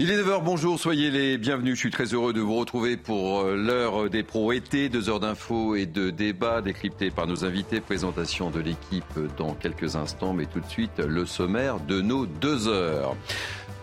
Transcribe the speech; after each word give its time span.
Il 0.00 0.12
est 0.12 0.16
9h, 0.16 0.44
bonjour, 0.44 0.78
soyez 0.78 1.10
les 1.10 1.38
bienvenus. 1.38 1.74
Je 1.74 1.80
suis 1.80 1.90
très 1.90 2.14
heureux 2.14 2.32
de 2.32 2.40
vous 2.40 2.54
retrouver 2.54 2.96
pour 2.96 3.40
euh, 3.40 3.56
l'heure 3.56 4.08
des 4.08 4.22
pros 4.22 4.52
été, 4.52 4.88
deux 4.88 5.08
heures 5.08 5.18
d'infos 5.18 5.74
et 5.74 5.86
de 5.86 6.10
débats 6.10 6.62
décryptés 6.62 7.10
par 7.10 7.26
nos 7.26 7.44
invités. 7.44 7.80
Présentation 7.80 8.50
de 8.50 8.60
l'équipe 8.60 9.18
dans 9.36 9.54
quelques 9.54 9.96
instants, 9.96 10.34
mais 10.34 10.46
tout 10.46 10.60
de 10.60 10.68
suite 10.68 11.00
le 11.00 11.26
sommaire 11.26 11.80
de 11.80 12.00
nos 12.00 12.26
deux 12.26 12.68
heures. 12.68 13.16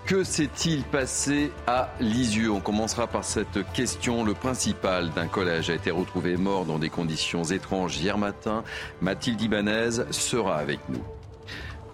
Que 0.06 0.24
s'est-il 0.24 0.84
passé 0.84 1.52
à 1.68 1.90
Lisieux? 2.00 2.50
On 2.50 2.62
commencera 2.62 3.08
par 3.08 3.26
cette 3.26 3.70
question. 3.74 4.24
Le 4.24 4.34
principal 4.34 5.10
d'un 5.10 5.28
collège 5.28 5.70
a 5.70 5.74
été 5.74 5.92
retrouvé 5.92 6.38
mort 6.38 6.64
dans 6.64 6.80
des 6.80 6.90
conditions 6.90 7.44
étranges 7.44 7.98
hier 7.98 8.18
matin. 8.18 8.64
Mathilde 9.02 9.42
Ibanez 9.42 10.06
sera 10.12 10.56
avec 10.56 10.80
nous. 10.88 11.04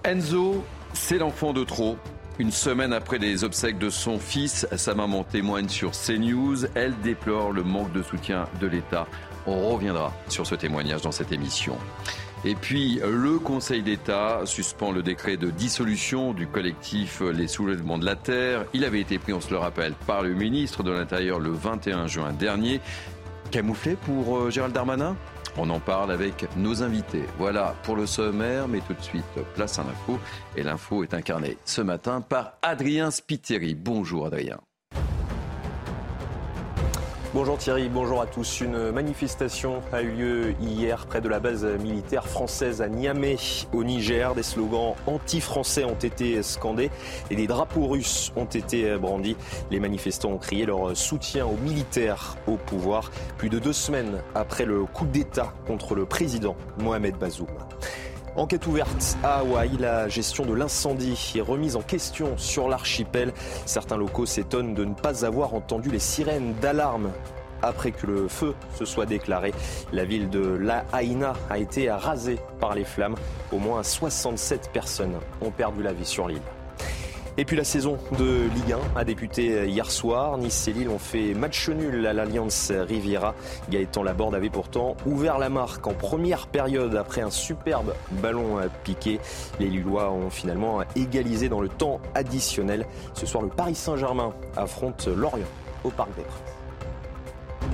Enzo, 0.04 0.64
c'est 0.94 1.18
l'enfant 1.18 1.54
de 1.54 1.64
trop. 1.64 1.98
Une 2.40 2.52
semaine 2.52 2.94
après 2.94 3.18
les 3.18 3.44
obsèques 3.44 3.78
de 3.78 3.90
son 3.90 4.18
fils, 4.18 4.66
sa 4.76 4.96
maman 4.96 5.24
témoigne 5.24 5.70
sur 5.70 5.92
CNews. 5.92 6.66
Elle 6.76 6.98
déplore 7.02 7.52
le 7.52 7.64
manque 7.64 7.92
de 7.92 8.02
soutien 8.02 8.46
de 8.60 8.68
l'État. 8.68 9.06
On 9.46 9.70
reviendra 9.70 10.14
sur 10.28 10.48
ce 10.48 10.56
témoignage 10.56 11.02
dans 11.02 11.12
cette 11.12 11.32
émission. 11.32 11.78
Et 12.44 12.56
puis, 12.56 13.00
le 13.04 13.38
Conseil 13.38 13.84
d'État 13.84 14.42
suspend 14.46 14.92
le 14.92 15.04
décret 15.04 15.38
de 15.38 15.52
dissolution 15.52 16.34
du 16.34 16.48
collectif 16.48 17.22
Les 17.22 17.48
Soulèvements 17.48 18.00
de 18.00 18.06
la 18.06 18.16
Terre. 18.16 18.66
Il 18.74 18.84
avait 18.86 19.02
été 19.02 19.20
pris, 19.20 19.34
on 19.34 19.42
se 19.42 19.52
le 19.52 19.58
rappelle, 19.58 19.94
par 20.08 20.24
le 20.24 20.34
ministre 20.34 20.82
de 20.82 20.92
l'Intérieur 20.92 21.40
le 21.40 21.52
21 21.52 22.08
juin 22.08 22.34
dernier. 22.34 22.82
Camouflé 23.52 23.96
pour 23.96 24.38
euh, 24.38 24.50
Gérald 24.50 24.74
Darmanin? 24.74 25.16
On 25.58 25.70
en 25.70 25.80
parle 25.80 26.12
avec 26.12 26.48
nos 26.58 26.84
invités. 26.84 27.24
Voilà 27.38 27.76
pour 27.84 27.96
le 27.96 28.06
sommaire, 28.06 28.68
mais 28.68 28.80
tout 28.82 28.94
de 28.94 29.02
suite, 29.02 29.26
place 29.56 29.80
à 29.80 29.84
l'info. 29.84 30.20
Et 30.56 30.64
l'info 30.64 31.04
est 31.04 31.14
incarnée 31.14 31.58
ce 31.66 31.82
matin 31.82 32.22
par 32.22 32.54
Adrien 32.62 33.12
Spiteri. 33.12 33.76
Bonjour 33.76 34.26
Adrien. 34.26 34.60
Bonjour 37.34 37.58
Thierry, 37.58 37.88
bonjour 37.88 38.22
à 38.22 38.26
tous. 38.26 38.60
Une 38.60 38.92
manifestation 38.92 39.82
a 39.94 40.02
eu 40.02 40.12
lieu 40.12 40.56
hier 40.60 41.06
près 41.06 41.22
de 41.22 41.30
la 41.30 41.40
base 41.40 41.64
militaire 41.64 42.28
française 42.28 42.82
à 42.82 42.90
Niamey, 42.90 43.38
au 43.72 43.86
Niger. 43.86 44.36
Des 44.36 44.44
slogans 44.44 44.96
anti-français 45.08 45.86
ont 45.86 45.96
été 45.96 46.44
scandés 46.44 46.92
et 47.30 47.38
des 47.38 47.48
drapeaux 47.48 47.88
russes 47.88 48.34
ont 48.36 48.44
été 48.44 48.98
brandis. 48.98 49.38
Les 49.72 49.80
manifestants 49.80 50.32
ont 50.32 50.38
crié 50.40 50.66
leur 50.66 50.98
soutien 50.98 51.46
aux 51.46 51.56
militaires 51.64 52.36
au 52.48 52.58
pouvoir, 52.58 53.10
plus 53.38 53.48
de 53.48 53.60
deux 53.60 53.72
semaines 53.72 54.22
après 54.36 54.66
le 54.66 54.84
coup 54.84 55.06
d'État 55.06 55.54
contre 55.68 55.96
le 55.96 56.06
président 56.06 56.58
Mohamed 56.80 57.16
Bazoum. 57.18 57.48
Enquête 58.38 58.66
ouverte 58.66 59.18
à 59.24 59.40
Hawaï, 59.40 59.72
la 59.78 60.08
gestion 60.08 60.46
de 60.46 60.54
l'incendie 60.54 61.34
est 61.36 61.42
remise 61.42 61.76
en 61.76 61.82
question 61.82 62.38
sur 62.38 62.70
l'archipel. 62.70 63.34
Certains 63.66 63.98
locaux 63.98 64.26
s'étonnent 64.26 64.74
de 64.74 64.86
ne 64.86 64.94
pas 64.94 65.26
avoir 65.26 65.54
entendu 65.54 65.92
les 65.92 66.00
sirènes 66.00 66.54
d'alarme 66.62 67.12
après 67.62 67.92
que 67.92 68.08
le 68.08 68.30
feu 68.30 68.56
se 68.74 68.86
soit 68.86 69.06
déclaré. 69.06 69.54
La 69.92 70.06
ville 70.06 70.30
de 70.30 70.40
La 70.40 70.86
Haina 70.94 71.34
a 71.50 71.58
été 71.58 71.92
rasée 71.92 72.40
par 72.62 72.74
les 72.74 72.86
flammes. 72.86 73.16
Au 73.52 73.60
moins 73.60 73.84
67 73.84 74.70
personnes 74.72 75.20
ont 75.42 75.52
perdu 75.52 75.84
la 75.84 75.92
vie 75.92 76.06
sur 76.06 76.30
l'île. 76.30 76.42
Et 77.42 77.46
puis 77.46 77.58
la 77.58 77.64
saison 77.64 77.98
de 78.20 78.44
Ligue 78.54 78.74
1 78.74 79.00
a 79.00 79.04
débuté 79.04 79.66
hier 79.68 79.90
soir. 79.90 80.38
Nice 80.38 80.68
et 80.68 80.74
Lille 80.74 80.90
ont 80.90 81.00
fait 81.00 81.34
match 81.34 81.70
nul 81.70 82.06
à 82.06 82.14
l'Alliance 82.14 82.72
Riviera. 82.72 83.34
Gaëtan 83.68 84.04
Laborde 84.04 84.36
avait 84.36 84.52
pourtant 84.52 84.96
ouvert 85.08 85.40
la 85.40 85.50
marque 85.50 85.88
en 85.88 85.96
première 85.96 86.46
période 86.46 86.96
après 86.96 87.22
un 87.22 87.32
superbe 87.32 87.96
ballon 88.22 88.60
piqué. 88.84 89.20
Les 89.60 89.70
Lillois 89.70 90.12
ont 90.12 90.30
finalement 90.30 90.84
égalisé 90.96 91.50
dans 91.50 91.62
le 91.62 91.70
temps 91.70 92.00
additionnel. 92.14 92.86
Ce 93.16 93.26
soir, 93.26 93.42
le 93.42 93.50
Paris 93.50 93.74
Saint-Germain 93.74 94.36
affronte 94.56 95.08
Lorient 95.08 95.50
au 95.84 95.90
Parc 95.90 96.16
des 96.16 96.22
Princes. 96.22 97.72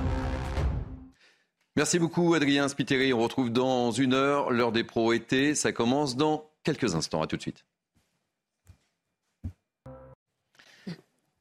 Merci 1.76 1.98
beaucoup 1.98 2.32
Adrien 2.32 2.68
Spiteri. 2.68 3.12
On 3.12 3.20
retrouve 3.20 3.50
dans 3.50 3.90
une 3.90 4.14
heure 4.14 4.50
l'heure 4.50 4.72
des 4.72 4.84
pros 4.84 5.12
été. 5.12 5.54
Ça 5.54 5.72
commence 5.72 6.16
dans 6.16 6.46
quelques 6.64 6.94
instants. 6.94 7.20
À 7.20 7.26
tout 7.26 7.36
de 7.36 7.42
suite. 7.42 7.67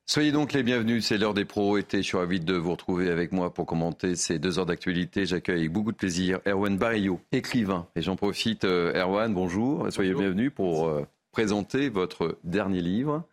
Soyez 0.09 0.31
donc 0.31 0.53
les 0.53 0.63
bienvenus, 0.63 1.05
c'est 1.05 1.17
l'heure 1.17 1.33
des 1.33 1.43
pros 1.43 1.77
été. 1.77 1.97
Je 1.97 2.03
suis 2.03 2.15
ravi 2.15 2.39
de 2.39 2.55
vous 2.55 2.71
retrouver 2.71 3.09
avec 3.09 3.33
moi 3.33 3.53
pour 3.53 3.65
commenter 3.65 4.15
ces 4.15 4.39
deux 4.39 4.57
heures 4.57 4.65
d'actualité. 4.65 5.25
J'accueille 5.25 5.59
avec 5.59 5.73
beaucoup 5.73 5.91
de 5.91 5.97
plaisir 5.97 6.39
Erwan 6.47 6.77
Barillot, 6.77 7.19
écrivain. 7.33 7.87
Et 7.93 8.01
j'en 8.01 8.15
profite, 8.15 8.63
euh, 8.63 8.93
Erwan, 8.93 9.33
bonjour. 9.33 9.91
Soyez 9.91 10.11
le 10.11 10.17
bienvenu 10.17 10.49
pour 10.49 10.87
euh, 10.87 11.05
présenter 11.33 11.89
votre 11.89 12.37
dernier 12.45 12.79
livre, 12.79 13.25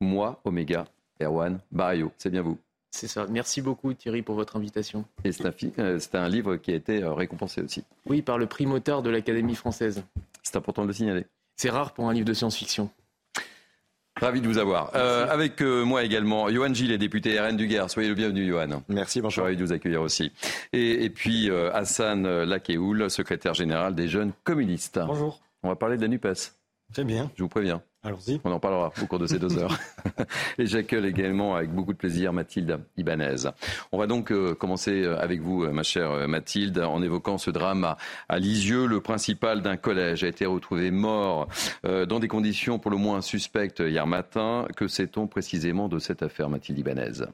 Moi, 0.00 0.40
Oméga, 0.44 0.84
Erwan 1.20 1.58
Barillot. 1.72 2.12
C'est 2.18 2.30
bien 2.30 2.42
vous. 2.42 2.56
C'est 2.92 3.08
ça. 3.08 3.26
Merci 3.28 3.60
beaucoup 3.60 3.92
Thierry 3.92 4.22
pour 4.22 4.36
votre 4.36 4.54
invitation. 4.54 5.04
Et 5.24 5.32
c'est 5.32 5.44
un, 5.44 5.54
euh, 5.80 5.98
un, 6.12 6.28
livre 6.28 6.54
qui 6.54 6.70
a 6.70 6.76
été 6.76 7.02
récompensé 7.02 7.62
aussi. 7.62 7.82
Oui, 8.06 8.22
par 8.22 8.38
le 8.38 8.46
prix 8.46 8.64
moteur 8.64 9.02
de 9.02 9.10
l'Académie 9.10 9.56
française. 9.56 10.04
C'est 10.44 10.54
important 10.54 10.82
de 10.82 10.86
le 10.86 10.92
signaler. 10.92 11.26
C'est 11.56 11.68
rare 11.68 11.94
pour 11.94 12.08
un 12.08 12.12
livre 12.12 12.26
de 12.26 12.32
science-fiction. 12.32 12.90
Ravi 14.16 14.40
de 14.40 14.46
vous 14.46 14.58
avoir. 14.58 14.90
Euh, 14.94 15.26
avec 15.30 15.62
euh, 15.62 15.84
moi 15.84 16.02
également, 16.04 16.48
Johan 16.50 16.74
Gilles, 16.74 16.96
député 16.98 17.40
RN 17.40 17.56
du 17.56 17.66
Gard. 17.66 17.90
Soyez 17.90 18.08
le 18.08 18.14
bienvenu, 18.14 18.46
Johan. 18.46 18.82
Merci, 18.88 19.20
bonjour. 19.20 19.44
Ravi 19.44 19.56
de 19.56 19.64
vous 19.64 19.72
accueillir 19.72 20.02
aussi. 20.02 20.32
Et, 20.72 21.04
et 21.04 21.10
puis 21.10 21.50
euh, 21.50 21.72
Hassan 21.72 22.42
Lakéoul, 22.42 23.10
secrétaire 23.10 23.54
général 23.54 23.94
des 23.94 24.08
jeunes 24.08 24.32
communistes. 24.44 25.00
Bonjour. 25.06 25.40
On 25.62 25.68
va 25.68 25.76
parler 25.76 25.96
de 25.96 26.02
la 26.02 26.08
NUPES. 26.08 26.52
Très 26.92 27.04
bien. 27.04 27.30
Je 27.36 27.42
vous 27.42 27.48
préviens. 27.48 27.82
Allons-y. 28.02 28.40
On 28.44 28.52
en 28.52 28.60
parlera 28.60 28.92
au 29.02 29.06
cours 29.06 29.18
de 29.18 29.26
ces 29.26 29.38
deux 29.38 29.58
heures. 29.58 29.76
Et 30.58 30.66
j'accueille 30.66 31.06
également 31.06 31.54
avec 31.54 31.70
beaucoup 31.70 31.92
de 31.92 31.98
plaisir 31.98 32.32
Mathilde 32.32 32.80
Ibanez. 32.96 33.50
On 33.92 33.98
va 33.98 34.06
donc 34.06 34.32
euh, 34.32 34.54
commencer 34.54 35.04
avec 35.04 35.40
vous, 35.42 35.66
ma 35.70 35.82
chère 35.82 36.26
Mathilde, 36.26 36.78
en 36.78 37.02
évoquant 37.02 37.36
ce 37.36 37.50
drame 37.50 37.84
à, 37.84 37.96
à 38.28 38.38
Lisieux. 38.38 38.86
Le 38.86 39.00
principal 39.00 39.60
d'un 39.60 39.76
collège 39.76 40.24
a 40.24 40.28
été 40.28 40.46
retrouvé 40.46 40.90
mort 40.90 41.48
euh, 41.84 42.06
dans 42.06 42.20
des 42.20 42.28
conditions 42.28 42.78
pour 42.78 42.90
le 42.90 42.96
moins 42.96 43.20
suspectes 43.20 43.80
hier 43.80 44.06
matin. 44.06 44.66
Que 44.76 44.88
sait-on 44.88 45.26
précisément 45.26 45.88
de 45.88 45.98
cette 45.98 46.22
affaire, 46.22 46.48
Mathilde 46.48 46.78
Ibanez? 46.78 47.24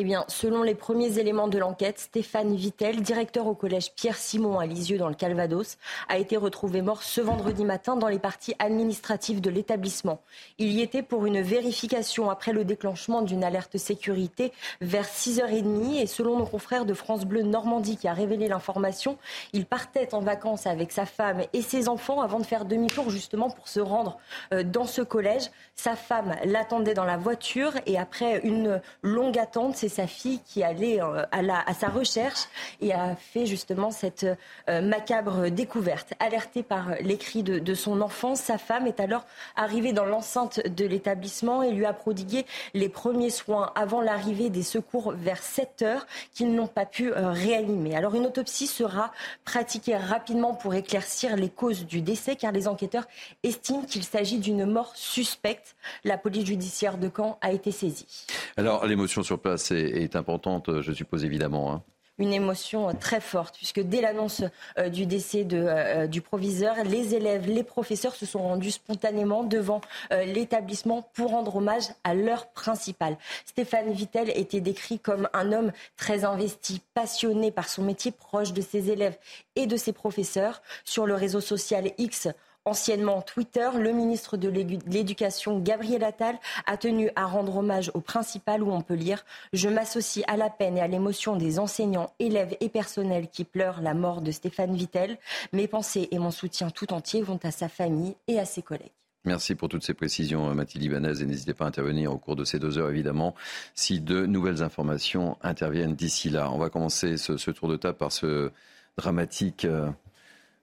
Eh 0.00 0.04
bien, 0.04 0.24
selon 0.28 0.62
les 0.62 0.76
premiers 0.76 1.18
éléments 1.18 1.48
de 1.48 1.58
l'enquête, 1.58 1.98
Stéphane 1.98 2.54
Vittel, 2.54 3.02
directeur 3.02 3.48
au 3.48 3.54
collège 3.54 3.92
Pierre 3.96 4.16
Simon 4.16 4.60
à 4.60 4.64
Lisieux 4.64 4.96
dans 4.96 5.08
le 5.08 5.16
Calvados, 5.16 5.76
a 6.08 6.18
été 6.18 6.36
retrouvé 6.36 6.82
mort 6.82 7.02
ce 7.02 7.20
vendredi 7.20 7.64
matin 7.64 7.96
dans 7.96 8.06
les 8.06 8.20
parties 8.20 8.54
administratives 8.60 9.40
de 9.40 9.50
l'établissement. 9.50 10.20
Il 10.58 10.68
y 10.68 10.82
était 10.82 11.02
pour 11.02 11.26
une 11.26 11.40
vérification 11.40 12.30
après 12.30 12.52
le 12.52 12.64
déclenchement 12.64 13.22
d'une 13.22 13.42
alerte 13.42 13.76
sécurité 13.76 14.52
vers 14.80 15.04
6h30 15.04 16.00
et 16.00 16.06
selon 16.06 16.38
nos 16.38 16.46
confrères 16.46 16.84
de 16.84 16.94
France 16.94 17.24
Bleu 17.24 17.42
Normandie 17.42 17.96
qui 17.96 18.06
a 18.06 18.12
révélé 18.12 18.46
l'information, 18.46 19.18
il 19.52 19.66
partait 19.66 20.14
en 20.14 20.20
vacances 20.20 20.68
avec 20.68 20.92
sa 20.92 21.06
femme 21.06 21.42
et 21.52 21.60
ses 21.60 21.88
enfants 21.88 22.20
avant 22.20 22.38
de 22.38 22.46
faire 22.46 22.66
demi-tour 22.66 23.10
justement 23.10 23.50
pour 23.50 23.66
se 23.66 23.80
rendre 23.80 24.18
euh, 24.54 24.62
dans 24.62 24.86
ce 24.86 25.02
collège. 25.02 25.50
Sa 25.74 25.96
femme 25.96 26.36
l'attendait 26.44 26.94
dans 26.94 27.04
la 27.04 27.16
voiture 27.16 27.72
et 27.86 27.98
après 27.98 28.40
une 28.44 28.80
longue 29.02 29.38
attente, 29.40 29.87
sa 29.88 30.06
fille 30.06 30.40
qui 30.46 30.62
allait 30.62 31.02
euh, 31.02 31.24
à, 31.32 31.70
à, 31.70 31.74
sa 31.74 31.88
recherche 31.88 32.48
et 32.80 32.92
a 32.92 33.16
fait 33.16 33.46
justement 33.46 33.90
cette 33.90 34.26
euh, 34.68 34.80
macabre 34.80 35.50
découverte. 35.50 36.14
Alertée 36.20 36.62
par 36.62 36.90
les 37.00 37.16
cris 37.16 37.42
de, 37.42 37.58
de, 37.58 37.74
son 37.74 38.00
enfant, 38.00 38.34
sa 38.34 38.58
femme 38.58 38.86
est 38.86 39.00
alors 39.00 39.24
arrivée 39.56 39.92
dans 39.92 40.04
l'enceinte 40.04 40.66
de 40.66 40.84
l'établissement 40.84 41.62
et 41.62 41.72
lui 41.72 41.84
a 41.84 41.92
prodigué 41.92 42.44
les 42.74 42.88
premiers 42.88 43.30
soins 43.30 43.72
avant 43.74 44.00
l'arrivée 44.00 44.50
des 44.50 44.62
secours 44.62 45.12
vers 45.12 45.42
7 45.42 45.82
heures 45.82 46.06
qu'ils 46.34 46.54
n'ont 46.54 46.66
pas 46.66 46.86
pu 46.86 47.12
euh, 47.12 47.30
réanimer. 47.30 47.96
Alors 47.96 48.14
une 48.14 48.26
autopsie 48.26 48.66
sera 48.66 49.12
pratiquée 49.44 49.96
rapidement 49.96 50.54
pour 50.54 50.74
éclaircir 50.74 51.36
les 51.36 51.48
causes 51.48 51.86
du 51.86 52.00
décès 52.00 52.36
car 52.36 52.52
les 52.52 52.68
enquêteurs 52.68 53.06
estiment 53.42 53.82
qu'il 53.82 54.04
s'agit 54.04 54.38
d'une 54.38 54.66
mort 54.66 54.92
suspecte. 54.94 55.76
La 56.04 56.18
police 56.18 56.46
judiciaire 56.46 56.98
de 56.98 57.10
Caen 57.14 57.38
a 57.40 57.52
été 57.52 57.70
saisie. 57.70 58.26
Alors 58.56 58.86
l'émotion 58.86 59.22
sur 59.22 59.38
place 59.38 59.70
est, 59.70 59.77
importante, 60.14 60.80
je 60.80 60.92
suppose 60.92 61.24
évidemment. 61.24 61.72
Hein 61.72 61.82
une 62.18 62.32
émotion 62.32 62.92
très 62.94 63.20
forte, 63.20 63.56
puisque 63.56 63.80
dès 63.80 64.00
l'annonce 64.00 64.42
euh, 64.78 64.88
du 64.88 65.06
décès 65.06 65.44
de, 65.44 65.64
euh, 65.68 66.06
du 66.06 66.20
proviseur, 66.20 66.74
les 66.84 67.14
élèves, 67.14 67.46
les 67.48 67.62
professeurs 67.62 68.14
se 68.14 68.26
sont 68.26 68.42
rendus 68.42 68.72
spontanément 68.72 69.44
devant 69.44 69.80
euh, 70.12 70.24
l'établissement 70.24 71.08
pour 71.14 71.30
rendre 71.30 71.56
hommage 71.56 71.84
à 72.04 72.14
leur 72.14 72.48
principal. 72.48 73.16
Stéphane 73.46 73.92
Vittel 73.92 74.30
était 74.34 74.60
décrit 74.60 74.98
comme 74.98 75.28
un 75.32 75.52
homme 75.52 75.72
très 75.96 76.24
investi, 76.24 76.82
passionné 76.94 77.50
par 77.50 77.68
son 77.68 77.82
métier, 77.82 78.10
proche 78.10 78.52
de 78.52 78.60
ses 78.60 78.90
élèves 78.90 79.16
et 79.54 79.66
de 79.66 79.76
ses 79.76 79.92
professeurs. 79.92 80.60
Sur 80.84 81.06
le 81.06 81.14
réseau 81.14 81.40
social 81.40 81.92
X, 81.98 82.28
anciennement 82.68 83.22
Twitter, 83.22 83.68
le 83.76 83.92
ministre 83.92 84.36
de 84.36 84.48
l'Éducation, 84.48 85.58
Gabriel 85.58 86.04
Attal, 86.04 86.38
a 86.66 86.76
tenu 86.76 87.10
à 87.16 87.26
rendre 87.26 87.56
hommage 87.56 87.90
au 87.94 88.00
principal 88.00 88.62
où 88.62 88.70
on 88.70 88.82
peut 88.82 88.94
lire 88.94 89.24
Je 89.52 89.68
m'associe 89.68 90.24
à 90.28 90.36
la 90.36 90.50
peine 90.50 90.78
et 90.78 90.80
à 90.80 90.86
l'émotion 90.86 91.36
des 91.36 91.58
enseignants, 91.58 92.12
élèves 92.18 92.56
et 92.60 92.68
personnels 92.68 93.28
qui 93.28 93.44
pleurent 93.44 93.80
la 93.80 93.94
mort 93.94 94.20
de 94.20 94.30
Stéphane 94.30 94.76
Vittel. 94.76 95.18
Mes 95.52 95.66
pensées 95.66 96.08
et 96.10 96.18
mon 96.18 96.30
soutien 96.30 96.70
tout 96.70 96.92
entier 96.92 97.22
vont 97.22 97.40
à 97.42 97.50
sa 97.50 97.68
famille 97.68 98.14
et 98.28 98.38
à 98.38 98.44
ses 98.44 98.62
collègues. 98.62 98.92
Merci 99.24 99.54
pour 99.54 99.68
toutes 99.68 99.84
ces 99.84 99.94
précisions, 99.94 100.54
Mathilde 100.54 100.84
Ibanez, 100.84 101.20
et 101.20 101.26
n'hésitez 101.26 101.52
pas 101.52 101.64
à 101.64 101.68
intervenir 101.68 102.12
au 102.12 102.18
cours 102.18 102.36
de 102.36 102.44
ces 102.44 102.58
deux 102.58 102.78
heures, 102.78 102.88
évidemment, 102.88 103.34
si 103.74 104.00
de 104.00 104.24
nouvelles 104.26 104.62
informations 104.62 105.36
interviennent 105.42 105.94
d'ici 105.94 106.30
là. 106.30 106.50
On 106.50 106.58
va 106.58 106.70
commencer 106.70 107.16
ce, 107.16 107.50
tour 107.50 107.68
de 107.68 107.76
table 107.76 107.98
par 107.98 108.12
ce 108.12 108.50
dramatique, 108.96 109.64
euh, 109.64 109.90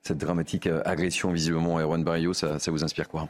cette 0.06 0.18
dramatique 0.18 0.68
euh, 0.68 0.82
agression, 0.86 1.32
visiblement, 1.32 1.80
Erwan 1.80 2.04
Barrio. 2.04 2.34
Ça, 2.34 2.60
vous 2.68 2.84
inspire 2.84 3.10
quoi? 3.10 3.30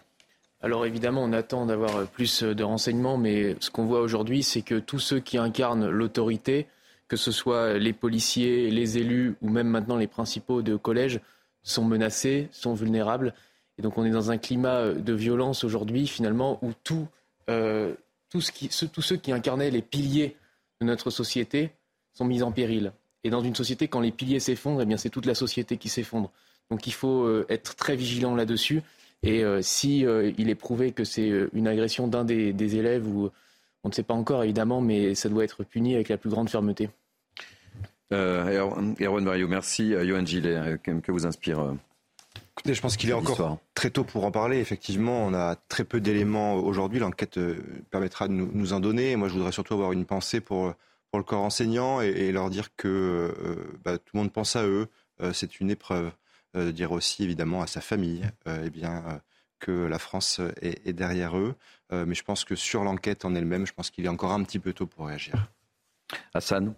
Alors 0.62 0.86
évidemment, 0.86 1.24
on 1.24 1.34
attend 1.34 1.66
d'avoir 1.66 2.08
plus 2.08 2.44
de 2.44 2.64
renseignements, 2.64 3.18
mais 3.18 3.56
ce 3.60 3.70
qu'on 3.70 3.86
voit 3.86 4.02
aujourd'hui, 4.02 4.42
c'est 4.42 4.62
que 4.62 4.80
tous 4.80 5.00
ceux 5.00 5.20
qui 5.20 5.38
incarnent 5.38 5.88
l'autorité, 5.90 6.68
que 7.08 7.18
ce 7.18 7.32
soit 7.32 7.78
les 7.78 7.94
policiers, 7.94 8.72
les 8.72 8.98
élus 8.98 9.36
ou 9.42 9.50
même 9.50 9.68
maintenant 9.68 9.96
les 9.96 10.08
principaux 10.08 10.62
de 10.62 10.76
collège, 10.76 11.20
sont 11.62 11.86
menacés, 11.86 12.48
sont 12.52 12.74
vulnérables. 12.74 13.34
Et 13.78 13.82
donc 13.82 13.98
on 13.98 14.06
est 14.06 14.12
dans 14.12 14.32
un 14.32 14.38
climat 14.38 14.78
euh, 14.78 14.96
de 14.96 15.14
violence 15.14 15.64
aujourd'hui, 15.64 16.08
finalement, 16.08 16.60
où 16.64 16.72
euh, 17.50 17.94
tous 18.30 18.42
ceux 19.02 19.18
qui 19.18 19.32
incarnaient 19.32 19.72
les 19.72 19.82
piliers 19.82 20.36
de 20.82 20.86
notre 20.86 21.10
société 21.10 21.72
sont 22.14 22.26
mis 22.26 22.42
en 22.42 22.52
péril. 22.52 22.92
Et 23.24 23.30
dans 23.30 23.42
une 23.42 23.56
société, 23.56 23.88
quand 23.88 24.02
les 24.02 24.12
piliers 24.12 24.40
s'effondrent, 24.40 24.82
eh 24.82 24.98
c'est 24.98 25.10
toute 25.10 25.26
la 25.26 25.36
société 25.36 25.78
qui 25.78 25.90
s'effondre. 25.90 26.32
Donc 26.72 26.88
il 26.88 26.94
faut 26.94 27.24
euh, 27.24 27.46
être 27.50 27.76
très 27.76 27.96
vigilant 27.96 28.36
là-dessus. 28.36 28.82
Et 29.24 29.44
si 29.62 30.02
il 30.38 30.50
est 30.50 30.56
prouvé 30.56 30.92
que 30.92 31.04
c'est 31.04 31.32
une 31.54 31.68
agression 31.68 32.08
d'un 32.08 32.24
des, 32.24 32.54
des, 32.54 32.76
élèves, 32.76 33.08
ou 33.08 33.32
on 33.84 33.90
ne 33.90 33.94
sait 33.94 34.04
pas 34.04 34.14
encore 34.14 34.44
évidemment, 34.44 34.82
mais 34.82 35.16
ça 35.16 35.30
doit 35.30 35.44
être 35.44 35.64
puni 35.64 35.96
avec 35.96 36.10
la 36.10 36.18
plus 36.18 36.30
grande 36.30 36.48
fermeté. 36.48 36.92
Erwan 38.12 39.24
Mario, 39.24 39.48
merci. 39.48 39.94
Johan 39.94 40.24
Gillet, 40.28 40.78
que 40.84 41.12
vous 41.12 41.26
inspire 41.26 41.74
je 42.74 42.82
pense 42.82 42.98
qu'il 42.98 43.10
est 43.10 43.14
encore 43.14 43.60
très 43.74 43.90
tôt 43.90 44.04
pour 44.04 44.26
en 44.26 44.32
parler. 44.32 44.58
Effectivement, 44.60 45.26
on 45.26 45.34
a 45.34 45.56
très 45.56 45.84
peu 45.84 46.00
d'éléments 46.00 46.56
aujourd'hui. 46.56 47.00
L'enquête 47.00 47.38
euh, 47.38 47.58
permettra 47.92 48.28
de 48.28 48.34
nous, 48.34 48.74
en 48.74 48.80
donner. 48.80 49.16
Moi, 49.16 49.28
je 49.28 49.34
voudrais 49.34 49.52
surtout 49.52 49.74
avoir 49.74 49.92
une 49.92 50.06
pensée 50.06 50.40
pour, 50.40 50.74
pour 51.12 51.20
le 51.20 51.24
corps 51.24 51.44
enseignant 51.44 52.02
et, 52.02 52.32
leur 52.32 52.50
dire 52.50 52.76
que 52.76 52.88
euh, 52.88 53.56
bah, 53.84 53.98
tout 53.98 54.12
le 54.14 54.20
monde 54.20 54.32
pense 54.32 54.56
à 54.56 54.66
eux. 54.66 54.88
Euh, 55.22 55.32
c'est 55.34 55.60
une 55.60 55.70
épreuve. 55.70 56.12
Dire 56.56 56.92
aussi, 56.92 57.24
évidemment, 57.24 57.62
à 57.62 57.68
sa 57.68 57.82
famille 57.82 58.24
eh 58.48 58.70
bien, 58.70 59.22
que 59.60 59.72
la 59.72 60.00
France 60.00 60.42
est, 60.62 60.88
est 60.88 60.94
derrière 60.94 61.38
eux. 61.38 61.56
mais 61.92 62.16
je 62.16 62.24
pense 62.24 62.44
que 62.44 62.56
sur 62.56 62.84
l'enquête 62.84 63.26
en 63.26 63.36
elle-même, 63.36 63.66
je 63.66 63.74
pense 63.74 63.90
qu'il 63.90 64.06
est 64.06 64.10
encore 64.10 64.32
un 64.32 64.44
petit 64.44 64.60
peu 64.60 64.74
tôt 64.74 64.86
pour 64.86 65.08
réagir. 65.08 65.34
Hassan 66.34 66.74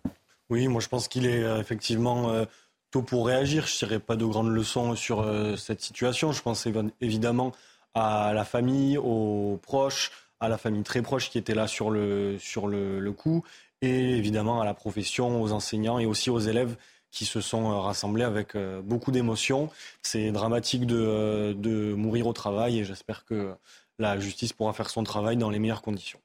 Oui, 0.50 0.68
moi, 0.68 0.82
je 0.82 0.88
pense 0.88 1.08
qu'il 1.08 1.26
est 1.26 1.44
effectivement 1.60 2.46
tôt 2.92 3.02
pour 3.02 3.28
réagir. 3.28 3.68
Je 3.68 3.74
ne 3.74 3.78
tirerai 3.78 4.00
pas 4.00 4.16
de 4.16 4.26
grandes 4.26 4.50
leçons 4.50 4.96
sur 4.96 5.22
euh, 5.22 5.56
cette 5.56 5.82
situation. 5.82 6.32
Je 6.32 6.42
pense 6.42 6.68
évidemment 7.02 7.52
à 7.94 8.34
la 8.34 8.46
famille, 8.46 8.98
aux 8.98 9.60
proches, 9.62 10.12
à 10.40 10.50
la 10.50 10.58
famille 10.58 10.84
très 10.84 11.02
proche 11.02 11.30
qui 11.30 11.38
était 11.38 11.56
là 11.56 11.68
sur 11.68 11.90
le, 11.90 12.38
sur 12.40 12.68
le, 12.68 13.12
coup, 13.12 13.44
et 13.82 14.18
évidemment 14.18 14.62
à 14.62 14.66
la 14.66 14.74
profession, 14.74 15.42
aux 15.42 15.52
enseignants 15.52 15.98
et 15.98 16.06
aussi 16.06 16.30
aux 16.30 16.40
élèves 16.40 16.76
qui 17.12 17.26
se 17.26 17.42
sont 17.42 17.72
euh, 17.72 17.80
rassemblés 17.80 18.24
avec 18.24 18.56
euh, 18.56 18.82
beaucoup 18.82 19.12
d'émotions. 19.12 19.70
C'est 20.02 20.32
dramatique 20.32 20.86
de, 20.86 21.54
de 21.54 21.94
mourir 21.94 22.28
au 22.28 22.34
travail 22.34 22.80
et 22.80 22.84
j'espère 22.84 23.26
que 23.26 23.54
la 24.00 24.20
justice 24.20 24.54
pourra 24.54 24.74
faire 24.74 24.90
son 24.90 25.04
travail 25.04 25.38
dans 25.38 25.50
les 25.50 25.60
meilleures 25.60 25.82
conditions. 25.82 26.20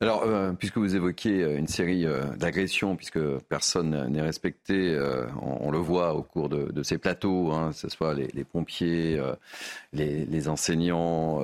Alors, 0.00 0.24
euh, 0.24 0.52
puisque 0.52 0.76
vous 0.76 0.96
évoquez 0.96 1.42
euh, 1.42 1.56
une 1.56 1.68
série 1.68 2.04
euh, 2.04 2.24
d'agressions, 2.36 2.96
puisque 2.96 3.20
personne 3.48 4.08
n'est 4.08 4.20
respecté, 4.20 4.98
on, 5.40 5.70
le 5.70 5.78
voit 5.78 6.14
au 6.14 6.22
cours 6.22 6.48
de, 6.48 6.82
ces 6.82 6.98
plateaux, 6.98 7.52
hein, 7.52 7.70
que 7.70 7.76
ce 7.76 7.88
soit 7.88 8.14
les, 8.14 8.44
pompiers, 8.44 9.20
les, 9.92 10.48
enseignants, 10.48 11.42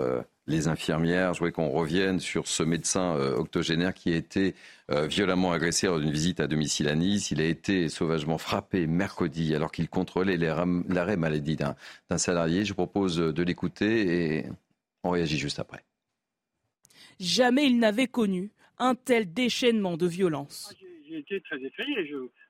les 0.51 0.69
infirmières. 0.69 1.35
Je 1.35 1.39
voudrais 1.39 1.53
qu'on 1.53 1.71
revienne 1.71 2.21
sur 2.21 2.47
ce 2.47 2.63
médecin 2.63 3.15
octogénaire 3.37 3.95
qui 3.95 4.13
a 4.13 4.17
été 4.17 4.55
violemment 4.89 5.53
agressé 5.53 5.87
lors 5.87 6.01
d'une 6.01 6.11
visite 6.11 6.41
à 6.41 6.47
domicile 6.47 6.89
à 6.89 6.95
Nice. 6.95 7.31
Il 7.31 7.41
a 7.41 7.47
été 7.47 7.89
sauvagement 7.89 8.39
frappé 8.39 8.87
mercredi 8.87 9.55
alors 9.55 9.71
qu'il 9.71 9.89
contrôlait 9.89 10.37
l'arrêt 10.37 11.17
maladie 11.17 11.57
d'un 11.57 12.19
salarié. 12.19 12.65
Je 12.65 12.75
propose 12.75 13.17
de 13.17 13.43
l'écouter 13.43 14.37
et 14.37 14.47
on 15.05 15.11
réagit 15.11 15.39
juste 15.39 15.59
après. 15.59 15.85
Jamais 17.19 17.67
il 17.67 17.79
n'avait 17.79 18.07
connu 18.07 18.51
un 18.79 18.95
tel 18.95 19.33
déchaînement 19.33 19.97
de 19.97 20.07
violence. 20.07 20.75
J'ai 21.09 21.19
été 21.19 21.41
très 21.43 21.63
effrayé. 21.63 22.07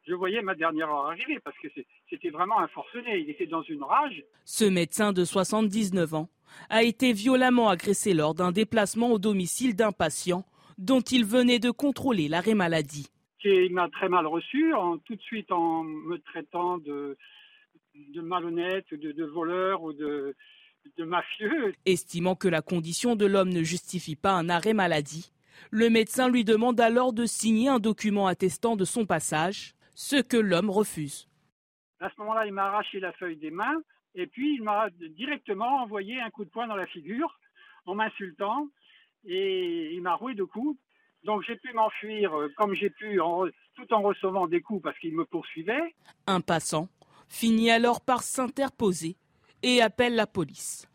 Je, 0.07 0.15
voyais 0.15 0.43
ma 0.43 0.55
dernière 0.55 0.89
heure 0.89 1.07
arriver 1.07 1.39
parce 1.45 1.57
que 1.59 1.69
c'était 2.09 2.31
vraiment 2.31 2.61
un 2.61 2.69
forcené. 2.69 3.19
Il 3.19 3.31
était 3.31 3.47
dans 3.47 3.63
une 3.63 3.83
rage. 3.83 4.25
Ce 4.45 4.65
médecin 4.65 5.13
de 5.13 5.25
79 5.25 6.15
ans 6.15 6.29
a 6.69 6.83
été 6.83 7.13
violemment 7.13 7.69
agressé 7.69 8.15
lors 8.15 8.35
d'un 8.35 8.53
déplacement 8.53 9.11
au 9.11 9.19
domicile 9.19 9.77
d'un 9.77 9.93
patient 9.93 10.45
dont 10.79 11.01
il 11.01 11.25
venait 11.25 11.59
de 11.59 11.71
contrôler 11.71 12.29
l'arrêt 12.29 12.55
maladie. 12.55 13.09
Il 13.45 13.73
m'a 13.73 13.89
très 13.89 14.09
mal 14.09 14.27
reçu, 14.27 14.75
en, 14.75 14.99
tout 14.99 15.17
de 15.17 15.23
suite 15.23 15.51
en 15.51 15.83
me 15.83 16.19
traitant 16.19 16.79
de, 16.79 17.17
de 17.95 18.21
malhonnête, 18.21 18.87
de, 18.93 19.13
de 19.13 19.25
voleur 19.25 19.83
ou 19.83 19.93
de, 19.93 20.35
de 20.99 21.05
mafieux. 21.05 21.75
Estimant 21.87 22.35
que 22.35 22.49
la 22.49 22.63
condition 22.63 23.17
de 23.17 23.27
l'homme 23.27 23.51
ne 23.51 23.63
justifie 23.63 24.17
pas 24.17 24.33
un 24.33 24.49
arrêt 24.49 24.75
maladie, 24.75 25.33
le 25.71 25.91
médecin 25.91 26.29
lui 26.29 26.45
demande 26.45 26.81
alors 26.81 27.13
de 27.13 27.27
signer 27.27 27.69
un 27.69 27.79
document 27.79 28.27
attestant 28.27 28.77
de 28.77 28.85
son 28.85 29.07
passage, 29.07 29.75
ce 29.95 30.21
que 30.21 30.37
l'homme 30.37 30.71
refuse. 30.71 31.29
À 32.01 32.09
ce 32.09 32.15
moment-là, 32.21 32.47
il 32.47 32.53
m'a 32.53 32.65
arraché 32.65 33.01
la 33.01 33.13
feuille 33.13 33.37
des 33.37 33.51
mains 33.51 33.83
et 34.15 34.27
puis 34.27 34.55
il 34.55 34.63
m'a 34.63 34.89
directement 34.91 35.83
envoyé 35.83 36.21
un 36.21 36.31
coup 36.31 36.45
de 36.45 36.51
poing 36.51 36.67
dans 36.67 36.77
la 36.77 36.87
figure 36.87 37.39
en 37.87 37.95
m'insultant 37.95 38.69
et 39.25 39.95
il 39.95 40.03
m'a 40.03 40.15
roué 40.15 40.35
de 40.35 40.45
coups. 40.45 40.79
Donc 41.25 41.43
j'ai 41.47 41.57
pu 41.57 41.73
m'enfuir 41.73 42.35
euh, 42.35 42.49
comme 42.57 42.75
j'ai 42.75 42.91
pu 42.91 43.21
tout 43.75 43.93
en 43.93 44.03
recevant 44.03 44.47
des 44.47 44.63
coups 44.63 44.83
parce 44.83 44.99
qu'il 44.99 45.15
me 45.15 45.25
poursuivait. 45.25 45.95
Un 46.27 46.41
passant 46.41 46.89
finit 47.29 47.71
alors 47.71 48.01
par 48.01 48.23
s'interposer 48.23 49.17
et 49.63 49.83
appelle 49.83 50.15
la 50.15 50.27
police. 50.27 50.87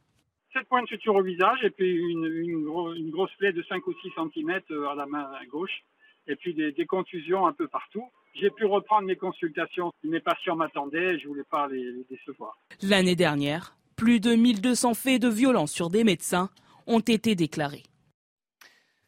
Sept 0.53 0.67
points 0.67 0.83
de 0.83 0.87
suture 0.87 1.15
au 1.15 1.21
visage 1.21 1.59
et 1.63 1.69
puis 1.69 1.95
une, 1.95 3.11
grosse 3.11 3.33
plaie 3.35 3.53
de 3.53 3.61
5 3.63 3.85
ou 3.87 3.93
6 3.93 4.11
cm 4.15 4.61
euh, 4.71 4.87
à 4.87 4.95
la 4.95 5.05
main 5.05 5.29
gauche 5.49 5.83
et 6.27 6.35
puis 6.35 6.53
des, 6.53 6.85
contusions 6.85 7.45
un 7.45 7.53
peu 7.53 7.67
partout. 7.67 8.05
J'ai 8.35 8.49
pu 8.49 8.65
reprendre 8.65 9.07
mes 9.07 9.15
consultations. 9.15 9.91
Mes 10.03 10.19
patients 10.19 10.55
m'attendaient, 10.55 11.17
je 11.19 11.23
ne 11.23 11.29
voulais 11.29 11.45
pas 11.49 11.67
les, 11.67 11.83
les 11.83 12.05
décevoir. 12.09 12.57
L'année 12.81 13.15
dernière, 13.15 13.75
plus 13.95 14.19
de 14.19 14.35
1200 14.35 14.93
faits 14.93 15.21
de 15.21 15.29
violence 15.29 15.71
sur 15.71 15.89
des 15.89 16.03
médecins 16.03 16.49
ont 16.87 16.99
été 16.99 17.35
déclarés. 17.35 17.83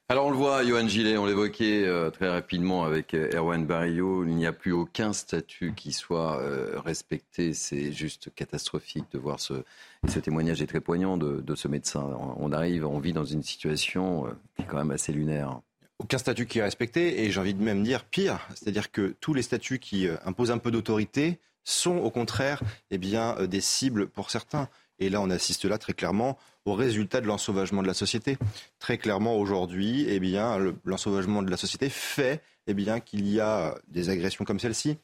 Alors 0.09 0.27
on 0.27 0.31
le 0.31 0.37
voit, 0.37 0.63
Johan 0.63 0.87
Gillet, 0.87 1.17
on 1.17 1.25
l'évoquait 1.25 1.85
euh, 1.85 2.09
très 2.09 2.29
rapidement 2.29 2.85
avec 2.85 3.13
euh, 3.13 3.29
Erwan 3.35 3.65
Barrio, 3.65 4.23
il 4.23 4.35
n'y 4.35 4.45
a 4.45 4.53
plus 4.53 4.71
aucun 4.71 5.11
statut 5.11 5.73
qui 5.75 5.91
soit 5.91 6.39
euh, 6.39 6.79
respecté. 6.79 7.53
C'est 7.53 7.91
juste 7.91 8.33
catastrophique 8.33 9.03
de 9.11 9.19
voir 9.19 9.41
ce, 9.41 9.65
ce 10.07 10.19
témoignage 10.19 10.61
est 10.61 10.67
très 10.67 10.79
poignant 10.79 11.17
de, 11.17 11.55
ce 11.55 11.67
médecin. 11.67 12.09
On 12.37 12.53
arrive, 12.53 12.85
on 12.87 12.99
vit 12.99 13.11
dans 13.11 13.25
une 13.25 13.43
situation 13.43 14.27
qui 14.55 14.61
est 14.61 14.65
quand 14.65 14.77
même 14.77 14.91
assez 14.91 15.11
lunaire. 15.11 15.59
Aucun 15.99 16.17
statut 16.17 16.45
qui 16.45 16.59
est 16.59 16.63
respecté, 16.63 17.23
et 17.23 17.31
j'ai 17.31 17.39
envie 17.39 17.55
de 17.55 17.63
même 17.63 17.83
dire 17.83 18.05
pire, 18.05 18.39
c'est-à-dire 18.53 18.91
que 18.91 19.15
tous 19.19 19.33
les 19.33 19.41
statuts 19.41 19.79
qui 19.79 20.07
imposent 20.25 20.51
un 20.51 20.59
peu 20.59 20.69
d'autorité 20.69 21.39
sont 21.63 21.97
au 21.97 22.11
contraire 22.11 22.61
eh 22.91 22.97
bien, 22.97 23.35
des 23.47 23.61
cibles 23.61 24.07
pour 24.07 24.29
certains. 24.29 24.69
Et 24.99 25.09
là, 25.09 25.21
on 25.21 25.29
assiste 25.29 25.65
là 25.65 25.77
très 25.77 25.93
clairement 25.93 26.37
au 26.65 26.73
résultat 26.73 27.21
de 27.21 27.27
l'ensauvagement 27.27 27.81
de 27.81 27.87
la 27.87 27.93
société. 27.93 28.37
Très 28.79 28.97
clairement, 28.97 29.37
aujourd'hui, 29.37 30.05
eh 30.07 30.19
bien, 30.19 30.57
l'ensauvagement 30.85 31.41
de 31.41 31.49
la 31.49 31.57
société 31.57 31.89
fait 31.89 32.41
eh 32.67 32.73
bien, 32.73 32.99
qu'il 32.99 33.27
y 33.27 33.39
a 33.39 33.75
des 33.87 34.09
agressions 34.09 34.45
comme 34.45 34.59
celle-ci. 34.59 34.97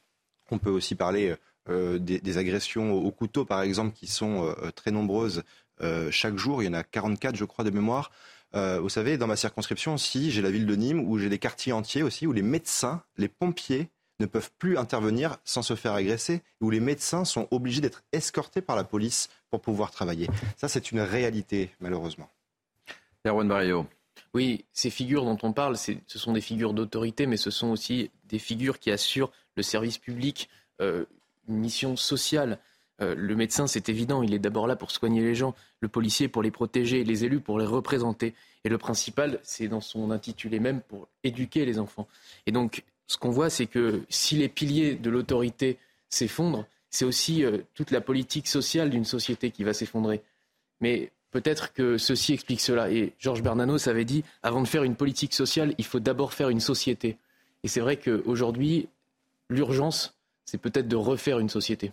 On 0.52 0.60
peut 0.60 0.70
aussi 0.70 0.96
parler 0.96 1.36
euh, 1.70 1.98
des, 1.98 2.38
agressions 2.38 2.92
au, 2.94 3.12
couteau, 3.12 3.46
par 3.46 3.62
exemple, 3.62 3.96
qui 3.96 4.08
sont 4.08 4.46
euh, 4.46 4.72
très 4.72 4.92
nombreuses 4.92 5.44
euh, 5.82 6.12
chaque 6.12 6.38
jour. 6.38 6.62
Il 6.62 6.66
y 6.66 6.70
en 6.70 6.74
a 6.74 6.84
44, 6.84 7.36
je 7.36 7.46
crois, 7.46 7.64
de 7.64 7.70
mémoire. 7.70 8.12
Vous 8.54 8.90
savez, 8.90 9.18
dans 9.18 9.28
ma 9.28 9.36
circonscription 9.36 9.96
aussi, 9.96 10.32
j'ai 10.32 10.42
la 10.42 10.52
ville 10.52 10.66
de 10.66 10.76
Nîmes, 10.76 11.08
où 11.08 11.18
j'ai 11.18 11.30
des 11.30 11.40
quartiers 11.40 11.74
entiers 11.74 12.04
aussi, 12.04 12.28
où 12.28 12.34
les 12.34 12.42
médecins, 12.42 13.04
les 13.18 13.28
pompiers 13.28 13.90
ne 14.20 14.26
peuvent 14.26 14.52
plus 14.58 14.78
intervenir 14.78 15.38
sans 15.44 15.62
se 15.62 15.76
faire 15.76 15.94
agresser, 15.94 16.42
où 16.62 16.70
les 16.70 16.80
médecins 16.80 17.26
sont 17.26 17.48
obligés 17.52 17.82
d'être 17.82 18.04
escortés 18.12 18.62
par 18.62 18.76
la 18.76 18.84
police 18.84 19.30
pour 19.50 19.62
pouvoir 19.62 19.92
travailler. 19.92 20.28
Ça, 20.58 20.68
c'est 20.68 20.92
une 20.92 21.02
réalité, 21.02 21.72
malheureusement. 21.80 22.30
Erwan 23.26 23.48
Barrio. 23.48 23.88
Oui, 24.34 24.66
ces 24.72 24.90
figures 24.90 25.26
dont 25.26 25.38
on 25.44 25.54
parle, 25.54 25.78
ce 25.78 25.96
sont 26.08 26.34
des 26.34 26.42
figures 26.42 26.74
d'autorité, 26.74 27.26
mais 27.26 27.38
ce 27.38 27.52
sont 27.52 27.68
aussi 27.68 28.12
des 28.26 28.40
figures 28.40 28.80
qui 28.80 28.92
assurent 28.92 29.32
le 29.56 29.64
service 29.64 29.98
public, 29.98 30.50
euh, 30.82 31.06
une 31.48 31.58
mission 31.58 31.96
sociale. 31.96 32.60
Euh, 33.02 33.16
le 33.18 33.36
médecin, 33.36 33.68
c'est 33.68 33.90
évident, 33.90 34.24
il 34.24 34.34
est 34.34 34.40
d'abord 34.40 34.68
là 34.68 34.76
pour 34.76 34.92
soigner 34.92 35.22
les 35.22 35.36
gens, 35.36 35.56
le 35.80 35.88
policier 35.88 36.28
pour 36.28 36.44
les 36.44 36.52
protéger, 36.52 37.04
les 37.04 37.26
élus 37.26 37.40
pour 37.40 37.60
les 37.60 37.66
représenter. 37.66 38.34
Et 38.64 38.70
le 38.70 38.78
principal, 38.78 39.40
c'est 39.44 39.68
dans 39.68 39.82
son 39.82 40.12
intitulé 40.12 40.60
même 40.60 40.82
pour 40.82 41.08
éduquer 41.24 41.66
les 41.66 41.80
enfants. 41.80 42.08
Et 42.46 42.52
donc, 42.52 42.84
ce 43.08 43.18
qu'on 43.18 43.32
voit, 43.32 43.50
c'est 43.50 43.66
que 43.66 44.04
si 44.10 44.36
les 44.36 44.50
piliers 44.50 44.96
de 44.96 45.10
l'autorité 45.10 45.78
s'effondrent, 46.10 46.66
c'est 46.90 47.06
aussi 47.06 47.44
euh, 47.44 47.60
toute 47.74 47.92
la 47.92 48.02
politique 48.02 48.48
sociale 48.48 48.90
d'une 48.90 49.06
société 49.06 49.52
qui 49.52 49.64
va 49.64 49.74
s'effondrer. 49.74 50.22
Mais 50.80 51.12
peut-être 51.32 51.74
que 51.74 51.98
ceci 51.98 52.34
explique 52.34 52.62
cela. 52.62 52.92
Et 52.92 53.14
Georges 53.20 53.42
Bernanos 53.42 53.88
avait 53.88 54.06
dit, 54.06 54.24
avant 54.44 54.62
de 54.62 54.68
faire 54.68 54.84
une 54.84 54.96
politique 54.96 55.34
sociale, 55.34 55.74
il 55.78 55.86
faut 55.86 56.00
d'abord 56.00 56.34
faire 56.34 56.50
une 56.50 56.60
société. 56.60 57.18
Et 57.64 57.68
c'est 57.68 57.80
vrai 57.80 57.98
qu'aujourd'hui, 57.98 58.88
l'urgence, 59.50 60.14
c'est 60.46 60.60
peut-être 60.60 60.88
de 60.88 60.96
refaire 60.96 61.40
une 61.40 61.50
société. 61.50 61.92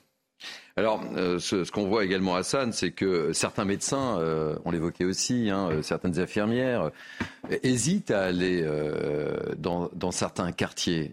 Alors, 0.80 1.02
euh, 1.16 1.38
ce, 1.38 1.70
qu'on 1.70 1.88
voit 1.88 2.06
également, 2.06 2.37
Hassan, 2.37 2.73
c'est 2.73 2.92
que 2.92 3.35
certains 3.35 3.66
médecins, 3.66 4.18
euh, 4.18 4.56
on 4.64 4.70
l'évoquait 4.70 5.04
aussi, 5.04 5.50
hein, 5.50 5.68
euh, 5.70 5.82
certaines 5.82 6.18
infirmières, 6.18 6.90
hésitent 7.62 8.11
à 8.11 8.23
aller 8.23 8.66
dans, 9.59 10.11
certains 10.11 10.52
quartiers 10.52 11.12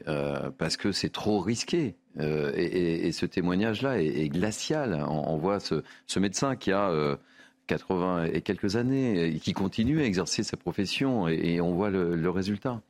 parce 0.57 0.77
que 0.77 0.91
c'est 0.91 1.11
trop 1.11 1.39
risqué. 1.39 1.95
Et, 2.19 3.11
ce 3.11 3.25
témoignage-là 3.25 4.01
est, 4.01 4.29
glacial. 4.29 5.05
On, 5.09 5.35
voit 5.37 5.59
ce, 5.59 6.19
médecin 6.19 6.55
qui 6.55 6.71
a 6.71 7.17
80 7.67 8.25
et 8.31 8.41
quelques 8.41 8.77
années 8.77 9.35
et 9.35 9.39
qui 9.39 9.51
continue 9.51 10.01
à 10.01 10.05
exercer 10.05 10.43
sa 10.43 10.55
profession 10.55 11.27
et, 11.27 11.59
on 11.59 11.73
voit 11.73 11.89
le, 11.89 12.29
résultat. 12.29 12.81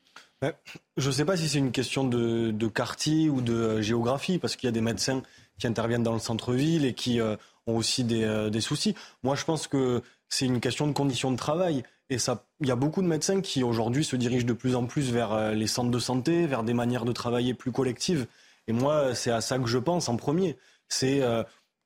Je 0.97 1.07
ne 1.07 1.11
sais 1.11 1.25
pas 1.25 1.37
si 1.37 1.49
c'est 1.49 1.57
une 1.57 1.71
question 1.71 2.03
de 2.03 2.67
quartier 2.67 3.29
ou 3.29 3.41
de 3.41 3.81
géographie, 3.81 4.37
parce 4.37 4.55
qu'il 4.55 4.67
y 4.67 4.69
a 4.69 4.73
des 4.73 4.81
médecins 4.81 5.23
qui 5.59 5.67
interviennent 5.67 6.03
dans 6.03 6.13
le 6.13 6.19
centre-ville 6.19 6.85
et 6.85 6.93
qui 6.93 7.19
euh, 7.19 7.35
ont 7.65 7.77
aussi 7.77 8.05
euh, 8.11 8.49
des, 8.49 8.61
soucis. 8.61 8.95
Moi, 9.23 9.35
je 9.35 9.45
pense 9.45 9.67
que 9.67 10.01
c'est 10.29 10.45
une 10.45 10.59
question 10.59 10.87
de 10.87 10.93
conditions 10.93 11.31
de 11.31 11.37
travail. 11.37 11.83
Et 12.09 12.17
ça, 12.17 12.45
il 12.61 12.67
y 12.67 12.71
a 12.71 12.75
beaucoup 12.75 13.01
de 13.01 13.07
médecins 13.07 13.41
qui 13.41 13.63
aujourd'hui 13.63 14.03
se 14.03 14.15
dirigent 14.15 14.45
de 14.45 14.53
plus 14.53 14.75
en 14.75 14.85
plus 14.85 15.11
vers 15.11 15.33
euh, 15.33 15.51
les 15.53 15.67
centres 15.67 15.91
de 15.91 15.99
santé, 15.99 16.47
vers 16.47 16.63
des 16.63 16.73
manières 16.73 17.05
de 17.05 17.11
travailler 17.11 17.53
plus 17.53 17.71
collectives. 17.71 18.27
Et 18.67 18.73
moi, 18.73 19.15
c'est 19.15 19.31
à 19.31 19.41
ça 19.41 19.59
que 19.59 19.67
je 19.67 19.77
pense 19.77 20.09
en 20.09 20.17
premier. 20.17 20.57
C'est 20.89 21.21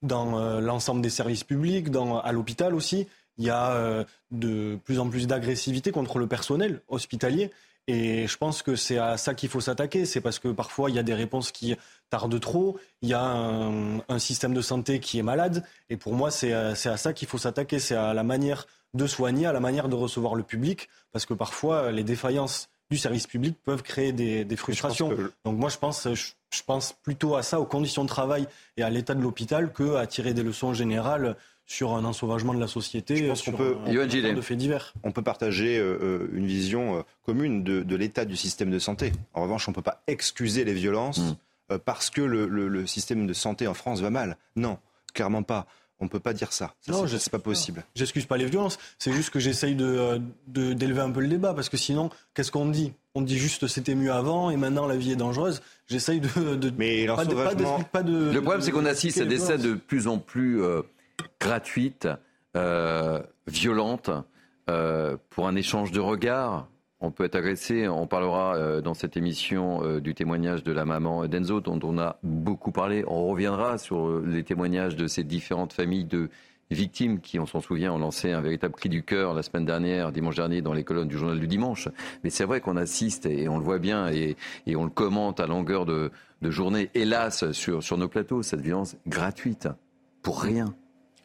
dans 0.01 0.59
l'ensemble 0.59 1.01
des 1.01 1.11
services 1.11 1.43
publics, 1.43 1.91
dans, 1.91 2.19
à 2.19 2.31
l'hôpital 2.31 2.73
aussi, 2.73 3.07
il 3.37 3.45
y 3.45 3.51
a 3.51 4.03
de 4.31 4.79
plus 4.83 4.99
en 4.99 5.07
plus 5.07 5.27
d'agressivité 5.27 5.91
contre 5.91 6.17
le 6.17 6.25
personnel 6.25 6.81
hospitalier. 6.87 7.51
Et 7.87 8.27
je 8.27 8.37
pense 8.37 8.61
que 8.61 8.75
c'est 8.75 8.97
à 8.97 9.17
ça 9.17 9.33
qu'il 9.33 9.49
faut 9.49 9.61
s'attaquer. 9.61 10.05
C'est 10.05 10.21
parce 10.21 10.39
que 10.39 10.49
parfois, 10.49 10.89
il 10.89 10.95
y 10.95 10.99
a 10.99 11.03
des 11.03 11.13
réponses 11.13 11.51
qui 11.51 11.75
tardent 12.09 12.39
trop, 12.39 12.77
il 13.01 13.09
y 13.09 13.13
a 13.13 13.21
un, 13.21 14.19
système 14.19 14.53
de 14.53 14.61
santé 14.61 14.99
qui 14.99 15.19
est 15.19 15.23
malade. 15.23 15.63
Et 15.89 15.97
pour 15.97 16.13
moi, 16.13 16.29
c'est 16.31 16.53
à, 16.53 16.75
ça 16.75 17.13
qu'il 17.13 17.27
faut 17.27 17.37
s'attaquer. 17.37 17.79
C'est 17.79 17.95
à 17.95 18.13
la 18.13 18.23
manière 18.23 18.67
de 18.93 19.07
soigner, 19.07 19.45
à 19.45 19.53
la 19.53 19.59
manière 19.59 19.89
de 19.89 19.95
recevoir 19.95 20.35
le 20.35 20.43
public. 20.43 20.89
Parce 21.11 21.25
que 21.25 21.33
parfois, 21.33 21.91
les 21.91 22.03
défaillances 22.03 22.69
du 22.91 22.97
service 22.97 23.25
public 23.25 23.57
peuvent 23.63 23.83
créer 23.83 24.11
des, 24.11 24.55
frustrations. 24.57 25.09
Donc 25.45 25.57
moi, 25.57 25.69
je 25.69 25.77
pense, 25.77 26.07
je, 26.13 26.63
pense 26.65 26.93
plutôt 26.93 27.35
à 27.35 27.41
ça, 27.41 27.59
aux 27.59 27.65
conditions 27.65 28.03
de 28.03 28.09
travail 28.09 28.47
et 28.75 28.83
à 28.83 28.89
l'état 28.89 29.15
de 29.15 29.21
l'hôpital, 29.21 29.71
qu'à 29.71 30.05
tirer 30.05 30.33
des 30.33 30.43
leçons 30.43 30.73
générales 30.73 31.37
sur 31.71 31.93
un 31.93 32.03
ensauvagement 32.03 32.53
de 32.53 32.59
la 32.59 32.67
société, 32.67 33.15
Je 33.15 33.27
pense 33.27 33.41
sur 33.41 33.55
peut, 33.55 33.77
un, 33.85 33.93
de 33.93 34.41
faits 34.41 34.57
divers. 34.57 34.93
On 35.03 35.13
peut 35.13 35.21
partager 35.21 35.77
euh, 35.77 35.97
euh, 36.01 36.27
une 36.33 36.45
vision 36.45 36.97
euh, 36.97 37.01
commune 37.25 37.63
de, 37.63 37.95
l'état 37.95 38.25
du 38.25 38.35
système 38.35 38.69
de 38.71 38.77
santé. 38.77 39.13
En 39.33 39.43
revanche, 39.43 39.69
on 39.69 39.71
ne 39.71 39.75
peut 39.75 39.81
pas 39.81 40.03
excuser 40.07 40.65
les 40.65 40.73
violences 40.73 41.19
mm. 41.69 41.77
parce 41.85 42.09
que 42.09 42.19
le, 42.19 42.85
système 42.87 43.25
de 43.25 43.31
santé 43.31 43.67
en 43.67 43.73
France 43.73 44.01
va 44.01 44.09
mal. 44.09 44.35
Non, 44.57 44.79
clairement 45.13 45.43
pas. 45.43 45.65
On 46.01 46.05
ne 46.05 46.09
peut 46.09 46.19
pas 46.19 46.33
dire 46.33 46.51
ça. 46.51 46.73
ça 46.81 46.91
non, 46.91 47.07
c'est 47.07 47.31
pas 47.31 47.39
possible. 47.39 47.85
J'excuse 47.95 48.25
pas 48.25 48.35
les 48.35 48.47
violences. 48.47 48.77
C'est 48.97 49.13
juste 49.13 49.29
que 49.29 49.39
j'essaye 49.39 49.75
de, 49.75 50.19
d'élever 50.47 51.01
un 51.01 51.11
peu 51.11 51.21
le 51.21 51.27
débat 51.29 51.53
parce 51.53 51.69
que 51.69 51.77
sinon, 51.77 52.09
qu'est-ce 52.33 52.51
qu'on 52.51 52.65
dit? 52.65 52.91
On 53.15 53.21
dit 53.21 53.37
juste 53.37 53.67
c'était 53.67 53.95
mieux 53.95 54.11
avant 54.11 54.49
et 54.49 54.57
maintenant 54.57 54.87
la 54.87 54.97
vie 54.97 55.11
est 55.11 55.15
dangereuse. 55.15 55.61
J'essaye 55.87 56.19
de, 56.19 56.27
Mais 56.77 57.05
pas, 57.05 57.23
pas, 57.93 58.03
de, 58.03 58.31
Le 58.31 58.41
problème, 58.41 58.61
c'est 58.61 58.71
qu'on 58.71 58.85
assiste 58.85 59.21
à 59.21 59.25
des 59.25 59.39
scènes 59.39 59.61
de 59.61 59.75
plus 59.75 60.07
en 60.07 60.17
plus 60.17 60.61
gratuite, 61.39 62.07
euh, 62.55 63.21
violente, 63.47 64.09
euh, 64.69 65.17
pour 65.29 65.47
un 65.47 65.55
échange 65.55 65.91
de 65.91 65.99
regards. 65.99 66.67
On 66.99 67.11
peut 67.11 67.23
être 67.23 67.35
agressé. 67.35 67.87
On 67.87 68.05
parlera 68.05 68.55
euh, 68.55 68.81
dans 68.81 68.93
cette 68.93 69.17
émission 69.17 69.99
du 69.99 70.13
témoignage 70.13 70.63
de 70.63 70.71
la 70.71 70.85
maman 70.85 71.27
d'Enzo, 71.27 71.61
dont 71.61 71.79
on 71.83 71.97
a 71.97 72.17
beaucoup 72.23 72.71
parlé. 72.71 73.03
On 73.07 73.27
reviendra 73.27 73.77
sur 73.77 74.19
les 74.19 74.43
témoignages 74.43 74.95
de 74.95 75.07
ces 75.07 75.23
différentes 75.23 75.73
familles 75.73 76.05
de 76.05 76.29
victimes 76.75 77.19
qui, 77.19 77.39
on 77.39 77.45
s'en 77.45 77.61
souvient, 77.61 77.93
ont 77.93 77.99
lancé 77.99 78.31
un 78.31 78.41
véritable 78.41 78.73
cri 78.73 78.89
du 78.89 79.03
cœur 79.03 79.33
la 79.33 79.43
semaine 79.43 79.65
dernière, 79.65 80.11
dimanche 80.11 80.35
dernier, 80.35 80.61
dans 80.61 80.73
les 80.73 80.83
colonnes 80.83 81.07
du 81.07 81.17
journal 81.17 81.39
du 81.39 81.47
dimanche. 81.47 81.89
Mais 82.23 82.29
c'est 82.29 82.45
vrai 82.45 82.61
qu'on 82.61 82.77
assiste, 82.77 83.25
et 83.25 83.47
on 83.49 83.57
le 83.57 83.63
voit 83.63 83.79
bien, 83.79 84.09
et, 84.09 84.35
on 84.75 84.83
le 84.83 84.89
commente 84.89 85.39
à 85.39 85.47
longueur 85.47 85.85
de, 85.85 86.11
journée, 86.41 86.89
hélas, 86.93 87.51
sur, 87.51 87.83
sur 87.83 87.97
nos 87.97 88.07
plateaux, 88.07 88.41
cette 88.41 88.61
violence 88.61 88.95
gratuite, 89.05 89.67
pour 90.21 90.41
rien. 90.41 90.73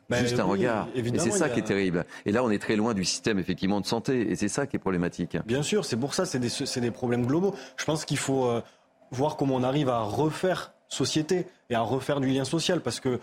Ben 0.09 0.21
Juste 0.21 0.39
un 0.39 0.45
regard. 0.45 0.89
Et 0.95 1.03
c'est 1.19 1.31
ça 1.31 1.49
qui 1.49 1.61
est 1.61 1.65
terrible. 1.65 2.05
Et 2.25 2.33
là, 2.33 2.45
on 2.45 2.51
est 2.51 2.59
très 2.59 2.77
loin 2.77 2.95
du 2.95 3.05
système 3.05 3.39
effectivement 3.39 3.81
de 3.81 3.87
santé. 3.87 4.31
Et 4.31 4.37
c'est 4.37 4.49
ça 4.49 4.67
qui 4.67 4.77
est 4.77 4.81
problématique. 4.81 5.37
Bien 5.47 5.63
sûr, 5.63 5.85
c'est 5.85 5.97
pour 5.97 6.15
ça, 6.15 6.25
c'est 6.25 6.39
des, 6.39 6.81
des, 6.81 6.91
problèmes 6.91 7.27
globaux. 7.27 7.55
Je 7.77 7.85
pense 7.85 8.05
qu'il 8.05 8.19
faut 8.19 8.47
euh, 8.47 8.63
voir 9.11 9.37
comment 9.37 9.57
on 9.57 9.63
arrive 9.63 9.89
à 9.89 10.01
refaire 10.01 10.73
société 10.89 11.47
et 11.71 11.75
à 11.75 11.81
refaire 11.81 12.21
du 12.21 12.29
lien 12.29 12.45
social. 12.45 12.81
Parce 12.81 13.01
que 13.01 13.19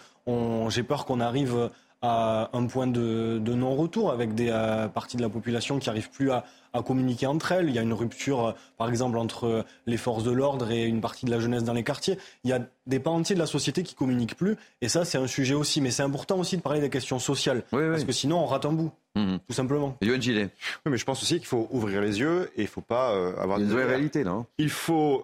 j'ai 0.70 0.84
peur 0.84 1.06
qu'on 1.06 1.22
arrive 1.22 1.70
à 2.04 2.50
un 2.52 2.66
point 2.66 2.86
de, 2.86 3.40
non-retour 3.40 4.12
avec 4.12 4.36
des 4.36 4.50
euh, 4.52 4.90
parties 4.90 5.16
de 5.16 5.22
la 5.22 5.30
population 5.30 5.80
qui 5.80 5.88
n'arrivent 5.88 6.12
plus 6.12 6.32
à, 6.32 6.44
communiquer 6.86 7.28
entre 7.28 7.52
elles. 7.52 7.70
Il 7.70 7.76
y 7.76 7.80
a 7.80 7.84
une 7.84 7.94
rupture, 7.94 8.48
euh, 8.48 8.52
par 8.78 8.90
exemple, 8.90 9.18
entre 9.18 9.64
les 9.86 9.96
forces 9.96 10.24
de 10.24 10.32
l'ordre 10.32 10.72
et 10.72 10.86
une 10.86 11.02
partie 11.02 11.26
de 11.26 11.32
la 11.32 11.40
jeunesse 11.40 11.64
dans 11.64 11.74
les 11.74 11.84
quartiers. 11.84 12.18
Il 12.44 12.50
y 12.50 12.54
a 12.54 12.60
des 12.88 13.00
pans 13.00 13.14
entiers 13.14 13.36
de 13.36 13.40
la 13.40 13.46
société 13.46 13.84
qui 13.84 13.94
communiquent 13.96 14.36
plus. 14.36 14.58
Et 14.82 14.90
ça, 14.90 15.06
c'est 15.06 15.20
un 15.20 15.28
sujet 15.28 15.54
aussi. 15.54 15.82
Mais 15.82 15.92
c'est 15.92 16.04
important 16.04 16.38
aussi 16.40 16.58
de 16.58 16.62
parler 16.62 16.82
des 16.82 16.90
questions 16.90 17.20
sociales. 17.20 17.64
parce 17.72 18.04
que 18.04 18.12
sinon, 18.12 18.40
on 18.40 18.46
rate 18.48 18.66
un 18.66 18.74
bout. 18.74 18.92
Mhm. 19.16 19.40
Tout 19.48 19.54
simplement. 19.54 19.96
Yoann 20.02 20.22
Gillet. 20.22 20.50
Oui, 20.86 20.92
mais 20.92 20.98
je 20.98 21.06
pense 21.06 21.22
aussi 21.22 21.38
qu'il 21.38 21.46
faut 21.46 21.68
ouvrir 21.72 22.02
les 22.02 22.20
yeux 22.20 22.50
et 22.56 22.62
il 22.62 22.64
ne 22.64 22.68
faut 22.68 22.82
pas 22.82 23.12
euh, 23.12 23.40
avoir 23.40 23.60
une 23.60 23.70
vraie 23.70 23.86
réalité 23.86 24.24
là. 24.24 24.32
Hein. 24.32 24.48
Il 24.58 24.72
faut 24.72 25.24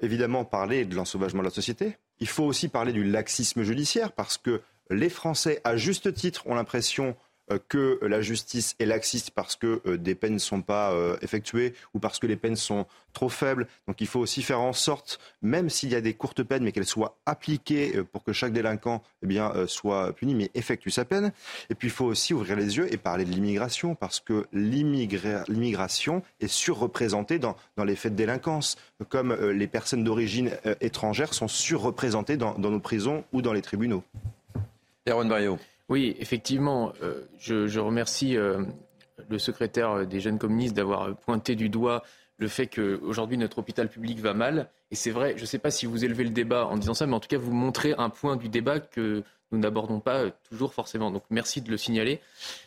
évidemment 0.00 0.46
parler 0.46 0.86
de 0.86 0.96
l'ensauvagement 0.96 1.40
de 1.40 1.46
la 1.46 1.52
société. 1.52 1.98
Il 2.18 2.28
faut 2.28 2.44
aussi 2.44 2.68
parler 2.68 2.94
du 2.94 3.04
laxisme 3.04 3.62
judiciaire 3.62 4.12
parce 4.12 4.38
que 4.38 4.62
les 4.90 5.08
Français, 5.08 5.60
à 5.64 5.76
juste 5.76 6.12
titre, 6.14 6.46
ont 6.46 6.54
l'impression 6.54 7.16
euh, 7.52 7.58
que 7.68 8.00
la 8.02 8.20
justice 8.22 8.74
est 8.80 8.86
laxiste 8.86 9.30
parce 9.30 9.54
que 9.54 9.80
euh, 9.86 9.96
des 9.96 10.16
peines 10.16 10.34
ne 10.34 10.38
sont 10.38 10.62
pas 10.62 10.90
euh, 10.90 11.16
effectuées 11.22 11.74
ou 11.94 12.00
parce 12.00 12.18
que 12.18 12.26
les 12.26 12.34
peines 12.34 12.56
sont 12.56 12.86
trop 13.12 13.28
faibles. 13.28 13.68
Donc 13.86 14.00
il 14.00 14.08
faut 14.08 14.18
aussi 14.18 14.42
faire 14.42 14.60
en 14.60 14.72
sorte, 14.72 15.20
même 15.42 15.70
s'il 15.70 15.90
y 15.90 15.94
a 15.94 16.00
des 16.00 16.14
courtes 16.14 16.42
peines, 16.42 16.64
mais 16.64 16.72
qu'elles 16.72 16.86
soient 16.86 17.16
appliquées 17.24 18.02
pour 18.12 18.24
que 18.24 18.32
chaque 18.32 18.52
délinquant 18.52 19.00
eh 19.22 19.28
bien, 19.28 19.52
soit 19.68 20.12
puni, 20.12 20.34
mais 20.34 20.50
effectue 20.54 20.90
sa 20.90 21.04
peine. 21.04 21.32
Et 21.70 21.76
puis 21.76 21.88
il 21.88 21.92
faut 21.92 22.04
aussi 22.04 22.34
ouvrir 22.34 22.56
les 22.56 22.78
yeux 22.78 22.92
et 22.92 22.96
parler 22.96 23.24
de 23.24 23.30
l'immigration 23.30 23.94
parce 23.94 24.18
que 24.18 24.46
l'immigration 24.52 26.22
est 26.40 26.48
surreprésentée 26.48 27.38
dans, 27.38 27.56
dans 27.76 27.84
les 27.84 27.96
faits 27.96 28.12
de 28.12 28.18
délinquance, 28.18 28.76
comme 29.08 29.32
les 29.34 29.66
personnes 29.68 30.04
d'origine 30.04 30.50
étrangère 30.80 31.32
sont 31.32 31.48
surreprésentées 31.48 32.36
dans 32.36 32.58
nos 32.58 32.80
prisons 32.80 33.24
ou 33.32 33.40
dans 33.40 33.52
les 33.52 33.62
tribunaux. 33.62 34.02
Oui, 35.88 36.16
effectivement, 36.18 36.92
euh, 37.02 37.22
je, 37.38 37.78
remercie 37.78 38.36
euh, 38.36 38.64
le 39.28 39.38
secrétaire 39.38 40.06
des 40.06 40.20
jeunes 40.20 40.38
communistes 40.38 40.74
d'avoir 40.74 41.16
pointé 41.16 41.54
du 41.54 41.68
doigt 41.68 42.02
le 42.38 42.48
fait 42.48 42.66
qu'aujourd'hui 42.66 43.38
notre 43.38 43.58
hôpital 43.58 43.88
public 43.88 44.18
va 44.20 44.34
mal. 44.34 44.68
Et 44.90 44.94
c'est 44.94 45.10
vrai, 45.10 45.34
je 45.36 45.42
ne 45.42 45.46
sais 45.46 45.58
pas 45.58 45.70
si 45.70 45.86
vous 45.86 46.04
élevez 46.04 46.24
le 46.24 46.30
débat 46.30 46.66
en 46.66 46.76
disant 46.76 46.94
ça, 46.94 47.06
mais 47.06 47.14
en 47.14 47.20
tout 47.20 47.28
cas 47.28 47.38
vous 47.38 47.52
montrez 47.52 47.94
un 47.96 48.10
point 48.10 48.36
du 48.36 48.48
débat 48.48 48.80
que 48.80 49.22
nous 49.52 49.58
n'abordons 49.58 50.00
pas 50.00 50.30
toujours 50.48 50.74
forcément. 50.74 51.10
Donc 51.10 51.22
merci 51.30 51.60
de 51.60 51.70
le 51.70 51.76
signaler. 51.76 52.20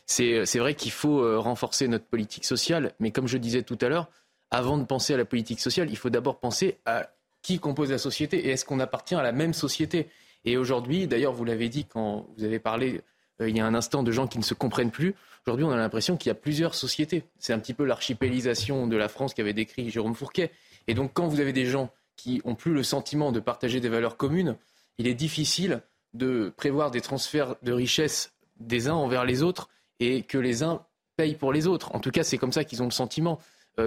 C'est 0.06 0.58
vrai 0.58 0.74
qu'il 0.76 0.92
faut 0.92 1.20
euh, 1.20 1.38
renforcer 1.38 1.88
notre 1.88 2.06
politique 2.06 2.46
sociale, 2.46 2.94
mais 3.00 3.12
comme 3.12 3.28
je 3.28 3.38
disais 3.38 3.64
tout 3.64 3.78
à 3.82 3.90
l'heure, 3.90 4.10
avant 4.52 4.78
de 4.78 4.86
penser 4.86 5.14
à 5.14 5.18
la 5.18 5.26
politique 5.26 5.60
sociale, 5.60 5.90
il 5.90 5.98
faut 5.98 6.10
d'abord 6.10 6.40
penser 6.40 6.78
à 6.86 7.10
qui 7.42 7.60
compose 7.60 7.92
la 7.92 7.98
société 7.98 8.48
et 8.48 8.50
est-ce 8.52 8.66
qu'on 8.66 8.80
appartient 8.80 9.16
à 9.16 9.22
la 9.22 9.32
même 9.32 9.54
société 9.54 10.10
et 10.46 10.58
aujourd'hui, 10.58 11.08
d'ailleurs, 11.08 11.34
vous 11.34 11.46
l'avez 11.46 11.70
dit 11.70 11.86
quand 11.86 12.28
vous 12.38 12.44
avez 12.44 12.60
parlé 12.60 13.02
euh, 13.42 13.50
il 13.50 13.58
y 13.58 13.60
a 13.60 13.66
un 13.66 13.74
instant 13.74 14.04
de 14.04 14.12
gens 14.12 14.28
qui 14.28 14.38
ne 14.38 14.44
se 14.44 14.54
comprennent 14.54 14.92
plus. 14.92 15.16
Aujourd'hui, 15.46 15.66
on 15.66 15.72
a 15.72 15.78
l'impression 15.78 16.18
qu'il 16.18 16.30
y 16.30 16.32
a 16.32 16.36
plusieurs 16.36 16.76
sociétés. 16.76 17.24
C'est 17.40 17.54
un 17.54 17.60
petit 17.60 17.74
peu 17.74 17.86
l'archipélisation 17.86 18.88
de 18.88 18.98
la 18.98 19.08
France 19.08 19.34
qu'avait 19.34 19.54
décrit 19.54 19.90
Jérôme 19.90 20.16
Fourquet. 20.16 20.52
Et 20.88 20.94
donc, 20.94 21.12
quand 21.14 21.28
vous 21.28 21.40
avez 21.40 21.54
des 21.54 21.66
gens 21.66 21.92
qui 22.16 22.42
ont 22.44 22.56
plus 22.56 22.74
le 22.74 22.84
sentiment 22.84 23.32
de 23.32 23.40
partager 23.40 23.80
des 23.80 23.90
valeurs 23.90 24.18
communes, 24.18 24.58
il 24.98 25.08
est 25.08 25.14
difficile 25.14 25.82
de 26.14 26.54
prévoir 26.58 26.92
des 26.92 27.02
transferts 27.02 27.56
de 27.64 27.72
richesses 27.72 28.34
des 28.60 28.90
uns 28.90 28.94
envers 28.94 29.26
les 29.26 29.42
autres 29.42 29.70
et 30.00 30.24
que 30.24 30.38
les 30.38 30.64
uns 30.64 30.86
payent 31.16 31.36
pour 31.36 31.54
les 31.54 31.68
autres. 31.68 31.96
En 31.96 32.00
tout 32.00 32.12
cas, 32.12 32.24
c'est 32.24 32.38
comme 32.38 32.52
ça 32.52 32.64
qu'ils 32.64 32.82
ont 32.82 32.86
le 32.86 32.92
sentiment 32.92 33.40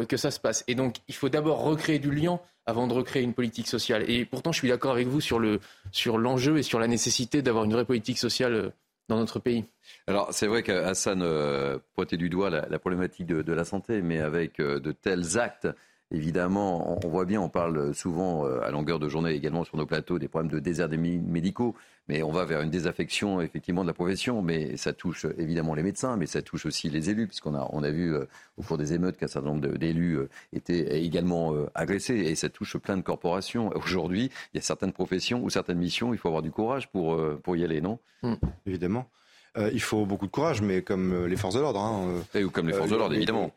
que 0.09 0.17
ça 0.17 0.31
se 0.31 0.41
passe. 0.41 0.65
Et 0.69 0.75
donc, 0.75 0.97
il 1.09 1.15
faut 1.15 1.29
d'abord 1.29 1.63
recréer 1.63 1.99
du 1.99 2.11
lien 2.11 2.41
avant 2.67 2.87
de 2.87 2.93
recréer 2.93 3.23
une 3.23 3.35
politique 3.35 3.67
sociale. 3.67 4.09
Et 4.09 4.25
pourtant, 4.25 4.53
je 4.53 4.59
suis 4.59 4.69
d'accord 4.69 4.93
avec 4.93 5.09
vous 5.09 5.21
sur, 5.21 5.39
le, 5.39 5.61
sur 5.91 6.19
l'enjeu 6.19 6.59
et 6.59 6.63
sur 6.63 6.79
la 6.79 6.87
nécessité 6.87 7.43
d'avoir 7.43 7.65
une 7.65 7.73
vraie 7.73 7.85
politique 7.85 8.19
sociale 8.19 8.55
euh, 8.55 8.71
dans 9.09 9.17
notre 9.17 9.41
pays. 9.41 9.65
Alors, 10.07 10.29
c'est 10.33 10.47
vrai 10.47 10.63
qu'Hassan 10.63 11.23
euh, 11.23 11.79
pointait 11.95 12.17
du 12.17 12.29
doigt 12.29 12.51
la, 12.51 12.79
problématique 12.79 13.27
de, 13.27 13.53
la 13.53 13.65
santé, 13.65 14.01
mais 14.01 14.21
avec 14.21 14.61
euh, 14.61 14.79
de 14.79 14.93
tels 14.93 15.39
actes, 15.39 15.69
évidemment, 16.12 17.04
on, 17.04 17.09
voit 17.09 17.25
bien, 17.25 17.40
on 17.40 17.49
parle 17.49 17.95
souvent 17.95 18.45
à 18.45 18.71
longueur 18.71 18.99
de 18.99 19.09
journée 19.09 19.33
également 19.33 19.64
sur 19.64 19.76
nos 19.76 19.87
plateaux 19.87 20.19
des 20.19 20.28
problèmes 20.28 20.50
de 20.50 20.59
désert 20.59 20.88
médicaux. 20.88 21.75
Mais 22.09 22.23
on 22.23 22.33
va 22.33 22.45
vers 22.45 22.62
une 22.62 22.71
désaffection 22.71 23.40
effectivement 23.40 23.83
de 23.83 23.87
la 23.87 23.95
profession, 23.95 24.42
mais 24.42 24.76
ça 24.76 24.92
touche 24.92 25.25
évidemment 25.38 25.75
les 25.75 25.85
médecins, 25.85 26.16
mais 26.16 26.26
ça 26.26 26.42
touche 26.42 26.66
aussi 26.66 26.90
les 26.90 27.11
élus, 27.11 27.28
puisqu'on 27.28 27.54
a, 27.54 27.69
on 27.73 27.85
a 27.85 27.90
vu 27.90 28.12
euh, 28.12 28.25
au 28.57 28.62
cours 28.62 28.76
des 28.76 28.92
émeutes 28.92 29.16
qu'un 29.16 29.28
certain 29.28 29.50
nombre 29.50 29.69
d'élus 29.76 30.19
euh, 30.19 30.28
étaient 30.52 31.00
également 31.00 31.54
euh, 31.54 31.71
agressés, 31.76 32.16
et 32.16 32.35
ça 32.35 32.49
touche 32.49 32.76
plein 32.76 32.97
de 32.97 33.02
corporations. 33.02 33.71
Aujourd'hui, 33.76 34.31
il 34.52 34.57
y 34.57 34.59
a 34.59 34.62
certaines 34.62 34.92
professions 34.92 35.45
ou 35.45 35.50
certaines 35.50 35.78
missions, 35.78 36.12
il 36.12 36.19
faut 36.19 36.28
avoir 36.28 36.42
du 36.42 36.50
courage 36.50 36.90
pour, 36.90 37.21
pour 37.40 37.57
y 37.57 37.64
aller, 37.64 37.81
non? 37.81 37.99
Mmh. 38.23 38.35
Évidemment. 38.66 39.09
il 39.57 39.81
faut 39.81 40.04
beaucoup 40.04 40.26
de 40.26 40.33
courage, 40.33 40.61
mais 40.61 40.83
comme 40.83 41.26
les 41.26 41.37
forces 41.37 41.54
de 41.54 41.61
l'ordre. 41.61 41.81
Hein, 41.81 42.23
ou 42.42 42.50
comme 42.50 42.66
les 42.66 42.73
forces 42.73 42.90
de 42.90 42.97
l'ordre, 42.97 43.14
évidemment 43.14 43.52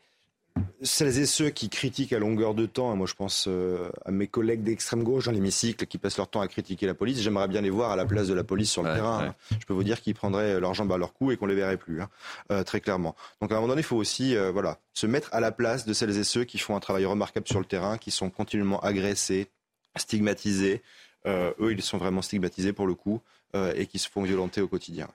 celles 0.82 1.18
et 1.18 1.26
ceux 1.26 1.50
qui 1.50 1.68
critiquent 1.68 2.12
à 2.12 2.18
longueur 2.18 2.54
de 2.54 2.66
temps, 2.66 2.92
et 2.92 2.96
moi 2.96 3.06
je 3.06 3.14
pense 3.14 3.46
euh, 3.48 3.90
à 4.04 4.10
mes 4.10 4.26
collègues 4.26 4.62
d'extrême 4.62 5.02
gauche 5.02 5.26
dans 5.26 5.32
l'hémicycle 5.32 5.86
qui 5.86 5.98
passent 5.98 6.16
leur 6.16 6.28
temps 6.28 6.40
à 6.40 6.48
critiquer 6.48 6.86
la 6.86 6.94
police, 6.94 7.20
j'aimerais 7.20 7.48
bien 7.48 7.60
les 7.60 7.70
voir 7.70 7.90
à 7.90 7.96
la 7.96 8.04
place 8.04 8.28
de 8.28 8.34
la 8.34 8.44
police 8.44 8.70
sur 8.70 8.82
le 8.82 8.92
terrain. 8.94 9.34
Je 9.50 9.64
peux 9.66 9.74
vous 9.74 9.84
dire 9.84 10.00
qu'ils 10.00 10.14
prendraient 10.14 10.60
leurs 10.60 10.74
jambes 10.74 10.92
à 10.92 10.98
leur 10.98 11.12
cou 11.12 11.30
et 11.32 11.36
qu'on 11.36 11.46
les 11.46 11.54
verrait 11.54 11.76
plus, 11.76 12.00
hein, 12.00 12.08
euh, 12.50 12.62
très 12.62 12.80
clairement. 12.80 13.16
Donc 13.40 13.52
à 13.52 13.54
un 13.54 13.58
moment 13.58 13.68
donné, 13.68 13.80
il 13.80 13.84
faut 13.84 13.96
aussi 13.96 14.36
euh, 14.36 14.50
voilà, 14.50 14.78
se 14.92 15.06
mettre 15.06 15.32
à 15.32 15.40
la 15.40 15.52
place 15.52 15.86
de 15.86 15.92
celles 15.92 16.16
et 16.16 16.24
ceux 16.24 16.44
qui 16.44 16.58
font 16.58 16.76
un 16.76 16.80
travail 16.80 17.04
remarquable 17.04 17.48
sur 17.48 17.58
le 17.58 17.66
terrain, 17.66 17.98
qui 17.98 18.10
sont 18.10 18.30
continuellement 18.30 18.80
agressés, 18.80 19.48
stigmatisés. 19.96 20.82
eux, 21.26 21.72
ils 21.72 21.82
sont 21.82 21.98
vraiment 21.98 22.22
stigmatisés 22.22 22.72
pour 22.72 22.86
le 22.86 22.94
coup 22.94 23.20
et 23.54 23.86
qui 23.86 23.98
se 23.98 24.08
font 24.08 24.22
violenter 24.22 24.60
au 24.60 24.68
quotidien. 24.68 25.08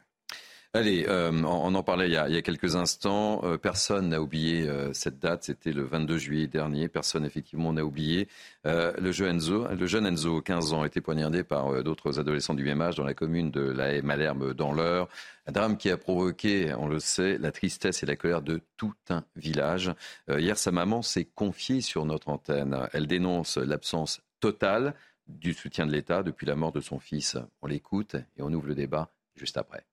Allez, 0.73 1.05
euh, 1.09 1.33
on, 1.33 1.75
en 1.75 1.83
parlait 1.83 2.07
il 2.07 2.13
y 2.13 2.17
a, 2.17 2.41
quelques 2.41 2.77
instants. 2.77 3.41
Euh, 3.43 3.57
personne 3.57 4.07
n'a 4.07 4.21
oublié 4.21 4.69
euh, 4.69 4.93
cette 4.93 5.19
date. 5.19 5.43
C'était 5.43 5.73
le 5.73 5.83
22 5.83 6.17
juillet 6.17 6.47
dernier. 6.47 6.87
Personne, 6.87 7.25
effectivement, 7.25 7.73
n'a 7.73 7.83
oublié. 7.83 8.29
le, 8.63 9.11
jeune 9.11 9.35
Enzo, 9.35 9.67
le 9.67 9.85
jeune 9.85 10.05
Enzo, 10.05 10.39
15 10.41 10.71
ans, 10.71 10.83
a 10.83 10.87
été 10.87 11.01
poignardé 11.01 11.43
par 11.43 11.83
d'autres 11.83 12.19
adolescents 12.19 12.53
du 12.53 12.63
même 12.63 12.81
âge 12.81 12.95
dans 12.95 13.03
la 13.03 13.13
commune 13.13 13.51
de 13.51 13.59
la 13.59 14.01
Malherbe 14.01 14.53
dans 14.53 14.71
l'Eure. 14.71 15.09
Un 15.45 15.51
drame 15.51 15.75
qui 15.75 15.89
a 15.89 15.97
provoqué, 15.97 16.73
on 16.75 16.87
le 16.87 16.99
sait, 16.99 17.37
la 17.37 17.51
tristesse 17.51 18.01
et 18.03 18.05
la 18.05 18.15
colère 18.15 18.41
de 18.41 18.61
tout 18.77 18.93
un 19.09 19.25
village. 19.35 19.91
hier, 20.29 20.57
sa 20.57 20.71
maman 20.71 21.01
s'est 21.01 21.25
confiée 21.25 21.81
sur 21.81 22.05
notre 22.05 22.29
antenne. 22.29 22.87
Elle 22.93 23.07
dénonce 23.07 23.57
l'absence 23.57 24.21
totale 24.39 24.93
du 25.27 25.53
soutien 25.53 25.85
de 25.85 25.91
l'État 25.91 26.23
depuis 26.23 26.45
la 26.45 26.55
mort 26.55 26.71
de 26.71 26.79
son 26.79 26.99
fils. 26.99 27.37
On 27.61 27.67
l'écoute 27.67 28.15
et 28.15 28.41
on 28.41 28.53
ouvre 28.53 28.67
le 28.67 28.75
débat 28.75 29.11
juste 29.35 29.57
après. 29.57 29.83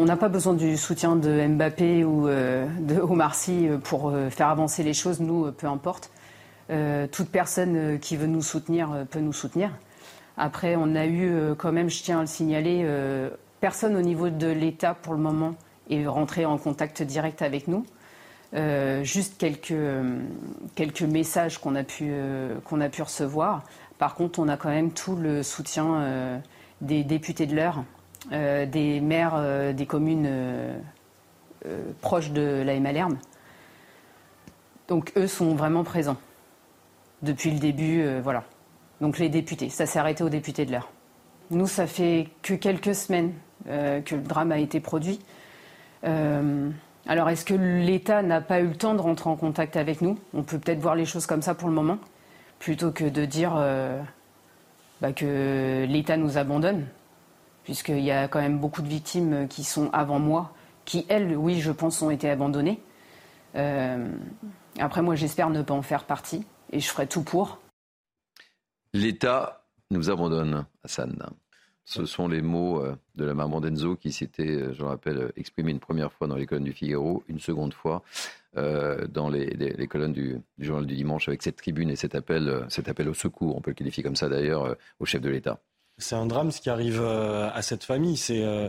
On 0.00 0.06
n'a 0.06 0.16
pas 0.16 0.30
besoin 0.30 0.54
du 0.54 0.78
soutien 0.78 1.14
de 1.14 1.46
Mbappé 1.46 2.04
ou 2.04 2.26
euh, 2.26 2.66
de 2.80 2.98
Omar 2.98 3.34
Sy 3.34 3.68
euh, 3.68 3.76
pour 3.76 4.08
euh, 4.08 4.30
faire 4.30 4.48
avancer 4.48 4.82
les 4.82 4.94
choses, 4.94 5.20
nous, 5.20 5.52
peu 5.52 5.66
importe. 5.66 6.10
toute 7.12 7.28
personne 7.28 7.98
qui 7.98 8.16
veut 8.16 8.26
nous 8.26 8.40
soutenir 8.40 8.88
peut 9.10 9.18
nous 9.18 9.34
soutenir. 9.34 9.72
Après, 10.38 10.74
on 10.74 10.94
a 10.94 11.04
eu 11.04 11.54
quand 11.58 11.72
même, 11.72 11.90
je 11.90 12.02
tiens 12.02 12.18
à 12.18 12.20
le 12.22 12.28
signaler, 12.28 12.86
personne 13.60 13.96
au 13.96 14.00
niveau 14.00 14.30
de 14.30 14.46
l'État 14.46 14.94
pour 14.94 15.12
le 15.12 15.18
moment 15.18 15.56
est 15.90 16.06
rentré 16.06 16.46
en 16.46 16.58
contact 16.58 17.02
direct 17.02 17.42
avec 17.42 17.66
nous. 17.66 17.84
juste 19.02 19.36
quelques, 19.36 19.82
quelques 20.76 21.02
messages 21.02 21.58
qu'on 21.58 21.74
a, 21.74 21.82
pu, 21.82 22.12
qu'on 22.64 22.80
a 22.80 22.88
pu 22.88 23.02
recevoir. 23.02 23.64
Par 23.98 24.14
contre, 24.14 24.38
on 24.38 24.46
a 24.46 24.56
quand 24.56 24.70
même 24.70 24.92
tout 24.92 25.16
le 25.16 25.42
soutien 25.42 26.40
des 26.80 27.02
députés 27.02 27.46
de 27.46 27.56
l'heure 27.56 27.82
euh, 28.32 28.66
des 28.66 29.00
maires 29.00 29.32
euh, 29.34 29.72
des 29.72 29.86
communes 29.86 30.26
euh, 30.28 30.78
proches 32.02 32.30
de 32.32 32.62
la 32.64 32.78
Malherbe. 32.78 33.16
Donc 34.88 35.12
eux 35.16 35.26
sont 35.26 35.54
vraiment 35.54 35.84
présents 35.84 36.18
depuis 37.22 37.50
le 37.50 37.58
début, 37.58 38.02
voilà. 38.22 38.44
Donc 39.00 39.18
les 39.18 39.28
députés, 39.28 39.68
ça 39.68 39.86
s'est 39.86 39.98
arrêté 39.98 40.24
aux 40.24 40.30
députés 40.30 40.64
de 40.64 40.72
l'heure. 40.72 40.90
Nous, 41.50 41.66
ça 41.66 41.86
fait 41.86 42.28
que 42.42 42.54
quelques 42.54 42.94
semaines 42.94 43.32
que 43.66 44.14
le 44.14 44.22
drame 44.22 44.52
a 44.52 44.58
été 44.58 44.80
produit. 44.80 45.20
alors, 46.02 47.28
est-ce 47.28 47.44
que 47.44 47.54
l'État 47.54 48.22
n'a 48.22 48.40
pas 48.40 48.60
eu 48.60 48.68
le 48.68 48.74
temps 48.74 48.94
de 48.94 49.00
rentrer 49.00 49.28
en 49.28 49.36
contact 49.36 49.76
avec 49.76 50.00
nous? 50.00 50.18
On 50.32 50.42
peut 50.42 50.58
peut-être 50.58 50.80
voir 50.80 50.94
les 50.94 51.04
choses 51.04 51.26
comme 51.26 51.42
ça 51.42 51.54
pour 51.54 51.68
le 51.68 51.74
moment, 51.74 51.98
plutôt 52.58 52.90
que 52.90 53.04
de 53.04 53.26
dire 53.26 53.52
bah, 55.02 55.12
que 55.12 55.84
l'État 55.86 56.16
nous 56.16 56.38
abandonne 56.38 56.86
puisqu'il 57.70 58.00
y 58.00 58.10
a 58.10 58.26
quand 58.26 58.40
même 58.40 58.58
beaucoup 58.58 58.82
de 58.82 58.88
victimes 58.88 59.46
qui 59.46 59.62
sont 59.62 59.90
avant 59.92 60.18
moi, 60.18 60.52
qui, 60.84 61.06
elles, 61.08 61.36
oui, 61.36 61.60
je 61.60 61.70
pense, 61.70 62.02
ont 62.02 62.10
été 62.10 62.28
abandonnées. 62.28 62.80
Euh, 63.54 64.10
après, 64.80 65.02
moi, 65.02 65.14
j'espère 65.14 65.50
ne 65.50 65.62
pas 65.62 65.74
en 65.74 65.82
faire 65.82 66.02
partie, 66.02 66.44
et 66.72 66.80
je 66.80 66.88
ferai 66.88 67.06
tout 67.06 67.22
pour. 67.22 67.60
L'État 68.92 69.62
nous 69.92 70.10
abandonne, 70.10 70.66
Hassan. 70.82 71.16
Ce 71.84 72.06
sont 72.06 72.26
les 72.26 72.42
mots 72.42 72.82
euh, 72.82 72.96
de 73.14 73.24
la 73.24 73.34
maman 73.34 73.60
d'Enzo 73.60 73.94
qui 73.94 74.10
s'était, 74.10 74.50
euh, 74.50 74.72
je 74.72 74.80
le 74.80 74.88
rappelle, 74.88 75.30
exprimé 75.36 75.70
une 75.70 75.78
première 75.78 76.12
fois 76.12 76.26
dans 76.26 76.34
les 76.34 76.46
colonnes 76.46 76.64
du 76.64 76.72
Figaro, 76.72 77.22
une 77.28 77.38
seconde 77.38 77.72
fois 77.72 78.02
dans 78.52 79.28
les, 79.28 79.86
colonnes 79.88 80.12
du, 80.12 80.40
journal 80.58 80.84
du 80.84 80.96
dimanche 80.96 81.28
avec 81.28 81.40
cette 81.40 81.54
tribune 81.54 81.88
et 81.88 81.94
cet 81.94 82.16
appel, 82.16 82.66
cet 82.68 82.88
appel 82.88 83.08
au 83.08 83.14
secours, 83.14 83.56
on 83.56 83.60
peut 83.60 83.70
le 83.70 83.76
qualifier 83.76 84.02
comme 84.02 84.16
ça 84.16 84.28
d'ailleurs, 84.28 84.74
au 84.98 85.04
chef 85.04 85.20
de 85.20 85.30
l'État. 85.30 85.60
C'est 86.00 86.14
un 86.14 86.26
drame 86.26 86.50
ce 86.50 86.60
qui 86.60 86.70
arrive 86.70 87.00
euh, 87.00 87.50
à 87.52 87.62
cette 87.62 87.84
famille. 87.84 88.16
C'est 88.16 88.42
euh, 88.42 88.68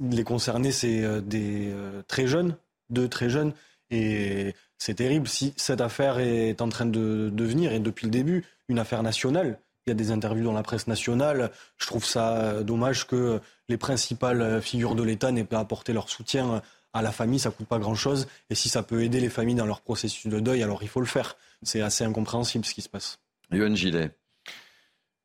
les 0.00 0.24
concernés, 0.24 0.72
c'est 0.72 1.02
euh, 1.02 1.20
des 1.20 1.74
très 2.08 2.26
jeunes, 2.26 2.56
deux 2.88 3.08
très 3.08 3.28
jeunes, 3.28 3.52
et 3.90 4.54
c'est 4.78 4.94
terrible. 4.94 5.28
Si 5.28 5.52
cette 5.56 5.80
affaire 5.80 6.18
est 6.18 6.60
en 6.62 6.68
train 6.68 6.86
de 6.86 7.30
devenir, 7.32 7.72
et 7.72 7.80
depuis 7.80 8.06
le 8.06 8.10
début, 8.10 8.44
une 8.68 8.78
affaire 8.78 9.02
nationale, 9.02 9.58
il 9.86 9.90
y 9.90 9.92
a 9.92 9.94
des 9.94 10.10
interviews 10.10 10.44
dans 10.44 10.52
la 10.52 10.62
presse 10.62 10.86
nationale. 10.86 11.50
Je 11.78 11.86
trouve 11.86 12.04
ça 12.04 12.62
dommage 12.62 13.06
que 13.06 13.40
les 13.68 13.78
principales 13.78 14.60
figures 14.62 14.94
de 14.94 15.02
l'État 15.02 15.32
n'aient 15.32 15.44
pas 15.44 15.58
apporté 15.58 15.92
leur 15.92 16.08
soutien 16.08 16.62
à 16.92 17.02
la 17.02 17.12
famille. 17.12 17.38
Ça 17.38 17.50
coûte 17.50 17.66
pas 17.66 17.78
grand-chose. 17.78 18.28
Et 18.50 18.54
si 18.54 18.68
ça 18.68 18.82
peut 18.82 19.02
aider 19.02 19.20
les 19.20 19.30
familles 19.30 19.54
dans 19.54 19.66
leur 19.66 19.80
processus 19.80 20.30
de 20.30 20.38
deuil, 20.38 20.62
alors 20.62 20.82
il 20.82 20.88
faut 20.88 21.00
le 21.00 21.06
faire. 21.06 21.36
C'est 21.62 21.80
assez 21.80 22.04
incompréhensible 22.04 22.64
ce 22.64 22.74
qui 22.74 22.82
se 22.82 22.88
passe. 22.88 23.18
Yoann 23.50 23.74
Gillet. 23.74 24.10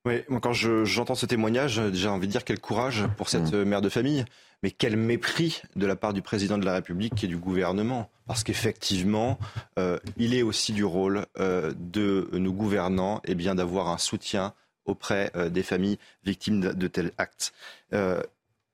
Oui, 0.05 0.21
quand 0.39 0.53
j'entends 0.53 1.15
ce 1.15 1.25
témoignage, 1.25 1.81
j'ai 1.93 2.07
envie 2.07 2.27
de 2.27 2.31
dire 2.31 2.43
quel 2.43 2.59
courage 2.59 3.07
pour 3.17 3.27
cette 3.27 3.53
mmh. 3.53 3.63
mère 3.63 3.81
de 3.81 3.89
famille, 3.89 4.23
mais 4.61 4.69
quel 4.69 4.97
mépris 4.97 5.63
de 5.75 5.87
la 5.87 5.95
part 5.95 6.13
du 6.13 6.21
président 6.21 6.59
de 6.59 6.65
la 6.65 6.73
République 6.73 7.23
et 7.23 7.27
du 7.27 7.37
gouvernement. 7.37 8.09
Parce 8.27 8.43
qu'effectivement, 8.43 9.39
euh, 9.79 9.97
il 10.17 10.35
est 10.35 10.43
aussi 10.43 10.73
du 10.73 10.83
rôle 10.83 11.25
euh, 11.39 11.73
de 11.75 12.29
nos 12.33 12.53
gouvernants 12.53 13.17
et 13.25 13.31
eh 13.31 13.35
bien 13.35 13.55
d'avoir 13.55 13.89
un 13.89 13.97
soutien 13.97 14.53
auprès 14.85 15.31
euh, 15.35 15.49
des 15.49 15.63
familles 15.63 15.97
victimes 16.23 16.61
de, 16.61 16.71
de 16.71 16.87
tels 16.87 17.11
actes. 17.17 17.53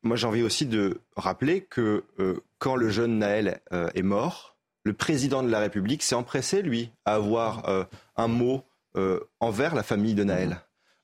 moi, 0.03 0.15
j'ai 0.17 0.27
envie 0.27 0.43
aussi 0.43 0.65
de 0.65 0.99
rappeler 1.15 1.61
que 1.61 2.03
quand 2.57 2.75
le 2.75 2.89
jeune 2.89 3.19
Naël 3.19 3.61
est 3.71 4.01
mort, 4.01 4.57
le 4.83 4.93
président 4.93 5.43
de 5.43 5.49
la 5.49 5.59
République 5.59 6.01
s'est 6.01 6.15
empressé, 6.15 6.63
lui, 6.63 6.89
à 7.05 7.13
avoir 7.13 7.87
un 8.17 8.27
mot 8.27 8.63
envers 9.39 9.75
la 9.75 9.83
famille 9.83 10.15
de 10.15 10.23
Naël. 10.23 10.61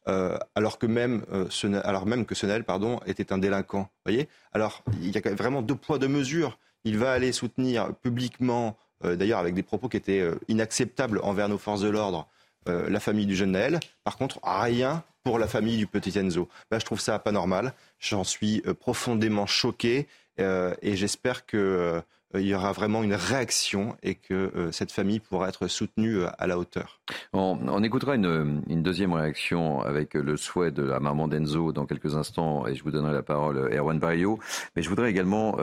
Euh, 0.08 0.38
alors, 0.56 0.78
que 0.80 0.86
même, 0.86 1.26
euh, 1.32 1.48
alors 1.84 2.06
même 2.06 2.26
que 2.26 2.36
Senel 2.36 2.64
pardon, 2.64 3.00
était 3.06 3.34
un 3.34 3.38
délinquant. 3.38 3.90
Voyez? 4.06 4.28
Alors, 4.54 4.84
il 5.02 5.14
y 5.14 5.18
a 5.18 5.34
vraiment 5.34 5.62
deux 5.62 5.76
poids, 5.76 6.00
deux 6.00 6.08
mesures. 6.08 6.58
Il 6.84 6.98
va 6.98 7.12
aller 7.12 7.32
soutenir 7.32 7.94
publiquement, 7.96 8.78
euh, 9.04 9.16
d'ailleurs 9.16 9.40
avec 9.40 9.54
des 9.54 9.64
propos 9.64 9.90
qui 9.90 9.98
étaient 9.98 10.26
inacceptables 10.48 11.20
envers 11.24 11.50
nos 11.50 11.58
forces 11.58 11.82
de 11.82 11.90
l'ordre, 11.90 12.28
la 12.66 13.00
famille 13.00 13.26
du 13.26 13.34
jeune 13.34 13.52
Naël. 13.52 13.80
Par 14.04 14.18
contre, 14.18 14.40
rien 14.44 15.02
pour 15.24 15.40
la 15.40 15.48
famille 15.48 15.78
du 15.78 15.88
petit 15.88 16.20
Enzo. 16.20 16.50
Ben, 16.70 16.80
je 16.80 16.86
trouve 16.86 17.00
ça 17.00 17.18
pas 17.18 17.32
normal. 17.32 17.74
J'en 17.98 18.26
suis 18.26 18.62
profondément 18.82 19.46
choqué 19.46 20.06
et 20.38 20.96
j'espère 20.96 21.46
que 21.46 21.58
euh, 21.58 22.02
il 22.34 22.46
y 22.46 22.54
aura 22.54 22.74
vraiment 22.74 23.04
une 23.04 23.14
réaction 23.14 23.96
et 24.04 24.16
que 24.16 24.34
euh, 24.34 24.72
cette 24.72 24.92
famille 24.92 25.20
pourra 25.20 25.48
être 25.48 25.68
soutenue 25.68 26.18
euh, 26.18 26.30
à 26.38 26.48
la 26.48 26.60
hauteur. 26.60 27.00
On, 27.32 27.84
écoutera 27.84 28.16
une, 28.16 28.62
deuxième 28.68 29.14
réaction 29.14 29.82
avec 29.82 30.14
le 30.14 30.36
souhait 30.36 30.72
de 30.72 30.84
la 30.84 31.00
maman 31.00 31.28
d'Enzo 31.28 31.72
dans 31.72 31.86
quelques 31.86 32.16
instants 32.16 32.68
et 32.68 32.76
je 32.76 32.84
vous 32.84 32.92
donnerai 32.92 33.14
la 33.14 33.22
parole, 33.22 33.74
Erwan 33.74 33.98
Barrio. 33.98 34.40
Mais 34.76 34.82
je 34.82 34.90
voudrais 34.90 35.10
également 35.10 35.58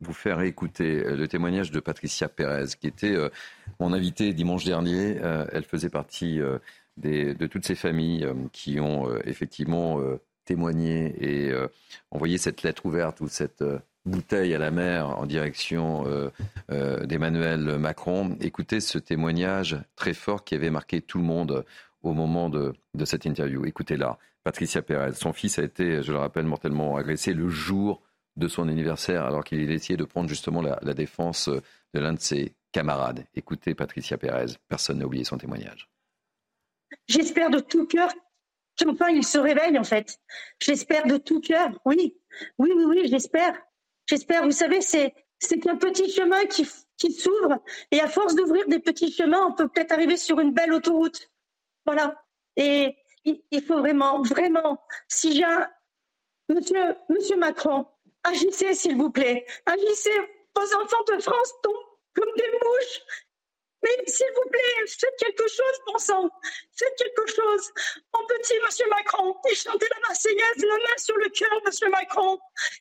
vous 0.00 0.12
faire 0.12 0.40
écouter 0.40 1.02
le 1.04 1.26
témoignage 1.28 1.70
de 1.70 1.80
Patricia 1.80 2.28
Pérez, 2.28 2.66
qui 2.80 2.86
était 2.86 3.16
mon 3.78 3.92
invitée 3.92 4.32
dimanche 4.32 4.64
dernier. 4.64 5.16
elle 5.52 5.64
faisait 5.64 5.90
partie 5.90 6.40
de 6.96 7.46
toutes 7.46 7.66
ces 7.66 7.74
familles 7.74 8.28
qui 8.52 8.78
ont 8.80 9.08
effectivement 9.24 10.00
témoigné 10.44 11.14
et 11.20 11.52
envoyé 12.10 12.38
cette 12.38 12.62
lettre 12.62 12.86
ouverte 12.86 13.20
ou 13.20 13.28
cette 13.28 13.64
bouteille 14.04 14.54
à 14.54 14.58
la 14.58 14.70
mer 14.70 15.18
en 15.18 15.26
direction 15.26 16.06
euh, 16.06 16.30
euh, 16.70 17.04
d'Emmanuel 17.06 17.78
Macron. 17.78 18.36
Écoutez 18.40 18.80
ce 18.80 18.98
témoignage 18.98 19.78
très 19.96 20.14
fort 20.14 20.44
qui 20.44 20.54
avait 20.54 20.70
marqué 20.70 21.00
tout 21.00 21.18
le 21.18 21.24
monde 21.24 21.64
au 22.02 22.12
moment 22.12 22.48
de, 22.48 22.72
cette 23.04 23.26
interview. 23.26 23.64
Écoutez-la. 23.64 24.18
Patricia 24.42 24.80
Pérez, 24.80 25.12
son 25.12 25.34
fils 25.34 25.58
a 25.58 25.62
été, 25.62 26.02
je 26.02 26.12
le 26.12 26.18
rappelle, 26.18 26.46
mortellement 26.46 26.96
agressé 26.96 27.34
le 27.34 27.50
jour 27.50 28.00
de 28.36 28.48
son 28.48 28.68
anniversaire 28.68 29.26
alors 29.26 29.44
qu'il 29.44 29.70
essayait 29.70 29.98
de 29.98 30.04
prendre 30.04 30.30
justement 30.30 30.62
la, 30.62 30.94
défense 30.94 31.50
de 31.50 32.00
l'un 32.00 32.14
de 32.14 32.20
ses 32.20 32.54
camarade. 32.72 33.26
Écoutez 33.34 33.74
Patricia 33.74 34.16
Pérez, 34.16 34.54
personne 34.68 34.98
n'a 34.98 35.06
oublié 35.06 35.24
son 35.24 35.38
témoignage. 35.38 35.90
J'espère 37.08 37.50
de 37.50 37.60
tout 37.60 37.86
cœur 37.86 38.10
qu'enfin 38.78 39.08
il 39.10 39.24
se 39.24 39.38
réveille 39.38 39.78
en 39.78 39.84
fait. 39.84 40.20
J'espère 40.60 41.06
de 41.06 41.16
tout 41.16 41.40
cœur, 41.40 41.70
oui. 41.84 42.16
Oui, 42.58 42.70
oui, 42.74 42.84
oui, 42.86 43.08
j'espère. 43.08 43.60
J'espère, 44.10 44.42
vous 44.42 44.50
savez, 44.50 44.80
c'est 44.80 45.14
un 45.68 45.76
petit 45.76 46.10
chemin 46.10 46.44
qui, 46.46 46.64
s'ouvre 47.12 47.62
et 47.92 48.00
à 48.00 48.08
force 48.08 48.34
d'ouvrir 48.34 48.66
des 48.66 48.80
petits 48.80 49.12
chemins, 49.12 49.46
on 49.46 49.52
peut 49.52 49.68
peut-être 49.68 49.92
arriver 49.92 50.16
sur 50.16 50.40
une 50.40 50.52
belle 50.52 50.72
autoroute. 50.72 51.30
Voilà. 51.86 52.20
Et 52.56 52.96
il, 53.24 53.62
faut 53.62 53.78
vraiment, 53.78 54.20
vraiment, 54.22 54.82
si 55.06 55.36
j'ai 55.36 55.44
un... 55.44 55.70
Monsieur, 56.48 56.96
Monsieur 57.08 57.36
Macron, 57.36 57.86
agissez 58.24 58.74
s'il 58.74 58.96
vous 58.96 59.10
plaît. 59.10 59.46
Agissez. 59.64 60.18
Vos 60.56 60.82
enfants 60.82 61.04
de 61.14 61.22
France 61.22 61.52
tombent 61.62 61.76
comme 62.14 62.34
des 62.36 62.50
mouches. 62.50 63.02
Mais 63.82 63.96
s'il 64.06 64.26
vous 64.36 64.50
plaît, 64.50 64.86
faites 64.86 65.16
quelque 65.18 65.48
chose, 65.48 65.80
bon 65.86 65.98
sang. 65.98 66.30
Faites 66.76 66.94
quelque 66.96 67.26
chose. 67.26 67.70
Mon 68.12 68.26
petit 68.26 68.54
Monsieur 68.64 68.88
Macron, 68.88 69.34
il 69.50 69.56
chantait 69.56 69.88
la 69.90 70.08
Marseillaise, 70.08 70.64
la 70.64 70.76
main 70.76 70.98
sur 70.98 71.16
le 71.16 71.28
cœur, 71.30 71.60
Monsieur 71.64 71.88
Macron. 71.88 72.38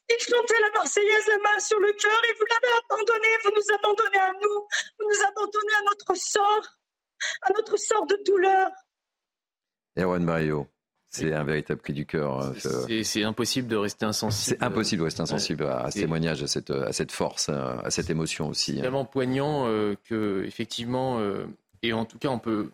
Il 0.09 0.19
chantait 0.19 0.59
la 0.59 0.69
Marseillaise, 0.71 1.27
la 1.27 1.37
main 1.37 1.59
sur 1.59 1.79
le 1.79 1.93
cœur, 1.93 2.21
et 2.29 2.33
vous 2.33 2.45
l'avez 2.49 2.73
abandonné, 2.83 3.27
vous 3.43 3.51
nous 3.55 3.75
abandonnez 3.75 4.19
à 4.19 4.33
nous, 4.33 4.67
vous 4.99 5.09
nous 5.09 5.25
abandonnez 5.27 5.73
à 5.73 5.81
notre 5.83 6.15
sort, 6.15 6.67
à 7.43 7.53
notre 7.53 7.77
sort 7.77 8.05
de 8.05 8.19
douleur. 8.25 8.69
Erwan 9.97 10.23
Mario. 10.23 10.67
C'est 11.11 11.33
un 11.33 11.43
véritable 11.43 11.81
cri 11.81 11.93
du 11.93 12.05
cœur. 12.05 12.39
Euh, 12.39 13.03
c'est 13.03 13.23
impossible 13.23 13.67
de 13.67 13.75
rester 13.75 14.05
insensible. 14.05 14.57
C'est 14.59 14.63
impossible 14.63 14.99
de 14.99 15.05
rester 15.05 15.21
insensible 15.21 15.63
à, 15.65 15.89
ce 15.89 15.99
témoignage, 15.99 16.43
à 16.43 16.47
cette, 16.47 16.69
à 16.69 16.93
cette 16.93 17.11
force, 17.11 17.49
à 17.49 17.89
cette 17.89 18.11
émotion 18.11 18.49
aussi. 18.49 18.75
C'est 18.75 18.81
tellement 18.81 19.05
poignant 19.05 19.65
euh, 19.67 19.95
que, 20.05 20.43
effectivement, 20.45 21.19
euh, 21.19 21.45
et 21.81 21.93
en 21.93 22.05
tout 22.05 22.19
cas, 22.19 22.29
on 22.29 22.37
peut. 22.37 22.69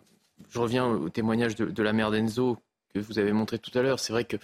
Je 0.50 0.58
reviens 0.58 0.86
au 0.86 1.08
témoignage 1.08 1.54
de, 1.54 1.82
la 1.82 1.94
mère 1.94 2.10
d'Enzo 2.10 2.58
que 2.92 2.98
vous 2.98 3.18
avez 3.18 3.32
montré 3.32 3.58
tout 3.58 3.76
à 3.76 3.80
l'heure. 3.80 3.98
C'est 3.98 4.12
vrai 4.12 4.24
que 4.24 4.36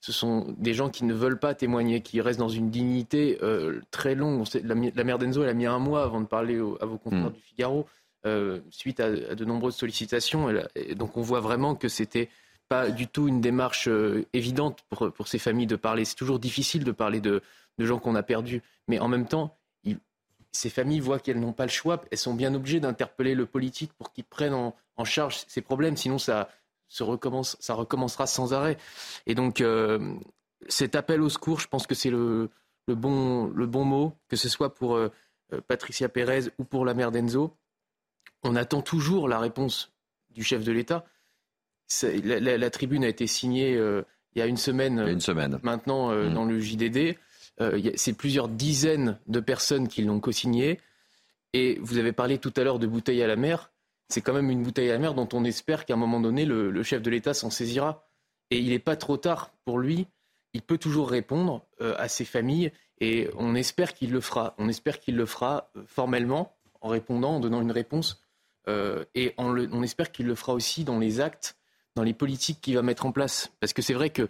ce 0.00 0.12
sont 0.12 0.54
des 0.56 0.72
gens 0.72 0.88
qui 0.88 1.04
ne 1.04 1.12
veulent 1.12 1.38
pas 1.38 1.54
témoigner, 1.54 2.00
qui 2.00 2.22
restent 2.22 2.40
dans 2.40 2.48
une 2.48 2.70
dignité 2.70 3.38
très 3.90 4.14
longue. 4.14 4.46
La, 4.64 4.74
la 4.94 5.04
mère 5.04 5.18
d'Enzo, 5.18 5.42
elle 5.42 5.50
a 5.50 5.54
mis 5.54 5.66
un 5.66 5.78
mois 5.78 6.04
avant 6.04 6.22
de 6.22 6.26
parler 6.26 6.56
à 6.56 6.86
vos 6.86 6.96
confrères 6.96 7.28
hmm. 7.28 7.34
du 7.34 7.40
Figaro, 7.42 7.86
suite 8.70 9.00
à, 9.00 9.10
de 9.10 9.44
nombreuses 9.44 9.76
sollicitations. 9.76 10.48
donc 10.96 11.18
on 11.18 11.22
voit 11.22 11.40
vraiment 11.40 11.74
que 11.74 11.88
c'était 11.88 12.30
pas 12.68 12.90
du 12.90 13.06
tout 13.06 13.28
une 13.28 13.40
démarche 13.40 13.88
euh, 13.88 14.26
évidente 14.32 14.84
pour, 14.88 15.12
pour 15.12 15.28
ces 15.28 15.38
familles 15.38 15.66
de 15.66 15.76
parler. 15.76 16.04
C'est 16.04 16.16
toujours 16.16 16.38
difficile 16.38 16.84
de 16.84 16.92
parler 16.92 17.20
de, 17.20 17.42
de 17.78 17.86
gens 17.86 17.98
qu'on 17.98 18.14
a 18.14 18.22
perdus. 18.22 18.62
Mais 18.88 18.98
en 18.98 19.08
même 19.08 19.26
temps, 19.26 19.56
ces 20.52 20.70
familles 20.70 21.00
voient 21.00 21.18
qu'elles 21.18 21.38
n'ont 21.38 21.52
pas 21.52 21.64
le 21.66 21.70
choix. 21.70 22.02
Elles 22.10 22.18
sont 22.18 22.34
bien 22.34 22.54
obligées 22.54 22.80
d'interpeller 22.80 23.34
le 23.34 23.46
politique 23.46 23.92
pour 23.92 24.12
qu'il 24.12 24.24
prenne 24.24 24.54
en, 24.54 24.74
en, 24.96 25.04
charge 25.04 25.44
ces 25.48 25.60
problèmes. 25.60 25.96
Sinon, 25.96 26.18
ça, 26.18 26.48
se 26.88 27.02
recommence, 27.02 27.56
ça 27.60 27.74
recommencera 27.74 28.26
sans 28.26 28.52
arrêt. 28.52 28.78
Et 29.26 29.34
donc, 29.34 29.60
euh, 29.60 30.14
cet 30.68 30.94
appel 30.94 31.20
au 31.20 31.28
secours, 31.28 31.60
je 31.60 31.68
pense 31.68 31.86
que 31.86 31.94
c'est 31.94 32.10
le, 32.10 32.50
le, 32.86 32.94
bon, 32.94 33.46
le 33.48 33.66
bon 33.66 33.84
mot, 33.84 34.12
que 34.28 34.36
ce 34.36 34.48
soit 34.48 34.74
pour 34.74 34.96
euh, 34.96 35.10
Patricia 35.68 36.08
Pérez 36.08 36.50
ou 36.58 36.64
pour 36.64 36.84
la 36.84 36.94
mère 36.94 37.12
d'Enzo. 37.12 37.56
On 38.42 38.56
attend 38.56 38.82
toujours 38.82 39.28
la 39.28 39.38
réponse 39.38 39.92
du 40.30 40.42
chef 40.42 40.64
de 40.64 40.72
l'État. 40.72 41.04
La, 42.02 42.70
tribune 42.70 43.04
a 43.04 43.08
été 43.08 43.26
signée 43.26 43.76
euh, 43.76 44.02
il 44.34 44.40
y 44.40 44.42
a 44.42 44.46
une 44.46 44.56
semaine, 44.56 44.98
une 44.98 45.20
semaine. 45.20 45.58
maintenant 45.62 46.10
euh, 46.10 46.28
mmh. 46.28 46.34
dans 46.34 46.44
le 46.44 46.60
JDD. 46.60 47.16
Euh, 47.60 47.80
c'est 47.94 48.12
plusieurs 48.12 48.48
dizaines 48.48 49.18
de 49.28 49.40
personnes 49.40 49.88
qui 49.88 50.02
l'ont 50.02 50.20
co-signée. 50.20 50.80
Et 51.52 51.78
vous 51.80 51.98
avez 51.98 52.12
parlé 52.12 52.38
tout 52.38 52.52
à 52.56 52.64
l'heure 52.64 52.78
de 52.78 52.86
bouteille 52.86 53.22
à 53.22 53.26
la 53.26 53.36
mer. 53.36 53.70
C'est 54.08 54.20
quand 54.20 54.34
même 54.34 54.50
une 54.50 54.62
bouteille 54.62 54.90
à 54.90 54.92
la 54.92 54.98
mer 54.98 55.14
dont 55.14 55.28
on 55.32 55.44
espère 55.44 55.86
qu'à 55.86 55.94
un 55.94 55.96
moment 55.96 56.20
donné, 56.20 56.44
le, 56.44 56.82
chef 56.82 57.00
de 57.02 57.10
l'État 57.10 57.34
s'en 57.34 57.50
saisira. 57.50 58.06
Et 58.50 58.58
il 58.58 58.70
n'est 58.70 58.78
pas 58.78 58.96
trop 58.96 59.16
tard 59.16 59.52
pour 59.64 59.78
lui. 59.78 60.06
Il 60.52 60.62
peut 60.62 60.78
toujours 60.78 61.10
répondre 61.10 61.66
à 61.80 62.08
ses 62.08 62.24
familles 62.24 62.72
et 63.00 63.28
on 63.36 63.54
espère 63.54 63.94
qu'il 63.94 64.12
le 64.12 64.20
fera. 64.20 64.54
On 64.58 64.68
espère 64.68 65.00
qu'il 65.00 65.16
le 65.16 65.26
fera 65.26 65.70
formellement 65.86 66.56
en 66.80 66.88
répondant, 66.88 67.36
en 67.36 67.40
donnant 67.40 67.62
une 67.62 67.72
réponse. 67.72 68.22
et 68.68 69.34
on 69.38 69.82
espère 69.82 70.12
qu'il 70.12 70.26
le 70.26 70.34
fera 70.34 70.52
aussi 70.52 70.84
dans 70.84 70.98
les 70.98 71.20
actes 71.20 71.56
dans 71.96 72.04
les 72.04 72.14
politiques 72.14 72.60
qu'il 72.60 72.76
va 72.76 72.82
mettre 72.82 73.06
en 73.06 73.12
place. 73.12 73.50
Parce 73.58 73.72
que 73.72 73.82
c'est 73.82 73.94
vrai 73.94 74.10
que 74.10 74.28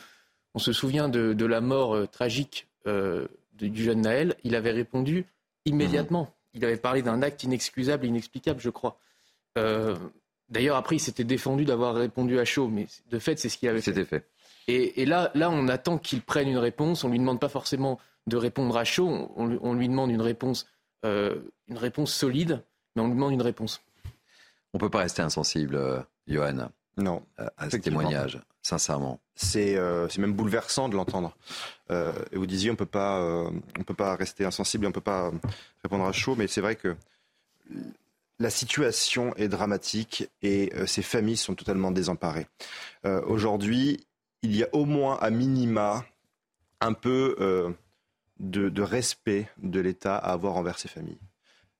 on 0.55 0.59
se 0.59 0.73
souvient 0.73 1.11
de, 1.11 1.45
la 1.45 1.61
mort 1.61 1.95
euh, 1.95 2.07
tragique 2.07 2.67
euh, 2.87 3.27
du 3.53 3.85
jeune 3.85 4.01
Naël. 4.01 4.37
Il 4.43 4.55
avait 4.55 4.71
répondu 4.71 5.27
immédiatement. 5.67 6.23
Mhm. 6.23 6.31
Il 6.55 6.65
avait 6.65 6.79
parlé 6.79 7.03
d'un 7.03 7.21
acte 7.21 7.43
inexcusable 7.43 8.07
et 8.07 8.09
inexplicable, 8.09 8.61
je 8.61 8.71
crois. 8.71 8.99
Euh, 9.59 9.95
d'ailleurs, 10.49 10.77
après, 10.77 10.97
il 10.97 11.01
s'était 11.01 11.25
défendu 11.25 11.67
d'avoir 11.67 11.95
répondu 11.95 12.39
à 12.39 12.47
chaud, 12.47 12.69
mais 12.69 12.87
de 13.11 13.19
fait, 13.19 13.39
c'est 13.39 13.51
ce 13.51 13.59
qu'il 13.59 13.69
avait 13.69 13.83
fait. 13.83 13.93
C'était 13.93 14.07
fait. 14.07 14.31
Et, 14.69 15.05
là, 15.05 15.31
là, 15.35 15.51
on 15.51 15.69
attend 15.69 15.99
qu'il 15.99 16.23
prenne 16.23 16.49
une 16.49 16.59
réponse. 16.59 17.05
On 17.05 17.11
lui 17.11 17.19
demande 17.19 17.39
pas 17.39 17.51
forcément 17.51 18.01
de 18.27 18.37
répondre 18.37 18.77
à 18.77 18.85
chaud. 18.85 19.31
On, 19.37 19.75
lui 19.75 19.89
demande 19.89 20.11
une 20.11 20.23
réponse, 20.23 20.67
une 21.05 21.77
réponse 21.77 22.13
solide, 22.13 22.65
mais 22.97 23.03
on 23.03 23.07
lui 23.07 23.15
demande 23.15 23.33
une 23.33 23.43
réponse. 23.43 23.81
On 24.73 24.79
peut 24.79 24.91
pas 24.91 25.01
rester 25.01 25.23
insensible, 25.23 26.05
Johan. 26.27 26.69
Non. 26.97 27.23
Euh, 27.41 27.49
à 27.59 27.69
ce 27.69 27.77
témoignage, 27.77 28.41
sincèrement. 28.63 29.21
Euh, 29.57 30.09
c'est 30.09 30.19
même 30.19 30.33
bouleversant 30.33 30.89
de 30.89 30.97
l'entendre. 30.97 31.37
Euh, 31.91 32.13
et 32.33 32.37
vous 32.37 32.47
disiez, 32.47 32.71
on 32.71 32.77
peut 32.77 32.87
pas, 32.87 33.21
on 33.79 33.83
peut 33.85 33.95
pas 33.95 34.17
rester 34.17 34.45
insensible, 34.45 34.87
on 34.87 34.93
peut 34.93 35.01
pas 35.01 35.31
répondre 35.83 36.07
à 36.07 36.13
chaud, 36.13 36.37
mais 36.37 36.47
c'est 36.47 36.63
vrai 36.63 36.77
que 36.77 36.97
la 38.39 38.51
situation 38.51 39.35
est 39.37 39.49
dramatique 39.49 40.29
et 40.43 40.73
ces 40.87 41.03
familles 41.03 41.37
sont 41.37 41.55
totalement 41.55 41.91
désemparées. 41.91 42.47
Aujourd'hui, 43.05 44.07
il 44.43 44.55
y 44.55 44.63
a 44.63 44.69
au 44.73 44.85
moins 44.85 45.17
à 45.21 45.31
minima 45.31 46.05
un 46.81 46.93
peu 46.93 47.75
de, 48.39 48.83
respect 48.83 49.49
de 49.59 49.81
l'État 49.81 50.17
à 50.17 50.33
avoir 50.33 50.57
envers 50.57 50.79
ces 50.79 50.89
familles. 50.89 51.19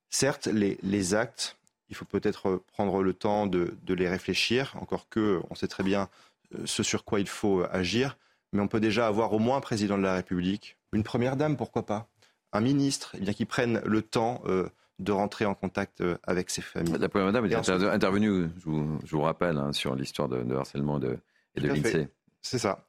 Certes, 0.09 0.47
les, 0.47 0.79
les 0.83 1.15
actes 1.15 1.57
il 1.89 1.97
faut 1.97 2.05
peut-être 2.05 2.63
prendre 2.73 3.03
le 3.03 3.13
temps 3.13 3.47
de, 3.47 3.77
les 3.89 4.09
réfléchir, 4.09 4.75
encore 4.81 5.09
que 5.09 5.41
on 5.51 5.55
sait 5.55 5.69
très 5.69 5.83
bien 5.83 6.09
euh, 6.55 6.63
ce 6.65 6.83
sur 6.83 7.05
quoi 7.05 7.21
il 7.21 7.29
faut 7.29 7.61
euh, 7.61 7.69
agir, 7.71 8.17
mais 8.53 8.61
on 8.61 8.69
peut 8.69 8.81
déjà 8.81 9.07
avoir 9.07 9.33
au 9.33 9.39
moins 9.39 9.59
un 9.59 9.61
président 9.61 9.97
de 9.99 10.03
la 10.03 10.15
République, 10.15 10.77
une 10.93 11.03
première 11.03 11.37
dame, 11.37 11.57
pourquoi 11.57 11.85
pas, 11.85 12.09
un 12.53 12.61
ministre, 12.61 13.15
eh 13.17 13.21
bien 13.21 13.33
qui 13.33 13.45
prennent 13.45 13.81
le 13.85 14.03
temps 14.03 14.43
euh, 14.47 14.69
de 14.99 15.13
rentrer 15.13 15.45
en 15.45 15.55
contact 15.55 16.03
avec 16.23 16.49
ses 16.49 16.63
familles. 16.63 16.97
La 16.99 17.09
première 17.09 17.31
dame 17.31 17.45
est 17.45 17.55
intervenue, 17.55 18.49
je 18.65 18.71
vous, 19.11 19.21
rappelle, 19.21 19.59
hein, 19.59 19.73
sur 19.73 19.95
l'histoire 19.95 20.29
de, 20.29 20.55
harcèlement 20.55 20.99
de, 20.99 21.19
et 21.55 21.61
de 21.61 21.69
l'INSEE. 21.69 22.09
C'est 22.41 22.59
ça. 22.59 22.86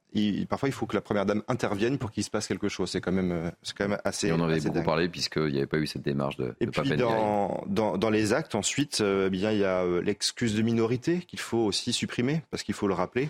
Parfois, 0.50 0.70
il 0.70 0.72
faut 0.72 0.86
que 0.86 0.96
la 0.96 1.02
première 1.02 1.26
dame 1.26 1.44
intervienne 1.48 1.98
pour 1.98 2.12
qu'il 2.12 2.24
se 2.24 2.30
passe 2.30 2.48
quelque 2.48 2.70
chose. 2.70 2.90
C'est 2.90 3.02
quand 3.02 3.12
même, 3.12 3.32
euh, 3.32 3.52
c'est 3.62 3.76
quand 3.78 3.88
même 3.88 4.00
assez. 4.04 4.28
Et 4.28 4.32
on 4.32 4.40
en 4.40 4.50
avait 4.50 4.62
beaucoup 4.62 4.84
parlé 4.84 5.10
puisqu'il 5.10 5.52
n'y 5.52 5.58
avait 5.58 5.68
pas 5.68 5.78
eu 5.78 5.88
cette 5.88 6.02
démarche 6.02 6.38
de. 6.38 6.56
Et 6.60 6.68
puis 6.68 6.96
dans, 6.96 7.64
dans, 7.68 8.10
les 8.10 8.34
actes, 8.34 8.56
ensuite, 8.56 9.02
euh, 9.02 9.28
eh 9.28 9.30
bien 9.30 9.52
il 9.52 9.60
y 9.60 9.66
a 9.66 9.84
euh, 9.84 10.02
l'excuse 10.02 10.56
de 10.56 10.62
minorité 10.62 11.20
qu'il 11.20 11.40
faut 11.40 11.60
aussi 11.60 11.94
supprimer 11.94 12.42
parce 12.52 12.64
qu'il 12.64 12.76
faut 12.76 12.88
le 12.88 12.94
rappeler. 12.94 13.30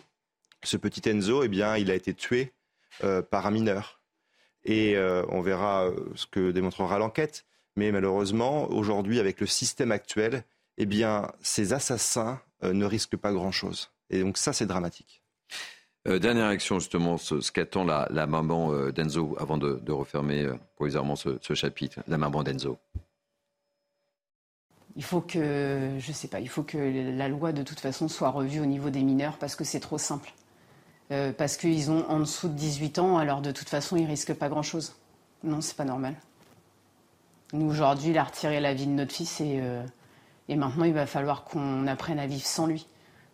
Ce 0.63 0.77
petit 0.77 1.07
Enzo, 1.07 1.43
eh 1.43 1.47
bien, 1.47 1.77
il 1.77 1.91
a 1.91 1.95
été 1.95 2.13
tué 2.13 2.51
par 3.29 3.45
un 3.45 3.51
mineur. 3.51 4.01
Et 4.65 4.97
on 4.97 5.41
verra 5.41 5.87
ce 6.15 6.25
que 6.25 6.49
démontrera 6.51 6.97
l'enquête. 6.97 7.45
Mais 7.75 7.91
malheureusement, 7.91 8.67
aujourd'hui, 8.71 9.19
avec 9.19 9.39
le 9.39 9.45
système 9.45 9.91
actuel, 9.91 10.43
eh 10.79 10.87
bien, 10.87 11.31
ces 11.41 11.73
assassins 11.73 12.41
ne 12.63 12.85
risquent 12.85 13.17
pas 13.17 13.31
grand-chose. 13.31 13.91
Et 14.09 14.21
donc 14.21 14.39
ça, 14.39 14.51
c'est 14.51 14.65
dramatique. 14.65 15.21
Euh, 16.07 16.19
dernière 16.19 16.47
réaction, 16.47 16.79
justement, 16.79 17.17
ce, 17.17 17.51
qu'attend 17.51 17.83
la, 17.83 18.07
maman 18.27 18.71
euh, 18.71 18.91
d'Enzo 18.93 19.35
avant 19.39 19.57
de, 19.57 19.91
refermer 19.91 20.43
euh, 20.43 20.55
provisoirement 20.75 21.15
ce, 21.15 21.53
chapitre. 21.53 21.99
La 22.07 22.17
maman 22.17 22.43
d'Enzo. 22.43 22.77
Il 24.95 25.03
faut 25.03 25.21
que, 25.21 25.97
je 25.99 26.11
sais 26.11 26.27
pas, 26.27 26.39
il 26.39 26.49
faut 26.49 26.63
que 26.63 26.77
la 26.77 27.27
loi 27.27 27.51
de 27.51 27.61
toute 27.61 27.79
façon 27.79 28.07
soit 28.07 28.29
revue 28.29 28.61
au 28.61 28.65
niveau 28.65 28.89
des 28.89 29.03
mineurs 29.03 29.37
parce 29.37 29.55
que 29.55 29.63
c'est 29.63 29.79
trop 29.79 29.99
simple. 29.99 30.33
parce 31.37 31.55
qu'ils 31.55 31.91
ont 31.91 32.03
en 32.09 32.19
dessous 32.19 32.47
de 32.47 32.55
18 32.55 32.97
ans, 32.97 33.17
alors 33.19 33.41
de 33.41 33.51
toute 33.51 33.69
façon, 33.69 33.95
ils 33.95 34.07
risquent 34.07 34.33
pas 34.33 34.49
grand-chose. 34.49 34.95
Non, 35.43 35.61
c'est 35.61 35.77
pas 35.77 35.85
normal. 35.85 36.15
Nous, 37.53 37.69
aujourd'hui, 37.69 38.09
il 38.09 38.17
a 38.17 38.23
retiré 38.23 38.59
la 38.59 38.73
vie 38.73 38.87
de 38.87 38.91
notre 38.91 39.13
fils 39.13 39.39
et 39.39 40.55
maintenant, 40.55 40.85
il 40.85 40.93
va 40.93 41.05
falloir 41.05 41.43
qu'on 41.43 41.85
apprenne 41.85 42.17
à 42.17 42.25
vivre 42.25 42.45
sans 42.45 42.65
lui 42.65 42.87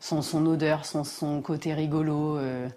sans 0.04 0.22
son 0.22 0.46
odeur, 0.48 0.86
sans 0.86 1.06
son 1.06 1.42
côté 1.42 1.74
rigolo, 1.74 2.38
euh, 2.38 2.68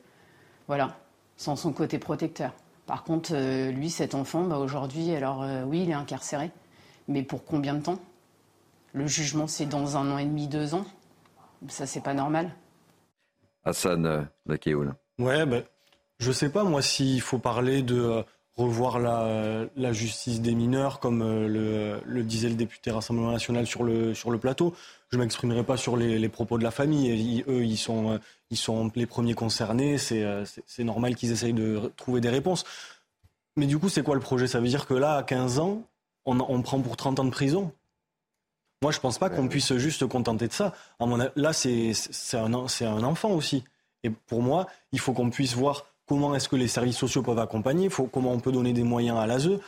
voilà, 0.68 0.96
sans 1.36 1.56
son 1.56 1.72
côté 1.72 1.98
protecteur. 1.98 2.52
Par 2.86 3.02
contre, 3.02 3.30
euh, 3.34 3.72
lui, 3.72 3.90
cet 3.90 4.14
enfant, 4.14 4.44
bah, 4.44 4.58
aujourd'hui, 4.58 5.12
alors 5.12 5.42
euh, 5.42 5.64
oui, 5.64 5.82
il 5.82 5.90
est 5.90 5.94
incarcéré, 5.94 6.52
mais 7.08 7.24
pour 7.24 7.44
combien 7.44 7.74
de 7.74 7.82
temps? 7.82 7.98
Le 8.92 9.08
jugement, 9.08 9.48
c'est 9.48 9.66
dans 9.66 9.96
un 9.96 10.12
an 10.12 10.18
et 10.18 10.24
demi, 10.24 10.46
deux 10.46 10.74
ans? 10.74 10.86
Ça, 11.66 11.84
c'est 11.84 12.00
pas 12.00 12.14
normal. 12.14 12.52
Hassan 13.64 14.28
Lakéoul. 14.46 14.94
Ouais, 15.18 15.44
ben, 15.46 15.64
je 16.20 16.30
sais 16.30 16.48
pas, 16.48 16.62
moi, 16.62 16.80
s'il 16.80 17.20
faut 17.20 17.40
parler 17.40 17.82
de 17.82 18.24
revoir 18.56 18.98
la, 18.98 19.92
justice 19.92 20.40
des 20.40 20.54
mineurs, 20.54 21.00
comme 21.00 21.20
le, 21.22 22.22
disait 22.22 22.48
le 22.48 22.54
député 22.54 22.90
Rassemblement 22.90 23.32
national 23.32 23.66
sur 23.66 23.82
le, 23.84 24.14
sur 24.14 24.30
le 24.30 24.38
plateau. 24.38 24.74
Je 25.10 25.16
ne 25.16 25.22
m'exprimerai 25.22 25.62
pas 25.62 25.76
sur 25.76 25.96
les, 25.96 26.28
propos 26.28 26.58
de 26.58 26.64
la 26.64 26.70
famille. 26.70 27.44
eux, 27.48 27.64
ils 27.64 27.76
sont, 27.76 28.18
ils 28.50 28.56
sont 28.56 28.90
les 28.94 29.06
premiers 29.06 29.34
concernés. 29.34 29.98
C'est 29.98 30.84
normal 30.84 31.14
qu'ils 31.14 31.32
essayent 31.32 31.52
de 31.52 31.92
trouver 31.96 32.20
des 32.20 32.30
réponses. 32.30 32.64
Mais 33.56 33.66
du 33.66 33.78
coup, 33.78 33.88
c'est 33.88 34.02
quoi 34.02 34.14
le 34.14 34.20
projet? 34.20 34.46
Ça 34.46 34.60
veut 34.60 34.68
dire 34.68 34.86
que 34.86 34.94
là, 34.94 35.16
à 35.16 35.22
15 35.22 35.58
ans, 35.58 35.82
on, 36.24 36.38
on 36.40 36.62
prend 36.62 36.80
pour 36.80 36.96
30 36.96 37.20
ans 37.20 37.24
de 37.24 37.30
prison? 37.30 37.72
Moi, 38.82 38.92
je 38.92 38.98
ne 38.98 39.02
pense 39.02 39.18
pas 39.18 39.30
qu'on 39.30 39.48
puisse 39.48 39.74
juste 39.76 40.00
se 40.00 40.04
contenter 40.04 40.48
de 40.48 40.52
ça. 40.52 40.74
là, 41.34 41.52
c'est 41.52 41.92
un, 42.34 42.52
un 42.54 43.02
enfant 43.02 43.30
aussi. 43.30 43.64
Et 44.02 44.10
pour 44.10 44.42
moi, 44.42 44.66
il 44.92 45.00
faut 45.00 45.12
qu'on 45.12 45.30
puisse 45.30 45.54
voir 45.54 45.86
comment 46.06 46.34
est-ce 46.34 46.48
que 46.48 46.56
les 46.56 46.68
services 46.68 46.98
sociaux 46.98 47.22
peuvent 47.22 47.38
accompagner, 47.38 47.88
faut, 47.88 48.06
comment 48.06 48.32
on 48.32 48.40
peut 48.40 48.52
donner 48.52 48.72
des 48.72 48.84
moyens 48.84 49.18
à 49.18 49.26
l'ASE. 49.26 49.58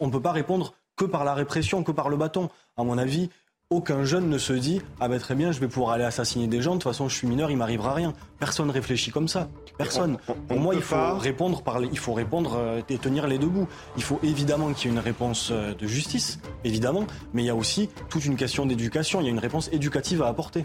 On 0.00 0.06
ne 0.06 0.12
peut 0.12 0.22
pas 0.22 0.32
répondre 0.32 0.74
que 0.96 1.04
par 1.04 1.24
la 1.24 1.34
répression, 1.34 1.84
que 1.84 1.92
par 1.92 2.08
le 2.08 2.16
bâton. 2.16 2.50
À 2.76 2.84
mon 2.84 2.98
avis, 2.98 3.30
aucun 3.70 4.02
jeune 4.02 4.30
ne 4.30 4.38
se 4.38 4.54
dit 4.54 4.80
ah 4.98 5.08
ben 5.08 5.18
très 5.18 5.34
bien 5.34 5.52
je 5.52 5.60
vais 5.60 5.68
pouvoir 5.68 5.92
aller 5.92 6.04
assassiner 6.04 6.46
des 6.46 6.62
gens 6.62 6.70
de 6.70 6.76
toute 6.76 6.90
façon 6.90 7.06
je 7.06 7.14
suis 7.14 7.26
mineur 7.26 7.50
il 7.50 7.58
m'arrivera 7.58 7.92
rien 7.92 8.14
personne 8.40 8.70
réfléchit 8.70 9.10
comme 9.10 9.28
ça. 9.28 9.50
Personne. 9.76 10.16
Pour 10.48 10.58
moi 10.58 10.74
il 10.74 10.80
faut 10.80 11.18
répondre 11.18 11.60
par 11.60 11.82
il 11.82 11.98
faut 11.98 12.14
répondre 12.14 12.58
et 12.88 12.96
tenir 12.96 13.26
les 13.26 13.36
deux 13.36 13.48
bouts 13.48 13.68
il 13.98 14.02
faut 14.02 14.20
évidemment 14.22 14.72
qu'il 14.72 14.90
y 14.90 14.94
ait 14.94 14.96
une 14.96 15.04
réponse 15.04 15.50
euh, 15.52 15.74
de 15.74 15.86
justice 15.86 16.40
évidemment 16.64 17.06
mais 17.34 17.42
il 17.42 17.46
y 17.46 17.50
a 17.50 17.54
aussi 17.54 17.90
toute 18.08 18.24
une 18.24 18.36
question 18.36 18.64
d'éducation. 18.64 19.20
Il 19.20 19.24
y 19.24 19.28
a 19.28 19.32
une 19.32 19.38
réponse 19.38 19.68
éducative 19.70 20.22
à 20.22 20.28
apporter 20.28 20.64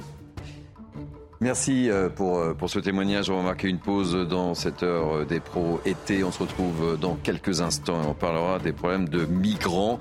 Merci 1.44 1.90
euh, 1.90 2.08
pour, 2.08 2.40
euh, 2.40 2.54
pour 2.54 2.70
ce 2.70 2.80
témoignage. 2.80 3.30
On 3.30 3.36
va 3.36 3.44
marquer 3.44 3.68
une 3.68 3.78
pause 3.78 4.16
dans 4.16 4.54
cette 4.54 4.82
heure 4.82 5.18
euh, 5.18 5.26
des 5.26 5.42
pros 5.42 5.82
été. 5.84 6.24
On 6.24 6.32
se 6.32 6.40
retrouve 6.40 6.98
dans 6.98 7.16
quelques 7.16 7.60
instants 7.60 8.02
et 8.02 8.08
on 8.08 8.14
parlera 8.14 8.60
des 8.60 8.72
problèmes 8.72 9.10
de 9.10 9.26
migrants 9.26 10.00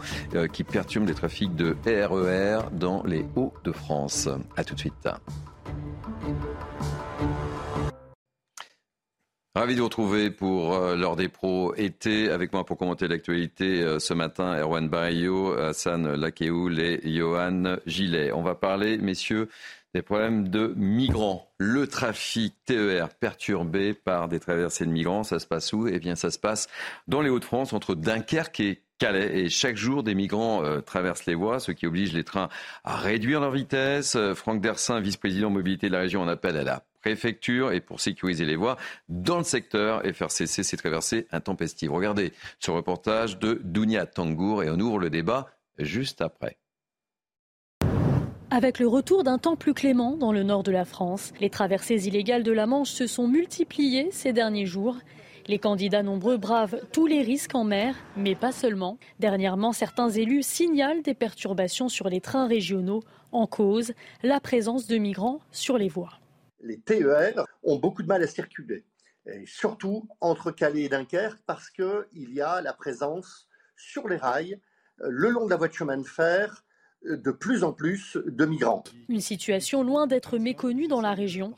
qui 0.53 0.63
perturbent 0.63 1.09
les 1.09 1.15
trafics 1.15 1.57
de 1.57 1.77
RER 1.85 2.69
e 2.69 2.71
dans 2.71 3.03
les 3.03 3.27
Hauts-de-France. 3.35 4.29
A 4.57 4.63
tout 4.63 4.75
de 4.75 4.79
suite. 4.79 5.09
Ravi 9.57 9.75
de 9.75 9.81
vous 9.81 9.87
retrouver 9.87 10.31
pour 10.31 10.79
l'heure 10.79 11.17
des 11.17 11.29
pros 11.29 11.75
été. 11.75 12.31
Avec 12.31 12.53
moi 12.53 12.65
pour 12.65 12.79
commenter 12.79 13.09
l'actualité 13.09 13.99
ce 13.99 14.15
matin, 14.15 14.57
Erwan 14.59 14.89
Bayo, 14.89 15.53
Hassan 15.59 16.15
Lakeoul 16.15 16.79
et 16.79 17.01
Johan 17.05 17.77
Gillet. 17.85 18.33
On 18.33 18.43
va 18.43 18.55
parler, 18.55 18.97
messieurs, 18.97 19.49
des 19.95 20.03
problèmes 20.03 20.49
de 20.49 20.73
migrants. 20.77 21.53
Le 21.59 21.87
trafic 21.87 22.55
TER 22.65 23.09
perturbé 23.11 23.93
par 23.95 24.29
des 24.29 24.41
traversées 24.41 24.87
de 24.87 24.91
migrants, 24.91 25.23
ça 25.23 25.39
se 25.39 25.47
passe 25.47 25.73
où? 25.73 25.87
Eh 25.87 25.99
bien, 25.99 26.15
ça 26.15 26.31
se 26.31 26.39
passe 26.39 26.69
dans 27.09 27.21
les 27.21 27.31
Hauts-de-France, 27.31 27.73
entre 27.73 27.95
Dunkerque 27.95 28.61
et 28.61 28.83
Calais. 28.99 29.39
Et 29.39 29.49
chaque 29.49 29.77
jour, 29.77 30.03
des 30.03 30.15
migrants 30.15 30.65
euh, 30.65 30.81
traversent 30.81 31.27
les 31.27 31.35
voies, 31.35 31.61
ce 31.61 31.73
qui 31.73 31.87
oblige 31.87 32.13
les 32.13 32.25
trains 32.25 32.49
à 32.85 32.97
réduire 32.97 33.41
leur 33.41 33.51
vitesse. 33.51 34.17
Euh, 34.17 34.35
Franck 34.35 34.61
Dersin, 34.61 35.01
vice-président 35.01 35.51
mobilité 35.51 35.89
de 35.89 35.93
la 35.93 36.01
région, 36.01 36.23
en 36.23 36.29
appelle 36.29 36.57
à 36.57 36.65
la 36.65 36.85
préfecture 37.03 37.73
et 37.73 37.81
pour 37.81 38.01
sécuriser 38.01 38.45
les 38.45 38.57
voies 38.57 38.77
dans 39.09 39.39
le 39.39 39.45
secteur 39.45 40.07
et 40.07 40.13
faire 40.13 40.31
cesser 40.31 40.63
ces 40.63 40.77
traversées 40.77 41.27
intempestives. 41.33 41.93
Regardez 41.93 42.33
ce 42.61 42.71
reportage 42.71 43.39
de 43.39 43.61
Dounia 43.65 44.07
Tangour 44.07 44.63
et 44.63 44.71
on 44.71 44.79
ouvre 44.79 45.01
le 45.01 45.11
débat 45.11 45.51
juste 45.79 46.23
après. 46.23 46.57
Avec 48.55 48.81
le 48.81 48.87
retour 48.87 49.25
d'un 49.25 49.39
temps 49.39 49.57
plus 49.57 49.73
clément 49.73 50.15
dans 50.15 50.31
le 50.31 50.43
nord 50.43 50.63
de 50.63 50.71
la 50.71 50.85
France, 50.85 51.33
les 51.41 51.49
traversées 51.49 52.07
illégales 52.07 52.43
de 52.43 52.53
la 52.53 52.67
Manche 52.67 52.91
se 52.91 53.07
sont 53.07 53.27
multipliées 53.27 54.11
ces 54.13 54.35
derniers 54.35 54.67
jours. 54.67 54.99
Les 55.47 55.59
candidats 55.59 56.03
nombreux 56.03 56.37
bravent 56.37 56.79
tous 56.93 57.07
les 57.07 57.23
risques 57.23 57.55
en 57.55 57.65
mer, 57.65 57.97
mais 58.15 58.35
pas 58.35 58.53
seulement. 58.53 58.99
Dernièrement, 59.21 59.73
certains 59.73 60.11
élus 60.11 60.43
signalent 60.43 61.01
des 61.01 61.15
perturbations 61.15 61.89
sur 61.89 62.11
les 62.11 62.21
trains 62.21 62.47
régionaux 62.47 63.03
en 63.33 63.47
cause 63.47 63.95
la 64.23 64.39
présence 64.39 64.87
de 64.87 64.99
migrants 64.99 65.41
sur 65.51 65.79
les 65.79 65.89
voies. 65.89 66.21
Les 66.61 66.79
TER 66.79 67.47
ont 67.63 67.79
beaucoup 67.79 68.03
de 68.03 68.09
mal 68.09 68.23
à 68.23 68.27
circuler, 68.27 68.85
surtout 69.47 70.07
entre 70.21 70.51
Calais 70.51 70.83
et 70.83 70.89
Dunkerque, 70.91 71.41
parce 71.47 71.71
qu'il 71.71 72.35
y 72.35 72.43
a 72.43 72.61
la 72.61 72.75
présence 72.75 73.49
sur 73.79 74.09
les 74.11 74.19
rails, 74.19 74.61
le 74.99 75.31
long 75.31 75.47
de 75.47 75.51
la 75.51 75.57
voie 75.57 75.69
de 75.69 75.73
chemin 75.73 75.97
de 75.97 76.07
fer, 76.07 76.63
de 77.05 77.31
plus 77.31 77.65
en 77.65 77.73
plus 77.73 78.19
de 78.27 78.45
migrants. 78.45 78.85
Une 79.09 79.21
situation 79.21 79.83
loin 79.83 80.07
d'être 80.07 80.39
méconnue 80.39 80.89
dans 80.89 81.01
la 81.01 81.15
région. 81.15 81.55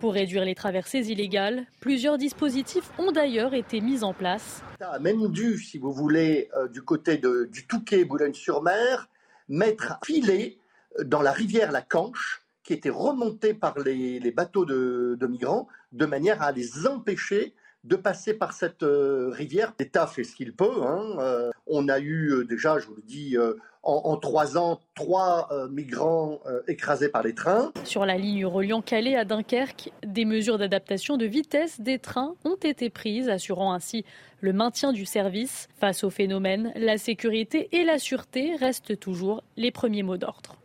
Pour 0.00 0.14
réduire 0.14 0.44
les 0.44 0.56
traversées 0.56 1.10
illégales, 1.12 1.64
plusieurs 1.80 2.18
dispositifs 2.18 2.90
ont 2.98 3.12
d'ailleurs 3.12 3.54
été 3.54 3.80
mis 3.80 4.02
en 4.02 4.12
place. 4.12 4.62
a 4.80 4.98
même 4.98 5.28
dû, 5.28 5.58
si 5.58 5.78
vous 5.78 5.92
voulez, 5.92 6.48
euh, 6.56 6.66
du 6.66 6.82
côté 6.82 7.18
du 7.18 7.66
Touquet, 7.68 8.04
Boulogne-sur-Mer, 8.04 9.08
mettre 9.48 9.92
un 9.92 9.98
filet 10.04 10.58
dans 11.04 11.22
la 11.22 11.32
rivière 11.32 11.70
La 11.70 11.82
Canche, 11.82 12.42
qui 12.64 12.72
était 12.72 12.90
remontée 12.90 13.54
par 13.54 13.78
les, 13.78 14.32
bateaux 14.32 14.64
de, 14.64 15.26
migrants, 15.26 15.68
de 15.92 16.06
manière 16.06 16.42
à 16.42 16.52
les 16.52 16.86
empêcher 16.86 17.54
de 17.84 17.96
passer 17.96 18.34
par 18.34 18.52
cette 18.52 18.82
euh, 18.82 19.30
rivière. 19.30 19.72
L'État 19.78 20.06
fait 20.06 20.24
ce 20.24 20.34
qu'il 20.34 20.54
peut. 20.54 20.82
Hein. 20.84 21.16
Euh, 21.18 21.50
on 21.66 21.88
a 21.88 22.00
eu 22.00 22.44
déjà, 22.48 22.78
je 22.78 22.86
vous 22.86 22.94
le 22.96 23.02
dis, 23.02 23.36
en, 23.82 24.16
trois 24.16 24.56
ans, 24.56 24.80
trois 24.94 25.48
euh, 25.50 25.68
migrants 25.68 26.40
euh, 26.46 26.62
écrasés 26.68 27.08
par 27.08 27.22
les 27.22 27.34
trains. 27.34 27.72
Sur 27.84 28.06
la 28.06 28.16
ligne 28.16 28.46
reliant 28.46 28.80
Calais 28.80 29.16
à 29.16 29.24
Dunkerque, 29.24 29.90
des 30.04 30.24
mesures 30.24 30.58
d'adaptation 30.58 31.16
de 31.16 31.26
vitesse 31.26 31.80
des 31.80 31.98
trains 31.98 32.34
ont 32.44 32.56
été 32.56 32.90
prises, 32.90 33.28
assurant 33.28 33.72
ainsi 33.72 34.04
le 34.40 34.52
maintien 34.52 34.92
du 34.92 35.04
service. 35.04 35.68
Face 35.78 36.04
au 36.04 36.10
phénomène, 36.10 36.72
la 36.76 36.96
sécurité 36.96 37.68
et 37.72 37.84
la 37.84 37.98
sûreté 37.98 38.54
restent 38.56 38.98
toujours 38.98 39.42
les 39.56 39.72
premiers 39.72 40.02
mots 40.02 40.16
d'ordre. 40.16 40.56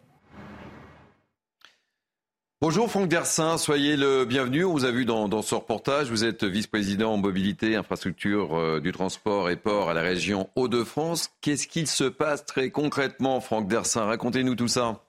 Bonjour 2.59 2.89
Franck 2.89 3.07
Dersin, 3.07 3.59
soyez 3.59 3.97
le 3.97 4.25
bienvenu. 4.25 4.65
On 4.65 4.71
vous 4.71 4.85
a 4.85 4.89
vu 4.89 5.05
dans, 5.05 5.43
ce 5.43 5.53
reportage. 5.53 6.09
Vous 6.09 6.25
êtes 6.25 6.43
vice-président 6.43 7.13
en 7.13 7.17
mobilité, 7.17 7.75
infrastructure 7.75 8.57
euh, 8.57 8.79
du 8.79 8.91
transport 8.91 9.51
et 9.51 9.55
port 9.55 9.91
à 9.91 9.93
la 9.93 10.01
région 10.01 10.49
Hauts-de-France. 10.55 11.29
Qu'est-ce 11.41 11.67
qu'il 11.67 11.85
se 11.85 12.05
passe 12.05 12.45
très 12.45 12.71
concrètement, 12.71 13.41
Franck 13.41 13.67
Dersin? 13.67 14.05
Racontez-nous 14.05 14.55
tout 14.55 14.67
ça. 14.67 15.03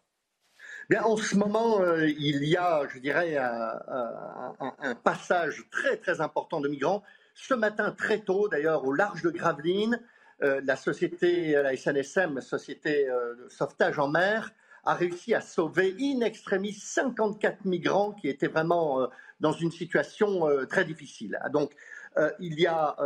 Bien, 0.90 1.02
en 1.04 1.16
ce 1.16 1.36
moment, 1.36 1.80
euh, 1.80 2.06
il 2.06 2.44
y 2.44 2.58
a, 2.58 2.82
je 2.92 2.98
dirais, 2.98 3.38
un, 3.38 4.94
passage 5.02 5.64
très 5.70 5.96
très 5.96 6.20
important 6.20 6.60
de 6.60 6.68
migrants. 6.68 7.02
Ce 7.34 7.54
matin, 7.54 7.94
très 7.96 8.18
tôt, 8.18 8.48
d'ailleurs, 8.50 8.84
au 8.84 8.92
large 8.92 9.22
de 9.22 9.30
Gravelines, 9.30 10.02
euh, 10.42 10.60
la 10.66 10.76
société, 10.76 11.52
la 11.52 11.74
SNSM, 11.74 12.42
société 12.42 13.06
de 13.06 13.48
sauvetage 13.48 13.98
en 13.98 14.08
mer, 14.08 14.52
a 14.84 14.94
réussi 14.94 15.34
à 15.34 15.40
sauver 15.40 15.94
in 16.00 16.20
extremis 16.20 16.72
54 16.72 17.64
migrants 17.64 18.12
qui 18.12 18.28
étaient 18.28 18.48
vraiment 18.48 19.02
euh, 19.02 19.06
dans 19.40 19.52
une 19.52 19.70
situation 19.70 20.48
euh, 20.48 20.66
très 20.66 20.84
difficile. 20.84 21.38
Ah, 21.42 21.48
donc, 21.48 21.72
euh, 22.16 22.30
il 22.40 22.58
y 22.58 22.66
a 22.66 22.96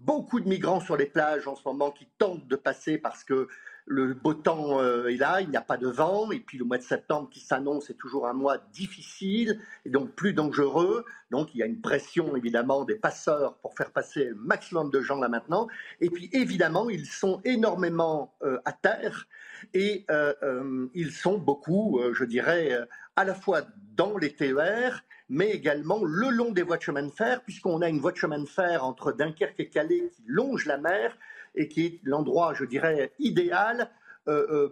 beaucoup 0.00 0.40
de 0.40 0.48
migrants 0.48 0.80
sur 0.80 0.96
les 0.96 1.06
plages 1.06 1.46
en 1.46 1.54
ce 1.54 1.62
moment 1.64 1.90
qui 1.90 2.06
tentent 2.18 2.46
de 2.46 2.56
passer 2.56 2.98
parce 2.98 3.24
que 3.24 3.48
le 3.86 4.14
beau 4.14 4.34
temps 4.34 4.80
est 5.06 5.16
là, 5.16 5.40
il 5.40 5.50
n'y 5.50 5.56
a 5.56 5.62
pas 5.62 5.76
de 5.76 5.88
vent, 5.88 6.30
et 6.30 6.40
puis 6.40 6.56
le 6.58 6.64
mois 6.64 6.78
de 6.78 6.82
septembre 6.82 7.28
qui 7.30 7.40
s'annonce 7.40 7.90
est 7.90 7.94
toujours 7.94 8.26
un 8.26 8.32
mois 8.32 8.58
difficile 8.72 9.60
et 9.84 9.90
donc 9.90 10.14
plus 10.14 10.32
dangereux. 10.32 11.04
Donc 11.30 11.54
il 11.54 11.58
y 11.58 11.62
a 11.62 11.66
une 11.66 11.80
pression 11.80 12.36
évidemment 12.36 12.84
des 12.84 12.94
passeurs 12.94 13.56
pour 13.56 13.74
faire 13.74 13.90
passer 13.90 14.26
le 14.26 14.34
maximum 14.36 14.90
de 14.90 15.00
gens 15.00 15.18
là 15.18 15.28
maintenant. 15.28 15.66
Et 16.00 16.10
puis 16.10 16.30
évidemment, 16.32 16.88
ils 16.90 17.06
sont 17.06 17.40
énormément 17.44 18.34
à 18.64 18.72
terre 18.72 19.26
et 19.74 20.04
euh, 20.10 20.34
euh, 20.42 20.86
ils 20.94 21.12
sont 21.12 21.38
beaucoup, 21.38 22.00
euh, 22.00 22.12
je 22.14 22.24
dirais, 22.24 22.76
à 23.16 23.24
la 23.24 23.34
fois 23.34 23.62
dans 23.94 24.16
les 24.18 24.34
TER, 24.34 25.04
mais 25.28 25.50
également 25.50 26.04
le 26.04 26.28
long 26.30 26.50
des 26.50 26.62
voies 26.62 26.76
de 26.76 26.82
chemin 26.82 27.02
de 27.02 27.10
fer, 27.10 27.42
puisqu'on 27.42 27.80
a 27.82 27.88
une 27.88 28.00
voie 28.00 28.12
de 28.12 28.16
chemin 28.16 28.38
de 28.38 28.48
fer 28.48 28.84
entre 28.84 29.12
Dunkerque 29.12 29.58
et 29.58 29.68
Calais 29.68 30.10
qui 30.12 30.22
longe 30.26 30.66
la 30.66 30.78
mer 30.78 31.16
et 31.54 31.68
qui 31.68 31.86
est 31.86 32.00
l'endroit, 32.04 32.54
je 32.54 32.64
dirais, 32.64 33.12
idéal 33.18 33.90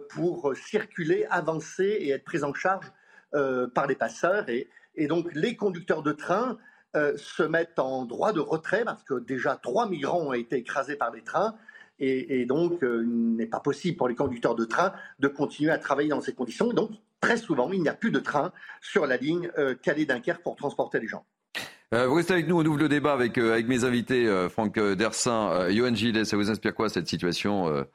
pour 0.09 0.53
circuler, 0.55 1.25
avancer 1.29 1.83
et 1.83 2.11
être 2.11 2.23
pris 2.23 2.43
en 2.43 2.53
charge 2.53 2.91
par 3.31 3.87
les 3.87 3.95
passeurs. 3.95 4.47
Et, 4.49 4.69
et, 4.95 5.07
donc 5.07 5.29
les 5.33 5.55
conducteurs 5.55 6.03
de 6.03 6.13
train 6.13 6.57
se 6.93 7.43
mettent 7.43 7.79
en 7.79 8.05
droit 8.05 8.31
de 8.31 8.39
retrait 8.39 8.85
parce 8.85 9.03
que 9.03 9.19
déjà 9.19 9.57
trois 9.57 9.89
migrants 9.89 10.21
ont 10.21 10.33
été 10.33 10.57
écrasés 10.57 10.95
par 10.95 11.11
les 11.11 11.21
trains 11.21 11.55
et, 12.03 12.45
donc, 12.45 12.83
euh, 12.83 13.03
il 13.05 13.35
n'est 13.35 13.45
pas 13.45 13.59
possible 13.59 13.95
pour 13.95 14.07
les 14.07 14.15
conducteurs 14.15 14.55
de 14.55 14.65
train 14.65 14.91
de 15.19 15.27
continuer 15.27 15.71
à 15.71 15.77
travailler 15.77 16.09
dans 16.09 16.19
ces 16.19 16.33
conditions. 16.33 16.73
Donc, 16.73 16.89
très 17.19 17.37
souvent, 17.37 17.71
il 17.71 17.79
n'y 17.79 17.89
a 17.89 17.93
plus 17.93 18.09
de 18.09 18.19
train 18.19 18.51
sur 18.81 19.05
la 19.05 19.17
ligne 19.17 19.51
euh, 19.59 19.75
Calais-Dunkerque 19.75 20.41
pour 20.41 20.55
transporter 20.55 20.99
les 20.99 21.07
gens. 21.07 21.23
Euh, 21.93 22.07
vous 22.07 22.15
restez 22.15 22.33
avec 22.33 22.47
nous, 22.47 22.59
on 22.59 22.65
ouvre 22.65 22.77
le 22.77 22.89
débat 22.89 23.13
avec, 23.13 23.37
avec 23.37 23.67
mes 23.67 23.83
invités, 23.83 24.47
Franck 24.49 24.79
Dersin, 24.79 25.69
Johan 25.69 25.93
Gilles. 25.93 26.25
Ça 26.25 26.37
vous 26.37 26.49
inspire 26.49 26.73
quoi 26.73 26.89
cette 26.89 27.07
situation 27.07 27.85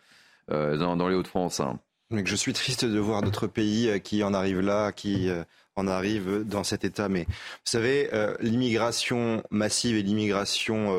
dans, 0.49 1.09
les 1.09 1.15
Hauts-de-France 1.15 1.61
hein? 1.61 1.79
Je 2.13 2.37
suis 2.37 2.53
triste 2.53 2.85
de 2.85 2.99
voir 3.01 3.21
d'autres 3.21 3.49
pays 3.49 3.89
euh, 3.89 3.99
qui 3.99 4.23
en 4.23 4.33
arrivent 4.33 4.61
là, 4.61 4.93
qui 4.93 5.29
euh, 5.29 5.43
en 5.75 5.89
arrivent 5.89 6.45
dans 6.45 6.63
cet 6.63 6.85
état. 6.85 7.09
Mais 7.09 7.25
vous 7.25 7.35
savez, 7.65 8.11
euh, 8.13 8.37
l'immigration 8.41 9.43
massive 9.51 9.97
et 9.97 10.03
l'immigration 10.03 10.97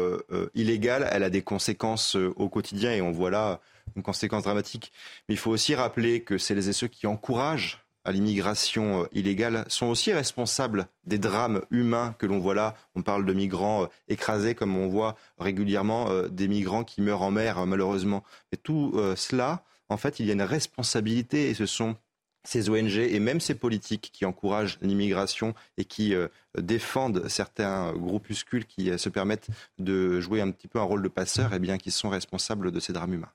illégale, 0.53 1.07
elle 1.11 1.23
a 1.23 1.29
des 1.29 1.41
conséquences 1.41 2.15
au 2.15 2.49
quotidien 2.49 2.91
et 2.91 3.01
on 3.01 3.11
voit 3.11 3.31
là 3.31 3.61
une 3.95 4.03
conséquence 4.03 4.43
dramatique. 4.43 4.91
Mais 5.27 5.35
il 5.35 5.37
faut 5.37 5.49
aussi 5.49 5.73
rappeler 5.75 6.21
que 6.21 6.37
celles 6.37 6.67
et 6.67 6.73
ceux 6.73 6.87
qui 6.87 7.07
encouragent 7.07 7.86
à 8.07 8.11
l'immigration 8.11 9.07
illégale 9.11 9.65
sont 9.67 9.87
aussi 9.87 10.13
responsables 10.13 10.87
des 11.05 11.19
drames 11.19 11.61
humains 11.69 12.15
que 12.17 12.25
l'on 12.25 12.39
voit 12.39 12.55
là. 12.55 12.73
On 12.95 13.03
parle 13.03 13.25
de 13.25 13.33
migrants 13.33 13.87
écrasés 14.07 14.55
comme 14.55 14.75
on 14.75 14.87
voit 14.87 15.15
régulièrement 15.37 16.07
des 16.29 16.47
migrants 16.47 16.83
qui 16.83 17.01
meurent 17.01 17.21
en 17.21 17.31
mer 17.31 17.65
malheureusement. 17.65 18.23
Mais 18.51 18.57
tout 18.57 18.99
cela 19.15 19.63
en 19.89 19.97
fait, 19.97 20.19
il 20.19 20.25
y 20.25 20.29
a 20.29 20.33
une 20.33 20.41
responsabilité 20.41 21.49
et 21.49 21.53
ce 21.53 21.65
sont 21.65 21.95
ces 22.43 22.69
ONG 22.69 22.95
et 22.97 23.19
même 23.19 23.41
ces 23.41 23.55
politiques 23.55 24.09
qui 24.13 24.25
encouragent 24.25 24.77
l'immigration 24.81 25.53
et 25.77 25.85
qui 25.85 26.13
euh, 26.13 26.27
défendent 26.57 27.27
certains 27.27 27.91
groupuscules 27.93 28.65
qui 28.65 28.89
euh, 28.89 28.97
se 28.97 29.09
permettent 29.09 29.49
de 29.79 30.21
jouer 30.21 30.39
un 30.39 30.51
petit 30.51 30.67
peu 30.67 30.79
un 30.79 30.83
rôle 30.83 31.01
de 31.01 31.09
passeur, 31.09 31.51
et 31.51 31.57
eh 31.57 31.59
bien, 31.59 31.77
qui 31.77 31.91
sont 31.91 32.09
responsables 32.09 32.71
de 32.71 32.79
ces 32.79 32.93
drames 32.93 33.13
humains. 33.13 33.31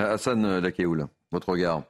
Euh, 0.00 0.14
Hassan 0.14 0.58
Lakeoul, 0.58 1.08
votre 1.32 1.48
regard 1.48 1.82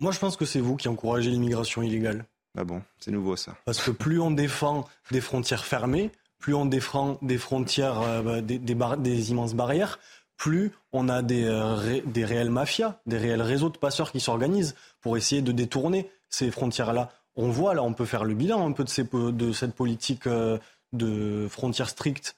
Moi, 0.00 0.12
je 0.12 0.18
pense 0.18 0.36
que 0.36 0.44
c'est 0.44 0.60
vous 0.60 0.76
qui 0.76 0.88
encouragez 0.88 1.30
l'immigration 1.30 1.82
illégale. 1.82 2.24
Ah 2.56 2.64
bon, 2.64 2.82
c'est 3.00 3.10
nouveau 3.10 3.36
ça. 3.36 3.56
Parce 3.64 3.80
que 3.80 3.90
plus 3.90 4.20
on 4.20 4.30
défend 4.30 4.84
des 5.10 5.20
frontières 5.20 5.64
fermées, 5.64 6.10
plus 6.38 6.54
on 6.54 6.66
défend 6.66 7.18
des 7.22 7.38
frontières, 7.38 8.22
bah, 8.22 8.40
des 8.40 9.30
immenses 9.30 9.54
barrières, 9.54 9.98
plus 10.36 10.72
on 10.92 11.08
a 11.08 11.22
des, 11.22 11.44
euh, 11.44 12.00
des 12.04 12.24
réelles 12.24 12.50
mafias, 12.50 12.98
des 13.06 13.18
réels 13.18 13.42
réseaux 13.42 13.70
de 13.70 13.78
passeurs 13.78 14.12
qui 14.12 14.20
s'organisent 14.20 14.74
pour 15.00 15.16
essayer 15.16 15.42
de 15.42 15.52
détourner 15.52 16.10
ces 16.28 16.50
frontières-là. 16.50 17.10
On 17.36 17.48
voit 17.48 17.74
là, 17.74 17.82
on 17.82 17.92
peut 17.92 18.04
faire 18.04 18.24
le 18.24 18.34
bilan 18.34 18.66
un 18.66 18.72
peu 18.72 18.84
de, 18.84 19.30
de 19.30 19.52
cette 19.52 19.74
politique 19.74 20.26
euh, 20.26 20.58
de 20.92 21.46
frontières 21.48 21.88
strictes. 21.88 22.36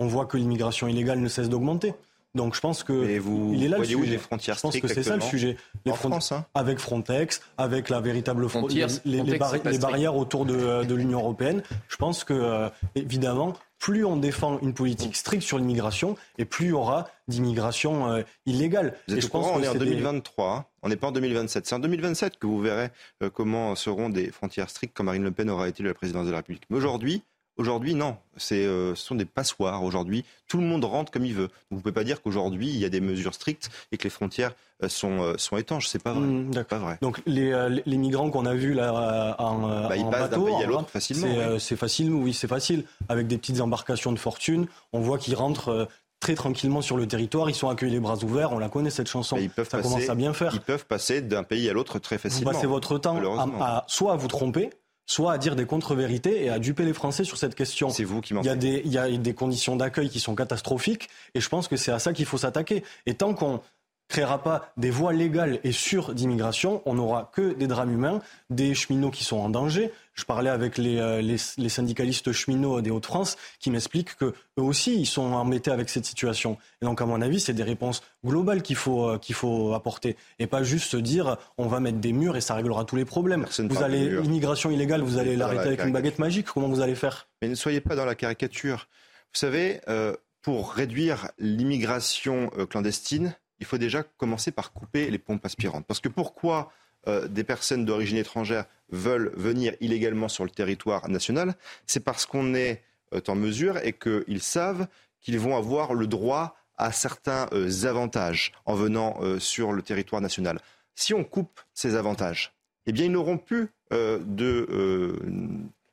On 0.00 0.06
voit 0.06 0.26
que 0.26 0.36
l'immigration 0.36 0.88
illégale 0.88 1.20
ne 1.20 1.28
cesse 1.28 1.48
d'augmenter. 1.48 1.94
Donc 2.34 2.54
je 2.54 2.60
pense 2.60 2.82
que 2.82 3.18
vous 3.18 3.52
il 3.54 3.64
est 3.64 3.68
là 3.68 3.78
le 3.78 3.84
sujet. 3.84 4.06
les 4.06 4.18
frontières 4.18 4.56
je 4.56 4.60
pense 4.60 4.78
que 4.78 4.88
c'est 4.88 5.02
ça 5.02 5.16
le 5.16 5.22
sujet. 5.22 5.56
Les 5.84 5.92
en 5.92 5.94
France, 5.94 6.32
hein. 6.32 6.46
avec 6.54 6.78
Frontex, 6.78 7.42
avec 7.58 7.88
la 7.88 8.00
véritable 8.00 8.48
frontière, 8.48 8.88
les, 9.04 9.22
les, 9.22 9.38
barrières 9.78 10.16
autour 10.16 10.44
de, 10.44 10.84
de 10.84 10.94
l'Union 10.94 11.20
européenne. 11.20 11.62
Je 11.88 11.96
pense 11.96 12.24
que 12.24 12.34
euh, 12.34 12.68
évidemment 12.94 13.54
plus 13.84 14.04
on 14.04 14.16
défend 14.16 14.58
une 14.60 14.72
politique 14.72 15.14
stricte 15.14 15.42
sur 15.42 15.58
l'immigration 15.58 16.16
et 16.38 16.46
plus 16.46 16.66
il 16.66 16.70
y 16.70 16.72
aura 16.72 17.06
d'immigration 17.28 18.10
euh, 18.10 18.22
illégale. 18.46 18.96
Vous 19.08 19.14
êtes 19.14 19.20
je 19.20 19.28
pense 19.28 19.46
qu'on 19.46 19.62
est 19.62 19.68
en 19.68 19.74
2023, 19.74 20.56
hein. 20.56 20.64
on 20.82 20.88
n'est 20.88 20.96
pas 20.96 21.08
en 21.08 21.12
2027. 21.12 21.66
C'est 21.66 21.74
en 21.74 21.80
2027 21.80 22.38
que 22.38 22.46
vous 22.46 22.60
verrez 22.60 22.88
euh, 23.22 23.28
comment 23.28 23.74
seront 23.74 24.08
des 24.08 24.30
frontières 24.30 24.70
strictes 24.70 24.96
quand 24.96 25.04
Marine 25.04 25.22
Le 25.22 25.32
Pen 25.32 25.50
aura 25.50 25.68
été 25.68 25.82
la 25.82 25.92
présidence 25.92 26.24
de 26.24 26.30
la 26.30 26.38
République. 26.38 26.62
Mais 26.70 26.78
aujourd'hui, 26.78 27.22
Aujourd'hui, 27.56 27.94
non. 27.94 28.16
Euh, 28.52 28.94
ce 28.94 29.06
sont 29.06 29.14
des 29.14 29.24
passoires. 29.24 29.84
Aujourd'hui, 29.84 30.24
tout 30.48 30.58
le 30.58 30.64
monde 30.64 30.84
rentre 30.84 31.12
comme 31.12 31.24
il 31.24 31.34
veut. 31.34 31.48
vous 31.70 31.76
ne 31.76 31.82
pouvez 31.82 31.92
pas 31.92 32.02
dire 32.02 32.20
qu'aujourd'hui, 32.20 32.68
il 32.68 32.78
y 32.78 32.84
a 32.84 32.88
des 32.88 33.00
mesures 33.00 33.34
strictes 33.34 33.70
et 33.92 33.96
que 33.96 34.04
les 34.04 34.10
frontières 34.10 34.52
euh, 34.82 34.88
sont, 34.88 35.22
euh, 35.22 35.34
sont 35.38 35.56
étanches. 35.56 35.86
C'est 35.86 36.02
pas 36.02 36.12
vrai. 36.12 36.26
Mmh, 36.26 36.64
pas 36.68 36.78
vrai. 36.78 36.98
Donc 37.00 37.22
les, 37.26 37.54
les 37.86 37.96
migrants 37.96 38.30
qu'on 38.30 38.46
a 38.46 38.54
vus 38.54 38.74
là 38.74 39.36
en, 39.38 39.88
bah, 39.88 39.96
ils 39.96 40.08
passent 40.08 40.30
d'un 40.30 40.40
pays 40.40 40.62
à 40.62 40.66
l'autre 40.66 40.90
facilement. 40.90 41.58
C'est 41.58 41.76
facile, 41.76 42.12
oui, 42.12 42.34
c'est 42.34 42.48
facile. 42.48 42.84
Avec 43.08 43.28
des 43.28 43.38
petites 43.38 43.60
embarcations 43.60 44.12
de 44.12 44.18
fortune, 44.18 44.66
on 44.92 45.00
voit 45.00 45.18
qu'ils 45.18 45.36
rentrent 45.36 45.88
très 46.24 46.34
tranquillement 46.34 46.80
sur 46.80 46.96
le 46.96 47.06
territoire. 47.06 47.50
Ils 47.50 47.54
sont 47.54 47.68
accueillis 47.68 47.92
les 47.92 48.00
bras 48.00 48.16
ouverts. 48.24 48.52
On 48.52 48.58
la 48.58 48.68
connaît 48.68 48.90
cette 48.90 49.08
chanson. 49.08 49.36
ils 49.36 49.50
peuvent 49.50 49.68
Ça 49.68 49.78
passer, 49.78 49.90
commence 49.90 50.08
à 50.08 50.14
bien 50.14 50.32
faire. 50.32 50.52
Ils 50.54 50.60
peuvent 50.60 50.86
passer 50.86 51.20
d'un 51.20 51.42
pays 51.42 51.68
à 51.68 51.72
l'autre 51.74 51.98
très 51.98 52.18
facilement. 52.18 52.50
Vous 52.50 52.56
passez 52.56 52.66
votre 52.66 52.98
temps 52.98 53.20
à, 53.60 53.84
soit 53.88 54.14
à 54.14 54.16
vous 54.16 54.28
tromper, 54.28 54.70
soit 55.06 55.32
à 55.32 55.38
dire 55.38 55.56
des 55.56 55.66
contre-vérités 55.66 56.44
et 56.44 56.50
à 56.50 56.58
duper 56.58 56.84
les 56.84 56.92
Français 56.92 57.24
sur 57.24 57.36
cette 57.36 57.54
question. 57.54 57.90
C'est 57.90 58.04
vous 58.04 58.20
qui 58.20 58.34
m'en 58.34 58.42
il 58.42 58.46
y 58.46 58.50
a 58.50 58.56
des 58.56 58.82
Il 58.84 58.92
y 58.92 58.98
a 58.98 59.10
des 59.10 59.34
conditions 59.34 59.76
d'accueil 59.76 60.08
qui 60.08 60.20
sont 60.20 60.34
catastrophiques 60.34 61.08
et 61.34 61.40
je 61.40 61.48
pense 61.48 61.68
que 61.68 61.76
c'est 61.76 61.92
à 61.92 61.98
ça 61.98 62.12
qu'il 62.12 62.26
faut 62.26 62.38
s'attaquer. 62.38 62.84
Et 63.06 63.14
tant 63.14 63.34
qu'on 63.34 63.60
créera 64.08 64.42
pas 64.42 64.72
des 64.76 64.90
voies 64.90 65.12
légales 65.12 65.60
et 65.64 65.72
sûres 65.72 66.14
d'immigration, 66.14 66.82
on 66.86 66.94
n'aura 66.94 67.30
que 67.32 67.54
des 67.54 67.66
drames 67.66 67.92
humains, 67.92 68.20
des 68.50 68.74
cheminots 68.74 69.10
qui 69.10 69.24
sont 69.24 69.38
en 69.38 69.48
danger. 69.48 69.90
Je 70.12 70.24
parlais 70.24 70.50
avec 70.50 70.78
les, 70.78 70.98
euh, 70.98 71.20
les, 71.20 71.68
syndicalistes 71.68 72.30
cheminots 72.30 72.80
des 72.80 72.90
Hauts-de-France 72.90 73.36
qui 73.58 73.70
m'expliquent 73.70 74.14
que 74.14 74.26
eux 74.26 74.62
aussi 74.62 74.94
ils 74.94 75.06
sont 75.06 75.32
embêtés 75.32 75.72
avec 75.72 75.88
cette 75.88 76.04
situation. 76.04 76.56
Et 76.80 76.84
donc 76.84 77.00
à 77.00 77.06
mon 77.06 77.20
avis, 77.20 77.40
c'est 77.40 77.54
des 77.54 77.64
réponses 77.64 78.02
globales 78.24 78.62
qu'il 78.62 78.76
faut 78.76 79.08
euh, 79.08 79.18
qu'il 79.18 79.34
faut 79.34 79.74
apporter 79.74 80.16
et 80.38 80.46
pas 80.46 80.62
juste 80.62 80.90
se 80.90 80.96
dire 80.96 81.36
on 81.58 81.66
va 81.66 81.80
mettre 81.80 81.98
des 81.98 82.12
murs 82.12 82.36
et 82.36 82.40
ça 82.40 82.54
réglera 82.54 82.84
tous 82.84 82.96
les 82.96 83.04
problèmes. 83.04 83.46
vous 83.58 83.82
allez 83.82 84.20
l'immigration 84.20 84.70
illégale, 84.70 85.02
vous 85.02 85.18
allez 85.18 85.34
l'arrêter 85.34 85.66
avec 85.66 85.84
une 85.84 85.92
baguette 85.92 86.18
magique. 86.18 86.46
Comment 86.46 86.68
vous 86.68 86.80
allez 86.80 86.94
faire? 86.94 87.26
Mais 87.42 87.48
ne 87.48 87.56
soyez 87.56 87.80
pas 87.80 87.96
dans 87.96 88.04
la 88.04 88.14
caricature. 88.14 88.86
Vous 89.32 89.40
savez, 89.40 89.80
euh, 89.88 90.14
pour 90.42 90.72
réduire 90.72 91.30
l'immigration 91.38 92.50
clandestine, 92.70 93.34
il 93.64 93.66
faut 93.66 93.78
déjà 93.78 94.02
commencer 94.02 94.50
par 94.50 94.72
couper 94.72 95.10
les 95.10 95.18
pompes 95.18 95.44
aspirantes. 95.46 95.86
Parce 95.86 96.00
que 96.00 96.10
pourquoi 96.10 96.70
euh, 97.08 97.26
des 97.28 97.44
personnes 97.44 97.86
d'origine 97.86 98.18
étrangère 98.18 98.66
veulent 98.90 99.32
venir 99.36 99.74
illégalement 99.80 100.28
sur 100.28 100.44
le 100.44 100.50
territoire 100.50 101.08
national? 101.08 101.54
C'est 101.86 102.04
parce 102.04 102.26
qu'on 102.26 102.54
est 102.54 102.82
euh, 103.14 103.22
en 103.26 103.34
mesure 103.34 103.78
et 103.78 103.94
qu'ils 103.94 104.42
savent 104.42 104.86
qu'ils 105.22 105.38
vont 105.38 105.56
avoir 105.56 105.94
le 105.94 106.06
droit 106.06 106.58
à 106.76 106.92
certains 106.92 107.48
euh, 107.52 107.86
avantages 107.86 108.52
en 108.66 108.74
venant 108.74 109.18
sur 109.38 109.72
le 109.72 109.80
territoire 109.80 110.20
national. 110.20 110.60
Si 110.94 111.14
on 111.14 111.24
coupe 111.24 111.58
ces 111.72 111.94
avantages, 111.94 112.52
eh 112.84 112.92
bien 112.92 113.06
ils 113.06 113.12
n'auront 113.12 113.38
plus 113.38 113.70
de 113.90 114.66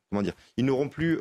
comment 0.10 0.24
dire, 0.24 0.34
ils 0.58 0.66
n'auront 0.66 0.90
plus 0.90 1.20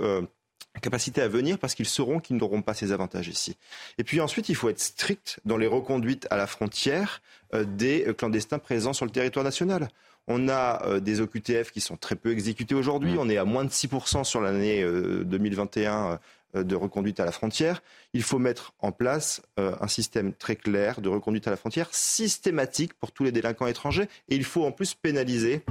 capacité 0.81 1.21
à 1.21 1.29
venir 1.29 1.59
parce 1.59 1.75
qu'ils 1.75 1.87
sauront 1.87 2.21
qu'ils 2.21 2.37
n'auront 2.37 2.63
pas 2.63 2.75
ces 2.75 2.93
avantages 2.93 3.29
ici. 3.29 3.57
Et 3.99 4.05
puis 4.05 4.21
ensuite, 4.21 4.49
il 4.49 4.55
faut 4.55 4.69
être 4.69 4.81
strict 4.81 5.41
dans 5.45 5.57
les 5.57 5.67
reconduites 5.67 6.27
à 6.31 6.37
la 6.37 6.47
frontière 6.47 7.23
euh, 7.55 7.65
des 7.65 8.07
euh, 8.07 8.13
clandestins 8.13 8.59
présents 8.59 8.93
sur 8.93 9.05
le 9.05 9.11
territoire 9.11 9.45
national. 9.45 9.89
On 10.27 10.49
a 10.49 10.85
euh, 10.87 11.01
des 11.01 11.21
OQTF 11.21 11.71
qui 11.73 11.81
sont 11.81 11.97
très 11.97 12.15
peu 12.15 12.31
exécutés 12.31 12.75
aujourd'hui. 12.75 13.15
Mmh. 13.15 13.19
On 13.19 13.29
est 13.29 13.39
à 13.39 13.45
moins 13.45 13.65
de 13.65 13.71
6% 13.71 14.25
sur 14.25 14.41
l'année 14.41 14.85
2021 15.25 16.19
de 16.55 16.75
reconduite 16.75 17.21
à 17.21 17.25
la 17.25 17.31
frontière. 17.31 17.81
Il 18.13 18.25
faut 18.25 18.41
mettre 18.41 18.73
en 18.81 18.91
place 18.91 19.41
un 19.57 19.87
système 19.87 20.33
très 20.33 20.57
clair 20.57 21.01
de 21.01 21.09
reconduite 21.09 21.47
à 21.47 21.51
la 21.51 21.57
frontière 21.57 21.89
systématique 21.93 22.93
pour 22.95 23.13
tous 23.13 23.23
les 23.23 23.31
délinquants 23.31 23.69
étrangers. 23.69 24.09
Et 24.29 24.35
il 24.35 24.43
faut 24.43 24.65
en 24.65 24.73
plus 24.73 24.95
pénaliser 24.95 25.63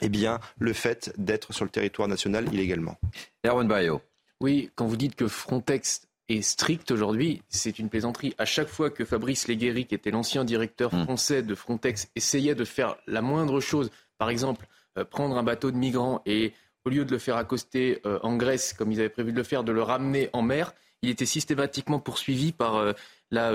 eh 0.00 0.08
bien, 0.08 0.40
le 0.58 0.72
fait 0.72 1.12
d'être 1.18 1.52
sur 1.52 1.66
le 1.66 1.70
territoire 1.70 2.08
national 2.08 2.52
illégalement. 2.52 2.98
Erwan 3.44 3.68
Bayo. 3.68 4.00
Oui, 4.42 4.70
quand 4.74 4.86
vous 4.86 4.96
dites 4.96 5.14
que 5.14 5.28
Frontex 5.28 6.08
est 6.28 6.42
strict 6.42 6.90
aujourd'hui, 6.90 7.42
c'est 7.48 7.78
une 7.78 7.88
plaisanterie. 7.88 8.34
À 8.38 8.44
chaque 8.44 8.66
fois 8.66 8.90
que 8.90 9.04
Fabrice 9.04 9.46
Leguéry, 9.46 9.86
qui 9.86 9.94
était 9.94 10.10
l'ancien 10.10 10.44
directeur 10.44 10.92
hmm. 10.92 11.04
français 11.04 11.42
de 11.44 11.54
Frontex, 11.54 12.08
essayait 12.16 12.56
de 12.56 12.64
faire 12.64 12.96
la 13.06 13.22
moindre 13.22 13.60
chose, 13.60 13.90
par 14.18 14.30
exemple 14.30 14.66
euh, 14.98 15.04
prendre 15.04 15.38
un 15.38 15.44
bateau 15.44 15.70
de 15.70 15.76
migrants 15.76 16.22
et 16.26 16.54
au 16.84 16.90
lieu 16.90 17.04
de 17.04 17.12
le 17.12 17.18
faire 17.18 17.36
accoster 17.36 18.00
euh, 18.04 18.18
en 18.24 18.36
Grèce, 18.36 18.72
comme 18.72 18.90
ils 18.90 18.98
avaient 18.98 19.08
prévu 19.08 19.30
de 19.30 19.36
le 19.36 19.44
faire, 19.44 19.62
de 19.62 19.70
le 19.70 19.82
ramener 19.82 20.28
en 20.32 20.42
mer, 20.42 20.74
il 21.02 21.10
était 21.10 21.24
systématiquement 21.24 22.00
poursuivi 22.00 22.50
par 22.50 22.74
euh, 22.74 22.92
la, 23.30 23.52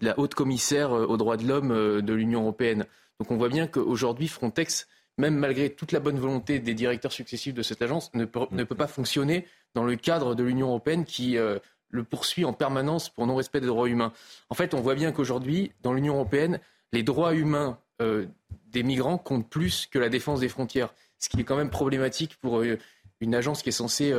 la, 0.00 0.18
haute 0.18 0.34
commissaire 0.34 0.92
aux 0.92 1.16
droits 1.18 1.36
de 1.36 1.46
l'homme 1.46 2.00
de 2.00 2.12
l'Union 2.14 2.40
européenne. 2.40 2.86
Donc 3.20 3.30
on 3.30 3.36
voit 3.36 3.50
bien 3.50 3.66
qu'aujourd'hui, 3.66 4.28
Frontex 4.28 4.88
même 5.18 5.36
malgré 5.36 5.70
toute 5.70 5.92
la 5.92 6.00
bonne 6.00 6.18
volonté 6.18 6.58
des 6.58 6.74
directeurs 6.74 7.12
successifs 7.12 7.54
de 7.54 7.62
cette 7.62 7.82
agence, 7.82 8.12
ne 8.14 8.24
peut, 8.24 8.74
pas 8.74 8.86
fonctionner 8.86 9.46
dans 9.74 9.84
le 9.84 9.96
cadre 9.96 10.34
de 10.34 10.42
l'Union 10.42 10.68
européenne 10.68 11.04
qui 11.04 11.36
euh, 11.36 11.58
le 11.90 12.04
poursuit 12.04 12.44
en 12.44 12.52
permanence 12.52 13.08
pour 13.08 13.26
non-respect 13.26 13.60
des 13.60 13.66
droits 13.66 13.88
humains. 13.88 14.12
En 14.50 14.54
fait, 14.54 14.74
on 14.74 14.80
voit 14.80 14.94
bien 14.94 15.12
qu'aujourd'hui, 15.12 15.72
dans 15.82 15.92
l'Union 15.92 16.14
européenne, 16.14 16.60
les 16.92 17.02
droits 17.02 17.34
humains 17.34 17.78
euh, 18.00 18.26
des 18.68 18.82
migrants 18.82 19.18
comptent 19.18 19.48
plus 19.48 19.86
que 19.86 19.98
la 19.98 20.08
défense 20.08 20.40
des 20.40 20.48
frontières, 20.48 20.92
ce 21.18 21.28
qui 21.28 21.40
est 21.40 21.44
quand 21.44 21.56
même 21.56 21.70
problématique 21.70 22.36
pour 22.40 22.60
euh, 22.60 22.78
une 23.20 23.34
agence 23.34 23.62
qui 23.62 23.68
est 23.68 23.72
censée 23.72 24.12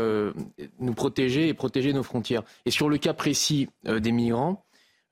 nous 0.80 0.94
protéger 0.94 1.50
et 1.50 1.54
protéger 1.54 1.92
nos 1.92 2.04
frontières. 2.04 2.42
Et 2.66 2.72
sur 2.72 2.88
le 2.88 2.98
cas 2.98 3.14
précis 3.14 3.68
des 3.84 4.14
migrants, 4.14 4.64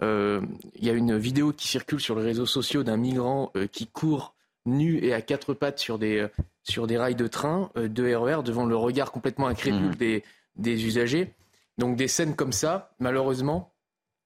il 0.01 0.47
y 0.79 0.89
a 0.89 0.93
une 0.93 1.17
vidéo 1.17 1.51
qui 1.51 1.67
circule 1.67 1.99
sur 1.99 2.15
les 2.17 2.23
réseaux 2.23 2.45
sociaux 2.45 2.83
d'un 2.83 2.95
migrant 2.95 3.51
qui 3.73 3.87
court 3.87 4.33
nu 4.65 5.03
et 5.03 5.13
à 5.13 5.21
quatre 5.21 5.53
pattes 5.53 5.79
sur 5.79 5.97
des, 5.97 6.19
euh, 6.19 6.27
sur 6.63 6.87
des 6.87 6.97
rails 6.97 7.15
de 7.15 7.27
train, 7.27 7.71
euh, 7.77 7.87
de 7.87 8.13
RER, 8.13 8.43
devant 8.43 8.65
le 8.65 8.75
regard 8.75 9.11
complètement 9.11 9.47
incrédule 9.47 9.89
mmh. 9.89 9.95
des, 9.95 10.23
des 10.55 10.85
usagers. 10.85 11.33
Donc 11.77 11.95
des 11.95 12.07
scènes 12.07 12.35
comme 12.35 12.51
ça, 12.51 12.93
malheureusement, 12.99 13.73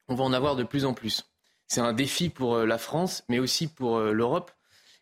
on 0.07 0.15
va 0.15 0.23
en 0.23 0.33
avoir 0.33 0.55
de 0.55 0.63
plus 0.63 0.85
en 0.85 0.93
plus. 0.93 1.25
C'est 1.67 1.81
un 1.81 1.93
défi 1.93 2.29
pour 2.29 2.55
euh, 2.55 2.65
la 2.65 2.77
France, 2.77 3.23
mais 3.29 3.39
aussi 3.39 3.67
pour 3.67 3.99
l'Europe. 3.99 4.51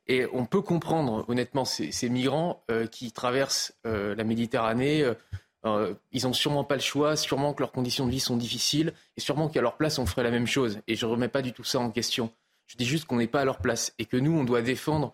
Et 0.07 0.25
on 0.33 0.45
peut 0.45 0.61
comprendre, 0.61 1.25
honnêtement, 1.29 1.63
ces, 1.63 2.09
migrants 2.09 2.65
qui 2.91 3.13
traversent 3.13 3.73
la 3.85 4.21
Méditerranée. 4.25 5.09
ils 6.11 6.23
n'ont 6.25 6.33
sûrement 6.33 6.65
pas 6.65 6.75
le 6.75 6.81
choix, 6.81 7.15
sûrement 7.15 7.53
que 7.53 7.61
leurs 7.61 7.71
conditions 7.71 8.05
de 8.05 8.11
vie 8.11 8.19
sont 8.19 8.35
difficiles, 8.35 8.93
et 9.15 9.21
sûrement 9.21 9.47
qu'à 9.47 9.61
leur 9.61 9.77
place, 9.77 9.99
on 9.99 10.05
ferait 10.05 10.23
la 10.23 10.29
même 10.29 10.45
chose. 10.45 10.81
Et 10.89 10.95
je 10.95 11.05
ne 11.05 11.11
remets 11.11 11.29
pas 11.29 11.41
du 11.41 11.53
tout 11.53 11.63
ça 11.63 11.79
en 11.79 11.89
question. 11.89 12.33
Je 12.67 12.75
dis 12.75 12.85
juste 12.85 13.05
qu'on 13.05 13.15
n'est 13.15 13.27
pas 13.27 13.39
à 13.39 13.45
leur 13.45 13.59
place 13.59 13.93
et 13.97 14.03
que 14.03 14.17
nous, 14.17 14.37
on 14.37 14.43
doit 14.43 14.61
défendre 14.61 15.13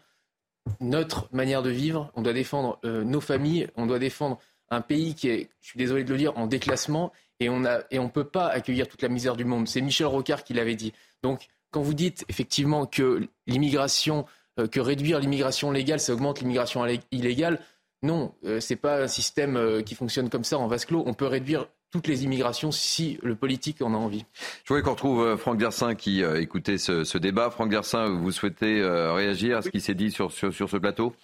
notre 0.79 1.27
manière 1.31 1.63
de 1.63 1.69
vivre, 1.69 2.11
on 2.15 2.21
doit 2.21 2.33
défendre 2.33 2.79
nos 2.83 3.21
familles, 3.21 3.67
on 3.75 3.85
doit 3.85 3.99
défendre 3.99 4.39
un 4.71 4.81
pays 4.81 5.15
qui 5.15 5.29
est, 5.29 5.49
je 5.61 5.69
suis 5.69 5.77
désolé 5.77 6.03
de 6.03 6.11
le 6.11 6.17
dire, 6.17 6.37
en 6.37 6.47
déclassement 6.47 7.11
et 7.39 7.49
on 7.49 7.61
ne 7.61 7.79
et 7.91 7.99
on 7.99 8.09
peut 8.09 8.25
pas 8.25 8.47
accueillir 8.47 8.87
toute 8.87 9.01
la 9.01 9.09
misère 9.09 9.35
du 9.35 9.45
monde. 9.45 9.67
C'est 9.67 9.81
Michel 9.81 10.07
Rocard 10.07 10.43
qui 10.43 10.53
l'avait 10.53 10.75
dit. 10.75 10.93
Donc, 11.23 11.47
quand 11.71 11.81
vous 11.81 11.93
dites 11.93 12.25
effectivement 12.29 12.85
que 12.85 13.27
l'immigration, 13.47 14.25
euh, 14.59 14.67
que 14.67 14.79
réduire 14.79 15.19
l'immigration 15.19 15.71
légale, 15.71 15.99
ça 15.99 16.13
augmente 16.13 16.41
l'immigration 16.41 16.85
illégale, 17.11 17.59
non, 18.01 18.33
euh, 18.45 18.59
ce 18.59 18.73
n'est 18.73 18.77
pas 18.79 19.03
un 19.03 19.07
système 19.07 19.57
euh, 19.57 19.81
qui 19.81 19.95
fonctionne 19.95 20.29
comme 20.29 20.43
ça 20.43 20.57
en 20.57 20.67
vase 20.67 20.85
clos. 20.85 21.03
On 21.05 21.13
peut 21.13 21.27
réduire 21.27 21.67
toutes 21.91 22.07
les 22.07 22.23
immigrations 22.23 22.71
si 22.71 23.19
le 23.23 23.35
politique 23.35 23.81
en 23.81 23.93
a 23.93 23.97
envie. 23.97 24.25
Je 24.63 24.69
voudrais 24.69 24.83
qu'on 24.83 24.91
retrouve 24.91 25.37
Franck 25.37 25.57
Dersin 25.57 25.95
qui 25.95 26.21
écoutait 26.21 26.77
ce, 26.77 27.17
débat. 27.17 27.49
Franck 27.49 27.69
Dersin, 27.69 28.09
vous 28.09 28.31
souhaitez 28.31 28.83
réagir 28.83 29.57
à 29.57 29.61
ce 29.61 29.69
qui 29.69 29.81
s'est 29.81 29.95
dit 29.95 30.11
sur, 30.11 30.31
sur, 30.31 30.53
sur 30.53 30.69
ce 30.69 30.77
plateau? 30.77 31.15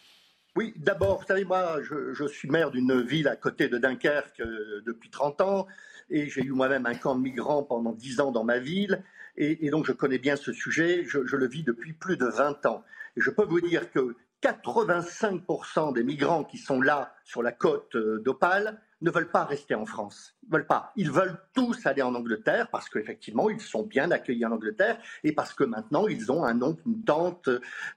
Oui, 0.56 0.74
d'abord, 0.78 1.20
vous 1.20 1.28
savez, 1.28 1.44
moi, 1.44 1.82
je, 1.84 2.14
je, 2.14 2.26
suis 2.26 2.50
maire 2.50 2.72
d'une 2.72 3.02
ville 3.02 3.28
à 3.28 3.36
côté 3.36 3.68
de 3.68 3.78
Dunkerque 3.78 4.42
depuis 4.86 5.10
30 5.10 5.42
ans, 5.42 5.68
et 6.10 6.30
j'ai 6.30 6.42
eu 6.42 6.52
moi-même 6.52 6.86
un 6.86 6.96
camp 6.96 7.16
de 7.16 7.22
migrants 7.22 7.64
pendant 7.64 7.92
10 7.92 8.22
ans 8.22 8.32
dans 8.32 8.44
ma 8.44 8.60
ville. 8.60 9.04
Et, 9.38 9.70
donc 9.70 9.86
je 9.86 9.92
connais 9.92 10.18
bien 10.18 10.36
ce 10.36 10.54
sujet, 10.54 11.04
je, 11.06 11.20
le 11.20 11.48
vis 11.48 11.64
depuis 11.64 11.94
plus 11.94 12.18
de 12.18 12.26
20 12.26 12.66
ans. 12.66 12.84
Et 13.18 13.22
je 13.22 13.30
peux 13.30 13.44
vous 13.44 13.60
dire 13.60 13.92
que 13.92 14.16
85% 14.42 15.94
des 15.94 16.04
migrants 16.04 16.44
qui 16.44 16.58
sont 16.58 16.82
là 16.82 17.14
sur 17.24 17.42
la 17.42 17.52
côte 17.52 17.96
euh, 17.96 18.22
d'Opale 18.24 18.80
ne 19.06 19.12
veulent 19.12 19.30
pas 19.30 19.46
rester 19.46 19.76
en 19.76 19.86
France. 19.86 20.36
Ils 20.44 20.52
veulent 20.52 20.66
pas. 20.66 20.92
Ils 20.96 21.12
veulent 21.12 21.38
tous 21.54 21.86
aller 21.86 22.02
en 22.02 22.16
Angleterre 22.16 22.68
parce 22.72 22.90
qu'effectivement, 22.90 23.50
ils 23.50 23.62
sont 23.62 23.84
bien 23.84 24.10
accueillis 24.12 24.46
en 24.46 24.52
Angleterre 24.52 24.98
et 25.24 25.32
parce 25.32 25.54
que 25.54 25.64
maintenant, 25.64 26.08
ils 26.08 26.32
ont 26.32 26.44
un 26.44 26.62
oncle, 26.62 26.82
une 26.88 27.04
tante, 27.04 27.48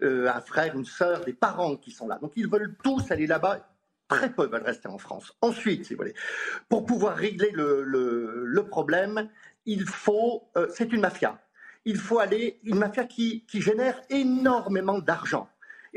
euh, 0.02 0.28
un 0.28 0.40
frère, 0.42 0.76
une 0.76 0.84
sœur, 0.84 1.24
des 1.24 1.32
parents 1.32 1.76
qui 1.76 1.90
sont 1.90 2.06
là. 2.06 2.18
Donc, 2.20 2.32
ils 2.36 2.48
veulent 2.48 2.76
tous 2.84 3.10
aller 3.10 3.26
là-bas. 3.26 3.66
Très 4.06 4.32
peu 4.32 4.46
veulent 4.46 4.62
rester 4.62 4.88
en 4.88 4.98
France. 4.98 5.36
Ensuite, 5.40 5.86
si 5.86 5.94
vous 5.94 5.98
voulez, 5.98 6.14
pour 6.68 6.86
pouvoir 6.86 7.16
régler 7.16 7.50
le, 7.52 8.62
problème, 8.68 9.28
il 9.66 9.86
faut, 9.86 10.48
euh, 10.56 10.66
c'est 10.70 10.92
une 10.92 11.00
mafia. 11.00 11.38
Il 11.84 11.96
faut 11.96 12.18
aller, 12.18 12.60
une 12.64 12.78
mafia 12.78 13.04
qui 13.04 13.44
génère 13.52 14.00
énormément 14.10 14.98
d'argent. 14.98 15.48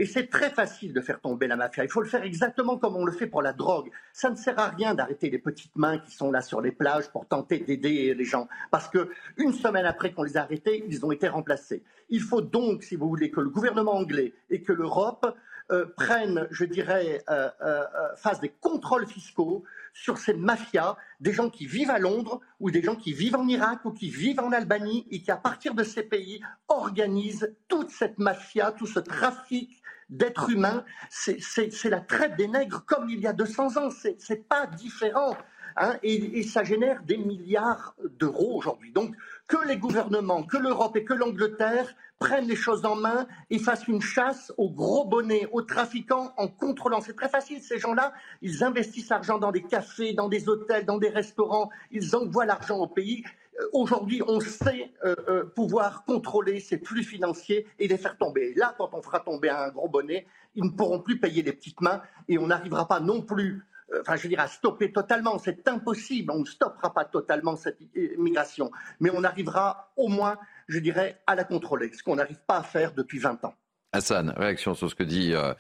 Et 0.02 0.08
c'est 0.08 0.32
très 0.32 0.50
facile 0.50 0.94
de 0.94 1.00
faire 1.00 1.22
tomber 1.22 1.46
la 1.46 1.56
mafia. 1.56 1.84
Il 1.84 1.90
faut 1.92 2.02
le 2.02 2.08
faire 2.08 2.24
exactement 2.24 2.76
comme 2.80 2.96
on 2.96 3.06
le 3.06 3.12
fait 3.12 3.28
pour 3.28 3.44
la 3.44 3.54
drogue. 3.54 3.92
Ça 4.14 4.32
ne 4.32 4.36
sert 4.36 4.58
à 4.58 4.70
rien 4.70 4.96
d'arrêter 4.96 5.30
les 5.30 5.38
petites 5.38 5.76
mains 5.76 6.00
qui 6.00 6.10
sont 6.10 6.32
là 6.32 6.42
sur 6.42 6.60
les 6.60 6.72
plages 6.72 7.12
pour 7.12 7.28
tenter 7.28 7.60
d'aider 7.60 8.16
les 8.16 8.26
gens. 8.26 8.48
Parce 8.72 8.90
que 8.90 9.12
une 9.38 9.54
semaine 9.54 9.86
après 9.86 10.12
qu'on 10.12 10.24
les 10.24 10.38
a 10.38 10.42
arrêtés, 10.42 10.84
ils 10.88 11.06
ont 11.06 11.12
été 11.12 11.28
remplacés. 11.28 11.84
Il 12.10 12.22
faut 12.22 12.42
donc, 12.42 12.82
si 12.82 12.96
vous 12.96 13.08
voulez, 13.08 13.30
que 13.30 13.42
le 13.42 13.52
gouvernement 13.52 13.94
anglais 13.94 14.34
et 14.50 14.64
que 14.64 14.74
l'Europe 14.74 15.38
euh, 15.72 15.86
prennent, 15.96 16.48
je 16.50 16.66
dirais, 16.66 17.24
euh, 17.30 17.50
euh, 17.62 17.86
fassent 18.16 18.42
des 18.42 18.50
contrôles 18.50 19.06
fiscaux 19.06 19.64
sur 19.94 20.18
ces 20.18 20.34
mafias, 20.34 20.98
des 21.20 21.32
gens 21.32 21.52
qui 21.52 21.68
vivent 21.68 21.92
à 21.92 22.00
Londres 22.00 22.42
ou 22.60 22.72
des 22.72 22.82
gens 22.82 22.96
qui 22.96 23.14
vivent 23.14 23.36
en 23.36 23.48
Irak 23.48 23.86
ou 23.86 23.92
qui 23.92 24.10
vivent 24.10 24.40
en 24.40 24.52
Albanie 24.52 25.06
et 25.12 25.22
qui, 25.22 25.30
à 25.30 25.38
partir 25.38 25.76
de 25.76 25.84
ces 25.84 26.02
pays, 26.02 26.42
organisent 26.68 27.56
toute 27.68 27.92
cette 27.92 28.18
mafia, 28.18 28.72
tout 28.72 28.88
ce 28.88 29.00
trafic 29.00 29.81
d'êtres 30.12 30.50
humains. 30.50 30.84
C'est 31.10 31.90
la 31.90 32.02
traite 32.02 32.36
des 32.36 32.48
nègres 32.48 32.86
comme 32.86 33.10
il 33.10 33.20
y 33.20 33.28
a 33.28 33.34
200 33.34 33.78
ans. 33.78 33.90
C'est 33.90 34.48
pas 34.48 34.68
différent. 34.68 35.36
Hein, 35.78 35.96
et, 36.04 36.40
et, 36.40 36.44
ça 36.44 36.66
génère 36.66 37.02
des 37.04 37.18
milliards 37.18 37.96
d'euros 38.20 38.58
aujourd'hui. 38.58 38.92
Donc, 38.92 39.16
que 39.48 39.56
les 39.66 39.78
gouvernements, 39.78 40.44
que 40.44 40.58
l'Europe 40.58 40.98
et 40.98 41.06
que 41.06 41.14
l'Angleterre 41.14 41.96
prennent 42.22 42.48
les 42.48 42.56
choses 42.56 42.86
en 42.86 42.96
main 42.96 43.26
et 43.50 43.58
fassent 43.58 43.88
une 43.88 44.02
chasse 44.02 44.54
aux 44.58 44.70
gros 44.70 45.06
bonnets, 45.06 45.48
aux 45.52 45.64
trafiquants 45.64 46.34
en 46.38 46.48
contrôlant. 46.48 47.02
C'est 47.02 47.16
très 47.16 47.30
facile, 47.30 47.62
ces 47.62 47.80
gens-là, 47.80 48.14
ils 48.44 48.64
investissent 48.64 49.10
l'argent 49.10 49.40
dans 49.40 49.52
des 49.52 49.64
cafés, 49.64 50.14
dans 50.14 50.30
des 50.30 50.48
hôtels, 50.48 50.86
dans 50.86 51.00
des 51.00 51.10
restaurants, 51.10 51.72
ils 51.90 52.16
envoient 52.16 52.46
l'argent 52.46 52.78
au 52.78 52.88
pays. 52.88 53.24
Euh, 53.62 53.70
aujourd'hui, 53.74 54.22
on 54.28 54.40
sait 54.40 54.92
euh, 55.06 55.16
euh, 55.30 55.46
pouvoir 55.46 56.04
contrôler 56.06 56.60
ces 56.60 56.80
flux 56.80 57.04
financiers 57.04 57.68
et 57.80 57.88
les 57.88 57.98
faire 57.98 58.18
tomber. 58.18 58.54
là, 58.56 58.74
quand 58.78 58.90
on 58.94 59.02
fera 59.02 59.20
tomber 59.20 59.50
un 59.50 59.70
gros 59.70 59.90
bonnet, 59.90 60.26
ils 60.56 60.64
ne 60.64 60.72
pourront 60.72 61.00
plus 61.00 61.20
payer 61.20 61.44
les 61.44 61.54
petites 61.54 61.82
mains 61.82 62.02
et 62.28 62.38
on 62.38 62.48
n'arrivera 62.48 62.88
pas 62.88 63.00
non 63.00 63.22
plus 63.22 63.66
enfin 64.00 64.16
je 64.16 64.24
veux 64.24 64.30
dire, 64.30 64.40
à 64.40 64.48
stopper 64.48 64.94
totalement. 64.94 65.38
C'est 65.38 65.68
impossible. 65.68 66.32
On 66.32 66.40
ne 66.40 66.46
stoppera 66.46 66.94
pas 66.94 67.04
totalement 67.04 67.58
cette 67.58 67.78
migration. 68.18 68.72
Mais 69.02 69.10
on 69.14 69.22
arrivera 69.26 69.92
au 69.98 70.08
moins 70.08 70.38
je 70.72 70.80
dirais, 70.80 71.22
à 71.28 71.36
la 71.36 71.44
contrôler, 71.44 71.92
ce 71.94 72.02
qu'on 72.02 72.16
n'arrive 72.16 72.40
pas 72.48 72.58
à 72.58 72.64
faire 72.64 72.94
depuis 72.94 73.20
20 73.20 73.44
ans. 73.46 73.54
Hassan, 73.94 74.34
réaction 74.38 74.74
sur 74.74 74.90
ce 74.90 74.96
que 74.96 75.04
dit 75.04 75.34
euh, 75.34 75.54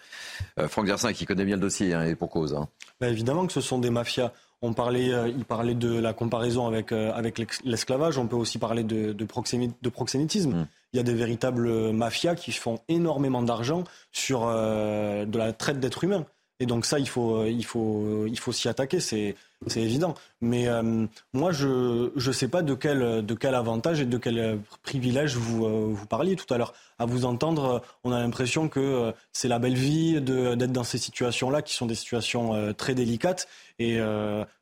euh, 0.57 0.69
Franck 0.69 0.85
Dersin, 0.85 1.11
qui 1.11 1.25
connaît 1.25 1.43
bien 1.43 1.57
le 1.57 1.61
dossier 1.61 1.93
hein, 1.93 2.03
et 2.03 2.15
pour 2.15 2.29
cause. 2.29 2.53
Hein. 2.53 2.69
Bah, 3.01 3.09
évidemment 3.09 3.45
que 3.45 3.51
ce 3.51 3.59
sont 3.59 3.77
des 3.77 3.89
mafias. 3.89 4.31
On 4.61 4.73
parlait, 4.73 5.11
euh, 5.11 5.27
il 5.27 5.43
parlait 5.43 5.73
de 5.73 5.99
la 5.99 6.13
comparaison 6.13 6.67
avec, 6.67 6.91
avec 6.91 7.39
l'esclavage. 7.63 8.17
On 8.17 8.27
peut 8.27 8.35
aussi 8.35 8.59
parler 8.59 8.83
de, 8.83 9.11
de, 9.13 9.89
proxénétisme. 9.89 10.51
Mm. 10.51 10.67
Il 10.93 10.97
y 10.97 10.99
a 10.99 11.03
des 11.03 11.13
véritables 11.13 11.91
mafias 11.91 12.35
qui 12.35 12.51
font 12.51 12.79
énormément 12.87 13.41
d'argent 13.41 13.85
sur 14.11 14.41
de 14.45 15.37
la 15.37 15.53
traite 15.53 15.79
d'êtres 15.79 16.03
humains. 16.03 16.25
Et 16.61 16.67
donc 16.67 16.85
ça, 16.85 16.99
il 16.99 17.09
faut, 17.09 17.43
il 17.45 17.65
faut, 17.65 18.25
il 18.27 18.37
faut 18.37 18.51
s'y 18.51 18.69
attaquer. 18.69 18.99
C'est 18.99 19.35
c'est 19.67 19.81
évident. 19.81 20.15
Mais 20.41 20.67
euh, 20.67 21.05
moi, 21.33 21.51
je 21.51 22.11
ne 22.15 22.31
sais 22.31 22.47
pas 22.47 22.61
de 22.63 22.73
quel, 22.73 23.25
de 23.25 23.33
quel 23.35 23.53
avantage 23.53 24.01
et 24.01 24.05
de 24.05 24.17
quel 24.17 24.59
privilège 24.83 25.35
vous, 25.35 25.65
euh, 25.65 25.87
vous 25.91 26.05
parliez 26.07 26.35
tout 26.35 26.51
à 26.51 26.57
l'heure. 26.57 26.73
À 26.97 27.05
vous 27.05 27.25
entendre, 27.25 27.83
on 28.03 28.11
a 28.11 28.19
l'impression 28.19 28.69
que 28.69 28.79
euh, 28.79 29.11
c'est 29.33 29.47
la 29.47 29.59
belle 29.59 29.75
vie 29.75 30.19
d'être 30.21 30.71
dans 30.71 30.83
ces 30.83 30.97
situations-là, 30.97 31.61
qui 31.61 31.73
sont 31.75 31.85
des 31.85 31.95
situations 31.95 32.73
très 32.73 32.95
délicates. 32.95 33.47
Et 33.79 33.99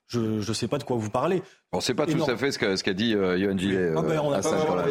je 0.09 0.19
ne 0.19 0.53
sais 0.53 0.67
pas 0.67 0.79
de 0.79 0.83
quoi 0.83 0.97
vous 0.97 1.09
parlez. 1.09 1.41
On 1.71 1.77
ne 1.77 1.81
sait 1.81 1.93
pas 1.93 2.07
tout 2.07 2.23
à 2.23 2.35
fait 2.35 2.51
ce 2.51 2.57
qu'a 2.57 2.75
ce 2.75 2.89
dit 2.89 3.13
euh, 3.13 3.57
Gillet. 3.57 3.91
Ah 3.95 4.01
ben, 4.01 4.19
on 4.23 4.31
a, 4.31 4.39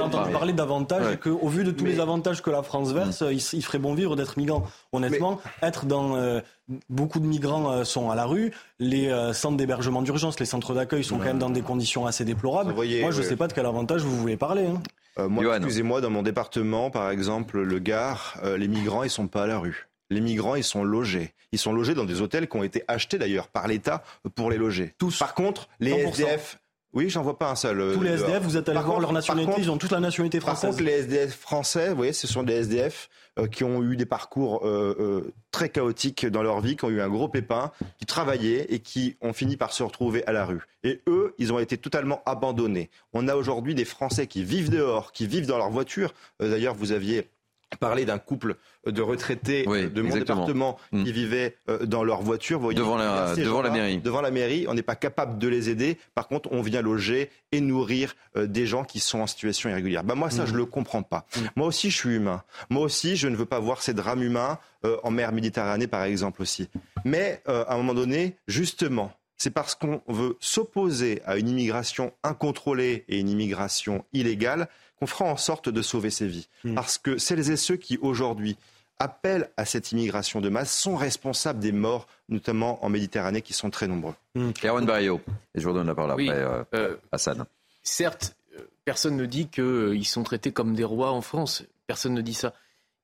entendu 0.01 0.31
parler 0.31 0.53
d'avantages 0.53 1.12
et 1.12 1.16
qu'au 1.16 1.49
vu 1.49 1.64
de 1.64 1.73
tous 1.73 1.85
les 1.85 1.99
avantages 1.99 2.41
que 2.41 2.51
la 2.51 2.62
France 2.62 2.93
verse, 2.93 3.23
mm. 3.23 3.33
il, 3.33 3.62
ferait 3.62 3.81
bon 3.81 3.95
vivre 3.95 4.14
d'être 4.14 4.39
migrant. 4.39 4.64
Honnêtement, 4.93 5.41
être 5.62 5.87
dans... 5.87 6.16
Euh, 6.16 6.41
beaucoup 6.89 7.19
de 7.19 7.27
migrants 7.27 7.73
euh, 7.73 7.85
sont 7.85 8.11
à 8.11 8.14
la 8.14 8.27
rue, 8.27 8.53
les 8.79 9.09
euh, 9.09 9.33
centres 9.33 9.57
d'hébergement 9.57 10.03
d'urgence, 10.03 10.39
les 10.39 10.47
centres 10.47 10.75
d'accueil 10.75 11.03
sont 11.03 11.19
quand 11.19 11.25
même 11.25 11.39
dans 11.39 11.51
des 11.51 11.62
conditions 11.62 12.07
assez 12.07 12.25
déplorables. 12.25 12.75
moi, 12.75 12.85
je 12.85 13.23
ne 13.23 13.27
sais 13.27 13.37
pas 13.37 13.49
de 13.49 13.55
quel 13.55 13.66
avantage 13.66 14.03
vous 14.03 14.16
voulez 14.16 14.37
parler. 14.37 14.66
Hein. 14.66 15.29
moi, 15.29 15.57
excusez-moi, 15.57 16.01
dans 16.01 16.11
mon 16.11 16.23
département, 16.23 16.91
par 16.91 17.11
exemple, 17.11 17.61
le 17.61 17.79
Gard, 17.79 18.41
les 18.57 18.69
migrants, 18.69 19.03
ils 19.03 19.11
sont 19.11 19.27
pas 19.27 19.45
à 19.45 19.47
la 19.47 19.59
rue. 19.59 19.89
Les 20.11 20.21
migrants, 20.21 20.55
ils 20.55 20.65
sont 20.65 20.85
logés. 20.85 21.35
Ils 21.53 21.59
sont 21.59 21.73
logés 21.73 21.95
dans 21.95 22.05
des 22.05 22.21
hôtels 22.21 22.49
qui 22.49 22.57
ont 22.57 22.63
été 22.63 22.83
achetés 22.89 23.19
d'ailleurs 23.19 23.49
par 23.49 23.69
l'État 23.69 24.03
pour 24.35 24.51
les 24.51 24.59
loger. 24.59 24.95
Tous. 24.99 25.19
Par 25.19 25.35
contre, 25.35 25.69
les 25.81 25.93
SDF, 25.93 26.59
oui, 26.95 27.11
j'en 27.11 27.23
vois 27.23 27.39
pas 27.39 27.51
un 27.51 27.55
seul. 27.55 27.81
Euh, 27.81 27.95
Tous 27.95 28.03
les 28.03 28.13
SDF, 28.13 28.43
vous 28.43 28.57
êtes 28.57 28.69
allé 28.69 28.81
voir 28.81 28.99
leur 28.99 29.13
nationalité, 29.13 29.53
ils 29.59 29.71
ont 29.71 29.77
toute 29.77 29.93
la 29.93 30.01
nationalité 30.01 30.41
française. 30.41 30.71
Par 30.71 30.71
contre, 30.71 30.85
les 30.85 30.93
SDF 31.01 31.39
français, 31.39 31.91
vous 31.91 31.97
voyez, 31.97 32.15
ce 32.15 32.27
sont 32.27 32.43
des 32.43 32.55
SDF 32.55 33.11
euh, 33.39 33.47
qui 33.47 33.63
ont 33.63 33.83
eu 33.83 33.97
des 33.97 34.07
parcours 34.07 34.67
euh, 34.67 35.33
très 35.51 35.69
chaotiques 35.69 36.25
dans 36.25 36.43
leur 36.43 36.61
vie, 36.61 36.77
qui 36.77 36.87
ont 36.87 36.91
eu 36.91 37.03
un 37.03 37.09
gros 37.09 37.29
pépin, 37.29 37.73
qui 37.99 38.07
travaillaient 38.07 38.67
et 38.71 38.79
qui 38.79 39.17
ont 39.21 39.35
fini 39.35 39.59
par 39.59 39.75
se 39.75 39.83
retrouver 39.83 40.27
à 40.27 40.33
la 40.33 40.47
rue. 40.47 40.63
Et 40.83 41.03
eux, 41.09 41.35
ils 41.37 41.53
ont 41.53 41.59
été 41.59 41.77
totalement 41.77 42.23
abandonnés. 42.25 42.89
On 43.13 43.29
a 43.29 43.37
aujourd'hui 43.37 43.75
des 43.75 43.85
Français 43.85 44.27
qui 44.27 44.43
vivent 44.43 44.71
dehors, 44.71 45.13
qui 45.13 45.27
vivent 45.27 45.47
dans 45.47 45.59
leur 45.59 45.71
voiture. 45.71 46.15
D'ailleurs, 46.41 46.75
vous 46.75 46.93
aviez 46.93 47.29
parler 47.77 48.05
d'un 48.05 48.19
couple 48.19 48.57
de 48.87 49.03
retraités 49.03 49.64
de 49.64 50.03
mon 50.03 50.14
département 50.14 50.79
qui 50.91 50.97
mm. 50.97 51.05
vivaient 51.05 51.57
euh, 51.69 51.85
dans 51.85 52.05
leur 52.05 52.23
voiture. 52.23 52.61
devant 52.73 52.97
la, 52.97 53.35
devant 53.37 53.62
la 53.62 53.71
mairie. 53.71 53.99
Devant 53.99 54.21
la 54.21 54.31
mairie, 54.31 54.66
on 54.69 54.75
n'est 54.75 54.83
pas 54.83 54.97
capable 54.97 55.39
de 55.39 55.49
les 55.49 55.69
aider. 55.69 55.99
Par 56.14 56.29
contre, 56.29 56.51
on 56.53 56.62
vient 56.62 56.83
loger 56.83 57.31
et 57.53 57.61
nourrir 57.61 58.14
euh, 58.37 58.47
des 58.47 58.66
gens 58.66 58.85
qui 58.85 59.01
sont 59.01 59.21
en 59.21 59.27
situation 59.27 59.69
irrégulière. 59.69 60.05
Bah, 60.05 60.14
moi, 60.14 60.31
ça, 60.31 60.45
je 60.45 60.51
mm. 60.51 60.55
je 60.55 60.57
le 60.57 60.66
comprends 60.66 61.03
pas. 61.03 61.27
Mm. 61.37 61.41
Moi 61.57 61.66
aussi, 61.66 61.91
je 61.91 61.97
suis 61.97 62.16
humain. 62.16 62.43
Moi 62.71 62.83
aussi, 62.83 63.16
je 63.16 63.29
ne 63.29 63.37
veux 63.37 63.47
pas 63.47 63.61
voir 63.61 63.83
ces 63.83 63.95
drames 63.95 64.23
humains 64.23 64.59
euh, 64.85 64.97
en 65.03 65.11
mer 65.11 65.33
Méditerranée, 65.33 65.87
par 65.87 66.05
exemple, 66.05 66.43
aussi. 66.43 66.69
Mais 67.05 67.43
à 67.47 67.75
un 67.75 67.77
moment 67.77 67.95
donné, 67.95 68.37
justement, 68.49 69.12
c'est 69.39 69.51
parce 69.51 69.77
qu'on 69.77 70.03
veut 70.09 70.37
s'opposer 70.41 71.23
à 71.25 71.37
une 71.37 71.49
immigration 71.49 72.12
incontrôlée 72.25 73.05
et 73.09 73.21
une 73.21 73.29
immigration 73.29 74.05
illégale 74.12 74.69
qu'on 74.99 75.07
fera 75.07 75.24
en 75.24 75.36
sorte 75.36 75.68
de 75.68 75.82
sauver 75.82 76.11
ces 76.11 76.26
vies. 76.26 76.49
Hmm. 76.64 76.74
Parce 76.74 76.99
que 76.99 77.18
celles 77.18 77.51
et 77.51 77.57
ceux 77.57 77.76
qui 77.76 77.99
aujourd'hui 77.99 78.57
appellent 78.99 79.51
à 79.57 79.64
cette 79.64 79.92
immigration 79.92 80.40
de 80.40 80.49
masse 80.49 80.76
sont 80.76 80.96
responsables 80.96 81.61
des 81.61 81.72
morts, 81.72 82.07
notamment 82.28 82.84
en 82.84 82.88
Méditerranée, 82.88 83.42
qui 83.42 83.53
sont 83.53 83.70
très 83.70 83.86
nombreux. 83.86 84.14
Mmh. 84.34 84.51
Barrio, 84.84 85.20
et 85.55 85.61
je 85.61 85.64
vous 85.64 85.70
redonne 85.70 85.86
la 85.86 85.94
parole 85.94 86.11
après, 86.12 86.28
euh, 86.30 86.64
euh, 86.74 86.96
Hassan. 87.12 87.44
Certes, 87.82 88.36
euh, 88.57 88.62
personne 88.84 89.16
ne 89.16 89.26
dit 89.26 89.49
qu'ils 89.49 90.07
sont 90.07 90.24
traités 90.24 90.53
comme 90.53 90.74
des 90.74 90.84
rois 90.84 91.12
en 91.12 91.20
France. 91.20 91.62
Personne 91.86 92.14
ne 92.14 92.20
dit 92.20 92.34
ça. 92.34 92.55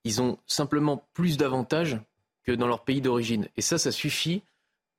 Ils 0.05 0.21
ont 0.21 0.39
simplement 0.47 1.07
plus 1.15 1.37
d'avantages 1.37 1.99
que 2.45 2.53
dans 2.53 2.67
leur 2.67 2.85
pays 2.85 3.01
d'origine. 3.01 3.49
Et 3.57 3.63
ça, 3.63 3.79
ça 3.79 3.93
suffit, 3.93 4.43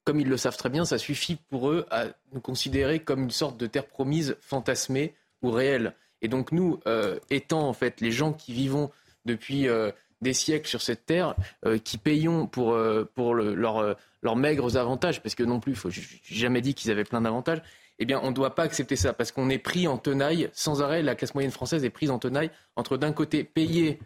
comme 0.03 0.19
ils 0.19 0.29
le 0.29 0.37
savent 0.37 0.57
très 0.57 0.69
bien, 0.69 0.85
ça 0.85 0.97
suffit 0.97 1.35
pour 1.49 1.69
eux 1.69 1.85
à 1.91 2.05
nous 2.33 2.39
considérer 2.39 2.99
comme 2.99 3.23
une 3.23 3.31
sorte 3.31 3.57
de 3.57 3.67
terre 3.67 3.85
promise 3.85 4.37
fantasmée 4.41 5.13
ou 5.41 5.51
réelle. 5.51 5.93
Et 6.21 6.27
donc 6.27 6.51
nous, 6.51 6.79
euh, 6.87 7.19
étant 7.29 7.67
en 7.67 7.73
fait 7.73 8.01
les 8.01 8.11
gens 8.11 8.33
qui 8.33 8.53
vivons 8.53 8.91
depuis 9.25 9.67
euh, 9.67 9.91
des 10.21 10.33
siècles 10.33 10.67
sur 10.67 10.81
cette 10.81 11.05
terre 11.05 11.35
euh, 11.65 11.77
qui 11.77 11.97
payons 11.97 12.47
pour, 12.47 12.77
pour 13.13 13.35
leur, 13.35 13.95
leurs 14.21 14.35
maigres 14.35 14.77
avantages, 14.77 15.21
parce 15.21 15.35
que 15.35 15.43
non 15.43 15.59
plus, 15.59 15.75
je 15.75 15.99
n'ai 15.99 16.05
jamais 16.23 16.61
dit 16.61 16.73
qu'ils 16.73 16.91
avaient 16.91 17.03
plein 17.03 17.21
d'avantages, 17.21 17.61
eh 17.99 18.05
bien, 18.05 18.19
on 18.23 18.29
ne 18.29 18.35
doit 18.35 18.55
pas 18.55 18.63
accepter 18.63 18.95
ça, 18.95 19.13
parce 19.13 19.31
qu'on 19.31 19.49
est 19.49 19.57
pris 19.57 19.87
en 19.87 19.97
tenaille, 19.97 20.49
sans 20.53 20.81
arrêt, 20.81 21.01
la 21.01 21.15
classe 21.15 21.33
moyenne 21.33 21.51
française 21.51 21.85
est 21.85 21.89
prise 21.89 22.11
en 22.11 22.19
tenaille 22.19 22.51
entre 22.75 22.97
d'un 22.97 23.13
côté 23.13 23.43
payer 23.43 23.99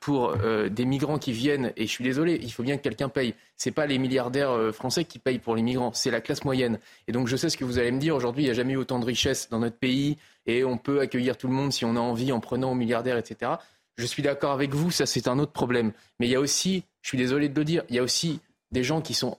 pour 0.00 0.30
euh, 0.30 0.68
des 0.68 0.84
migrants 0.84 1.18
qui 1.18 1.32
viennent, 1.32 1.72
et 1.76 1.86
je 1.86 1.90
suis 1.90 2.04
désolé, 2.04 2.38
il 2.40 2.52
faut 2.52 2.62
bien 2.62 2.76
que 2.76 2.82
quelqu'un 2.82 3.08
paye. 3.08 3.34
Ce 3.56 3.68
n'est 3.68 3.72
pas 3.72 3.86
les 3.86 3.98
milliardaires 3.98 4.50
euh, 4.50 4.72
français 4.72 5.04
qui 5.04 5.18
payent 5.18 5.38
pour 5.38 5.56
les 5.56 5.62
migrants, 5.62 5.92
c'est 5.92 6.10
la 6.10 6.20
classe 6.20 6.44
moyenne. 6.44 6.78
Et 7.08 7.12
donc 7.12 7.26
je 7.26 7.36
sais 7.36 7.48
ce 7.48 7.56
que 7.56 7.64
vous 7.64 7.78
allez 7.78 7.90
me 7.90 7.98
dire, 7.98 8.14
aujourd'hui 8.14 8.44
il 8.44 8.46
n'y 8.46 8.52
a 8.52 8.54
jamais 8.54 8.74
eu 8.74 8.76
autant 8.76 8.98
de 8.98 9.04
richesses 9.04 9.48
dans 9.50 9.58
notre 9.58 9.76
pays, 9.76 10.16
et 10.46 10.64
on 10.64 10.78
peut 10.78 11.00
accueillir 11.00 11.36
tout 11.36 11.48
le 11.48 11.54
monde 11.54 11.72
si 11.72 11.84
on 11.84 11.96
a 11.96 12.00
envie 12.00 12.30
en 12.30 12.40
prenant 12.40 12.72
aux 12.72 12.76
milliardaires, 12.76 13.18
etc. 13.18 13.52
Je 13.96 14.06
suis 14.06 14.22
d'accord 14.22 14.52
avec 14.52 14.74
vous, 14.74 14.90
ça 14.90 15.06
c'est 15.06 15.28
un 15.28 15.38
autre 15.38 15.52
problème. 15.52 15.92
Mais 16.20 16.26
il 16.26 16.30
y 16.30 16.36
a 16.36 16.40
aussi, 16.40 16.84
je 17.02 17.08
suis 17.08 17.18
désolé 17.18 17.48
de 17.48 17.58
le 17.58 17.64
dire, 17.64 17.82
il 17.88 17.96
y 17.96 17.98
a 17.98 18.02
aussi 18.02 18.40
des 18.70 18.84
gens 18.84 19.00
qui 19.00 19.14
sont 19.14 19.38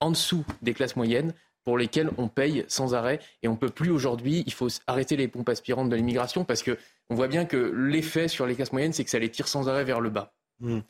en 0.00 0.10
dessous 0.10 0.44
des 0.62 0.74
classes 0.74 0.96
moyennes 0.96 1.32
pour 1.64 1.78
lesquels 1.78 2.10
on 2.18 2.28
paye 2.28 2.64
sans 2.68 2.94
arrêt. 2.94 3.20
Et 3.42 3.48
on 3.48 3.52
ne 3.52 3.56
peut 3.56 3.70
plus 3.70 3.90
aujourd'hui, 3.90 4.44
il 4.46 4.52
faut 4.52 4.68
arrêter 4.86 5.16
les 5.16 5.28
pompes 5.28 5.48
aspirantes 5.48 5.88
de 5.88 5.96
l'immigration 5.96 6.44
parce 6.44 6.62
que 6.62 6.78
on 7.10 7.14
voit 7.14 7.28
bien 7.28 7.44
que 7.44 7.56
l'effet 7.56 8.28
sur 8.28 8.46
les 8.46 8.54
classes 8.54 8.72
moyennes, 8.72 8.92
c'est 8.92 9.04
que 9.04 9.10
ça 9.10 9.18
les 9.18 9.30
tire 9.30 9.48
sans 9.48 9.68
arrêt 9.68 9.84
vers 9.84 10.00
le 10.00 10.10
bas. 10.10 10.32
Hmm. 10.60 10.80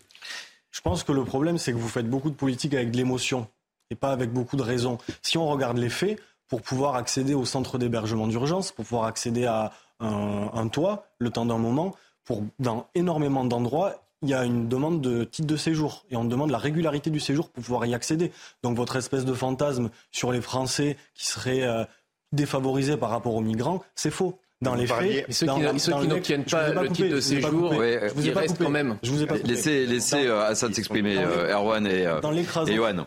Je 0.70 0.80
pense 0.80 1.04
que 1.04 1.12
le 1.12 1.24
problème, 1.24 1.58
c'est 1.58 1.72
que 1.72 1.78
vous 1.78 1.88
faites 1.88 2.08
beaucoup 2.08 2.30
de 2.30 2.36
politique 2.36 2.74
avec 2.74 2.90
de 2.90 2.96
l'émotion 2.96 3.48
et 3.90 3.94
pas 3.94 4.12
avec 4.12 4.32
beaucoup 4.32 4.56
de 4.56 4.62
raison. 4.62 4.98
Si 5.22 5.38
on 5.38 5.46
regarde 5.46 5.78
les 5.78 5.90
faits, 5.90 6.20
pour 6.48 6.62
pouvoir 6.62 6.96
accéder 6.96 7.34
au 7.34 7.44
centre 7.44 7.78
d'hébergement 7.78 8.26
d'urgence, 8.26 8.72
pour 8.72 8.84
pouvoir 8.84 9.04
accéder 9.04 9.46
à 9.46 9.72
un, 10.00 10.68
toit 10.68 11.06
le 11.18 11.30
temps 11.30 11.46
d'un 11.46 11.58
moment, 11.58 11.94
pour, 12.24 12.42
dans 12.58 12.88
énormément 12.94 13.44
d'endroits, 13.44 14.04
il 14.22 14.28
y 14.28 14.34
a 14.34 14.44
une 14.44 14.68
demande 14.68 15.00
de 15.00 15.24
titre 15.24 15.48
de 15.48 15.56
séjour 15.56 16.04
et 16.10 16.16
on 16.16 16.24
demande 16.24 16.50
la 16.50 16.58
régularité 16.58 17.10
du 17.10 17.20
séjour 17.20 17.50
pour 17.50 17.62
pouvoir 17.62 17.86
y 17.86 17.94
accéder. 17.94 18.32
Donc 18.62 18.76
votre 18.76 18.96
espèce 18.96 19.24
de 19.24 19.34
fantasme 19.34 19.90
sur 20.10 20.32
les 20.32 20.40
Français 20.40 20.96
qui 21.14 21.26
seraient 21.26 21.62
euh, 21.62 21.84
défavorisés 22.32 22.96
par 22.96 23.10
rapport 23.10 23.34
aux 23.34 23.40
migrants, 23.40 23.82
c'est 23.94 24.10
faux. 24.10 24.38
Dans 24.64 24.74
les 24.74 24.86
faits, 24.86 25.26
ceux 25.30 25.46
qui, 25.46 25.60
n'obtiennent 26.08 26.44
pas, 26.44 26.70
le 26.70 26.88
titre 26.88 27.14
de 27.14 27.20
séjour, 27.20 27.74
ils 27.74 28.30
restent 28.32 28.58
quand 28.58 28.70
même. 28.70 28.96
Je 29.02 29.10
vous 29.10 29.22
ai 29.22 29.26
pas 29.26 29.36
laissez, 29.44 29.86
laissez 29.86 30.26
euh, 30.26 30.44
Hassan 30.44 30.72
s'exprimer, 30.72 31.16
euh, 31.18 31.54
Erwan 31.54 31.86
et, 31.86 32.04
dans 32.22 32.32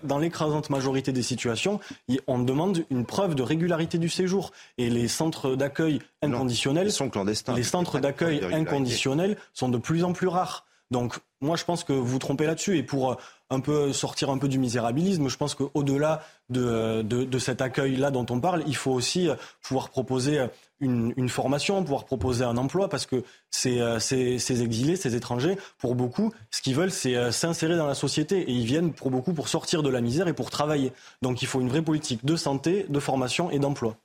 Dans 0.03 0.19
l'écrasante 0.19 0.69
majorité 0.69 1.11
des 1.11 1.23
situations, 1.23 1.79
on 2.27 2.39
demande 2.39 2.85
une 2.89 3.05
preuve 3.05 3.35
de 3.35 3.43
régularité 3.43 3.97
du 3.97 4.09
séjour. 4.09 4.51
Et 4.77 4.89
les 4.89 5.07
centres 5.07 5.55
d'accueil 5.55 5.99
inconditionnels, 6.21 6.91
sont 6.91 7.09
clandestins. 7.09 7.55
Les 7.55 7.63
centres 7.63 7.99
d'accueil 7.99 8.41
inconditionnels 8.53 9.37
sont 9.53 9.69
de 9.69 9.77
plus 9.77 10.03
en 10.03 10.13
plus 10.13 10.27
rares. 10.27 10.65
Donc 10.91 11.19
moi 11.41 11.57
je 11.57 11.65
pense 11.65 11.83
que 11.83 11.93
vous 11.93 12.05
vous 12.05 12.19
trompez 12.19 12.45
là-dessus 12.45 12.77
et 12.77 12.83
pour 12.83 13.11
euh, 13.11 13.15
un 13.49 13.59
peu 13.59 13.91
sortir 13.91 14.29
un 14.29 14.37
peu 14.37 14.47
du 14.47 14.57
misérabilisme, 14.57 15.27
je 15.27 15.37
pense 15.37 15.53
qu'au-delà 15.53 16.23
de, 16.49 17.01
de, 17.01 17.25
de, 17.25 17.39
cet 17.39 17.61
accueil-là 17.61 18.09
dont 18.09 18.25
on 18.29 18.39
parle, 18.39 18.63
il 18.67 18.75
faut 18.75 18.91
aussi 18.91 19.27
euh, 19.27 19.35
pouvoir 19.61 19.89
proposer 19.89 20.47
une, 20.79 21.13
une, 21.17 21.29
formation, 21.29 21.81
pouvoir 21.83 22.05
proposer 22.05 22.43
un 22.43 22.57
emploi, 22.57 22.89
parce 22.89 23.05
que 23.05 23.23
ces, 23.49 23.79
euh, 23.79 23.99
ces, 23.99 24.39
ces, 24.39 24.63
exilés, 24.63 24.95
ces 24.95 25.15
étrangers, 25.15 25.57
pour 25.77 25.95
beaucoup, 25.95 26.33
ce 26.51 26.61
qu'ils 26.61 26.75
veulent, 26.75 26.91
c'est 26.91 27.31
s'insérer 27.31 27.77
dans 27.77 27.87
la 27.87 27.95
société. 27.95 28.39
Et 28.41 28.51
ils 28.51 28.65
viennent 28.65 28.93
pour 28.93 29.11
beaucoup 29.11 29.33
pour 29.33 29.47
sortir 29.47 29.83
de 29.83 29.89
la 29.89 30.01
misère 30.01 30.27
et 30.27 30.33
pour 30.33 30.49
travailler. 30.49 30.93
Donc 31.21 31.41
il 31.41 31.47
faut 31.47 31.61
une 31.61 31.69
vraie 31.69 31.81
politique 31.81 32.25
de 32.25 32.35
santé, 32.35 32.85
de 32.89 32.99
formation 32.99 33.49
et 33.51 33.59
d'emploi. 33.59 33.97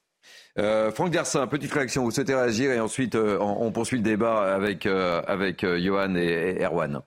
Euh, 0.59 0.91
Franck 0.91 1.11
Dersin, 1.11 1.47
petite 1.47 1.73
réaction, 1.73 2.05
vous 2.05 2.11
souhaitez 2.11 2.35
réagir 2.35 2.71
et 2.71 2.81
ensuite 2.81 3.15
euh, 3.15 3.39
on, 3.41 3.73
poursuit 3.73 3.97
le 3.97 4.03
débat 4.03 4.55
avec, 4.55 4.85
euh, 4.85 5.23
avec 5.27 5.65
Johan 5.65 6.15
et, 6.15 6.63
Erwan. 6.63 7.01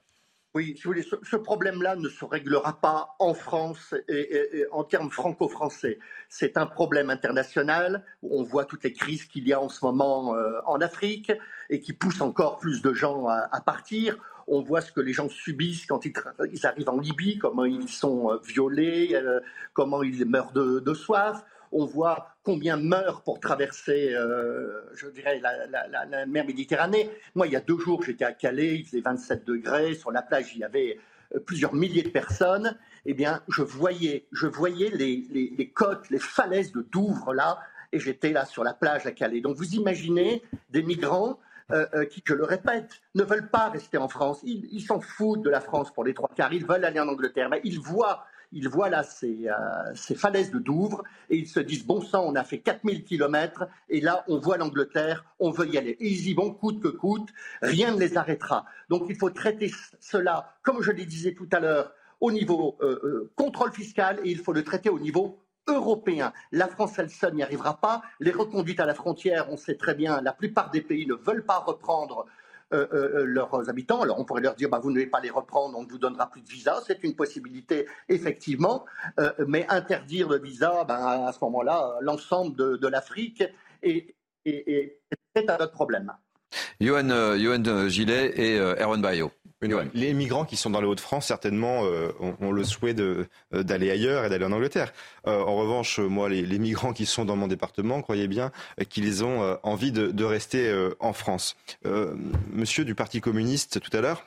Oui, 0.56 0.74
si 0.78 0.84
vous 0.84 0.92
voulez, 0.92 1.04
ce, 1.04 1.36
problème-là 1.36 1.98
ne 1.98 2.08
se 2.08 2.24
réglera 2.24 2.80
pas 2.80 3.18
en 3.20 3.34
France 3.34 3.94
et, 4.08 4.66
en 4.72 4.86
termes 4.86 5.12
franco-français. 5.12 6.00
C'est 6.30 6.56
un 6.56 6.66
problème 6.66 7.10
international 7.10 8.06
on 8.24 8.42
voit 8.44 8.64
toutes 8.64 8.86
les 8.86 8.94
crises 8.94 9.26
qu'il 9.26 9.46
y 9.46 9.52
a 9.52 9.60
en 9.60 9.68
ce 9.68 9.84
moment 9.84 10.34
en 10.66 10.80
Afrique 10.80 11.34
et 11.70 11.82
qui 11.82 11.92
poussent 11.92 12.22
encore 12.22 12.58
plus 12.58 12.82
de 12.82 12.94
gens 12.94 13.28
à, 13.28 13.62
partir. 13.66 14.18
On 14.48 14.62
voit 14.62 14.80
ce 14.80 14.94
que 14.94 15.02
les 15.02 15.12
gens 15.12 15.28
subissent 15.28 15.86
quand 15.86 16.06
ils, 16.06 16.14
arrivent 16.66 16.90
en 16.90 17.00
Libye, 17.00 17.38
comment 17.38 17.66
ils 17.66 17.90
sont 17.90 18.40
violés, 18.48 19.14
comment 19.74 20.04
ils 20.04 20.26
meurent 20.26 20.54
de, 20.54 20.80
de 20.80 20.94
soif 20.94 21.44
on 21.72 21.86
voit 21.86 22.35
combien 22.46 22.78
meurent 22.78 23.24
pour 23.24 23.40
traverser, 23.40 24.14
euh, 24.14 24.82
je 24.94 25.08
dirais, 25.08 25.42
la, 25.42 26.26
mer 26.28 26.46
Méditerranée. 26.46 27.10
Moi, 27.34 27.48
il 27.48 27.54
y 27.54 27.56
a 27.56 27.60
deux 27.60 27.78
jours, 27.78 28.04
j'étais 28.04 28.24
à 28.24 28.32
Calais, 28.32 28.76
il 28.76 28.86
faisait 28.86 29.02
27 29.02 29.44
degrés, 29.46 29.96
sur 29.96 30.12
la 30.12 30.22
plage, 30.22 30.54
il 30.54 30.60
y 30.60 30.64
avait 30.64 31.00
euh, 31.36 31.40
plusieurs 31.40 31.74
milliers 31.74 32.04
de 32.04 32.10
personnes. 32.10 32.78
Eh 33.06 33.14
bien, 33.14 33.42
je 33.50 33.64
voyais, 33.64 34.28
je 34.32 34.48
voyais 34.48 34.90
les, 34.90 35.72
côtes, 35.74 36.10
les 36.12 36.20
falaises 36.20 36.72
de 36.72 36.82
Douvres 36.92 37.34
là, 37.34 37.60
et 37.92 38.00
j'étais 38.00 38.32
là 38.32 38.46
sur 38.46 38.64
la 38.64 38.74
plage 38.74 39.06
à 39.08 39.12
Calais. 39.12 39.42
Donc, 39.42 39.58
vous 39.58 39.74
imaginez 39.74 40.44
des 40.70 40.84
migrants 40.84 41.40
euh, 41.72 42.06
qui, 42.06 42.22
je 42.24 42.36
le 42.36 42.44
répète, 42.44 43.02
ne 43.16 43.24
veulent 43.24 43.50
pas 43.50 43.70
rester 43.70 43.98
en 43.98 44.08
France. 44.08 44.40
Ils 44.44 44.82
s'en 44.82 45.00
foutent 45.00 45.42
de 45.42 45.50
la 45.50 45.62
France 45.62 45.92
pour 45.92 46.04
les 46.04 46.14
trois 46.14 46.30
quarts. 46.30 46.54
Ils 46.54 46.66
veulent 46.66 46.86
aller 46.86 47.00
en 47.00 47.08
Angleterre. 47.08 47.50
Mais 47.50 47.62
ils 47.64 47.80
voient 47.80 48.26
ils 48.52 48.70
voient 48.70 48.90
là 48.90 49.04
ces, 49.04 49.48
euh, 49.48 50.16
falaises 50.16 50.52
de 50.52 50.60
Douvres 50.60 51.04
et 51.30 51.38
ils 51.38 51.48
se 51.48 51.60
disent 51.60 51.86
bon 51.86 52.02
sang, 52.02 52.24
on 52.26 52.36
a 52.36 52.44
fait 52.44 52.60
4000 52.60 53.04
kilomètres 53.04 53.68
et 53.90 54.02
là 54.02 54.24
on 54.28 54.40
voit 54.40 54.58
l'Angleterre, 54.58 55.26
on 55.40 55.52
veut 55.52 55.68
y 55.68 55.78
aller. 55.78 55.98
Et 56.00 56.08
ils 56.08 56.30
y 56.30 56.34
vont 56.34 56.52
coûte 56.54 56.82
que 56.82 56.88
coûte, 56.88 57.30
rien 57.62 57.94
ne 57.94 58.00
les 58.00 58.18
arrêtera. 58.18 58.66
Donc 58.90 59.06
il 59.10 59.16
faut 59.16 59.30
traiter 59.30 59.72
cela, 60.00 60.56
comme 60.62 60.82
je 60.82 60.92
le 60.92 61.06
disais 61.06 61.34
tout 61.34 61.50
à 61.52 61.60
l'heure, 61.60 61.92
au 62.22 62.32
niveau 62.32 62.78
euh, 62.82 63.00
euh, 63.04 63.32
contrôle 63.36 63.72
fiscal 63.72 64.20
et 64.24 64.32
il 64.32 64.40
faut 64.40 64.54
le 64.54 64.64
traiter 64.64 64.90
au 64.90 65.00
niveau 65.00 65.40
européen. 65.68 66.32
La 66.52 66.68
France, 66.68 66.98
elle 67.00 67.10
seule 67.10 67.34
n'y 67.34 67.44
arrivera 67.44 67.80
pas. 67.80 68.04
Les 68.20 68.32
reconduites 68.32 68.80
à 68.80 68.86
la 68.86 68.94
frontière, 68.94 69.48
on 69.50 69.58
sait 69.58 69.76
très 69.76 69.96
bien, 69.96 70.22
la 70.22 70.34
plupart 70.34 70.72
des 70.72 70.82
pays 70.82 71.08
ne 71.08 71.16
veulent 71.16 71.46
pas 71.46 71.60
reprendre 71.60 72.26
euh, 72.74 72.88
euh, 72.94 73.20
euh, 73.20 73.26
leurs 73.26 73.70
habitants. 73.70 74.02
Alors 74.02 74.20
on 74.20 74.26
pourrait 74.26 74.42
leur 74.42 74.56
dire, 74.56 74.70
bah, 74.70 74.80
vous 74.80 74.90
ne 74.90 74.96
devez 74.96 75.06
pas 75.06 75.20
les 75.20 75.30
reprendre, 75.30 75.78
on 75.78 75.84
ne 75.84 75.88
vous 75.88 76.00
donnera 76.00 76.32
plus 76.32 76.42
de 76.42 76.50
visa. 76.50 76.82
C'est 76.88 77.04
une 77.04 77.16
possibilité, 77.16 77.88
effectivement. 78.10 78.86
mais 79.48 79.68
interdire 79.70 80.30
le 80.30 80.40
visa, 80.40 80.84
ben, 80.84 81.28
à 81.28 81.32
ce 81.32 81.38
moment-là, 81.46 81.98
l'ensemble 82.02 82.56
de, 82.56 82.88
l'Afrique 82.88 83.44
est, 83.84 84.16
un 84.48 85.56
autre 85.58 85.72
problème. 85.72 86.12
Johan, 86.80 87.88
Gillet 87.88 88.34
et 88.36 88.58
Erwan 88.58 89.02
Bayo. 89.02 89.32
Les 89.94 90.14
migrants 90.14 90.46
qui 90.46 90.58
sont 90.58 90.70
dans 90.70 90.82
les 90.82 90.88
Hauts-de-France, 90.88 91.28
certainement, 91.28 91.86
euh, 91.86 92.12
ont, 92.20 92.52
le 92.52 92.64
souhait 92.64 92.96
euh, 93.00 93.26
d'aller 93.52 93.90
ailleurs 93.90 94.26
et 94.26 94.30
d'aller 94.30 94.46
en 94.46 94.52
Angleterre. 94.52 94.94
Euh, 95.28 95.40
en 95.42 95.56
revanche, 95.56 96.00
moi, 96.00 96.30
les, 96.30 96.60
migrants 96.60 96.94
qui 96.94 97.06
sont 97.06 97.26
dans 97.26 97.36
mon 97.36 97.48
département, 97.48 98.02
croyez 98.02 98.28
bien 98.28 98.52
qu'ils 98.90 99.24
ont 99.24 99.58
envie 99.64 99.92
de, 99.92 100.24
rester 100.24 100.74
en 101.00 101.14
France. 101.14 101.56
monsieur 102.52 102.84
du 102.84 102.96
Parti 102.96 103.22
communiste, 103.22 103.80
tout 103.80 103.96
à 103.96 104.02
l'heure, 104.02 104.26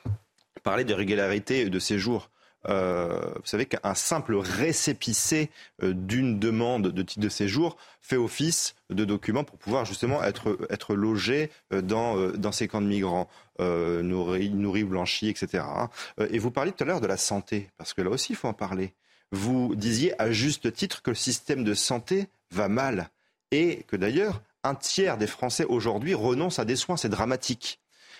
parlait 0.63 0.85
des 0.85 0.93
régularités 0.93 1.69
de 1.69 1.79
séjour. 1.79 2.29
Euh, 2.67 3.21
vous 3.35 3.45
savez 3.45 3.65
qu'un 3.65 3.95
simple 3.95 4.35
récépissé 4.35 5.49
euh, 5.81 5.93
d'une 5.93 6.39
demande 6.39 6.89
de 6.89 7.01
titre 7.01 7.21
de 7.21 7.29
séjour 7.29 7.77
fait 8.01 8.17
office 8.17 8.75
de 8.89 9.05
document 9.05 9.45
pour 9.45 9.57
pouvoir 9.57 9.85
justement 9.85 10.21
être, 10.23 10.93
logé 10.93 11.51
euh, 11.71 11.81
dans, 11.81 12.31
dans 12.31 12.51
ces 12.51 12.67
camps 12.67 12.81
de 12.81 12.87
migrants, 12.87 13.29
nourris, 13.59 14.49
nourris, 14.49 14.83
blanchis, 14.83 15.29
etc. 15.29 15.63
Hein. 15.65 15.89
Et 16.31 16.39
vous 16.39 16.51
parliez 16.51 16.71
tout 16.71 16.83
à 16.83 16.87
l'heure 16.87 17.01
de 17.01 17.07
la 17.07 17.17
santé, 17.17 17.69
parce 17.77 17.93
que 17.93 18.01
là 18.01 18.09
aussi, 18.09 18.33
il 18.33 18.35
faut 18.35 18.47
en 18.47 18.53
parler. 18.53 18.93
Vous 19.31 19.75
disiez 19.75 20.19
à 20.19 20.31
juste 20.31 20.73
titre 20.73 21.01
que 21.01 21.11
le 21.11 21.15
système 21.15 21.63
de 21.63 21.73
santé 21.73 22.27
va 22.51 22.67
mal 22.67 23.09
et 23.51 23.83
que 23.87 23.95
d'ailleurs, 23.95 24.41
un 24.63 24.75
tiers 24.75 25.17
des 25.17 25.27
Français 25.27 25.65
aujourd'hui 25.65 26.13
renoncent 26.13 26.59
à 26.59 26.65
des 26.65 26.75
soins. 26.75 26.97
C'est 26.97 27.09
dramatique. 27.09 27.79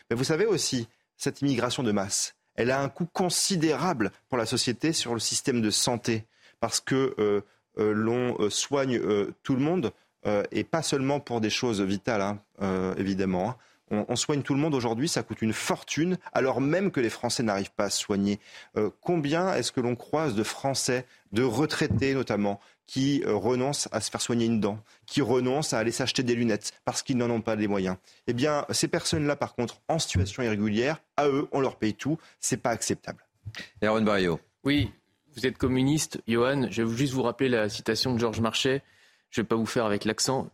Mais 0.09 0.15
vous 0.15 0.23
savez 0.23 0.45
aussi, 0.45 0.87
cette 1.17 1.41
immigration 1.41 1.83
de 1.83 1.91
masse, 1.91 2.35
elle 2.59 2.71
a 2.71 2.81
un 2.81 2.89
coût 2.89 3.05
considérable 3.05 4.11
pour 4.27 4.37
la 4.37 4.45
société 4.45 4.91
sur 4.91 5.13
le 5.13 5.21
système 5.21 5.61
de 5.61 5.69
santé, 5.69 6.25
parce 6.59 6.81
que 6.81 7.15
euh, 7.17 7.41
euh, 7.77 7.93
l'on 7.93 8.35
euh, 8.37 8.49
soigne 8.49 8.99
tout 9.43 9.55
le 9.55 9.61
monde, 9.61 9.93
et 10.51 10.65
pas 10.65 10.81
seulement 10.81 11.21
pour 11.21 11.39
des 11.39 11.49
choses 11.49 11.81
vitales, 11.81 12.21
hein, 12.21 12.93
évidemment. 12.97 13.51
Hein. 13.51 13.55
On, 13.91 14.15
soigne 14.15 14.41
tout 14.41 14.53
le 14.53 14.59
monde 14.59 14.75
aujourd'hui, 14.75 15.07
ça 15.07 15.23
coûte 15.23 15.41
une 15.41 15.53
fortune, 15.53 16.17
alors 16.33 16.61
même 16.61 16.91
que 16.91 16.99
les 16.99 17.09
Français 17.09 17.43
n'arrivent 17.43 17.71
pas 17.71 17.85
à 17.85 17.89
se 17.89 17.99
soigner. 17.99 18.39
combien 19.01 19.53
est-ce 19.53 19.71
que 19.71 19.81
l'on 19.81 19.95
croise 19.95 20.35
de 20.35 20.43
Français, 20.43 21.05
de 21.31 21.43
retraités 21.43 22.13
notamment, 22.13 22.59
qui 22.89 23.21
euh, 23.27 23.35
renoncent 23.35 23.87
à 23.91 24.01
se 24.01 24.09
faire 24.09 24.19
soigner 24.19 24.47
une 24.47 24.59
dent, 24.59 24.79
qui 25.05 25.21
renoncent 25.21 25.73
à 25.73 25.77
aller 25.77 25.91
s'acheter 25.91 26.23
des 26.23 26.33
lunettes 26.33 26.73
parce 26.85 27.03
qu'ils 27.03 27.17
n'en 27.17 27.29
ont 27.29 27.41
pas 27.41 27.55
les 27.55 27.67
moyens? 27.67 27.97
Eh 28.25 28.33
bien, 28.33 28.65
ces 28.71 28.87
personnes-là, 28.87 29.35
par 29.35 29.53
contre, 29.53 29.79
en 29.87 29.99
situation 29.99 30.41
irrégulière, 30.41 30.99
à 31.15 31.27
eux, 31.27 31.47
on 31.51 31.61
leur 31.61 31.75
paye 31.75 31.93
tout. 31.93 32.17
C'est 32.39 32.57
pas 32.57 32.71
acceptable. 32.71 33.23
Aaron 33.83 34.01
Barrio. 34.01 34.39
Oui, 34.63 34.91
vous 35.35 35.45
êtes 35.45 35.59
communiste, 35.59 36.19
Johan. 36.27 36.67
Je 36.71 36.81
vais 36.81 36.97
juste 36.97 37.13
vous 37.13 37.21
rappeler 37.21 37.47
la 37.47 37.69
citation 37.69 38.15
de 38.15 38.19
Georges 38.19 38.41
Marchais. 38.41 38.81
Je 39.29 39.39
ne 39.39 39.43
vais 39.43 39.47
pas 39.47 39.55
vous 39.55 39.67
faire 39.67 39.85
avec 39.85 40.03
l'accent. 40.03 40.49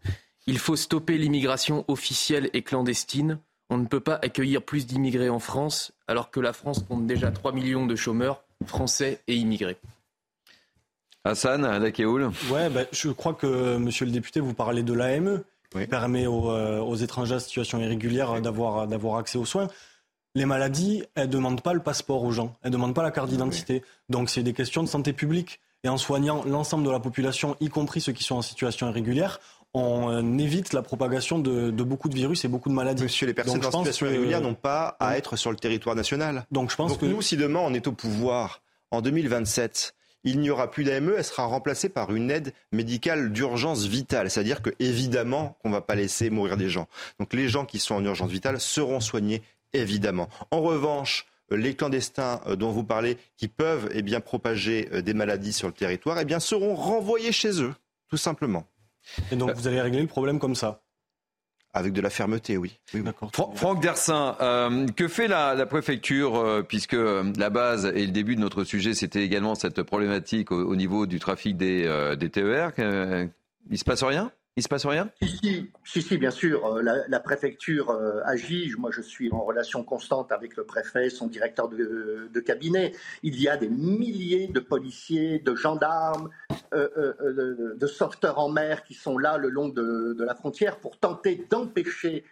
Il 0.47 0.59
faut 0.59 0.75
stopper 0.75 1.17
l'immigration 1.17 1.85
officielle 1.87 2.49
et 2.53 2.61
clandestine. 2.61 3.39
On 3.69 3.77
ne 3.77 3.87
peut 3.87 3.99
pas 3.99 4.19
accueillir 4.21 4.61
plus 4.61 4.85
d'immigrés 4.85 5.29
en 5.29 5.39
France 5.39 5.91
alors 6.07 6.29
que 6.29 6.39
la 6.39 6.53
France 6.53 6.85
compte 6.87 7.07
déjà 7.07 7.31
3 7.31 7.51
millions 7.51 7.87
de 7.87 7.95
chômeurs 7.95 8.43
français 8.65 9.21
et 9.27 9.35
immigrés. 9.35 9.77
Hassan, 11.23 11.65
à 11.65 11.79
Ouais, 11.79 12.69
bah, 12.69 12.81
je 12.91 13.09
crois 13.09 13.33
que, 13.33 13.77
monsieur 13.77 14.05
le 14.05 14.11
député, 14.11 14.39
vous 14.39 14.53
parlez 14.53 14.83
de 14.83 14.93
l'AME, 14.93 15.41
qui 15.71 15.87
permet 15.87 16.27
euh, 16.27 16.79
aux, 16.79 16.95
étrangers 16.95 17.35
en 17.35 17.39
situation 17.39 17.79
irrégulière 17.79 18.39
d'avoir, 18.41 18.87
d'avoir 18.87 19.17
accès 19.17 19.39
aux 19.39 19.45
soins. 19.45 19.67
Les 20.35 20.45
maladies, 20.45 21.03
elles 21.15 21.27
ne 21.27 21.33
demandent 21.33 21.61
pas 21.61 21.73
le 21.73 21.79
passeport 21.79 22.23
aux 22.23 22.31
gens, 22.31 22.55
elles 22.61 22.69
ne 22.69 22.75
demandent 22.75 22.93
pas 22.93 23.01
la 23.01 23.09
carte 23.09 23.29
d'identité. 23.29 23.83
Donc 24.09 24.29
c'est 24.29 24.43
des 24.43 24.53
questions 24.53 24.83
de 24.83 24.87
santé 24.87 25.13
publique. 25.13 25.59
Et 25.83 25.89
en 25.89 25.97
soignant 25.97 26.43
l'ensemble 26.45 26.83
de 26.83 26.89
la 26.89 26.99
population, 26.99 27.55
y 27.59 27.69
compris 27.69 28.01
ceux 28.01 28.11
qui 28.11 28.23
sont 28.23 28.35
en 28.35 28.41
situation 28.41 28.89
irrégulière, 28.89 29.39
on 29.75 30.37
évite 30.39 30.73
la 30.73 30.81
propagation 30.81 31.37
de, 31.37 31.69
beaucoup 31.71 32.09
de 32.09 32.15
virus 32.15 32.45
et 32.45 32.47
beaucoup 32.47 32.69
de 32.69 32.73
maladies. 32.73 33.03
Monsieur, 33.03 33.27
les 33.27 33.33
personnes 33.33 33.63
en 33.65 33.71
situation 33.71 34.05
irrégulière 34.07 34.41
n'ont 34.41 34.53
pas 34.55 34.95
à 34.99 35.17
être 35.17 35.35
sur 35.35 35.51
le 35.51 35.57
territoire 35.57 35.95
national. 35.95 36.45
Donc 36.51 36.71
je 36.71 36.75
pense 36.75 36.97
que 36.97 37.05
nous, 37.05 37.21
si 37.21 37.37
demain 37.37 37.59
on 37.59 37.73
est 37.73 37.87
au 37.87 37.91
pouvoir 37.91 38.61
en 38.91 39.01
2027, 39.01 39.93
il 40.23 40.39
n'y 40.39 40.49
aura 40.49 40.71
plus 40.71 40.83
d'AME, 40.83 41.13
elle 41.17 41.23
sera 41.23 41.45
remplacée 41.45 41.89
par 41.89 42.13
une 42.13 42.31
aide 42.31 42.53
médicale 42.71 43.31
d'urgence 43.31 43.85
vitale. 43.85 44.31
C'est-à-dire 44.31 44.61
que 44.61 44.71
évidemment 44.79 45.57
qu'on 45.61 45.69
ne 45.69 45.73
va 45.75 45.81
pas 45.81 45.95
laisser 45.95 46.29
mourir 46.29 46.57
des 46.57 46.69
gens. 46.69 46.87
Donc 47.19 47.33
les 47.33 47.47
gens 47.47 47.65
qui 47.65 47.79
sont 47.79 47.95
en 47.95 48.03
urgence 48.03 48.31
vitale 48.31 48.59
seront 48.59 48.99
soignés 48.99 49.43
évidemment. 49.73 50.29
En 50.51 50.61
revanche, 50.61 51.25
euh, 51.51 51.57
les 51.57 51.75
clandestins 51.75 52.41
euh, 52.47 52.55
dont 52.55 52.71
vous 52.71 52.83
parlez, 52.83 53.17
qui 53.37 53.47
peuvent 53.47 53.89
eh 53.93 54.01
bien, 54.01 54.19
propager 54.19 54.89
euh, 54.93 55.01
des 55.01 55.13
maladies 55.13 55.53
sur 55.53 55.67
le 55.67 55.73
territoire, 55.73 56.19
eh 56.19 56.25
bien, 56.25 56.39
seront 56.39 56.75
renvoyés 56.75 57.31
chez 57.31 57.61
eux, 57.61 57.73
tout 58.09 58.17
simplement. 58.17 58.65
Et 59.31 59.35
donc 59.35 59.51
vous 59.51 59.67
allez 59.67 59.81
régler 59.81 60.01
le 60.01 60.07
problème 60.07 60.39
comme 60.39 60.55
ça 60.55 60.81
avec 61.77 61.91
de 61.91 61.99
la 61.99 62.09
fermeté, 62.09 62.55
oui. 62.55 62.79
Franck 63.33 63.81
Dersin, 63.81 64.37
que 64.95 65.09
fait 65.09 65.27
la, 65.27 65.65
préfecture, 65.65 66.63
puisque 66.69 66.95
la 66.95 67.49
base 67.49 67.91
et 67.93 68.05
le 68.05 68.13
début 68.13 68.37
de 68.37 68.39
notre 68.39 68.63
sujet, 68.63 68.93
c'était 68.93 69.25
également 69.25 69.55
cette 69.55 69.83
problématique 69.83 70.53
au, 70.53 70.73
niveau 70.77 71.05
du 71.05 71.19
trafic 71.19 71.57
des, 71.57 72.15
des 72.17 72.29
TER. 72.29 72.71
il 73.69 73.77
se 73.77 73.83
passe 73.83 74.03
rien? 74.03 74.31
Il 74.57 74.63
se 74.63 74.69
passe 74.69 74.85
rien? 74.85 75.09
Si, 75.21 76.01
si, 76.01 76.17
bien 76.17 76.31
sûr. 76.31 76.65
Euh, 76.65 76.81
la, 76.81 77.19
préfecture 77.19 77.89
euh, 77.89 78.21
agit. 78.23 78.71
Moi, 78.77 78.89
je 78.91 79.01
suis 79.01 79.29
en 79.31 79.43
relation 79.43 79.83
constante 79.83 80.31
avec 80.31 80.55
le 80.55 80.63
préfet, 80.63 81.09
son 81.09 81.27
directeur 81.27 81.67
de, 81.67 82.39
cabinet. 82.39 82.93
Il 83.23 83.39
y 83.41 83.49
a 83.49 83.57
des 83.57 83.67
milliers 83.67 84.47
de 84.47 84.59
policiers, 84.61 85.39
de 85.39 85.55
gendarmes, 85.55 86.29
euh, 86.73 87.75
de, 87.75 87.87
sauveteurs 87.87 88.39
en 88.39 88.49
mer 88.49 88.83
qui 88.83 88.93
sont 88.93 89.17
là 89.17 89.37
le 89.37 89.49
long 89.49 89.67
de 89.67 90.23
la 90.23 90.35
frontière 90.35 90.77
pour 90.77 90.97
tenter 90.97 91.45
d'empêcher 91.49 92.23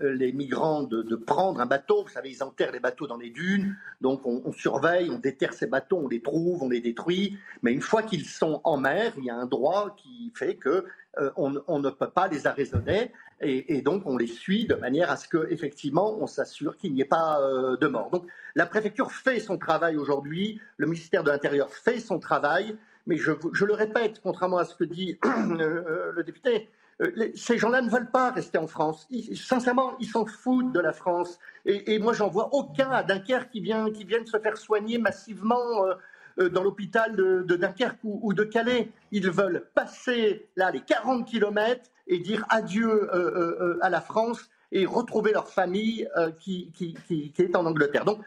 les 0.00 0.32
migrants 0.32 0.84
de, 0.84 1.16
prendre 1.16 1.60
un 1.60 1.66
bateau. 1.66 2.02
Vous 2.04 2.08
savez, 2.08 2.30
ils 2.30 2.42
enterrent 2.42 2.72
les 2.72 2.80
bateaux 2.80 3.06
dans 3.06 3.16
les 3.16 3.30
dunes. 3.30 3.76
Donc 4.00 4.26
on, 4.26 4.52
surveille, 4.52 5.10
on 5.10 5.18
déterre 5.18 5.52
ces 5.52 5.66
bateaux, 5.66 5.98
on 5.98 6.08
les 6.08 6.22
trouve, 6.22 6.62
on 6.62 6.68
les 6.68 6.80
détruit. 6.80 7.38
Mais 7.62 7.72
une 7.72 7.82
fois 7.82 8.02
qu'ils 8.02 8.24
sont 8.24 8.60
en 8.64 8.78
mer, 8.78 9.12
il 9.18 9.24
y 9.24 9.30
a 9.30 9.36
un 9.36 9.46
droit 9.46 9.94
qui 9.96 10.32
fait 10.34 10.56
que 10.56 10.86
euh, 11.18 11.30
on, 11.36 11.78
ne 11.78 11.90
peut 11.90 12.10
pas 12.10 12.28
les 12.28 12.46
arraisonner. 12.46 13.12
Et, 13.40 13.82
donc 13.82 14.02
on 14.06 14.16
les 14.16 14.26
suit 14.26 14.66
de 14.66 14.74
manière 14.74 15.10
à 15.10 15.16
ce 15.16 15.28
que 15.28 15.46
effectivement 15.50 16.16
on 16.18 16.26
s'assure 16.26 16.76
qu'il 16.78 16.94
n'y 16.94 17.02
ait 17.02 17.04
pas 17.04 17.40
euh, 17.40 17.76
de 17.76 17.86
mort. 17.86 18.10
Donc 18.10 18.26
la 18.54 18.64
préfecture 18.66 19.12
fait 19.12 19.40
son 19.40 19.58
travail 19.58 19.96
aujourd'hui, 19.96 20.60
le 20.78 20.86
ministère 20.86 21.22
de 21.22 21.30
l'Intérieur 21.30 21.70
fait 21.70 22.00
son 22.00 22.18
travail, 22.18 22.76
mais 23.06 23.16
je, 23.18 23.32
le 23.32 23.74
répète, 23.74 24.20
contrairement 24.22 24.58
à 24.58 24.64
ce 24.64 24.74
que 24.74 24.84
dit 24.84 25.18
le 25.24 26.22
député, 26.24 26.70
euh, 27.02 27.30
ces 27.34 27.58
gens-là 27.58 27.82
ne 27.82 27.90
veulent 27.90 28.10
pas 28.10 28.30
rester 28.30 28.58
en 28.58 28.66
France. 28.66 29.06
sincèrement, 29.34 29.96
ils 30.00 30.06
s'en 30.06 30.24
foutent 30.24 30.72
de 30.72 30.80
la 30.80 30.92
France. 30.92 31.38
Et, 31.64 31.98
moi, 31.98 32.12
j'en 32.12 32.28
vois 32.28 32.54
aucun 32.54 32.90
à 32.90 33.02
Dunkerque 33.02 33.50
qui, 33.50 33.60
vient, 33.60 33.90
qui 33.90 34.06
se 34.24 34.38
faire 34.38 34.56
soigner 34.56 34.98
massivement 34.98 35.84
euh, 35.84 35.90
euh, 35.90 35.94
dans 36.38 36.62
l'hôpital 36.62 37.16
de, 37.16 37.42
Dunkerque 37.56 37.98
ou, 38.04 38.32
de 38.32 38.44
Calais. 38.44 38.90
Ils 39.10 39.30
veulent 39.30 39.66
passer 39.74 40.48
là 40.56 40.70
les 40.70 40.80
40 40.80 41.26
kilomètres 41.26 41.90
et 42.06 42.18
dire 42.18 42.44
adieu 42.48 43.10
à 43.82 43.88
la 43.88 44.00
France 44.00 44.50
et 44.72 44.86
retrouver 44.86 45.32
leur 45.32 45.48
famille 45.48 46.08
qui, 46.38 46.72
est 47.38 47.56
en 47.56 47.66
Angleterre. 47.66 48.04
Donc, 48.04 48.20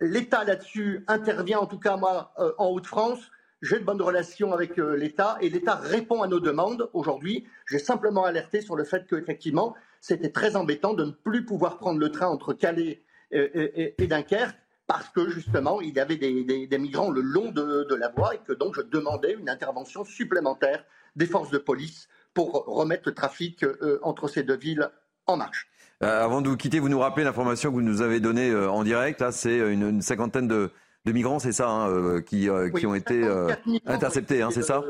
l'État 0.00 0.44
là-dessus 0.44 1.04
intervient, 1.08 1.58
en 1.58 1.66
tout 1.66 1.78
cas 1.78 1.96
moi, 1.96 2.34
en 2.58 2.68
Haute-France 2.68 3.30
j'ai 3.64 3.78
de 3.78 3.84
bonnes 3.84 4.02
relations 4.02 4.52
avec 4.52 4.78
euh, 4.78 4.94
l'État 4.94 5.38
et 5.40 5.48
l'État 5.48 5.74
répond 5.76 6.20
à 6.22 6.28
nos 6.28 6.38
demandes 6.38 6.90
aujourd'hui. 6.92 7.46
J'ai 7.66 7.78
simplement 7.78 8.24
alerté 8.24 8.60
sur 8.60 8.76
le 8.76 8.84
fait 8.84 9.06
qu'effectivement, 9.08 9.74
c'était 10.02 10.30
très 10.30 10.54
embêtant 10.54 10.92
de 10.92 11.04
ne 11.06 11.10
plus 11.10 11.46
pouvoir 11.46 11.78
prendre 11.78 11.98
le 11.98 12.10
train 12.10 12.26
entre 12.26 12.52
Calais 12.52 13.02
et, 13.30 13.94
Dunkerque 14.06 14.56
parce 14.86 15.08
que 15.08 15.28
justement, 15.30 15.80
il 15.80 15.94
y 15.94 16.00
avait 16.00 16.16
des, 16.16 16.78
migrants 16.78 17.10
le 17.10 17.20
long 17.20 17.50
de, 17.50 17.94
la 17.94 18.08
voie 18.08 18.34
et 18.34 18.38
que 18.38 18.52
donc 18.52 18.74
je 18.74 18.82
demandais 18.82 19.32
une 19.32 19.48
intervention 19.48 20.04
supplémentaire 20.04 20.84
des 21.16 21.26
forces 21.26 21.50
de 21.50 21.58
police 21.58 22.08
pour 22.34 22.64
remettre 22.66 23.04
le 23.06 23.14
trafic 23.14 23.62
euh, 23.62 23.98
entre 24.02 24.28
ces 24.28 24.42
deux 24.42 24.56
villes 24.56 24.90
en 25.26 25.36
marche. 25.36 25.68
Euh, 26.02 26.24
avant 26.24 26.42
de 26.42 26.48
vous 26.48 26.56
quitter, 26.56 26.80
vous 26.80 26.88
nous 26.88 26.98
rappelez 26.98 27.24
l'information 27.24 27.70
que 27.70 27.74
vous 27.74 27.82
nous 27.82 28.02
avez 28.02 28.20
donnée 28.20 28.54
en 28.54 28.82
direct. 28.82 29.20
Là, 29.20 29.30
c'est 29.30 29.58
une, 29.58 30.02
cinquantaine 30.02 30.48
de, 30.48 30.70
de 31.04 31.12
migrants, 31.12 31.38
c'est 31.38 31.52
ça, 31.52 31.68
hein, 31.68 31.90
euh, 31.90 32.20
qui, 32.20 32.48
euh, 32.48 32.70
qui 32.70 32.86
ont 32.86 32.94
été 32.94 33.22
euh, 33.22 33.52
interceptés, 33.86 34.42
hein, 34.42 34.48
c'est 34.50 34.62
ça 34.62 34.82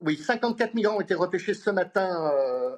Oui, 0.00 0.16
54 0.16 0.74
migrants 0.74 0.96
ont 0.96 1.00
été 1.00 1.14
repêchés 1.14 1.54
ce 1.54 1.70
matin 1.70 2.32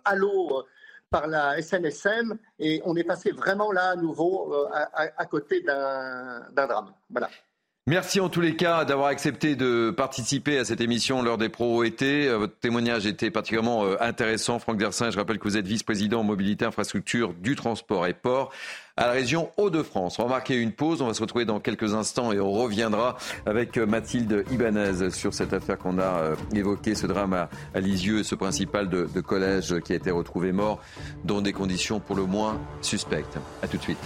à 0.05 0.17
l'eau 0.17 0.65
par 1.13 1.29
la 1.29 1.63
SNSM 1.63 2.37
et 2.59 2.83
on 2.85 2.97
est 2.97 3.05
passé 3.05 3.31
vraiment 3.31 3.71
là 3.71 3.91
à 3.91 3.97
nouveau 3.97 4.53
à, 4.73 5.27
côté 5.27 5.61
d'un 5.61 6.43
drame. 6.55 6.93
Voilà. 7.11 7.29
Merci 7.87 8.21
en 8.21 8.29
tous 8.29 8.41
les 8.41 8.55
cas 8.55 8.85
d'avoir 8.85 9.09
accepté 9.09 9.57
de 9.57 9.91
participer 9.91 10.57
à 10.59 10.65
cette 10.65 10.81
émission 10.81 11.21
lors 11.21 11.37
des 11.37 11.49
Pro 11.49 11.83
été. 11.85 12.29
Votre 12.29 12.57
témoignage 12.59 13.07
était 13.07 13.31
particulièrement 13.31 13.85
intéressant. 14.01 14.59
Franck 14.59 14.79
Dersin, 14.79 15.11
je 15.11 15.19
rappelle 15.19 15.39
que 15.39 15.45
vous 15.45 15.57
êtes 15.57 15.67
vice-président 15.67 16.23
mobilité, 16.23 16.65
infrastructure 16.65 17.35
du 17.35 17.57
transport 17.57 18.07
et 18.07 18.15
port 18.15 18.53
à 18.97 19.07
la 19.07 19.13
région 19.13 19.51
Hauts-de-France. 19.57 20.19
Marquer 20.19 20.57
une 20.57 20.73
pause, 20.73 21.03
on 21.03 21.07
va 21.07 21.15
se 21.15 21.21
retrouver 21.21 21.45
dans 21.45 21.61
quelques 21.61 21.95
instants 21.95 22.33
et 22.33 22.41
on 22.41 22.53
reviendra 22.53 23.17
avec 23.47 23.77
Mathilde 23.77 24.45
Ibanez 24.51 25.11
sur 25.11 25.35
cette 25.35 25.53
affaire 25.53 25.79
qu'on 25.79 25.99
a 25.99 26.03
euh, 26.03 26.37
évoquée, 26.55 26.95
ce 26.95 27.07
drame 27.07 27.35
à, 27.35 27.49
Lisieux 27.81 28.21
et 28.21 28.25
ce 28.25 28.35
principal 28.35 28.89
de, 28.89 29.09
de, 29.13 29.21
collège 29.21 29.79
qui 29.81 29.93
a 29.93 29.97
été 29.97 30.11
retrouvé 30.11 30.53
mort 30.53 30.81
dans 31.25 31.41
des 31.41 31.53
conditions 31.53 32.01
pour 32.01 32.17
le 32.17 32.25
moins 32.25 32.61
suspectes. 32.81 33.39
A 33.63 33.69
tout 33.69 33.77
de 33.77 33.83
suite. 33.83 33.99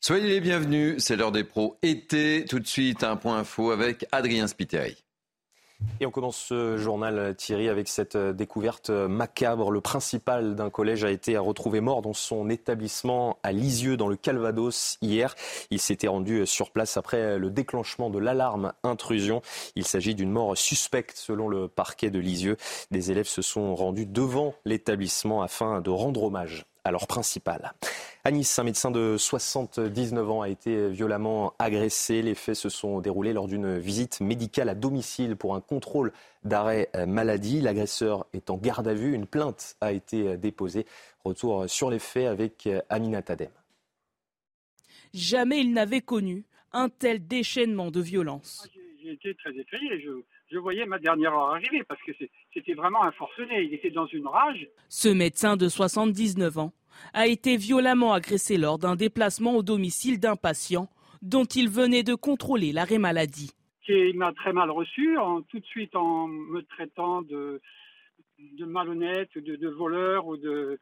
Soyez 0.00 0.28
les 0.28 0.40
bienvenus, 0.40 0.94
c'est 0.98 1.16
l'heure 1.16 1.32
des 1.32 1.42
pros 1.42 1.78
été. 1.82 2.44
Tout 2.48 2.60
de 2.60 2.66
suite, 2.66 3.02
un 3.02 3.16
point 3.16 3.38
info 3.38 3.72
avec 3.72 4.06
Adrien 4.12 4.46
Spiteri. 4.46 5.05
Et 6.00 6.06
on 6.06 6.10
commence 6.10 6.36
ce 6.36 6.76
journal, 6.76 7.34
Thierry, 7.36 7.68
avec 7.68 7.88
cette 7.88 8.16
euh, 8.16 8.32
découverte 8.32 8.90
macabre. 8.90 9.70
Le 9.70 9.80
principal 9.80 10.54
d'un 10.54 10.70
collège 10.70 11.04
a 11.04 11.10
été 11.10 11.36
retrouvé 11.38 11.80
mort 11.80 12.02
dans 12.02 12.12
son 12.12 12.50
établissement 12.50 13.38
à 13.42 13.52
Lisieux, 13.52 13.96
dans 13.96 14.08
le 14.08 14.16
Calvados, 14.16 14.98
hier. 15.02 15.34
Il 15.70 15.80
s'était 15.80 16.08
rendu 16.08 16.46
sur 16.46 16.70
place 16.70 16.96
après 16.96 17.38
le 17.38 17.50
déclenchement 17.50 18.10
de 18.10 18.18
l'alarme 18.18 18.72
intrusion. 18.82 19.42
Il 19.74 19.86
s'agit 19.86 20.14
d'une 20.14 20.30
mort 20.30 20.56
suspecte, 20.56 21.16
selon 21.16 21.48
le 21.48 21.68
parquet 21.68 22.10
de 22.10 22.18
Lisieux. 22.18 22.56
Des 22.90 23.10
élèves 23.10 23.26
se 23.26 23.42
sont 23.42 23.74
rendus 23.74 24.06
devant 24.06 24.54
l'établissement 24.64 25.42
afin 25.42 25.80
de 25.80 25.90
rendre 25.90 26.24
hommage 26.24 26.66
à 26.86 26.90
leur 26.90 27.06
principal. 27.06 27.72
À 28.24 28.30
Nice, 28.30 28.58
un 28.58 28.64
médecin 28.64 28.90
de 28.90 29.16
79 29.18 30.30
ans 30.30 30.42
a 30.42 30.48
été 30.48 30.88
violemment 30.88 31.54
agressé. 31.58 32.22
Les 32.22 32.34
faits 32.34 32.54
se 32.54 32.68
sont 32.68 33.00
déroulés 33.00 33.32
lors 33.32 33.48
d'une 33.48 33.78
visite 33.78 34.20
médicale 34.20 34.68
à 34.68 34.74
domicile 34.74 35.36
pour 35.36 35.54
un 35.54 35.60
contrôle 35.60 36.12
d'arrêt 36.44 36.88
maladie. 37.06 37.60
L'agresseur 37.60 38.26
est 38.32 38.50
en 38.50 38.56
garde 38.56 38.88
à 38.88 38.94
vue. 38.94 39.14
Une 39.14 39.26
plainte 39.26 39.76
a 39.80 39.92
été 39.92 40.36
déposée. 40.36 40.86
Retour 41.24 41.68
sur 41.68 41.90
les 41.90 41.98
faits 41.98 42.26
avec 42.26 42.68
Amina 42.88 43.22
Tadem. 43.22 43.50
Jamais 45.12 45.60
il 45.60 45.72
n'avait 45.72 46.02
connu 46.02 46.44
un 46.72 46.88
tel 46.88 47.26
déchaînement 47.26 47.90
de 47.90 48.00
violence. 48.00 48.68
J'ai 49.02 49.12
été 49.12 49.34
très 49.34 49.50
effrayé. 49.56 50.00
Je, 50.00 50.10
je 50.50 50.58
voyais 50.58 50.86
ma 50.86 50.98
dernière 50.98 51.32
heure 51.34 51.50
arriver 51.50 51.82
parce 51.88 52.00
que 52.02 52.12
c'était 52.54 52.74
vraiment 52.74 53.02
un 53.02 53.12
forcené. 53.12 53.62
Il 53.62 53.74
était 53.74 53.90
dans 53.90 54.06
une 54.06 54.26
rage. 54.26 54.68
Ce 54.88 55.08
médecin 55.08 55.56
de 55.56 55.68
79 55.68 56.58
ans 56.58 56.72
a 57.12 57.26
été 57.26 57.56
violemment 57.56 58.12
agressé 58.12 58.56
lors 58.56 58.78
d'un 58.78 58.96
déplacement 58.96 59.56
au 59.56 59.62
domicile 59.62 60.18
d'un 60.20 60.36
patient 60.36 60.88
dont 61.22 61.44
il 61.44 61.68
venait 61.68 62.02
de 62.02 62.14
contrôler 62.14 62.72
l'arrêt 62.72 62.98
maladie. 62.98 63.50
Il 63.88 64.16
m'a 64.16 64.32
très 64.32 64.52
mal 64.52 64.70
reçu, 64.70 65.16
en, 65.16 65.42
tout 65.42 65.60
de 65.60 65.64
suite 65.64 65.94
en 65.94 66.26
me 66.26 66.62
traitant 66.62 67.22
de, 67.22 67.60
de 68.38 68.64
malhonnête, 68.64 69.30
de, 69.36 69.56
de 69.56 69.68
voleur 69.68 70.26
ou 70.26 70.36
de, 70.36 70.80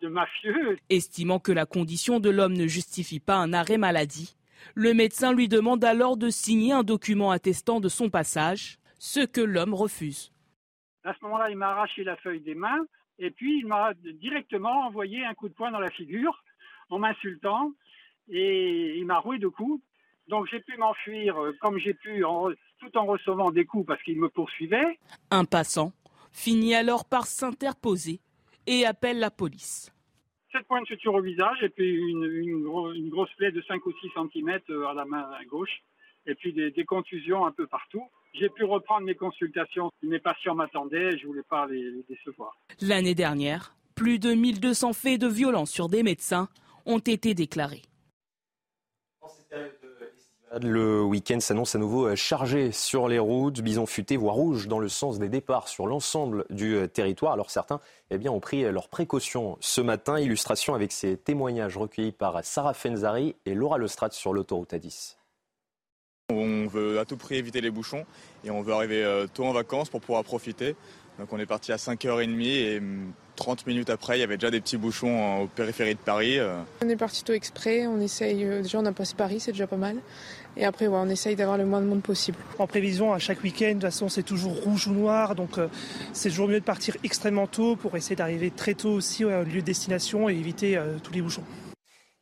de 0.00 0.08
mafieux. 0.08 0.78
Estimant 0.88 1.40
que 1.40 1.52
la 1.52 1.66
condition 1.66 2.20
de 2.20 2.30
l'homme 2.30 2.52
ne 2.52 2.68
justifie 2.68 3.18
pas 3.18 3.36
un 3.36 3.52
arrêt 3.52 3.78
maladie, 3.78 4.36
le 4.74 4.94
médecin 4.94 5.32
lui 5.32 5.48
demande 5.48 5.84
alors 5.84 6.16
de 6.16 6.30
signer 6.30 6.72
un 6.72 6.84
document 6.84 7.30
attestant 7.32 7.80
de 7.80 7.88
son 7.88 8.10
passage, 8.10 8.78
ce 8.98 9.20
que 9.20 9.40
l'homme 9.40 9.74
refuse. 9.74 10.32
À 11.04 11.14
ce 11.14 11.24
moment-là, 11.24 11.50
il 11.50 11.56
m'a 11.56 11.68
arraché 11.68 12.04
la 12.04 12.16
feuille 12.16 12.40
des 12.40 12.54
mains 12.54 12.84
Et 13.18 13.30
puis, 13.30 13.58
il 13.60 13.66
m'a 13.66 13.94
directement 13.94 14.86
envoyé 14.86 15.24
un 15.24 15.34
coup 15.34 15.48
de 15.48 15.54
poing 15.54 15.70
dans 15.70 15.80
la 15.80 15.90
figure 15.90 16.42
en 16.90 16.98
m'insultant 16.98 17.72
et 18.28 18.96
il 18.96 19.06
m'a 19.06 19.18
roué 19.18 19.38
de 19.38 19.48
coups. 19.48 19.82
Donc 20.28 20.48
j'ai 20.50 20.60
pu 20.60 20.76
m'enfuir 20.76 21.40
euh, 21.40 21.56
comme 21.60 21.78
j'ai 21.78 21.94
pu 21.94 22.24
tout 22.80 22.98
en 22.98 23.06
recevant 23.06 23.50
des 23.50 23.64
coups 23.64 23.86
parce 23.86 24.02
qu'il 24.02 24.18
me 24.18 24.28
poursuivait. 24.28 24.98
Un 25.30 25.44
passant 25.44 25.92
finit 26.32 26.74
alors 26.74 27.04
par 27.04 27.26
s'interposer 27.26 28.20
et 28.66 28.84
appelle 28.84 29.20
la 29.20 29.30
police. 29.30 29.92
Sept 30.52 30.66
points 30.66 30.82
de 30.82 30.86
suture 30.86 31.14
au 31.14 31.22
visage 31.22 31.62
et 31.62 31.68
puis 31.68 31.94
une, 31.94 33.08
grosse 33.08 33.32
plaie 33.36 33.52
de 33.52 33.62
5 33.62 33.84
ou 33.86 33.92
6 33.92 34.10
cm 34.14 34.60
euh, 34.70 34.86
à 34.86 34.94
la 34.94 35.04
main 35.04 35.28
gauche 35.48 35.82
et 36.26 36.34
puis 36.34 36.52
des, 36.52 36.84
contusions 36.84 37.46
un 37.46 37.52
peu 37.52 37.66
partout. 37.66 38.04
J'ai 38.34 38.48
pu 38.50 38.64
reprendre 38.64 39.06
mes 39.06 39.14
consultations. 39.14 39.90
Mes 40.02 40.18
patients 40.18 40.54
m'attendaient 40.54 41.14
et 41.14 41.18
je 41.18 41.24
ne 41.24 41.28
voulais 41.28 41.44
pas 41.48 41.66
les, 41.66 41.90
les 41.90 42.04
décevoir. 42.08 42.56
L'année 42.80 43.14
dernière, 43.14 43.74
plus 43.94 44.18
de 44.18 44.32
1200 44.32 44.92
faits 44.92 45.20
de 45.20 45.26
violence 45.26 45.70
sur 45.70 45.88
des 45.88 46.02
médecins 46.02 46.48
ont 46.84 46.98
été 46.98 47.34
déclarés. 47.34 47.82
Le 50.62 51.02
week-end 51.02 51.40
s'annonce 51.40 51.74
à 51.74 51.78
nouveau 51.78 52.14
chargé 52.14 52.70
sur 52.70 53.08
les 53.08 53.18
routes, 53.18 53.60
bison 53.60 53.84
futé, 53.84 54.16
voie 54.16 54.32
rouge 54.32 54.68
dans 54.68 54.78
le 54.78 54.88
sens 54.88 55.18
des 55.18 55.28
départs 55.28 55.66
sur 55.66 55.86
l'ensemble 55.86 56.46
du 56.50 56.76
euh, 56.76 56.86
territoire. 56.86 57.32
Alors 57.32 57.50
certains 57.50 57.80
eh 58.10 58.18
bien, 58.18 58.30
ont 58.30 58.40
pris 58.40 58.62
leurs 58.62 58.88
précautions 58.88 59.58
ce 59.60 59.80
matin. 59.80 60.20
Illustration 60.20 60.74
avec 60.74 60.92
ces 60.92 61.16
témoignages 61.16 61.76
recueillis 61.76 62.12
par 62.12 62.44
Sarah 62.44 62.74
Fenzari 62.74 63.34
et 63.44 63.54
Laura 63.54 63.76
Lestrade 63.78 64.12
sur 64.12 64.32
l'autoroute 64.32 64.72
A10. 64.72 65.16
On 66.34 66.66
veut 66.66 66.98
à 66.98 67.04
tout 67.04 67.16
prix 67.16 67.36
éviter 67.36 67.60
les 67.60 67.70
bouchons 67.70 68.04
et 68.44 68.50
on 68.50 68.60
veut 68.60 68.72
arriver 68.72 69.04
euh, 69.04 69.28
tôt 69.32 69.44
en 69.44 69.52
vacances 69.52 69.88
pour 69.88 70.00
pouvoir 70.00 70.24
profiter. 70.24 70.74
Donc 71.20 71.32
on 71.32 71.38
est 71.38 71.46
parti 71.46 71.70
à 71.70 71.76
5h30 71.76 72.42
et 72.42 72.82
30 73.36 73.60
hum, 73.60 73.64
minutes 73.68 73.90
après, 73.90 74.18
il 74.18 74.20
y 74.22 74.24
avait 74.24 74.36
déjà 74.36 74.50
des 74.50 74.60
petits 74.60 74.76
bouchons 74.76 75.42
au 75.42 75.46
périphérie 75.46 75.94
de 75.94 76.00
Paris. 76.00 76.40
Euh. 76.40 76.58
On 76.84 76.88
est 76.88 76.96
parti 76.96 77.22
tôt 77.22 77.32
exprès, 77.32 77.86
on 77.86 78.00
essaye, 78.00 78.44
euh, 78.44 78.60
déjà 78.60 78.80
on 78.80 78.86
a 78.86 78.90
passé 78.90 79.14
Paris, 79.16 79.38
c'est 79.38 79.52
déjà 79.52 79.68
pas 79.68 79.76
mal. 79.76 79.98
Et 80.56 80.64
après, 80.64 80.88
on 80.88 81.08
essaye 81.08 81.36
d'avoir 81.36 81.58
le 81.58 81.64
moins 81.64 81.80
de 81.80 81.86
monde 81.86 82.02
possible. 82.02 82.38
En 82.58 82.66
prévision, 82.66 83.12
à 83.12 83.20
chaque 83.20 83.44
week-end, 83.44 83.68
de 83.68 83.72
toute 83.74 83.82
façon, 83.82 84.08
c'est 84.08 84.24
toujours 84.24 84.60
rouge 84.64 84.88
ou 84.88 84.94
noir. 84.94 85.36
Donc, 85.36 85.58
euh, 85.58 85.68
c'est 86.12 86.30
toujours 86.30 86.48
mieux 86.48 86.58
de 86.58 86.64
partir 86.64 86.96
extrêmement 87.04 87.46
tôt 87.46 87.76
pour 87.76 87.96
essayer 87.96 88.16
d'arriver 88.16 88.50
très 88.50 88.74
tôt 88.74 88.90
aussi 88.90 89.24
au 89.24 89.28
lieu 89.44 89.60
de 89.60 89.60
destination 89.60 90.28
et 90.28 90.32
éviter 90.32 90.76
tous 91.04 91.12
les 91.12 91.22
bouchons. 91.22 91.44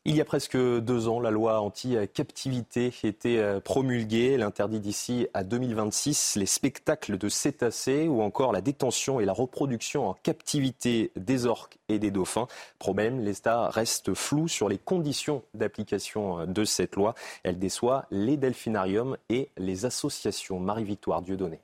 Il 0.06 0.16
y 0.16 0.20
a 0.20 0.26
presque 0.26 0.58
deux 0.58 1.08
ans, 1.08 1.18
la 1.18 1.30
loi 1.30 1.62
anti-captivité 1.62 2.92
était 3.04 3.38
euh, 3.38 3.58
promulguée. 3.58 4.32
Elle 4.32 4.42
interdit 4.42 4.78
d'ici 4.78 5.28
à 5.32 5.44
2026 5.44 6.36
les 6.36 6.44
spectacles 6.44 7.16
de 7.16 7.30
cétacés 7.30 8.06
ou 8.06 8.20
encore 8.20 8.52
la 8.52 8.60
détention 8.60 9.18
et 9.18 9.24
la 9.24 9.32
reproduction 9.32 10.10
en 10.10 10.12
captivité 10.12 11.10
des 11.16 11.46
orques 11.46 11.78
et 11.88 11.98
des 11.98 12.10
dauphins. 12.10 12.48
Problème, 12.78 13.20
l'État 13.20 13.70
reste 13.70 14.12
flou 14.12 14.46
sur 14.46 14.68
les 14.68 14.76
conditions 14.76 15.42
d'application 15.54 16.40
euh, 16.40 16.44
de 16.44 16.66
cette 16.66 16.96
loi. 16.96 17.14
Elle 17.42 17.58
déçoit 17.58 18.04
les 18.10 18.36
delphinariums 18.36 19.16
et 19.30 19.48
les 19.56 19.86
associations. 19.86 20.60
Marie-Victoire 20.60 21.22
Dieudonné. 21.22 21.60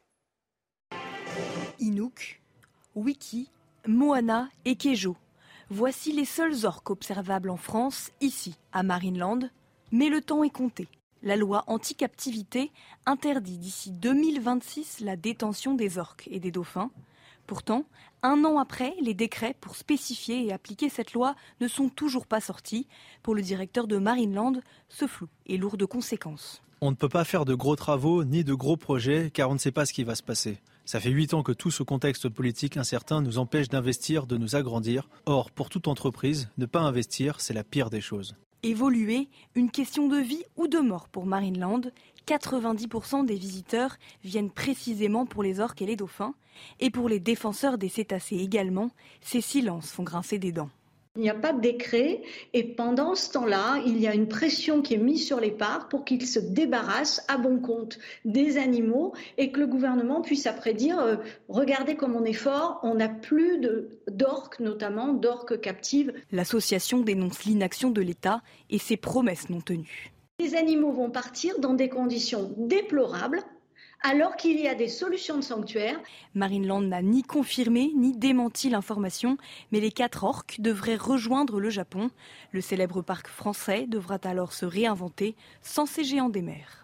Inouk, 1.78 2.40
Wiki, 2.96 3.50
Moana 3.86 4.48
et 4.64 4.76
Kejo 4.76 5.14
Voici 5.72 6.10
les 6.10 6.24
seuls 6.24 6.66
orques 6.66 6.90
observables 6.90 7.48
en 7.48 7.56
France, 7.56 8.10
ici, 8.20 8.56
à 8.72 8.82
Marineland. 8.82 9.38
Mais 9.92 10.08
le 10.08 10.20
temps 10.20 10.42
est 10.42 10.50
compté. 10.50 10.88
La 11.22 11.36
loi 11.36 11.62
anti-captivité 11.68 12.72
interdit 13.06 13.56
d'ici 13.56 13.92
2026 13.92 14.98
la 14.98 15.14
détention 15.14 15.74
des 15.74 15.98
orques 15.98 16.26
et 16.28 16.40
des 16.40 16.50
dauphins. 16.50 16.90
Pourtant, 17.46 17.84
un 18.24 18.44
an 18.44 18.58
après, 18.58 18.96
les 19.00 19.14
décrets 19.14 19.54
pour 19.60 19.76
spécifier 19.76 20.44
et 20.44 20.52
appliquer 20.52 20.88
cette 20.88 21.12
loi 21.12 21.36
ne 21.60 21.68
sont 21.68 21.88
toujours 21.88 22.26
pas 22.26 22.40
sortis. 22.40 22.88
Pour 23.22 23.36
le 23.36 23.42
directeur 23.42 23.86
de 23.86 23.96
Marineland, 23.96 24.54
ce 24.88 25.06
flou 25.06 25.28
est 25.48 25.56
lourd 25.56 25.76
de 25.76 25.84
conséquences. 25.84 26.62
On 26.80 26.90
ne 26.90 26.96
peut 26.96 27.08
pas 27.08 27.24
faire 27.24 27.44
de 27.44 27.54
gros 27.54 27.76
travaux 27.76 28.24
ni 28.24 28.42
de 28.42 28.54
gros 28.54 28.76
projets 28.76 29.30
car 29.32 29.50
on 29.50 29.54
ne 29.54 29.58
sait 29.58 29.70
pas 29.70 29.86
ce 29.86 29.92
qui 29.92 30.02
va 30.02 30.16
se 30.16 30.22
passer. 30.24 30.60
Ça 30.90 30.98
fait 30.98 31.10
huit 31.10 31.34
ans 31.34 31.44
que 31.44 31.52
tout 31.52 31.70
ce 31.70 31.84
contexte 31.84 32.28
politique 32.28 32.76
incertain 32.76 33.22
nous 33.22 33.38
empêche 33.38 33.68
d'investir, 33.68 34.26
de 34.26 34.36
nous 34.36 34.56
agrandir. 34.56 35.08
Or, 35.24 35.52
pour 35.52 35.68
toute 35.68 35.86
entreprise, 35.86 36.48
ne 36.58 36.66
pas 36.66 36.80
investir, 36.80 37.40
c'est 37.40 37.54
la 37.54 37.62
pire 37.62 37.90
des 37.90 38.00
choses. 38.00 38.34
Évoluer, 38.64 39.28
une 39.54 39.70
question 39.70 40.08
de 40.08 40.16
vie 40.16 40.42
ou 40.56 40.66
de 40.66 40.80
mort 40.80 41.08
pour 41.08 41.26
Marineland. 41.26 41.82
90% 42.26 43.24
des 43.24 43.36
visiteurs 43.36 43.98
viennent 44.24 44.50
précisément 44.50 45.26
pour 45.26 45.44
les 45.44 45.60
orques 45.60 45.80
et 45.80 45.86
les 45.86 45.94
dauphins. 45.94 46.34
Et 46.80 46.90
pour 46.90 47.08
les 47.08 47.20
défenseurs 47.20 47.78
des 47.78 47.88
cétacés 47.88 48.38
également, 48.38 48.90
ces 49.20 49.40
silences 49.40 49.92
font 49.92 50.02
grincer 50.02 50.40
des 50.40 50.50
dents. 50.50 50.70
Il 51.16 51.22
n'y 51.22 51.30
a 51.30 51.34
pas 51.34 51.52
de 51.52 51.60
décret 51.60 52.22
et 52.52 52.62
pendant 52.62 53.16
ce 53.16 53.32
temps-là, 53.32 53.82
il 53.84 53.98
y 53.98 54.06
a 54.06 54.14
une 54.14 54.28
pression 54.28 54.80
qui 54.80 54.94
est 54.94 54.98
mise 54.98 55.26
sur 55.26 55.40
les 55.40 55.50
parcs 55.50 55.90
pour 55.90 56.04
qu'ils 56.04 56.24
se 56.24 56.38
débarrassent 56.38 57.24
à 57.26 57.36
bon 57.36 57.58
compte 57.58 57.98
des 58.24 58.58
animaux 58.58 59.12
et 59.36 59.50
que 59.50 59.58
le 59.58 59.66
gouvernement 59.66 60.22
puisse 60.22 60.46
après 60.46 60.72
dire 60.72 61.00
euh, 61.00 61.16
regardez 61.48 61.96
comme 61.96 62.14
on 62.14 62.24
est 62.24 62.32
fort, 62.32 62.78
on 62.84 62.94
n'a 62.94 63.08
plus 63.08 63.60
d'orques, 64.08 64.60
notamment 64.60 65.12
d'orques 65.12 65.60
captives. 65.60 66.12
L'association 66.30 67.00
dénonce 67.00 67.42
l'inaction 67.44 67.90
de 67.90 68.02
l'État 68.02 68.40
et 68.70 68.78
ses 68.78 68.96
promesses 68.96 69.50
non 69.50 69.60
tenues. 69.60 70.12
Les 70.38 70.54
animaux 70.54 70.92
vont 70.92 71.10
partir 71.10 71.58
dans 71.58 71.74
des 71.74 71.88
conditions 71.88 72.54
déplorables 72.56 73.42
alors 74.02 74.36
qu'il 74.36 74.58
y 74.58 74.68
a 74.68 74.74
des 74.74 74.88
solutions 74.88 75.36
de 75.36 75.42
sanctuaire. 75.42 76.00
Marine 76.34 76.66
Land 76.66 76.82
n'a 76.82 77.02
ni 77.02 77.22
confirmé 77.22 77.92
ni 77.94 78.16
démenti 78.16 78.70
l'information, 78.70 79.36
mais 79.72 79.80
les 79.80 79.92
quatre 79.92 80.24
orques 80.24 80.56
devraient 80.60 80.96
rejoindre 80.96 81.60
le 81.60 81.70
Japon. 81.70 82.10
Le 82.52 82.60
célèbre 82.60 83.02
parc 83.02 83.28
français 83.28 83.86
devra 83.86 84.18
alors 84.24 84.52
se 84.52 84.64
réinventer 84.64 85.36
sans 85.62 85.86
ces 85.86 86.04
géants 86.04 86.30
des 86.30 86.42
mers. 86.42 86.79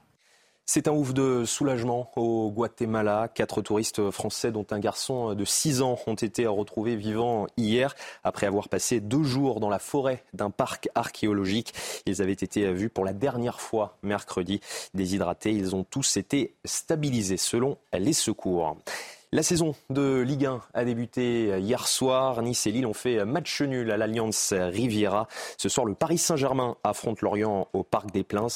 C'est 0.68 0.88
un 0.88 0.92
ouf 0.92 1.14
de 1.14 1.44
soulagement 1.44 2.10
au 2.16 2.50
Guatemala. 2.50 3.28
Quatre 3.32 3.62
touristes 3.62 4.10
français, 4.10 4.50
dont 4.50 4.66
un 4.72 4.80
garçon 4.80 5.32
de 5.32 5.44
6 5.44 5.80
ans, 5.80 5.96
ont 6.08 6.16
été 6.16 6.44
retrouvés 6.48 6.96
vivants 6.96 7.46
hier 7.56 7.94
après 8.24 8.48
avoir 8.48 8.68
passé 8.68 8.98
deux 8.98 9.22
jours 9.22 9.60
dans 9.60 9.70
la 9.70 9.78
forêt 9.78 10.24
d'un 10.34 10.50
parc 10.50 10.88
archéologique. 10.96 11.72
Ils 12.04 12.20
avaient 12.20 12.32
été 12.32 12.72
vus 12.72 12.88
pour 12.88 13.04
la 13.04 13.12
dernière 13.12 13.60
fois 13.60 13.96
mercredi. 14.02 14.60
Déshydratés, 14.92 15.52
ils 15.52 15.76
ont 15.76 15.84
tous 15.84 16.16
été 16.16 16.52
stabilisés 16.64 17.36
selon 17.36 17.78
les 17.92 18.12
secours. 18.12 18.76
La 19.32 19.42
saison 19.42 19.74
de 19.90 20.20
Ligue 20.20 20.46
1 20.46 20.62
a 20.72 20.84
débuté 20.84 21.58
hier 21.58 21.88
soir. 21.88 22.42
Nice 22.42 22.66
et 22.68 22.70
Lille 22.70 22.86
ont 22.86 22.94
fait 22.94 23.24
match 23.24 23.60
nul 23.60 23.90
à 23.90 23.96
l'Alliance 23.96 24.54
Riviera. 24.56 25.26
Ce 25.58 25.68
soir, 25.68 25.84
le 25.84 25.94
Paris 25.94 26.18
Saint-Germain 26.18 26.76
affronte 26.84 27.22
Lorient 27.22 27.68
au 27.72 27.82
Parc 27.82 28.12
des 28.12 28.22
Plains. 28.22 28.46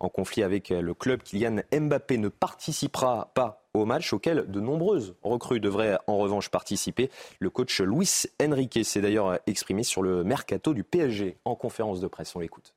En 0.00 0.10
conflit 0.10 0.42
avec 0.42 0.68
le 0.68 0.92
club, 0.92 1.22
Kylian 1.22 1.62
Mbappé 1.72 2.18
ne 2.18 2.28
participera 2.28 3.30
pas 3.34 3.66
au 3.72 3.86
match 3.86 4.12
auquel 4.12 4.44
de 4.50 4.60
nombreuses 4.60 5.14
recrues 5.22 5.60
devraient 5.60 5.98
en 6.06 6.18
revanche 6.18 6.50
participer. 6.50 7.10
Le 7.40 7.48
coach 7.48 7.80
Luis 7.80 8.26
Enrique 8.42 8.84
s'est 8.84 9.00
d'ailleurs 9.00 9.38
exprimé 9.46 9.82
sur 9.82 10.02
le 10.02 10.24
mercato 10.24 10.74
du 10.74 10.84
PSG 10.84 11.38
en 11.46 11.54
conférence 11.54 12.00
de 12.00 12.06
presse. 12.06 12.36
On 12.36 12.40
l'écoute. 12.40 12.74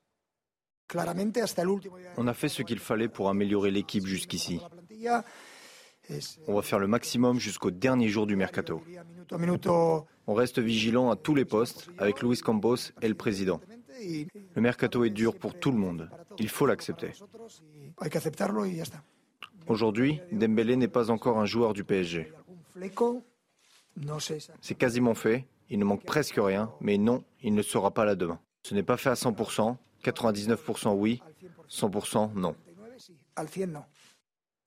On 2.18 2.28
a 2.28 2.34
fait 2.34 2.49
ce 2.49 2.64
qu'il 2.64 2.80
fallait 2.80 3.08
pour 3.10 3.30
améliorer 3.30 3.72
l'équipe 3.72 4.06
jusqu'ici. 4.06 4.62
On 6.47 6.56
va 6.56 6.62
faire 6.62 6.80
le 6.80 6.88
maximum 6.88 7.39
jusqu'au 7.39 7.72
dernier 7.72 8.10
jour 8.10 8.28
du 8.28 8.36
mercato. 8.36 8.82
On 10.28 10.34
reste 10.34 10.60
vigilant 10.60 11.10
à 11.10 11.16
tous 11.16 11.36
les 11.36 11.45
postes 11.45 11.89
avec 11.97 12.22
Luis 12.22 12.39
Campos 12.39 12.76
et 13.02 13.08
le 13.08 13.16
président. 13.16 13.62
Le 14.56 14.62
mercato 14.62 15.04
est 15.04 15.10
dur 15.10 15.36
pour 15.36 15.58
tout 15.58 15.72
le 15.72 15.78
monde. 15.78 16.10
Il 16.39 16.49
faut 16.49 16.66
l'accepter. 16.66 17.12
Aujourd'hui, 19.68 20.20
Dembélé 20.32 20.76
n'est 20.76 20.88
pas 20.88 21.12
encore 21.12 21.39
un 21.39 21.45
joueur 21.45 21.74
du 21.74 21.84
PSG. 21.84 22.32
C'est 24.62 24.76
quasiment 24.76 25.14
fait. 25.14 25.45
Il 25.70 25.80
ne 25.80 25.86
manque 25.86 26.04
presque 26.04 26.36
rien, 26.38 26.72
mais 26.82 26.97
non, 26.97 27.24
il 27.41 27.54
ne 27.54 27.62
sera 27.62 27.91
pas 27.91 28.04
là 28.04 28.16
demain. 28.16 28.39
Ce 28.64 28.74
n'est 28.74 28.84
pas 28.84 28.97
fait 28.97 29.10
à 29.10 29.14
100%. 29.14 29.78
99% 30.04 30.95
oui, 30.95 31.22
100% 31.70 32.34
non. 32.34 32.56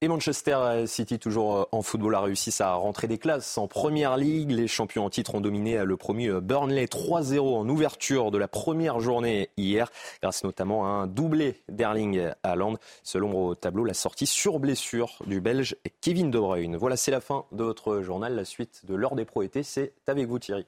Et 0.05 0.09
Manchester 0.09 0.85
City, 0.87 1.19
toujours 1.19 1.57
euh, 1.57 1.65
en 1.73 1.81
football, 1.81 2.15
a 2.15 2.21
réussi 2.21 2.51
sa 2.51 2.75
rentrée 2.75 3.07
des 3.07 3.17
classes 3.17 3.57
en 3.57 3.69
première 3.69 4.19
ligue. 4.19 4.51
Les 4.51 4.69
champions 4.69 5.07
en 5.07 5.09
titre 5.09 5.35
ont 5.35 5.41
dominé 5.41 5.79
euh, 5.79 5.87
le 5.87 5.97
premier 5.97 6.29
euh, 6.29 6.43
Burnley 6.43 6.85
3-0 6.85 7.41
en 7.41 7.67
ouverture 7.71 8.31
de 8.31 8.37
la 8.37 8.47
première 8.47 9.01
journée 9.01 9.49
hier, 9.57 9.91
grâce 10.21 10.45
notamment 10.45 10.85
à 10.85 10.91
un 10.91 11.07
doublé 11.07 11.63
d'Erling 11.71 12.29
Haaland. 12.43 12.75
Selon 13.03 13.47
au 13.47 13.55
tableau, 13.55 13.87
la 13.87 13.95
sortie 13.95 14.27
sur 14.27 14.59
blessure 14.59 15.23
du 15.27 15.41
Belge 15.41 15.75
Kevin 16.03 16.31
De 16.31 16.39
Bruyne. 16.39 16.77
Voilà, 16.77 16.99
c'est 16.99 17.11
la 17.11 17.23
fin 17.23 17.47
de 17.53 17.65
votre 17.65 18.03
journal. 18.03 18.35
La 18.35 18.45
suite 18.45 18.83
de 18.85 18.95
l'heure 18.95 19.15
des 19.15 19.25
pros 19.25 19.41
été, 19.41 19.63
c'est 19.63 19.95
avec 20.07 20.29
vous 20.29 20.39
Thierry. 20.39 20.67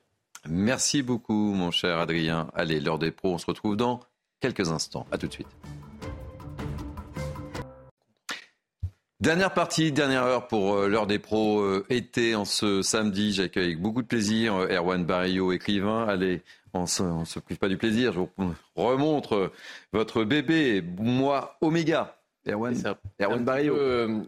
Merci 0.49 1.03
beaucoup, 1.03 1.53
mon 1.53 1.71
cher 1.71 1.99
Adrien. 1.99 2.49
Allez, 2.55 2.81
l'heure 2.81 2.99
des 2.99 3.11
pros, 3.11 3.35
on 3.35 3.39
se 3.39 3.45
retrouve 3.45 3.77
dans 3.77 4.01
quelques 4.41 4.71
instants. 4.71 5.07
À 5.13 5.19
tout 5.19 5.27
de 5.27 5.33
suite. 5.35 5.49
Dernière 9.27 9.53
partie, 9.53 9.91
dernière 9.91 10.23
heure 10.23 10.47
pour 10.47 10.77
euh, 10.77 10.89
l'heure 10.89 11.09
des 11.09 11.19
pros 11.19 11.59
euh, 11.59 11.85
été 11.91 12.37
en 12.37 12.45
ce 12.45 12.81
samedi. 12.81 13.33
J'accueille 13.33 13.65
avec 13.65 13.83
beaucoup 13.83 14.01
de 14.01 14.07
plaisir 14.07 14.55
euh, 14.55 14.69
Erwan 14.69 15.05
Barrio, 15.05 15.51
écrivain. 15.51 16.07
Allez, 16.07 16.43
on 16.75 16.83
ne 16.83 17.25
se 17.25 17.41
prive 17.41 17.59
pas 17.59 17.67
du 17.67 17.77
plaisir. 17.77 18.13
Je 18.13 18.21
vous 18.21 18.55
remontre 18.77 19.51
votre 19.93 20.23
bébé, 20.23 20.81
moi, 21.01 21.59
Oméga. 21.61 22.17
Erwan, 22.47 22.81
Erwan 23.21 23.45
Barrio. 23.45 23.77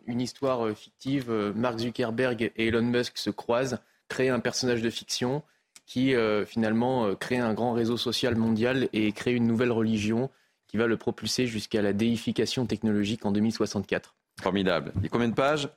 une 0.08 0.20
histoire 0.20 0.68
fictive. 0.76 1.30
Mark 1.54 1.78
Zuckerberg 1.78 2.50
et 2.56 2.66
Elon 2.66 2.82
Musk 2.82 3.18
se 3.18 3.30
croisent, 3.30 3.78
créent 4.08 4.30
un 4.30 4.40
personnage 4.40 4.82
de 4.82 4.90
fiction 4.90 5.44
qui 5.86 6.12
finalement 6.44 7.14
crée 7.14 7.38
un 7.38 7.54
grand 7.54 7.72
réseau 7.72 7.96
social 7.96 8.34
mondial 8.34 8.88
et 8.92 9.12
crée 9.12 9.34
une 9.34 9.46
nouvelle 9.46 9.70
religion 9.70 10.28
qui 10.66 10.76
va 10.76 10.88
le 10.88 10.96
propulser 10.96 11.46
jusqu'à 11.46 11.82
la 11.82 11.92
déification 11.92 12.66
technologique 12.66 13.24
en 13.24 13.30
2064. 13.30 14.16
Formidable. 14.40 14.92
Et 15.02 15.08
combien 15.08 15.28
de 15.28 15.34
pages 15.34 15.68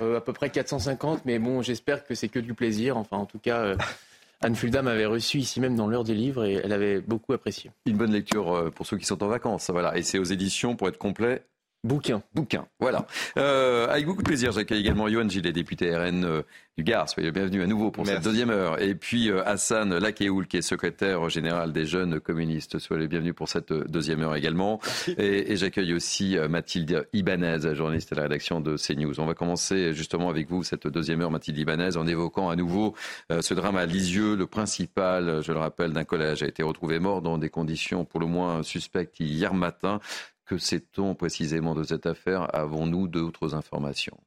euh, 0.00 0.18
À 0.18 0.20
peu 0.20 0.32
près 0.32 0.50
450, 0.50 1.24
mais 1.24 1.38
bon, 1.38 1.62
j'espère 1.62 2.04
que 2.04 2.14
c'est 2.14 2.28
que 2.28 2.38
du 2.38 2.54
plaisir. 2.54 2.96
Enfin, 2.96 3.16
en 3.16 3.26
tout 3.26 3.38
cas, 3.38 3.60
euh, 3.60 3.76
Anne 4.42 4.54
Fulda 4.54 4.82
m'avait 4.82 5.06
reçu 5.06 5.38
ici 5.38 5.60
même 5.60 5.76
dans 5.76 5.86
l'heure 5.86 6.04
des 6.04 6.14
livres 6.14 6.44
et 6.44 6.54
elle 6.54 6.72
avait 6.72 7.00
beaucoup 7.00 7.32
apprécié. 7.32 7.70
Une 7.86 7.96
bonne 7.96 8.12
lecture 8.12 8.52
euh, 8.52 8.70
pour 8.70 8.86
ceux 8.86 8.98
qui 8.98 9.06
sont 9.06 9.22
en 9.22 9.28
vacances. 9.28 9.70
Voilà. 9.70 9.96
Et 9.96 10.02
c'est 10.02 10.18
aux 10.18 10.24
éditions, 10.24 10.76
pour 10.76 10.88
être 10.88 10.98
complet, 10.98 11.44
Bouquin. 11.84 12.22
Bouquin, 12.32 12.68
voilà. 12.78 13.08
Euh, 13.36 13.88
avec 13.88 14.06
beaucoup 14.06 14.22
de 14.22 14.28
plaisir, 14.28 14.52
j'accueille 14.52 14.78
également 14.78 15.08
Yoann 15.08 15.28
Gillet, 15.28 15.50
député 15.50 15.96
RN 15.96 16.24
euh, 16.24 16.42
du 16.78 16.84
Gard. 16.84 17.08
Soyez 17.08 17.26
le 17.26 17.32
bienvenu 17.32 17.60
à 17.60 17.66
nouveau 17.66 17.90
pour 17.90 18.06
cette 18.06 18.22
deuxième 18.22 18.50
heure. 18.50 18.80
Et 18.80 18.94
puis 18.94 19.32
euh, 19.32 19.42
Hassan 19.44 19.98
Lakeoul, 19.98 20.46
qui 20.46 20.58
est 20.58 20.62
secrétaire 20.62 21.28
général 21.28 21.72
des 21.72 21.84
jeunes 21.84 22.20
communistes. 22.20 22.78
Soyez 22.78 23.02
le 23.02 23.08
bienvenu 23.08 23.34
pour 23.34 23.48
cette 23.48 23.72
deuxième 23.72 24.22
heure 24.22 24.36
également. 24.36 24.78
Et, 25.08 25.50
et 25.50 25.56
j'accueille 25.56 25.92
aussi 25.92 26.36
Mathilde 26.48 27.08
Ibanez, 27.12 27.74
journaliste 27.74 28.12
à 28.12 28.14
la 28.14 28.22
rédaction 28.22 28.60
de 28.60 28.76
CNews. 28.76 29.18
On 29.18 29.26
va 29.26 29.34
commencer 29.34 29.92
justement 29.92 30.30
avec 30.30 30.48
vous 30.48 30.62
cette 30.62 30.86
deuxième 30.86 31.20
heure, 31.20 31.32
Mathilde 31.32 31.58
Ibanez, 31.58 31.96
en 31.96 32.06
évoquant 32.06 32.48
à 32.48 32.54
nouveau 32.54 32.94
ce 33.28 33.54
drame 33.54 33.76
à 33.76 33.86
Lisieux. 33.86 34.36
Le 34.36 34.46
principal, 34.46 35.42
je 35.42 35.50
le 35.50 35.58
rappelle, 35.58 35.92
d'un 35.92 36.04
collège 36.04 36.44
a 36.44 36.46
été 36.46 36.62
retrouvé 36.62 37.00
mort 37.00 37.22
dans 37.22 37.38
des 37.38 37.50
conditions 37.50 38.04
pour 38.04 38.20
le 38.20 38.26
moins 38.26 38.62
suspectes 38.62 39.18
hier 39.18 39.52
matin. 39.52 39.98
Que 40.52 40.58
sait-on 40.58 41.14
précisément 41.14 41.74
de 41.74 41.82
cette 41.82 42.04
affaire? 42.04 42.54
Avons-nous 42.54 43.08
d'autres 43.08 43.54
informations? 43.54 44.18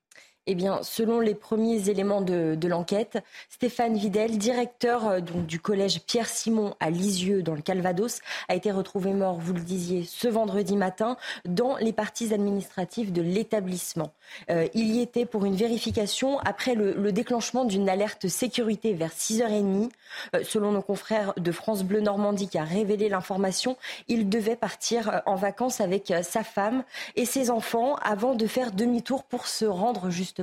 Eh 0.48 0.56
bien, 0.56 0.80
selon 0.84 1.20
les 1.20 1.34
premiers 1.34 1.90
éléments 1.90 2.22
de, 2.22 2.68
l'enquête, 2.68 3.18
Stéphane 3.50 3.96
Videl, 3.96 4.38
directeur 4.38 5.08
euh, 5.08 5.20
du 5.20 5.60
collège 5.60 6.02
Pierre 6.06 6.28
Simon 6.28 6.76
à 6.80 6.90
Lisieux, 6.90 7.42
dans 7.42 7.56
le 7.56 7.62
Calvados, 7.62 8.20
a 8.48 8.56
été 8.56 8.72
retrouvé 8.72 9.14
mort, 9.14 9.40
vous 9.40 9.54
le 9.54 9.62
disiez, 9.62 10.04
ce 10.04 10.28
vendredi 10.28 10.78
matin, 10.78 11.18
dans 11.46 11.78
les 11.78 11.94
parties 11.94 12.34
administratives 12.34 13.12
de 13.12 13.22
l'établissement. 13.22 14.12
Euh, 14.52 14.68
il 14.74 14.96
y 14.96 15.02
était 15.02 15.26
pour 15.26 15.46
une 15.46 15.56
vérification 15.56 16.40
après 16.40 16.76
le, 16.76 17.12
déclenchement 17.12 17.66
d'une 17.66 17.90
alerte 17.90 18.28
sécurité 18.28 18.94
vers 18.94 19.12
6h30. 19.12 19.90
Euh, 20.36 20.44
selon 20.44 20.72
nos 20.72 20.82
confrères 20.82 21.34
de 21.38 21.52
France 21.52 21.84
Bleu 21.84 22.02
Normandie 22.02 22.50
qui 22.50 22.58
a 22.58 22.64
révélé 22.64 23.10
l'information, 23.10 23.78
il 24.08 24.30
devait 24.30 24.56
partir 24.56 25.22
en 25.26 25.36
vacances 25.36 25.82
avec 25.82 26.14
sa 26.24 26.44
femme 26.44 26.84
et 27.16 27.26
ses 27.26 27.50
enfants 27.50 27.96
avant 28.02 28.36
de 28.36 28.48
faire 28.48 28.72
demi-tour 28.72 29.24
pour 29.24 29.48
se 29.48 29.66
rendre 29.66 30.10
justement 30.10 30.35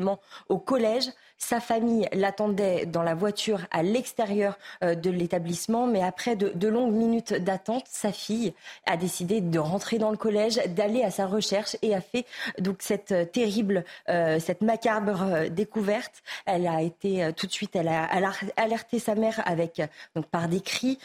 au 0.49 0.59
collège. 0.59 1.11
Sa 1.45 1.59
famille 1.59 2.09
l'attendait 2.13 2.87
dans 2.87 3.03
la 3.03 3.17
voiture 3.17 3.63
à 3.73 3.83
l'extérieur 3.83 4.57
euh, 4.85 4.95
de 4.95 5.11
l'établissement, 5.11 5.89
mais 5.89 6.01
après 6.01 6.37
de, 6.37 6.69
longues 6.69 6.95
minutes 6.95 7.35
d'attente, 7.35 7.83
sa 7.91 8.13
fille 8.13 8.55
a 8.87 8.97
décidé 8.97 9.41
de 9.41 9.59
rentrer 9.59 9.99
dans 9.99 10.13
le 10.13 10.17
collège, 10.17 10.61
d'aller 10.69 11.03
à 11.03 11.11
sa 11.11 11.27
recherche 11.27 11.77
et 11.83 11.97
a 11.97 12.01
fait 12.01 12.27
donc 12.61 12.77
cette 12.79 13.11
euh, 13.11 13.25
terrible, 13.25 13.85
euh, 14.09 14.39
cette 14.39 14.61
macabre 14.61 15.51
découverte. 15.51 16.23
Elle 16.47 16.69
a 16.69 16.81
été 16.81 17.33
tout 17.37 17.49
de 17.49 17.53
suite, 17.53 17.75
elle 17.75 17.89
a, 17.89 18.09
alerté 18.57 19.01
sa 19.01 19.17
mère 19.17 19.43
avec 19.45 19.83
donc 20.15 20.27
par 20.27 20.47
des 20.47 20.61
cris. 20.61 20.99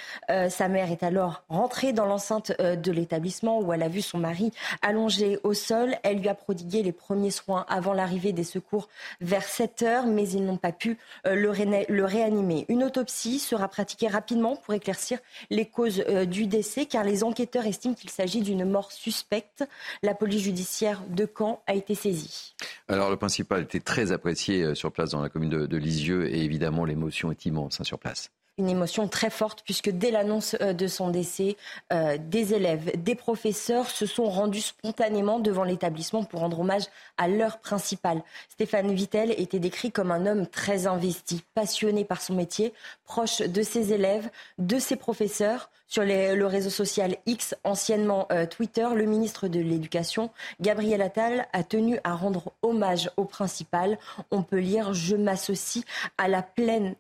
sa 0.50 0.68
mère 0.68 0.92
est 0.92 1.02
alors 1.02 1.44
rentrée 1.50 1.94
dans 1.94 2.06
l'enceinte 2.06 2.52
de 2.60 2.92
l'établissement 2.92 3.60
où 3.60 3.74
elle 3.74 3.82
a 3.82 3.88
vu 3.88 4.02
son 4.02 4.20
mari 4.20 4.52
allongé 4.82 5.40
au 5.44 5.54
sol. 5.54 5.96
Elle 6.04 6.20
lui 6.20 6.30
a 6.30 6.36
prodigué 6.36 6.84
les 6.84 6.92
premiers 6.92 7.32
soins 7.32 7.66
avant 7.70 7.94
l'arrivée 7.94 8.34
des 8.34 8.44
secours 8.44 8.88
vers 9.20 9.44
7 9.44 9.82
heures, 9.82 10.06
mais 10.06 10.27
ils 10.34 10.46
n'ont 10.46 10.58
pas 10.58 10.72
pu 10.72 10.98
euh, 11.26 11.36
le, 11.36 12.06
réanimer. 12.06 12.66
Une 12.70 12.84
autopsie 12.84 13.40
sera 13.40 13.68
pratiquée 13.68 14.08
rapidement 14.08 14.56
pour 14.56 14.74
éclaircir 14.74 15.20
les 15.50 15.66
causes 15.66 16.04
euh, 16.08 16.26
du 16.26 16.48
décès, 16.48 16.86
car 16.86 17.04
les 17.04 17.24
enquêteurs 17.24 17.66
estiment 17.66 17.94
qu'il 17.94 18.10
s'agit 18.10 18.42
d'une 18.42 18.66
mort 18.66 18.92
suspecte. 18.92 19.64
La 20.04 20.14
police 20.14 20.42
judiciaire 20.42 21.04
de 21.10 21.28
Caen 21.38 21.62
a 21.68 21.74
été 21.74 21.96
saisie. 21.96 22.56
Alors 22.88 23.10
le 23.10 23.18
principal 23.18 23.64
était 23.64 23.80
très 23.80 24.12
apprécié 24.12 24.64
euh, 24.64 24.76
sur 24.76 24.92
place 24.92 25.12
dans 25.12 25.22
la 25.22 25.30
commune 25.30 25.50
de, 25.50 25.78
Lisieux 25.78 26.28
et 26.34 26.44
évidemment 26.44 26.86
l'émotion 26.86 27.30
est 27.30 27.46
immense 27.46 27.80
hein, 27.80 27.84
sur 27.84 28.00
place 28.00 28.32
une 28.58 28.70
émotion 28.70 29.08
très 29.08 29.30
forte 29.30 29.62
puisque 29.64 29.90
dès 29.90 30.12
l'annonce 30.12 30.56
euh, 30.62 30.74
de 30.74 30.88
son 30.88 31.10
décès, 31.10 31.58
euh, 31.94 32.18
des 32.20 32.54
élèves, 32.54 32.92
des 33.02 33.16
professeurs 33.16 33.90
se 33.90 34.06
sont 34.06 34.30
rendus 34.30 34.62
spontanément 34.62 35.40
devant 35.40 35.64
l'établissement 35.64 36.24
pour 36.24 36.42
rendre 36.42 36.60
hommage 36.60 36.86
à 37.18 37.28
leur 37.28 37.60
principal. 37.60 38.22
Stéphane 38.50 38.94
Vittel 38.94 39.32
était 39.38 39.60
décrit 39.60 39.92
comme 39.92 40.12
un 40.12 40.26
homme 40.26 40.48
très 40.48 40.88
investi, 40.88 41.44
passionné 41.54 42.06
par 42.06 42.22
son 42.22 42.34
métier, 42.34 42.74
proche 43.06 43.40
de 43.40 43.62
ses 43.62 43.94
élèves, 43.94 44.30
de 44.58 44.80
ses 44.80 44.96
professeurs. 44.96 45.70
Sur 45.90 46.04
le 46.04 46.46
réseau 46.46 46.70
social 46.70 47.16
X, 47.26 47.56
anciennement 47.64 48.28
euh, 48.34 48.46
Twitter, 48.46 48.88
le 48.94 49.06
ministre 49.06 49.48
de 49.48 49.62
l'Éducation, 49.62 50.32
Gabriel 50.60 51.02
Attal, 51.02 51.48
a 51.54 51.64
tenu 51.64 51.98
à 52.04 52.14
rendre 52.14 52.52
hommage 52.62 53.10
au 53.16 53.24
principal. 53.24 53.98
On 54.30 54.44
peut 54.44 54.60
lire 54.60 54.94
Je 54.94 55.16
m'associe 55.16 55.86
à 56.18 56.28
la, 56.28 56.42
peine 56.42 56.96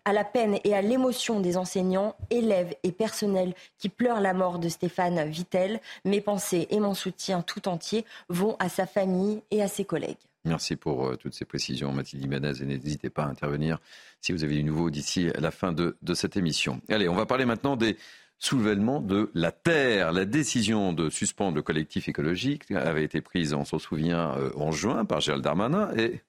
et 0.64 0.74
à 0.74 0.82
l'émotion 0.82 1.42
des 1.42 1.47
enseignants, 1.56 2.16
élèves 2.30 2.76
et 2.84 2.92
personnels 2.92 3.54
qui 3.78 3.88
pleurent 3.88 4.20
la 4.20 4.34
mort 4.34 4.60
de 4.60 4.68
Stéphane 4.68 5.24
Vittel. 5.30 5.80
Mes 6.04 6.20
pensées 6.20 6.68
et 6.70 6.82
mon 6.82 6.94
soutien 6.94 7.42
tout 7.42 7.70
entier 7.70 8.04
vont 8.28 8.58
à 8.60 8.68
sa 8.68 8.86
famille 8.86 9.42
et 9.52 9.62
à 9.62 9.70
ses 9.70 9.86
collègues. 9.86 10.18
Merci 10.48 10.76
pour 10.76 11.06
euh, 11.06 11.16
toutes 11.16 11.34
ces 11.34 11.46
précisions, 11.46 11.92
Mathilde 11.92 12.24
Ibanez, 12.24 12.62
et 12.62 12.66
n'hésitez 12.66 13.10
pas 13.10 13.24
à 13.24 13.28
intervenir 13.28 13.80
si 14.22 14.32
vous 14.32 14.44
avez 14.44 14.56
du 14.56 14.64
nouveau 14.64 14.90
d'ici 14.90 15.30
la 15.38 15.52
fin 15.52 15.72
de, 15.72 15.96
cette 16.14 16.38
émission. 16.38 16.82
Allez, 16.90 17.10
on 17.10 17.16
va 17.16 17.26
parler 17.26 17.46
maintenant 17.46 17.76
des 17.76 17.98
soulèvement 18.40 19.02
de 19.02 19.32
la 19.34 19.52
terre. 19.52 20.12
La 20.12 20.26
décision 20.26 20.94
de 20.94 21.10
suspendre 21.10 21.56
le 21.56 21.64
collectif 21.64 22.08
écologique 22.08 22.70
avait 22.72 23.04
été 23.04 23.20
prise, 23.20 23.54
on 23.54 23.66
s'en 23.66 23.80
souvient, 23.80 24.36
euh, 24.38 24.52
en 24.56 24.72
juin 24.72 25.06
par 25.06 25.22
Gérald 25.22 25.44
Darmanin 25.44 25.92
et 25.98 26.22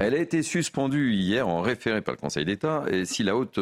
elle 0.00 0.14
a 0.14 0.18
été 0.18 0.42
suspendue 0.42 1.12
hier 1.12 1.46
en 1.46 1.60
référé 1.60 2.00
par 2.00 2.14
le 2.14 2.20
Conseil 2.20 2.46
d'État. 2.46 2.84
Et 2.90 3.04
si 3.04 3.22
la 3.22 3.36
haute 3.36 3.60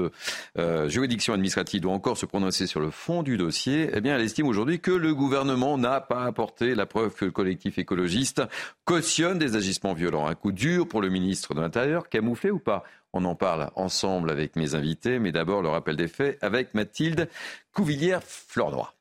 euh, 0.56 0.88
juridiction 0.88 1.34
administrative 1.34 1.80
doit 1.80 1.92
encore 1.92 2.16
se 2.16 2.26
prononcer 2.26 2.68
sur 2.68 2.80
le 2.80 2.90
fond 2.90 3.24
du 3.24 3.36
dossier, 3.36 3.90
eh 3.92 4.00
bien, 4.00 4.14
elle 4.14 4.22
estime 4.22 4.46
aujourd'hui 4.46 4.78
que 4.78 4.92
le 4.92 5.14
gouvernement 5.16 5.76
n'a 5.76 6.00
pas 6.00 6.24
apporté 6.24 6.76
la 6.76 6.86
preuve 6.86 7.12
que 7.14 7.24
le 7.24 7.32
collectif 7.32 7.78
écologiste 7.78 8.42
cautionne 8.84 9.40
des 9.40 9.56
agissements 9.56 9.94
violents. 9.94 10.28
Un 10.28 10.36
coup 10.36 10.52
dur 10.52 10.86
pour 10.86 11.02
le 11.02 11.08
ministre 11.08 11.54
de 11.54 11.60
l'Intérieur, 11.60 12.08
camouflé 12.08 12.52
ou 12.52 12.60
pas? 12.60 12.84
On 13.12 13.24
en 13.24 13.34
parle 13.34 13.70
ensemble 13.74 14.30
avec 14.30 14.54
mes 14.54 14.76
invités, 14.76 15.18
mais 15.18 15.32
d'abord 15.32 15.60
le 15.60 15.70
rappel 15.70 15.96
des 15.96 16.08
faits 16.08 16.38
avec 16.40 16.72
Mathilde 16.72 17.28
Couvillière-Flordroy. 17.72 18.94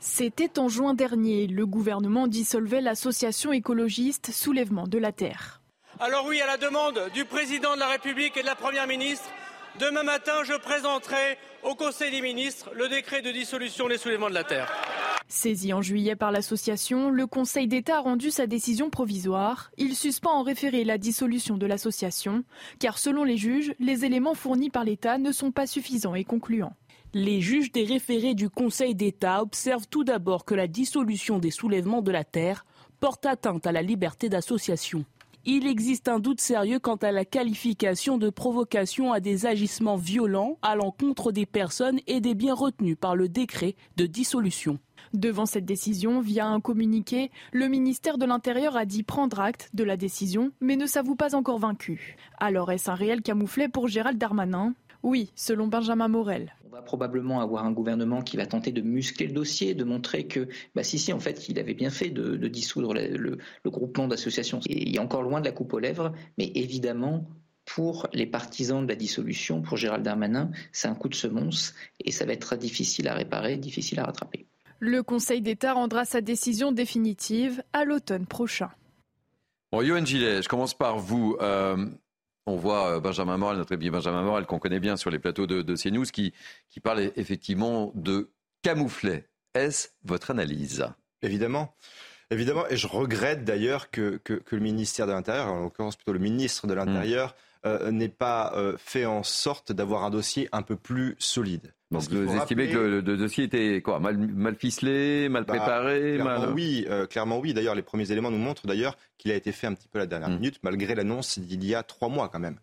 C'était 0.00 0.58
en 0.58 0.68
juin 0.68 0.94
dernier, 0.94 1.46
le 1.46 1.64
gouvernement 1.64 2.26
dissolvait 2.26 2.80
l'association 2.80 3.52
écologiste 3.52 4.30
Soulèvement 4.32 4.88
de 4.88 4.98
la 4.98 5.12
Terre. 5.12 5.60
Alors 6.00 6.26
oui, 6.26 6.40
à 6.40 6.46
la 6.46 6.58
demande 6.58 7.10
du 7.12 7.24
président 7.24 7.74
de 7.74 7.80
la 7.80 7.88
République 7.88 8.36
et 8.36 8.42
de 8.42 8.46
la 8.46 8.54
Première 8.54 8.86
ministre, 8.86 9.28
demain 9.80 10.04
matin, 10.04 10.44
je 10.44 10.56
présenterai 10.56 11.36
au 11.64 11.74
Conseil 11.74 12.12
des 12.12 12.20
ministres 12.20 12.70
le 12.72 12.88
décret 12.88 13.20
de 13.20 13.32
dissolution 13.32 13.88
des 13.88 13.98
soulèvements 13.98 14.28
de 14.28 14.34
la 14.34 14.44
Terre. 14.44 14.72
Saisi 15.26 15.72
en 15.72 15.82
juillet 15.82 16.14
par 16.14 16.30
l'association, 16.30 17.10
le 17.10 17.26
Conseil 17.26 17.66
d'État 17.66 17.96
a 17.96 18.00
rendu 18.00 18.30
sa 18.30 18.46
décision 18.46 18.90
provisoire. 18.90 19.72
Il 19.76 19.96
suspend 19.96 20.34
en 20.34 20.44
référé 20.44 20.84
la 20.84 20.98
dissolution 20.98 21.56
de 21.56 21.66
l'association, 21.66 22.44
car 22.78 22.96
selon 22.96 23.24
les 23.24 23.36
juges, 23.36 23.74
les 23.80 24.04
éléments 24.04 24.34
fournis 24.34 24.70
par 24.70 24.84
l'État 24.84 25.18
ne 25.18 25.32
sont 25.32 25.50
pas 25.50 25.66
suffisants 25.66 26.14
et 26.14 26.22
concluants. 26.22 26.76
Les 27.12 27.40
juges 27.40 27.72
des 27.72 27.84
référés 27.84 28.34
du 28.34 28.48
Conseil 28.50 28.94
d'État 28.94 29.42
observent 29.42 29.88
tout 29.88 30.04
d'abord 30.04 30.44
que 30.44 30.54
la 30.54 30.68
dissolution 30.68 31.40
des 31.40 31.50
soulèvements 31.50 32.02
de 32.02 32.12
la 32.12 32.22
terre 32.22 32.64
porte 33.00 33.26
atteinte 33.26 33.66
à 33.66 33.72
la 33.72 33.82
liberté 33.82 34.28
d'association. 34.28 35.04
Il 35.50 35.66
existe 35.66 36.08
un 36.08 36.20
doute 36.20 36.42
sérieux 36.42 36.78
quant 36.78 36.96
à 36.96 37.10
la 37.10 37.24
qualification 37.24 38.18
de 38.18 38.28
provocation 38.28 39.14
à 39.14 39.18
des 39.18 39.46
agissements 39.46 39.96
violents 39.96 40.58
à 40.60 40.76
l'encontre 40.76 41.32
des 41.32 41.46
personnes 41.46 42.00
et 42.06 42.20
des 42.20 42.34
biens 42.34 42.52
retenus 42.52 42.98
par 43.00 43.16
le 43.16 43.30
décret 43.30 43.74
de 43.96 44.04
dissolution. 44.04 44.78
Devant 45.14 45.46
cette 45.46 45.64
décision, 45.64 46.20
via 46.20 46.46
un 46.46 46.60
communiqué, 46.60 47.30
le 47.52 47.66
ministère 47.68 48.18
de 48.18 48.26
l'Intérieur 48.26 48.76
a 48.76 48.84
dit 48.84 49.02
prendre 49.02 49.40
acte 49.40 49.70
de 49.72 49.84
la 49.84 49.96
décision, 49.96 50.52
mais 50.60 50.76
ne 50.76 50.84
s'avoue 50.84 51.16
pas 51.16 51.34
encore 51.34 51.58
vaincu. 51.58 52.16
Alors 52.38 52.70
est-ce 52.70 52.90
un 52.90 52.94
réel 52.94 53.22
camouflet 53.22 53.68
pour 53.68 53.88
Gérald 53.88 54.18
Darmanin? 54.18 54.74
Oui, 55.02 55.30
selon 55.34 55.68
Benjamin 55.68 56.08
Morel. 56.08 56.54
On 56.66 56.70
va 56.70 56.82
probablement 56.82 57.40
avoir 57.40 57.64
un 57.64 57.72
gouvernement 57.72 58.20
qui 58.20 58.36
va 58.36 58.46
tenter 58.46 58.72
de 58.72 58.80
muscler 58.82 59.26
le 59.26 59.32
dossier, 59.32 59.74
de 59.74 59.84
montrer 59.84 60.26
que, 60.26 60.48
bah, 60.74 60.82
si, 60.82 60.98
si, 60.98 61.12
en 61.12 61.20
fait, 61.20 61.48
il 61.48 61.58
avait 61.58 61.74
bien 61.74 61.90
fait 61.90 62.10
de, 62.10 62.36
dissoudre 62.48 62.94
le, 62.94 63.38
le 63.64 63.70
groupement 63.70 64.08
d'associations. 64.08 64.60
Il 64.66 64.94
est 64.94 65.00
encore 65.00 65.22
loin 65.22 65.40
de 65.40 65.44
la 65.46 65.52
coupe 65.52 65.72
aux 65.72 65.78
lèvres, 65.78 66.12
mais 66.36 66.50
évidemment, 66.54 67.26
pour 67.68 68.08
les 68.12 68.26
partisans 68.26 68.82
de 68.82 68.88
la 68.88 68.96
dissolution, 68.96 69.60
pour 69.60 69.76
Gérald 69.76 70.02
Darmanin, 70.02 70.50
c'est 70.72 70.88
un 70.88 70.94
coup 70.94 71.08
de 71.08 71.14
semonce 71.14 71.74
et 72.00 72.12
ça 72.12 72.24
va 72.24 72.32
être 72.32 72.46
très 72.46 72.58
difficile 72.58 73.08
à 73.08 73.14
réparer, 73.14 73.56
difficile 73.56 74.00
à 74.00 74.04
rattraper. 74.04 74.46
Le 74.80 75.02
Conseil 75.02 75.42
d'État 75.42 75.74
rendra 75.74 76.04
sa 76.04 76.20
décision 76.20 76.72
définitive 76.72 77.62
à 77.72 77.84
l'automne 77.84 78.26
prochain. 78.26 78.70
Bon, 79.70 79.82
Yoann 79.82 80.06
Gillet, 80.06 80.40
je 80.40 80.48
commence 80.48 80.72
par 80.72 80.98
vous. 80.98 81.36
Euh, 81.42 81.86
on 82.48 82.56
voit 82.56 82.96
euh, 82.96 83.00
Benjamin 83.00 83.36
Morel, 83.36 83.58
notre 83.58 83.74
ami 83.74 83.90
Benjamin 83.90 84.22
Morel, 84.22 84.46
qu'on 84.46 84.58
connaît 84.58 84.80
bien 84.80 84.96
sur 84.96 85.10
les 85.10 85.18
plateaux 85.18 85.46
de, 85.46 85.62
de 85.62 85.76
CNews, 85.76 86.04
qui, 86.04 86.32
qui 86.70 86.80
parle 86.80 87.12
effectivement 87.16 87.92
de 87.94 88.30
camouflet. 88.62 89.28
Est-ce 89.54 89.88
votre 90.04 90.30
analyse? 90.30 90.86
Évidemment. 91.22 91.74
Évidemment, 92.30 92.66
et 92.68 92.76
je 92.76 92.86
regrette 92.86 93.44
d'ailleurs 93.44 93.90
que, 93.90 94.18
que, 94.22 94.42
le 94.50 94.60
ministère 94.60 95.06
de 95.06 95.12
l'Intérieur, 95.12 95.46
en 95.46 95.60
l'occurrence 95.60 95.96
plutôt 95.96 96.12
le 96.12 96.18
ministre 96.18 96.66
de 96.66 96.74
l'Intérieur, 96.74 97.34
euh, 97.64 97.90
n'ait 97.90 98.10
pas 98.10 98.52
euh, 98.54 98.76
fait 98.76 99.06
en 99.06 99.22
sorte 99.22 99.72
d'avoir 99.72 100.04
un 100.04 100.10
dossier 100.10 100.48
un 100.52 100.62
peu 100.62 100.76
plus 100.76 101.16
solide. 101.18 101.72
Donc 101.90 102.02
vous 102.10 102.36
estimez 102.36 102.68
que 102.68 102.76
le, 102.76 103.02
dossier 103.02 103.44
était 103.44 103.80
quoi 103.80 103.98
mal, 103.98 104.18
mal 104.18 104.54
ficelé, 104.56 105.28
mal 105.28 105.44
bah, 105.44 105.56
préparé 105.56 106.18
clairement 106.20 106.52
Oui, 106.52 106.86
euh, 106.90 107.06
clairement 107.06 107.38
oui. 107.38 107.54
D'ailleurs, 107.54 107.74
les 107.74 107.82
premiers 107.82 108.10
éléments 108.12 108.30
nous 108.30 108.38
montrent 108.38 108.66
d'ailleurs 108.66 108.98
qu'il 109.16 109.30
a 109.30 109.34
été 109.34 109.52
fait 109.52 109.66
un 109.66 109.74
petit 109.74 109.88
peu 109.88 109.98
à 109.98 110.02
la 110.02 110.06
dernière 110.06 110.28
hmm. 110.28 110.34
minute, 110.34 110.60
malgré 110.62 110.94
l'annonce 110.94 111.38
d'il 111.38 111.64
y 111.64 111.74
a 111.74 111.82
trois 111.82 112.08
mois 112.08 112.28
quand 112.28 112.40
même. 112.40 112.58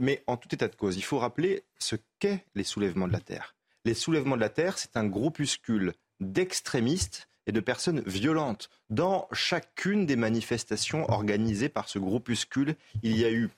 mais 0.00 0.22
en 0.26 0.36
tout 0.36 0.54
état 0.54 0.68
de 0.68 0.74
cause, 0.74 0.96
il 0.96 1.04
faut 1.04 1.18
rappeler 1.18 1.64
ce 1.78 1.96
qu'est 2.18 2.44
les 2.54 2.64
soulèvements 2.64 3.08
de 3.08 3.12
la 3.12 3.20
Terre. 3.20 3.54
Les 3.84 3.94
soulèvements 3.94 4.36
de 4.36 4.40
la 4.42 4.50
Terre, 4.50 4.76
c'est 4.76 4.96
un 4.96 5.06
groupuscule 5.06 5.94
d'extrémistes 6.20 7.28
et 7.46 7.52
de 7.52 7.60
personnes 7.60 8.02
violentes. 8.06 8.68
Dans 8.90 9.28
chacune 9.32 10.04
des 10.04 10.16
manifestations 10.16 11.10
organisées 11.10 11.70
par 11.70 11.88
ce 11.88 11.98
groupuscule, 11.98 12.76
il 13.02 13.16
y 13.16 13.24
a 13.24 13.32
eu 13.32 13.48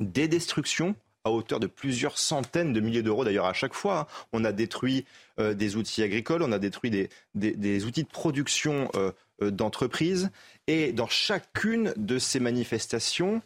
des 0.00 0.28
destructions 0.28 0.94
à 1.24 1.30
hauteur 1.30 1.60
de 1.60 1.66
plusieurs 1.66 2.18
centaines 2.18 2.72
de 2.72 2.80
milliers 2.80 3.02
d'euros 3.02 3.24
d'ailleurs 3.24 3.46
à 3.46 3.52
chaque 3.52 3.74
fois. 3.74 4.00
Hein. 4.00 4.06
On 4.32 4.44
a 4.44 4.52
détruit 4.52 5.04
euh, 5.38 5.54
des 5.54 5.76
outils 5.76 6.02
agricoles, 6.02 6.42
on 6.42 6.52
a 6.52 6.58
détruit 6.58 6.90
des, 7.34 7.84
outils 7.84 8.02
de 8.02 8.08
production 8.08 8.90
euh, 8.96 9.12
euh, 9.42 9.50
d'entreprises. 9.50 10.30
Et 10.66 10.92
dans 10.92 11.08
chacune 11.08 11.92
de 11.96 12.18
ces 12.18 12.40
manifestations, 12.40 13.42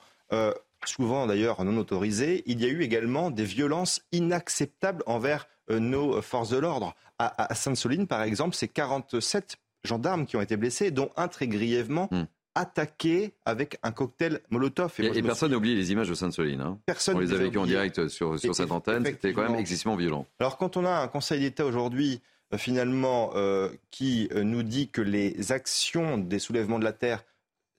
souvent 0.85 1.27
d'ailleurs 1.27 1.65
non 1.65 1.79
autorisées, 1.79 2.43
il 2.47 2.61
y 2.61 2.67
a 2.67 2.69
eu 2.69 2.83
également 2.83 3.31
des 3.31 3.45
violences 3.45 4.03
inacceptables 4.13 5.03
envers 5.07 5.49
nos 5.71 6.21
forces 6.21 6.51
de 6.51 6.59
l'ordre. 6.59 6.95
À, 7.19 7.51
à 7.51 7.55
Sainte-Soline, 7.55 8.07
par 8.07 8.23
exemple, 8.23 8.55
c'est 8.55 8.69
47 8.69 9.57
gendarmes 9.85 10.27
qui 10.27 10.37
ont 10.37 10.43
été 10.43 10.57
blessés, 10.57 10.91
dont 10.91 11.11
un 11.17 11.29
très 11.29 11.49
grièvement. 11.49 12.09
Hmm. 12.11 12.25
Attaqué 12.57 13.35
avec 13.45 13.79
un 13.83 13.93
cocktail 13.93 14.41
Molotov. 14.51 14.93
Et, 14.99 15.23
personne 15.23 15.51
n'a 15.51 15.59
oublié 15.59 15.77
les 15.77 15.93
images 15.93 16.09
de 16.09 16.15
Sainte-Soline. 16.15 16.63
Hein. 16.63 16.79
Personne 16.87 17.17
On 17.17 17.21
les 17.21 17.33
a 17.33 17.37
vécues 17.37 17.59
en 17.59 17.67
direct 17.67 18.09
sur, 18.09 18.39
sur 18.41 18.55
cette 18.55 18.73
antenne. 18.73 19.05
C'était 19.05 19.33
quand 19.33 19.43
même 19.43 19.61
excessivement 19.61 19.95
violent. 19.95 20.27
Alors 20.41 20.57
quand 20.57 20.77
on 20.77 20.85
a 20.85 20.91
un 20.91 21.07
Conseil 21.07 21.41
d'État 21.41 21.65
aujourd'hui 21.65 22.21
euh, 22.55 22.59
finalement 22.59 23.33
euh, 23.35 23.69
qui 23.91 24.29
euh, 24.33 24.43
nous 24.43 24.63
dit 24.63 24.89
que 24.89 25.03
les 25.03 25.53
actions 25.53 26.17
des 26.17 26.39
soulèvements 26.39 26.79
de 26.79 26.85
la 26.85 26.93
terre 26.93 27.25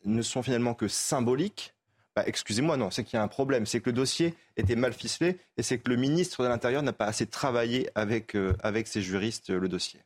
ne 0.06 0.22
sont 0.22 0.44
finalement 0.44 0.76
que 0.76 0.88
symboliques, 0.88 1.74
bah, 2.16 2.24
excusez-moi, 2.26 2.78
non, 2.78 2.92
c'est 2.92 3.04
qu'il 3.04 3.18
y 3.18 3.20
a 3.20 3.24
un 3.24 3.28
problème. 3.28 3.66
C'est 3.66 3.80
que 3.80 3.90
le 3.90 3.96
dossier 3.96 4.36
était 4.58 4.76
mal 4.76 4.94
ficelé 4.94 5.38
et 5.58 5.64
c'est 5.64 5.80
que 5.80 5.90
le 5.90 5.96
ministre 5.96 6.44
de 6.44 6.50
l'Intérieur 6.50 6.84
n'a 6.84 6.94
pas 6.94 7.06
assez 7.06 7.26
travaillé 7.26 7.90
avec, 7.96 8.36
avec 8.62 8.88
ses 8.88 9.02
juristes 9.02 9.50
le 9.50 9.68
dossier. 9.68 10.02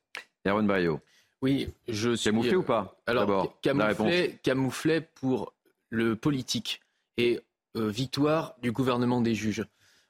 Erwan 0.45 0.67
Bayo. 0.67 1.01
Oui, 1.41 1.69
je 1.87 2.15
suis. 2.15 2.29
Camouflé 2.29 2.55
ou 2.55 2.63
pas 2.63 2.95
Alors, 3.07 3.59
camouflé, 3.61 4.39
camouflé 4.43 5.01
pour 5.01 5.53
le 5.89 6.15
politique 6.15 6.81
et 7.17 7.39
euh, 7.75 7.89
victoire 7.89 8.55
du 8.61 8.71
gouvernement 8.71 9.21
des 9.21 9.33
juges. 9.35 9.65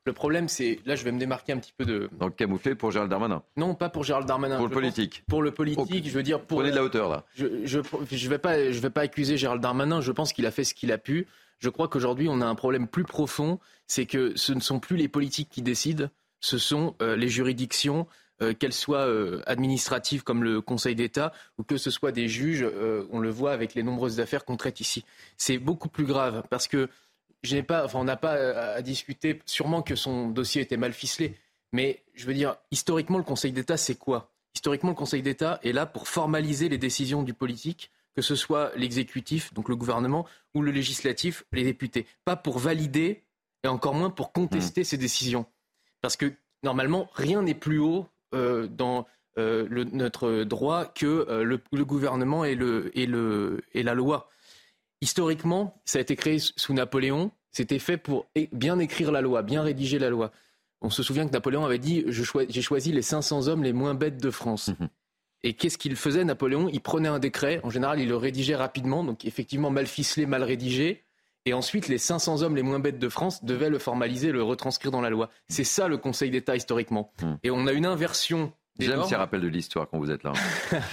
Le 0.05 0.13
problème, 0.13 0.47
c'est 0.47 0.79
là, 0.85 0.95
je 0.95 1.03
vais 1.03 1.11
me 1.11 1.19
démarquer 1.19 1.53
un 1.53 1.59
petit 1.59 1.73
peu 1.77 1.85
de. 1.85 2.09
Donc 2.19 2.35
camouflé 2.35 2.73
pour 2.73 2.89
Gérald 2.89 3.09
Darmanin. 3.09 3.43
Non, 3.55 3.75
pas 3.75 3.89
pour 3.89 4.03
Gérald 4.03 4.27
Darmanin. 4.27 4.57
Pour 4.57 4.67
le 4.67 4.73
politique. 4.73 5.23
Pour 5.27 5.43
le 5.43 5.51
politique, 5.51 6.07
je 6.07 6.13
veux 6.13 6.23
dire 6.23 6.41
pour. 6.41 6.57
Prenez 6.57 6.71
de 6.71 6.75
la 6.75 6.83
hauteur 6.83 7.09
là. 7.09 7.23
Je 7.35 7.65
je, 7.65 7.79
je 8.09 8.29
vais 8.29 8.39
pas 8.39 8.71
je 8.71 8.79
vais 8.79 8.89
pas 8.89 9.01
accuser 9.01 9.37
Gérald 9.37 9.61
Darmanin. 9.61 10.01
Je 10.01 10.11
pense 10.11 10.33
qu'il 10.33 10.47
a 10.47 10.51
fait 10.51 10.63
ce 10.63 10.73
qu'il 10.73 10.91
a 10.91 10.97
pu. 10.97 11.27
Je 11.59 11.69
crois 11.69 11.87
qu'aujourd'hui, 11.87 12.27
on 12.27 12.41
a 12.41 12.45
un 12.45 12.55
problème 12.55 12.87
plus 12.87 13.03
profond, 13.03 13.59
c'est 13.85 14.07
que 14.07 14.35
ce 14.35 14.51
ne 14.51 14.59
sont 14.59 14.79
plus 14.79 14.97
les 14.97 15.07
politiques 15.07 15.49
qui 15.49 15.61
décident, 15.61 16.09
ce 16.39 16.57
sont 16.57 16.95
euh, 17.03 17.15
les 17.15 17.29
juridictions, 17.29 18.07
euh, 18.41 18.53
qu'elles 18.53 18.73
soient 18.73 19.07
euh, 19.07 19.41
administratives 19.45 20.23
comme 20.23 20.43
le 20.43 20.61
Conseil 20.61 20.95
d'État 20.95 21.31
ou 21.57 21.63
que 21.63 21.77
ce 21.77 21.91
soit 21.91 22.11
des 22.11 22.27
juges, 22.27 22.63
euh, 22.63 23.05
on 23.11 23.19
le 23.19 23.29
voit 23.29 23.51
avec 23.51 23.75
les 23.75 23.83
nombreuses 23.83 24.19
affaires 24.19 24.45
qu'on 24.45 24.57
traite 24.57 24.79
ici. 24.79 25.05
C'est 25.37 25.59
beaucoup 25.59 25.89
plus 25.89 26.05
grave 26.05 26.43
parce 26.49 26.67
que 26.67 26.89
pas, 27.67 27.87
on 27.93 28.03
n'a 28.03 28.17
pas 28.17 28.33
à 28.75 28.81
discuter, 28.81 29.41
sûrement 29.45 29.81
que 29.81 29.95
son 29.95 30.29
dossier 30.29 30.61
était 30.61 30.77
mal 30.77 30.93
ficelé, 30.93 31.35
mais 31.71 32.03
je 32.13 32.25
veux 32.25 32.33
dire, 32.33 32.55
historiquement, 32.71 33.17
le 33.17 33.23
Conseil 33.23 33.51
d'État, 33.51 33.77
c'est 33.77 33.95
quoi? 33.95 34.31
Historiquement, 34.55 34.89
le 34.89 34.95
Conseil 34.95 35.21
d'État 35.21 35.59
est 35.63 35.71
là 35.71 35.85
pour 35.85 36.07
formaliser 36.07 36.69
les 36.69 36.77
décisions 36.77 37.23
du 37.23 37.33
politique, 37.33 37.91
que 38.15 38.21
ce 38.21 38.35
soit 38.35 38.71
l'exécutif, 38.75 39.53
donc 39.53 39.69
le 39.69 39.75
gouvernement, 39.75 40.25
ou 40.53 40.61
le 40.61 40.71
législatif, 40.71 41.43
les 41.51 41.63
députés. 41.63 42.05
Pas 42.25 42.35
pour 42.35 42.59
valider 42.59 43.23
et 43.63 43.67
encore 43.67 43.93
moins 43.93 44.09
pour 44.09 44.31
contester 44.31 44.81
mmh. 44.81 44.85
ces 44.85 44.97
décisions. 44.97 45.45
Parce 46.01 46.17
que 46.17 46.33
normalement, 46.63 47.09
rien 47.13 47.41
n'est 47.43 47.55
plus 47.55 47.79
haut 47.79 48.07
euh, 48.33 48.67
dans 48.67 49.05
euh, 49.37 49.67
notre 49.91 50.43
droit 50.43 50.85
que 50.85 51.05
euh, 51.29 51.43
le, 51.43 51.85
gouvernement 51.85 52.43
et, 52.43 52.55
le, 52.55 52.97
et, 52.97 53.05
le, 53.05 53.61
et 53.73 53.83
la 53.83 53.93
loi. 53.93 54.29
Historiquement, 55.01 55.81
ça 55.85 55.99
a 55.99 56.01
été 56.01 56.15
créé 56.15 56.37
sous 56.39 56.73
Napoléon. 56.73 57.31
C'était 57.51 57.79
fait 57.79 57.97
pour 57.97 58.27
bien 58.51 58.79
écrire 58.79 59.11
la 59.11 59.21
loi, 59.21 59.41
bien 59.41 59.61
rédiger 59.61 59.99
la 59.99 60.09
loi. 60.09 60.31
On 60.81 60.89
se 60.89 61.03
souvient 61.03 61.27
que 61.27 61.31
Napoléon 61.31 61.65
avait 61.65 61.79
dit 61.79 62.03
J'ai 62.07 62.61
choisi 62.61 62.91
les 62.91 63.01
500 63.01 63.47
hommes 63.47 63.63
les 63.63 63.73
moins 63.73 63.93
bêtes 63.93 64.21
de 64.21 64.31
France. 64.31 64.69
Mhm. 64.69 64.89
Et 65.43 65.53
qu'est-ce 65.53 65.77
qu'il 65.77 65.95
faisait, 65.95 66.23
Napoléon? 66.23 66.69
Il 66.69 66.81
prenait 66.81 67.09
un 67.09 67.19
décret. 67.19 67.61
En 67.63 67.69
général, 67.69 67.99
il 67.99 68.07
le 68.07 68.15
rédigeait 68.15 68.55
rapidement, 68.55 69.03
donc 69.03 69.25
effectivement 69.25 69.71
mal 69.71 69.87
ficelé, 69.87 70.25
mal 70.25 70.43
rédigé. 70.43 71.03
Et 71.45 71.53
ensuite, 71.53 71.87
les 71.87 71.97
500 71.97 72.43
hommes 72.43 72.55
les 72.55 72.61
moins 72.61 72.79
bêtes 72.79 72.99
de 72.99 73.09
France 73.09 73.43
devaient 73.43 73.69
le 73.69 73.79
formaliser, 73.79 74.31
le 74.31 74.43
retranscrire 74.43 74.91
dans 74.91 75.01
la 75.01 75.09
loi. 75.09 75.29
C'est 75.49 75.63
ça 75.63 75.87
le 75.87 75.97
Conseil 75.97 76.29
d'État 76.29 76.55
historiquement. 76.55 77.11
Hmm. 77.21 77.33
Et 77.43 77.51
on 77.51 77.67
a 77.67 77.71
une 77.71 77.85
inversion 77.85 78.53
J'aime 78.79 79.03
ces 79.03 79.15
rappels 79.15 79.41
de 79.41 79.47
l'histoire 79.47 79.87
quand 79.89 79.99
vous 79.99 80.11
êtes 80.11 80.23
là. 80.23 80.33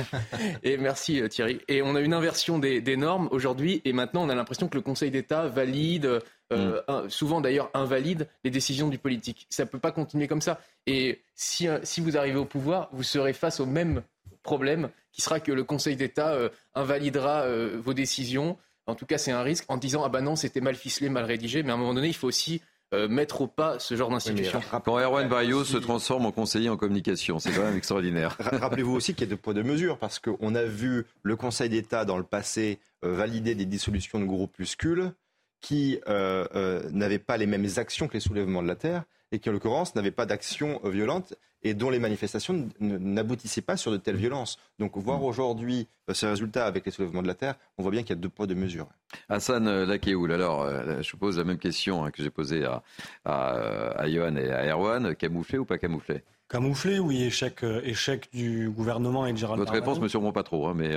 et 0.62 0.76
merci 0.76 1.20
euh, 1.20 1.28
Thierry. 1.28 1.60
Et 1.68 1.80
on 1.82 1.94
a 1.94 2.00
une 2.00 2.12
inversion 2.12 2.58
des, 2.58 2.96
normes 2.96 3.28
aujourd'hui, 3.30 3.80
et 3.84 3.92
maintenant 3.92 4.24
on 4.24 4.28
a 4.28 4.34
l'impression 4.34 4.68
que 4.68 4.76
le 4.76 4.82
Conseil 4.82 5.10
d'État 5.10 5.46
valide, 5.46 6.20
euh, 6.52 6.82
hmm. 6.88 7.08
souvent 7.08 7.40
d'ailleurs 7.40 7.70
invalide, 7.74 8.28
les 8.44 8.50
décisions 8.50 8.88
du 8.88 8.98
politique. 8.98 9.46
Ça 9.48 9.64
ne 9.64 9.68
peut 9.68 9.78
pas 9.78 9.92
continuer 9.92 10.28
comme 10.28 10.42
ça. 10.42 10.60
Et 10.86 11.22
si, 11.34 11.68
euh, 11.68 11.78
si 11.82 12.00
vous 12.00 12.16
arrivez 12.16 12.38
au 12.38 12.44
pouvoir, 12.44 12.88
vous 12.92 13.04
serez 13.04 13.32
face 13.32 13.60
au 13.60 13.66
même 13.66 14.02
problème, 14.42 14.90
qui 15.12 15.22
sera 15.22 15.40
que 15.40 15.52
le 15.52 15.64
Conseil 15.64 15.96
d'État 15.96 16.36
invalidera 16.74 17.46
vos 17.76 17.92
décisions, 17.92 18.56
en 18.88 18.94
tout 18.94 19.06
cas, 19.06 19.18
c'est 19.18 19.30
un 19.30 19.42
risque 19.42 19.64
en 19.68 19.76
disant 19.76 20.02
ah 20.04 20.08
ben 20.08 20.22
non, 20.22 20.34
c'était 20.34 20.60
mal 20.60 20.74
ficelé, 20.74 21.10
mal 21.10 21.24
rédigé. 21.24 21.62
Mais 21.62 21.70
à 21.70 21.74
un 21.74 21.76
moment 21.76 21.94
donné, 21.94 22.08
il 22.08 22.14
faut 22.14 22.26
aussi 22.26 22.62
euh, 22.94 23.06
mettre 23.06 23.42
au 23.42 23.46
pas 23.46 23.78
ce 23.78 23.94
genre 23.96 24.08
d'institution. 24.08 24.62
quand 24.82 24.98
Erwan 24.98 25.28
Bayo 25.28 25.62
se 25.62 25.76
transforme 25.76 26.24
en 26.24 26.32
conseiller 26.32 26.70
en 26.70 26.78
communication, 26.78 27.38
c'est 27.38 27.52
quand 27.52 27.64
même 27.64 27.76
extraordinaire. 27.76 28.36
Rappelez-vous 28.40 28.94
aussi 28.94 29.12
qu'il 29.12 29.28
y 29.28 29.28
a 29.28 29.30
deux 29.30 29.36
poids 29.36 29.52
deux 29.52 29.62
mesures, 29.62 29.98
parce 29.98 30.18
qu'on 30.18 30.54
a 30.54 30.64
vu 30.64 31.04
le 31.22 31.36
Conseil 31.36 31.68
d'État 31.68 32.06
dans 32.06 32.16
le 32.16 32.24
passé 32.24 32.78
euh, 33.04 33.14
valider 33.14 33.54
des 33.54 33.66
dissolutions 33.66 34.18
de 34.18 34.24
groupuscules 34.24 35.12
qui 35.60 36.00
euh, 36.08 36.88
n'avaient 36.90 37.18
pas 37.18 37.36
les 37.36 37.46
mêmes 37.46 37.68
actions 37.76 38.08
que 38.08 38.14
les 38.14 38.20
soulèvements 38.20 38.62
de 38.62 38.68
la 38.68 38.76
terre 38.76 39.04
et 39.32 39.38
qui 39.38 39.48
en 39.48 39.52
l'occurrence 39.52 39.94
n'avaient 39.94 40.10
pas 40.10 40.26
d'action 40.26 40.80
violente 40.84 41.34
et 41.62 41.74
dont 41.74 41.90
les 41.90 41.98
manifestations 41.98 42.68
n'aboutissaient 42.80 43.62
pas 43.62 43.76
sur 43.76 43.90
de 43.90 43.96
telles 43.96 44.16
violences. 44.16 44.58
Donc 44.78 44.96
voir 44.96 45.24
aujourd'hui 45.24 45.88
euh, 46.08 46.14
ces 46.14 46.26
résultats 46.26 46.66
avec 46.66 46.86
les 46.86 46.92
soulèvements 46.92 47.22
de 47.22 47.26
la 47.26 47.34
Terre, 47.34 47.56
on 47.78 47.82
voit 47.82 47.90
bien 47.90 48.02
qu'il 48.02 48.10
y 48.10 48.18
a 48.18 48.20
deux 48.20 48.28
poids, 48.28 48.46
deux 48.46 48.54
mesures. 48.54 48.88
Hassan 49.28 49.66
euh, 49.66 49.86
Lakéoul, 49.86 50.32
alors 50.32 50.62
euh, 50.62 51.02
je 51.02 51.16
pose 51.16 51.38
la 51.38 51.44
même 51.44 51.58
question 51.58 52.04
hein, 52.04 52.10
que 52.10 52.22
j'ai 52.22 52.30
posée 52.30 52.64
à, 52.64 52.82
à, 53.24 54.08
Johan 54.08 54.36
et 54.36 54.50
à 54.50 54.72
Erwan, 54.72 55.14
camouflé 55.16 55.58
ou 55.58 55.64
pas 55.64 55.78
camouflé? 55.78 56.22
Camouflé, 56.48 56.98
oui, 56.98 57.24
échec, 57.24 57.62
échec 57.82 58.28
du 58.32 58.70
gouvernement 58.70 59.26
et 59.26 59.32
de 59.32 59.36
Gérald 59.36 59.58
Votre 59.58 59.72
réponse 59.72 60.00
me 60.00 60.08
surprend 60.08 60.32
pas 60.32 60.44
trop. 60.44 60.66
Hein, 60.68 60.74
mais 60.74 60.96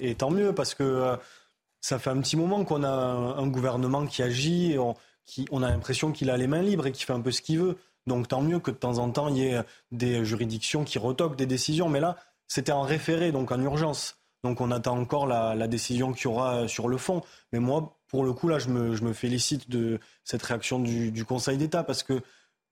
et, 0.00 0.14
tant 0.14 0.30
mieux, 0.30 0.54
parce 0.54 0.74
que 0.74 1.16
ça 1.80 1.98
fait 1.98 2.10
un 2.10 2.20
petit 2.20 2.36
moment 2.36 2.64
qu'on 2.64 2.84
a 2.84 2.88
un, 2.88 3.46
gouvernement 3.48 4.06
qui 4.06 4.22
agit, 4.22 4.72
et 4.74 4.78
on, 4.78 4.94
on 5.50 5.62
a 5.62 5.70
l'impression 5.70 6.12
qu'il 6.12 6.30
a 6.30 6.36
les 6.36 6.46
mains 6.46 6.62
libres 6.62 6.86
et 6.86 6.92
qui 6.92 7.04
fait 7.04 7.12
un 7.12 7.20
peu 7.20 7.30
ce 7.30 7.42
qu'il 7.42 7.58
veut. 7.58 7.76
Donc 8.06 8.28
tant 8.28 8.42
mieux 8.42 8.58
que 8.58 8.70
de 8.70 8.76
temps 8.76 8.98
en 8.98 9.10
temps, 9.10 9.28
il 9.28 9.38
y 9.38 9.46
ait 9.46 9.62
des 9.92 10.24
juridictions 10.24 10.84
qui 10.84 10.98
retoquent 10.98 11.36
des 11.36 11.46
décisions. 11.46 11.88
Mais 11.88 12.00
là, 12.00 12.16
c'était 12.48 12.72
en 12.72 12.82
référé, 12.82 13.32
donc 13.32 13.50
en 13.50 13.60
urgence. 13.60 14.18
Donc 14.42 14.60
on 14.60 14.70
attend 14.70 14.98
encore 14.98 15.26
la, 15.26 15.66
décision 15.68 16.12
qu'il 16.12 16.24
y 16.24 16.26
aura 16.26 16.68
sur 16.68 16.88
le 16.88 16.98
fond. 16.98 17.22
Mais 17.52 17.60
moi, 17.60 17.98
pour 18.08 18.24
le 18.24 18.32
coup, 18.34 18.48
là, 18.48 18.58
je 18.58 18.68
me, 18.68 19.12
félicite 19.14 19.70
de 19.70 19.98
cette 20.22 20.42
réaction 20.42 20.78
du, 20.78 21.24
Conseil 21.24 21.56
d'État 21.56 21.82
parce 21.82 22.02
que 22.02 22.20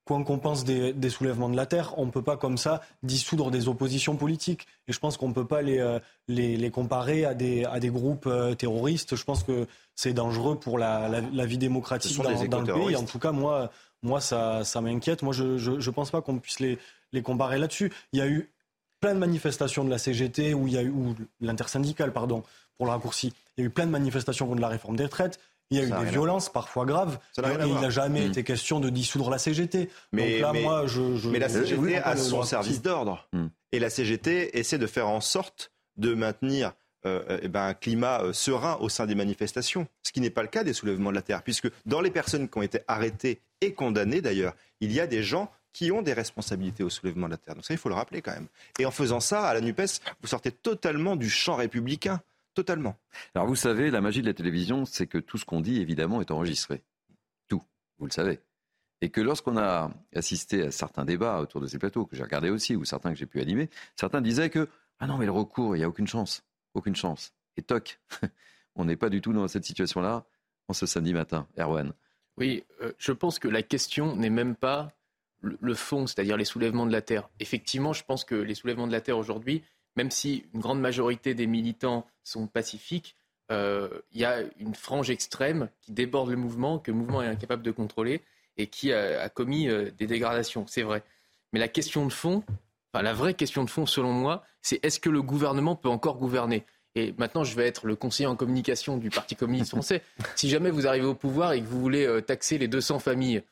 quoi 0.04 0.22
qu'on 0.24 0.38
pense 0.38 0.64
des, 0.64 1.10
soulèvements 1.10 1.48
de 1.48 1.56
la 1.56 1.66
terre, 1.66 1.94
on 1.98 2.06
ne 2.06 2.10
peut 2.10 2.22
pas 2.22 2.36
comme 2.36 2.58
ça 2.58 2.80
dissoudre 3.02 3.50
des 3.50 3.68
oppositions 3.68 4.16
politiques. 4.16 4.66
Et 4.88 4.92
je 4.92 4.98
pense 4.98 5.16
qu'on 5.16 5.28
ne 5.28 5.34
peut 5.34 5.46
pas 5.46 5.62
les, 5.62 5.78
euh, 5.78 5.98
les, 6.28 6.70
comparer 6.70 7.24
à 7.24 7.34
des, 7.34 7.64
à 7.64 7.80
des 7.80 7.90
groupes 7.90 8.26
euh, 8.26 8.54
terroristes. 8.54 9.16
Je 9.16 9.24
pense 9.24 9.44
que 9.44 9.66
c'est 9.94 10.12
dangereux 10.12 10.58
pour 10.58 10.78
la, 10.78 11.08
la, 11.08 11.46
vie 11.46 11.58
démocratique 11.58 12.16
dans, 12.16 12.44
dans 12.46 12.60
le 12.60 12.86
pays. 12.86 12.96
En 12.96 13.04
tout 13.04 13.18
cas, 13.18 13.32
moi, 13.32 13.70
moi 14.02 14.20
ça, 14.20 14.64
ça 14.64 14.80
m'inquiète. 14.80 15.22
Moi, 15.22 15.32
je 15.32 15.70
ne 15.70 15.90
pense 15.90 16.10
pas 16.10 16.20
qu'on 16.20 16.38
puisse 16.38 16.60
les, 16.60 16.78
les 17.12 17.22
comparer 17.22 17.58
là-dessus. 17.58 17.92
Il 18.12 18.18
y 18.18 18.22
a 18.22 18.26
eu 18.26 18.50
plein 19.00 19.14
de 19.14 19.18
manifestations 19.18 19.84
de 19.84 19.90
la 19.90 19.98
CGT, 19.98 20.54
où 20.54 20.68
il 20.68 20.74
y 20.74 20.78
a 20.78 20.82
eu, 20.82 20.90
ou 20.90 21.14
l'intersyndicale, 21.40 22.12
pardon, 22.12 22.42
pour 22.76 22.86
le 22.86 22.92
raccourci. 22.92 23.32
Il 23.56 23.60
y 23.60 23.64
a 23.64 23.66
eu 23.66 23.70
plein 23.70 23.86
de 23.86 23.90
manifestations 23.90 24.46
contre 24.46 24.60
la 24.60 24.68
réforme 24.68 24.96
des 24.96 25.04
retraites. 25.04 25.38
Il 25.72 25.78
y 25.78 25.80
a 25.80 25.84
eu 25.84 26.04
des 26.04 26.10
violences 26.10 26.48
parfois 26.48 26.84
graves. 26.84 27.18
et 27.38 27.42
il 27.66 27.74
n'a 27.74 27.90
jamais 27.90 28.26
hmm. 28.26 28.30
été 28.30 28.44
question 28.44 28.78
de 28.78 28.90
dissoudre 28.90 29.30
la 29.30 29.38
CGT. 29.38 29.88
Mais, 30.12 30.40
Donc 30.40 30.54
là, 30.54 30.60
moi, 30.60 30.86
je, 30.86 31.28
mais 31.28 31.38
la 31.38 31.48
CGT 31.48 31.96
a 31.96 32.16
son 32.16 32.42
service 32.42 32.82
d'ordre. 32.82 33.26
Hmm. 33.32 33.46
Et 33.72 33.78
la 33.78 33.90
CGT 33.90 34.58
essaie 34.58 34.78
de 34.78 34.86
faire 34.86 35.08
en 35.08 35.20
sorte 35.20 35.72
de 35.96 36.14
maintenir 36.14 36.72
euh, 37.04 37.40
eh 37.42 37.48
ben, 37.48 37.66
un 37.66 37.74
climat 37.74 38.22
euh, 38.22 38.32
serein 38.32 38.76
au 38.80 38.88
sein 38.88 39.06
des 39.06 39.16
manifestations, 39.16 39.88
ce 40.02 40.12
qui 40.12 40.20
n'est 40.20 40.30
pas 40.30 40.42
le 40.42 40.48
cas 40.48 40.62
des 40.62 40.72
soulèvements 40.72 41.10
de 41.10 41.16
la 41.16 41.22
Terre, 41.22 41.42
puisque 41.42 41.68
dans 41.84 42.00
les 42.00 42.12
personnes 42.12 42.48
qui 42.48 42.58
ont 42.58 42.62
été 42.62 42.78
arrêtées 42.86 43.40
et 43.60 43.72
condamnées 43.72 44.20
d'ailleurs, 44.20 44.54
il 44.80 44.92
y 44.92 45.00
a 45.00 45.08
des 45.08 45.24
gens 45.24 45.50
qui 45.72 45.90
ont 45.90 46.02
des 46.02 46.12
responsabilités 46.12 46.84
au 46.84 46.90
soulèvement 46.90 47.26
de 47.26 47.32
la 47.32 47.38
Terre. 47.38 47.54
Donc 47.56 47.64
ça, 47.64 47.74
il 47.74 47.78
faut 47.78 47.88
le 47.88 47.94
rappeler 47.96 48.22
quand 48.22 48.32
même. 48.32 48.46
Et 48.78 48.86
en 48.86 48.90
faisant 48.92 49.20
ça, 49.20 49.46
à 49.46 49.54
la 49.54 49.60
NUPES, 49.60 50.00
vous 50.20 50.28
sortez 50.28 50.52
totalement 50.52 51.16
du 51.16 51.28
champ 51.28 51.56
républicain. 51.56 52.20
Totalement. 52.54 52.96
Alors 53.34 53.46
vous 53.46 53.56
savez, 53.56 53.90
la 53.90 54.00
magie 54.00 54.20
de 54.20 54.26
la 54.26 54.34
télévision, 54.34 54.84
c'est 54.84 55.06
que 55.06 55.18
tout 55.18 55.38
ce 55.38 55.44
qu'on 55.44 55.60
dit, 55.60 55.80
évidemment, 55.80 56.20
est 56.20 56.30
enregistré. 56.30 56.82
Tout, 57.48 57.62
vous 57.98 58.06
le 58.06 58.12
savez. 58.12 58.40
Et 59.00 59.10
que 59.10 59.20
lorsqu'on 59.20 59.56
a 59.56 59.90
assisté 60.14 60.62
à 60.62 60.70
certains 60.70 61.04
débats 61.04 61.40
autour 61.40 61.60
de 61.60 61.66
ces 61.66 61.78
plateaux, 61.78 62.06
que 62.06 62.14
j'ai 62.14 62.22
regardé 62.22 62.50
aussi, 62.50 62.76
ou 62.76 62.84
certains 62.84 63.12
que 63.12 63.18
j'ai 63.18 63.26
pu 63.26 63.40
animer, 63.40 63.70
certains 63.96 64.20
disaient 64.20 64.50
que, 64.50 64.68
ah 65.00 65.06
non, 65.06 65.18
mais 65.18 65.26
le 65.26 65.32
recours, 65.32 65.74
il 65.74 65.80
n'y 65.80 65.84
a 65.84 65.88
aucune 65.88 66.06
chance. 66.06 66.44
Aucune 66.74 66.94
chance. 66.94 67.34
Et 67.56 67.62
toc, 67.62 68.00
on 68.76 68.84
n'est 68.84 68.96
pas 68.96 69.08
du 69.08 69.20
tout 69.20 69.32
dans 69.32 69.48
cette 69.48 69.64
situation-là 69.64 70.24
en 70.68 70.72
ce 70.72 70.86
samedi 70.86 71.14
matin. 71.14 71.48
Erwan. 71.58 71.92
Oui, 72.36 72.64
euh, 72.80 72.92
je 72.98 73.12
pense 73.12 73.38
que 73.38 73.48
la 73.48 73.62
question 73.62 74.14
n'est 74.14 74.30
même 74.30 74.54
pas 74.54 74.92
le 75.40 75.74
fond, 75.74 76.06
c'est-à-dire 76.06 76.36
les 76.36 76.44
soulèvements 76.44 76.86
de 76.86 76.92
la 76.92 77.02
terre. 77.02 77.28
Effectivement, 77.40 77.92
je 77.92 78.04
pense 78.04 78.24
que 78.24 78.36
les 78.36 78.54
soulèvements 78.54 78.86
de 78.86 78.92
la 78.92 79.00
terre 79.00 79.18
aujourd'hui, 79.18 79.64
même 79.96 80.10
si 80.10 80.44
une 80.54 80.60
grande 80.60 80.80
majorité 80.80 81.34
des 81.34 81.46
militants 81.46 82.06
sont 82.24 82.46
pacifiques, 82.46 83.16
euh, 83.50 83.88
il 84.12 84.20
y 84.20 84.24
a 84.24 84.40
une 84.58 84.74
frange 84.74 85.10
extrême 85.10 85.68
qui 85.80 85.92
déborde 85.92 86.30
le 86.30 86.36
mouvement, 86.36 86.78
que 86.78 86.90
le 86.90 86.96
mouvement 86.96 87.22
est 87.22 87.26
incapable 87.26 87.62
de 87.62 87.70
contrôler 87.70 88.22
et 88.56 88.66
qui 88.66 88.92
a, 88.92 89.28
commis 89.28 89.68
euh, 89.68 89.90
des 89.98 90.06
dégradations, 90.06 90.66
c'est 90.66 90.82
vrai. 90.82 91.02
Mais 91.52 91.60
la 91.60 91.68
question 91.68 92.06
de 92.06 92.12
fond, 92.12 92.44
enfin, 92.92 93.02
la 93.02 93.12
vraie 93.12 93.34
question 93.34 93.64
de 93.64 93.70
fond, 93.70 93.86
selon 93.86 94.12
moi, 94.12 94.44
c'est 94.62 94.84
est-ce 94.84 95.00
que 95.00 95.10
le 95.10 95.22
gouvernement 95.22 95.76
peut 95.76 95.88
encore 95.88 96.18
gouverner? 96.18 96.64
Et 96.94 97.14
maintenant, 97.16 97.44
je 97.44 97.56
vais 97.56 97.66
être 97.66 97.86
le 97.86 97.96
conseiller 97.96 98.26
en 98.26 98.36
communication 98.36 98.98
du 98.98 99.10
Parti 99.10 99.36
communiste 99.36 99.70
français. 99.70 100.02
Si 100.36 100.48
jamais 100.48 100.70
vous 100.70 100.86
arrivez 100.86 101.06
au 101.06 101.14
pouvoir 101.14 101.52
et 101.52 101.60
que 101.60 101.66
vous 101.66 101.80
voulez 101.80 102.06
euh, 102.06 102.20
taxer 102.20 102.58
les 102.58 102.68
200 102.68 102.98
familles 102.98 103.42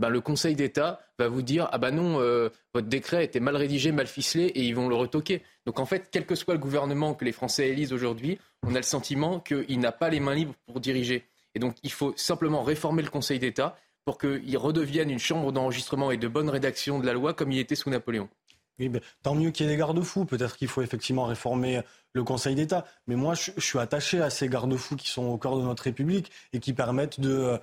ben, 0.00 0.08
le 0.08 0.22
Conseil 0.22 0.56
d'État 0.56 1.00
va 1.18 1.28
vous 1.28 1.42
dire 1.42 1.68
ah 1.72 1.78
ben 1.78 1.90
non, 1.90 2.20
euh, 2.20 2.48
votre 2.72 2.88
décret 2.88 3.22
était 3.22 3.38
mal 3.38 3.54
rédigé, 3.54 3.92
mal 3.92 4.06
ficelé, 4.06 4.44
et 4.44 4.62
ils 4.62 4.74
vont 4.74 4.88
le 4.88 4.94
retoquer. 4.94 5.42
Donc 5.66 5.78
en 5.78 5.84
fait, 5.84 6.08
quel 6.10 6.24
que 6.24 6.34
soit 6.34 6.54
le 6.54 6.60
gouvernement 6.60 7.14
que 7.14 7.26
les 7.26 7.32
Français 7.32 7.68
élisent 7.68 7.92
aujourd'hui, 7.92 8.38
on 8.62 8.74
a 8.74 8.78
le 8.78 8.82
sentiment 8.82 9.40
qu'il 9.40 9.78
n'a 9.78 9.92
pas 9.92 10.08
les 10.08 10.18
mains 10.18 10.34
libres 10.34 10.54
pour 10.66 10.80
diriger. 10.80 11.26
Et 11.54 11.58
donc 11.58 11.76
il 11.82 11.92
faut 11.92 12.14
simplement 12.16 12.62
réformer 12.62 13.02
le 13.02 13.10
Conseil 13.10 13.38
d'État 13.38 13.76
pour 14.06 14.16
qu'il 14.16 14.56
redevienne 14.56 15.10
une 15.10 15.18
chambre 15.18 15.52
d'enregistrement 15.52 16.10
et 16.10 16.16
de 16.16 16.28
bonne 16.28 16.48
rédaction 16.48 16.98
de 16.98 17.04
la 17.04 17.12
loi 17.12 17.34
comme 17.34 17.52
il 17.52 17.58
était 17.58 17.74
sous 17.74 17.90
Napoléon. 17.90 18.30
Oui, 18.78 18.88
ben, 18.88 19.02
tant 19.22 19.34
mieux 19.34 19.50
qu'il 19.50 19.66
y 19.66 19.68
ait 19.68 19.72
des 19.72 19.78
garde-fous. 19.78 20.24
Peut-être 20.24 20.56
qu'il 20.56 20.68
faut 20.68 20.80
effectivement 20.80 21.26
réformer 21.26 21.82
le 22.14 22.24
Conseil 22.24 22.54
d'État. 22.54 22.86
Mais 23.06 23.16
moi, 23.16 23.34
je, 23.34 23.50
je, 23.54 23.60
suis 23.60 23.78
attaché 23.78 24.22
à 24.22 24.30
ces 24.30 24.48
garde-fous 24.48 24.96
qui 24.96 25.10
sont 25.10 25.26
au 25.26 25.36
cœur 25.36 25.58
de 25.58 25.62
notre 25.62 25.82
République 25.82 26.32
et 26.54 26.60
qui 26.60 26.72
permettent 26.72 27.20
de 27.20 27.60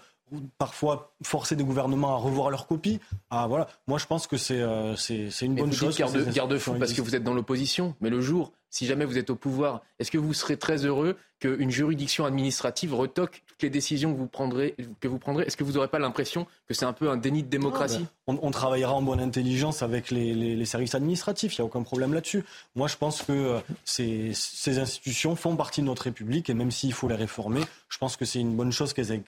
parfois 0.57 1.13
forcer 1.23 1.55
des 1.55 1.63
gouvernements 1.63 2.13
à 2.13 2.17
revoir 2.17 2.49
leur 2.49 2.67
copie. 2.67 2.99
Ah, 3.29 3.47
voilà. 3.47 3.67
Moi, 3.87 3.97
je 3.97 4.05
pense 4.05 4.27
que 4.27 4.37
c'est 4.37 4.61
euh, 4.61 4.95
une 5.41 5.55
bonne 5.55 5.73
chose. 5.73 5.97
Garde, 5.97 6.29
garde-fou 6.31 6.75
parce 6.79 6.93
que 6.93 7.01
vous 7.01 7.15
êtes 7.15 7.23
dans 7.23 7.33
l'opposition. 7.33 7.95
Mais 8.01 8.09
le 8.09 8.21
jour, 8.21 8.51
si 8.69 8.85
jamais 8.85 9.05
vous 9.05 9.17
êtes 9.17 9.29
au 9.29 9.35
pouvoir, 9.35 9.81
est-ce 9.99 10.11
que 10.11 10.17
vous 10.17 10.33
serez 10.33 10.57
très 10.57 10.85
heureux 10.85 11.17
qu'une 11.39 11.71
juridiction 11.71 12.25
administrative 12.25 12.93
retoque 12.93 13.43
les 13.61 13.69
décisions 13.69 14.13
que 14.13 14.17
vous 14.19 14.27
prendrez, 14.27 14.75
que 14.99 15.07
vous 15.07 15.17
prendrez 15.17 15.45
Est-ce 15.45 15.57
que 15.57 15.63
vous 15.63 15.73
n'aurez 15.73 15.87
pas 15.87 15.99
l'impression 15.99 16.45
que 16.67 16.73
c'est 16.73 16.85
un 16.85 16.93
peu 16.93 17.09
un 17.09 17.17
déni 17.17 17.43
de 17.43 17.49
démocratie? 17.49 18.05
On, 18.27 18.51
travaillera 18.51 18.93
en 18.93 19.01
bonne 19.01 19.19
intelligence 19.19 19.81
avec 19.81 20.11
les, 20.11 20.65
services 20.65 20.95
administratifs, 20.95 21.57
il 21.57 21.61
n'y 21.61 21.63
a 21.63 21.65
aucun 21.65 21.83
problème 21.83 22.13
là-dessus. 22.13 22.43
Moi, 22.75 22.87
je 22.87 22.97
pense 22.97 23.21
que 23.21 23.31
euh, 23.31 23.59
ces, 23.85 24.33
institutions 24.79 25.35
font 25.35 25.55
partie 25.55 25.81
de 25.81 25.85
notre 25.85 26.03
République 26.03 26.49
et 26.49 26.53
même 26.53 26.71
s'il 26.71 26.93
faut 26.93 27.07
les 27.07 27.15
réformer, 27.15 27.61
je 27.89 27.97
pense 27.97 28.17
que 28.17 28.25
c'est 28.25 28.39
une 28.39 28.55
bonne 28.55 28.71
chose 28.71 28.93
qu'elles 28.93 29.21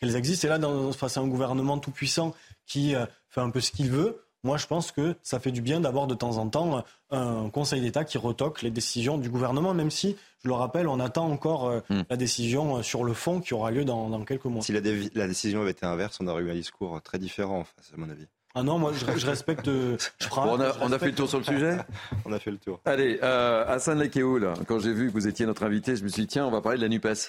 qu'elles 0.00 0.16
existent. 0.16 0.46
Et 0.46 0.50
là, 0.50 0.58
dans, 0.58 0.92
face 0.92 1.16
à 1.16 1.20
un 1.20 1.28
gouvernement 1.28 1.78
tout 1.78 1.90
puissant 1.90 2.34
qui 2.66 2.94
euh, 2.94 3.06
fait 3.28 3.40
un 3.40 3.50
peu 3.50 3.60
ce 3.60 3.70
qu'il 3.70 3.90
veut, 3.90 4.23
moi, 4.44 4.56
je 4.56 4.66
pense 4.66 4.92
que 4.92 5.16
ça 5.22 5.40
fait 5.40 5.50
du 5.50 5.60
bien 5.60 5.80
d'avoir 5.80 6.06
de 6.06 6.14
temps 6.14 6.36
en 6.36 6.48
temps 6.48 6.84
un 7.10 7.50
Conseil 7.50 7.80
d'État 7.80 8.04
qui 8.04 8.18
retoque 8.18 8.62
les 8.62 8.70
décisions 8.70 9.18
du 9.18 9.30
gouvernement, 9.30 9.74
même 9.74 9.90
si, 9.90 10.16
je 10.42 10.48
le 10.48 10.54
rappelle, 10.54 10.86
on 10.88 11.00
attend 11.00 11.26
encore 11.30 11.68
euh, 11.68 11.80
hmm. 11.90 12.02
la 12.08 12.16
décision 12.16 12.76
euh, 12.76 12.82
sur 12.82 13.04
le 13.04 13.14
fond 13.14 13.40
qui 13.40 13.54
aura 13.54 13.70
lieu 13.70 13.84
dans, 13.84 14.24
quelques 14.24 14.44
mois. 14.44 14.62
Si 14.62 14.72
la, 14.72 14.80
décision 14.80 15.62
avait 15.62 15.72
été 15.72 15.86
inverse, 15.86 16.18
on 16.20 16.26
aurait 16.28 16.42
eu 16.42 16.50
un 16.50 16.54
discours 16.54 17.00
très 17.02 17.18
différent, 17.18 17.64
à 17.92 17.96
mon 17.96 18.10
avis. 18.10 18.26
Ah 18.56 18.62
non, 18.62 18.78
moi 18.78 18.92
je, 18.92 19.26
respecte. 19.26 19.66
Euh, 19.66 19.96
on, 20.36 20.60
a, 20.60 20.98
fait 20.98 21.06
le 21.06 21.14
tour 21.14 21.28
sur 21.28 21.38
le 21.38 21.44
sujet? 21.44 21.76
On 22.24 22.32
a 22.32 22.38
fait 22.38 22.52
le 22.52 22.58
tour. 22.58 22.80
Allez, 22.84 23.18
euh, 23.20 23.64
Hassan 23.66 23.98
Lekeoul, 23.98 24.48
quand 24.68 24.78
j'ai 24.78 24.92
vu 24.92 25.08
que 25.08 25.12
vous 25.12 25.26
étiez 25.26 25.44
notre 25.44 25.64
invité, 25.64 25.96
je 25.96 26.04
me 26.04 26.08
suis 26.08 26.22
dit, 26.22 26.28
tiens, 26.28 26.46
on 26.46 26.52
va 26.52 26.60
parler 26.60 26.78
de 26.78 26.82
la 26.82 26.88
NUPES. 26.88 27.28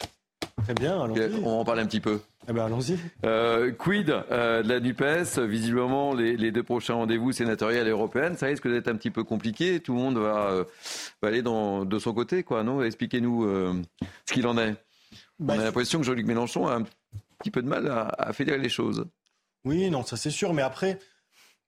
Très 0.63 0.73
bien, 0.75 1.01
allons-y. 1.01 1.43
On 1.43 1.61
en 1.61 1.65
parler 1.65 1.81
un 1.81 1.87
petit 1.87 1.99
peu. 1.99 2.21
Eh 2.47 2.53
ben, 2.53 2.65
allons-y. 2.65 2.97
Euh, 3.25 3.71
quid 3.71 4.09
euh, 4.09 4.61
de 4.61 4.69
la 4.69 4.79
NUPES? 4.79 5.39
Visiblement, 5.39 6.13
les, 6.13 6.51
deux 6.51 6.63
prochains 6.63 6.93
rendez-vous 6.93 7.31
sénatoriales 7.31 7.87
et 7.87 7.91
européennes, 7.91 8.37
ça 8.37 8.45
risque 8.45 8.67
d'être 8.67 8.87
un 8.87 8.95
petit 8.95 9.09
peu 9.09 9.23
compliqué. 9.23 9.79
Tout 9.79 9.93
le 9.93 9.99
monde 9.99 10.17
va, 10.17 10.49
euh, 10.51 10.63
aller 11.23 11.41
de 11.41 11.99
son 11.99 12.13
côté, 12.13 12.43
quoi, 12.43 12.63
non? 12.63 12.83
Expliquez-nous 12.83 13.47
ce 14.25 14.33
qu'il 14.33 14.45
en 14.47 14.57
est. 14.57 14.75
On 15.39 15.49
a 15.49 15.57
bah, 15.57 15.63
l'impression 15.63 15.99
que 15.99 16.05
Jean-Luc 16.05 16.25
Mélenchon 16.27 16.67
a 16.67 16.75
un 16.75 16.83
petit 17.39 17.51
peu 17.51 17.61
de 17.61 17.67
mal 17.67 17.87
à, 17.87 18.07
à 18.17 18.33
fédérer 18.33 18.59
les 18.59 18.69
choses. 18.69 19.05
Oui, 19.65 19.89
non, 19.89 20.03
ça 20.03 20.15
c'est 20.15 20.29
sûr. 20.29 20.53
Mais 20.53 20.61
après, 20.61 20.99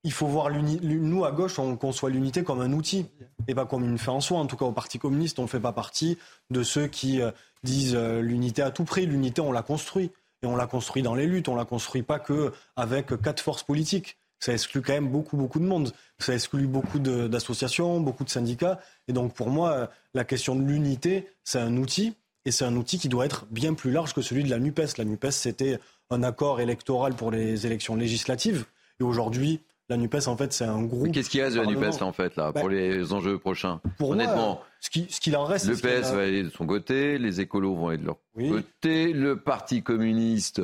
il 0.03 0.11
faut 0.11 0.27
voir 0.27 0.49
nous 0.51 1.25
à 1.25 1.31
gauche, 1.31 1.57
on 1.57 1.75
conçoit 1.75 2.11
l'unité 2.11 2.43
comme 2.43 2.61
un 2.61 2.71
outil 2.71 3.07
et 3.47 3.55
pas 3.55 3.65
comme 3.65 3.83
une 3.83 3.97
fin 3.97 4.11
en 4.11 4.21
soi. 4.21 4.37
En 4.37 4.45
tout 4.45 4.57
cas, 4.57 4.65
au 4.65 4.71
Parti 4.71 4.99
communiste, 4.99 5.39
on 5.39 5.43
ne 5.43 5.47
fait 5.47 5.59
pas 5.59 5.73
partie 5.73 6.17
de 6.51 6.61
ceux 6.61 6.87
qui 6.87 7.19
disent 7.63 7.95
l'unité 7.95 8.61
à 8.61 8.69
tout 8.69 8.83
prix. 8.83 9.07
L'unité, 9.07 9.41
on 9.41 9.51
l'a 9.51 9.63
construit 9.63 10.11
et 10.41 10.45
on 10.47 10.55
l'a 10.55 10.67
construit 10.67 11.03
dans 11.03 11.15
les 11.15 11.25
luttes. 11.25 11.47
On 11.47 11.55
l'a 11.55 11.65
construit 11.65 12.03
pas 12.03 12.19
que 12.19 12.53
avec 12.75 13.19
quatre 13.21 13.41
forces 13.41 13.63
politiques. 13.63 14.17
Ça 14.39 14.53
exclut 14.53 14.81
quand 14.81 14.93
même 14.93 15.09
beaucoup, 15.09 15.35
beaucoup 15.35 15.59
de 15.59 15.65
monde. 15.65 15.91
Ça 16.19 16.33
exclut 16.33 16.67
beaucoup 16.67 16.99
d'associations, 16.99 17.99
beaucoup 17.99 18.23
de 18.23 18.29
syndicats. 18.29 18.79
Et 19.07 19.13
donc, 19.13 19.33
pour 19.33 19.49
moi, 19.49 19.89
la 20.13 20.23
question 20.25 20.55
de 20.55 20.61
l'unité, 20.61 21.27
c'est 21.43 21.59
un 21.59 21.75
outil. 21.77 22.15
Et 22.45 22.51
c'est 22.51 22.65
un 22.65 22.75
outil 22.75 22.97
qui 22.97 23.09
doit 23.09 23.25
être 23.25 23.45
bien 23.49 23.73
plus 23.73 23.91
large 23.91 24.13
que 24.13 24.21
celui 24.21 24.43
de 24.43 24.49
la 24.49 24.59
NUPES. 24.59 24.97
La 24.97 25.05
NUPES, 25.05 25.31
c'était 25.31 25.79
un 26.09 26.23
accord 26.23 26.61
électoral 26.61 27.13
pour 27.13 27.31
les 27.31 27.65
élections 27.65 27.95
législatives. 27.95 28.65
Et 28.99 29.03
aujourd'hui, 29.03 29.59
la 29.89 29.97
NUPES, 29.97 30.27
en 30.27 30.37
fait, 30.37 30.53
c'est 30.53 30.65
un 30.65 30.83
groupe. 30.83 31.11
Qu'est-ce 31.11 31.29
qu'il 31.29 31.39
y 31.39 31.43
a 31.43 31.49
de 31.49 31.55
la 31.55 31.65
NUPES, 31.65 32.01
en 32.01 32.13
fait, 32.13 32.35
là, 32.35 32.53
pour 32.53 32.69
bah, 32.69 32.69
les 32.69 33.11
enjeux 33.11 33.37
prochains? 33.37 33.81
pour 33.97 34.11
Honnêtement. 34.11 34.61
Ce 34.79 34.89
qu'il 34.89 35.07
ce 35.09 35.35
en 35.35 35.45
reste. 35.45 35.65
Le 35.67 35.75
PS 35.75 36.11
va 36.11 36.21
aller 36.21 36.43
de 36.43 36.49
son 36.49 36.65
côté, 36.65 37.17
les 37.17 37.41
écolos 37.41 37.75
vont 37.75 37.89
aller 37.89 37.97
de 37.97 38.05
leur 38.05 38.17
côté, 38.35 39.13
le 39.13 39.37
Parti 39.37 39.83
communiste. 39.83 40.61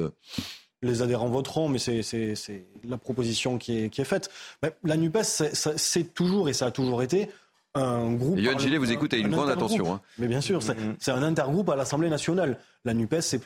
Les 0.82 1.02
adhérents 1.02 1.30
voteront, 1.30 1.70
mais 1.70 1.80
c'est 1.80 2.66
la 2.84 2.98
proposition 2.98 3.58
qui 3.58 3.84
est, 3.84 3.90
qui 3.90 4.02
est 4.02 4.06
faite. 4.06 4.30
la 4.84 4.98
NUPES, 4.98 5.24
c'est 5.54 6.14
toujours, 6.14 6.50
et 6.50 6.54
ça 6.54 6.68
a 6.68 6.72
toujours 6.72 7.04
été, 7.04 7.30
un 7.76 8.14
groupe. 8.14 8.38
Yoann 8.38 8.60
Gillet 8.60 8.78
vous 8.78 8.92
écoute 8.92 9.14
avec 9.14 9.26
une 9.26 9.32
grande 9.32 9.50
attention. 9.50 9.94
Hein. 9.94 10.02
Mais 10.20 10.28
bien 10.28 10.42
sûr, 10.42 10.60
mm-hmm. 10.60 10.96
c'est 11.00 11.12
un 11.12 11.24
intergroupe 11.24 11.70
à 11.70 11.76
l'Assemblée 11.76 12.10
nationale. 12.10 12.60
La 12.86 12.94
NUPES, 12.94 13.22
c'est 13.22 13.42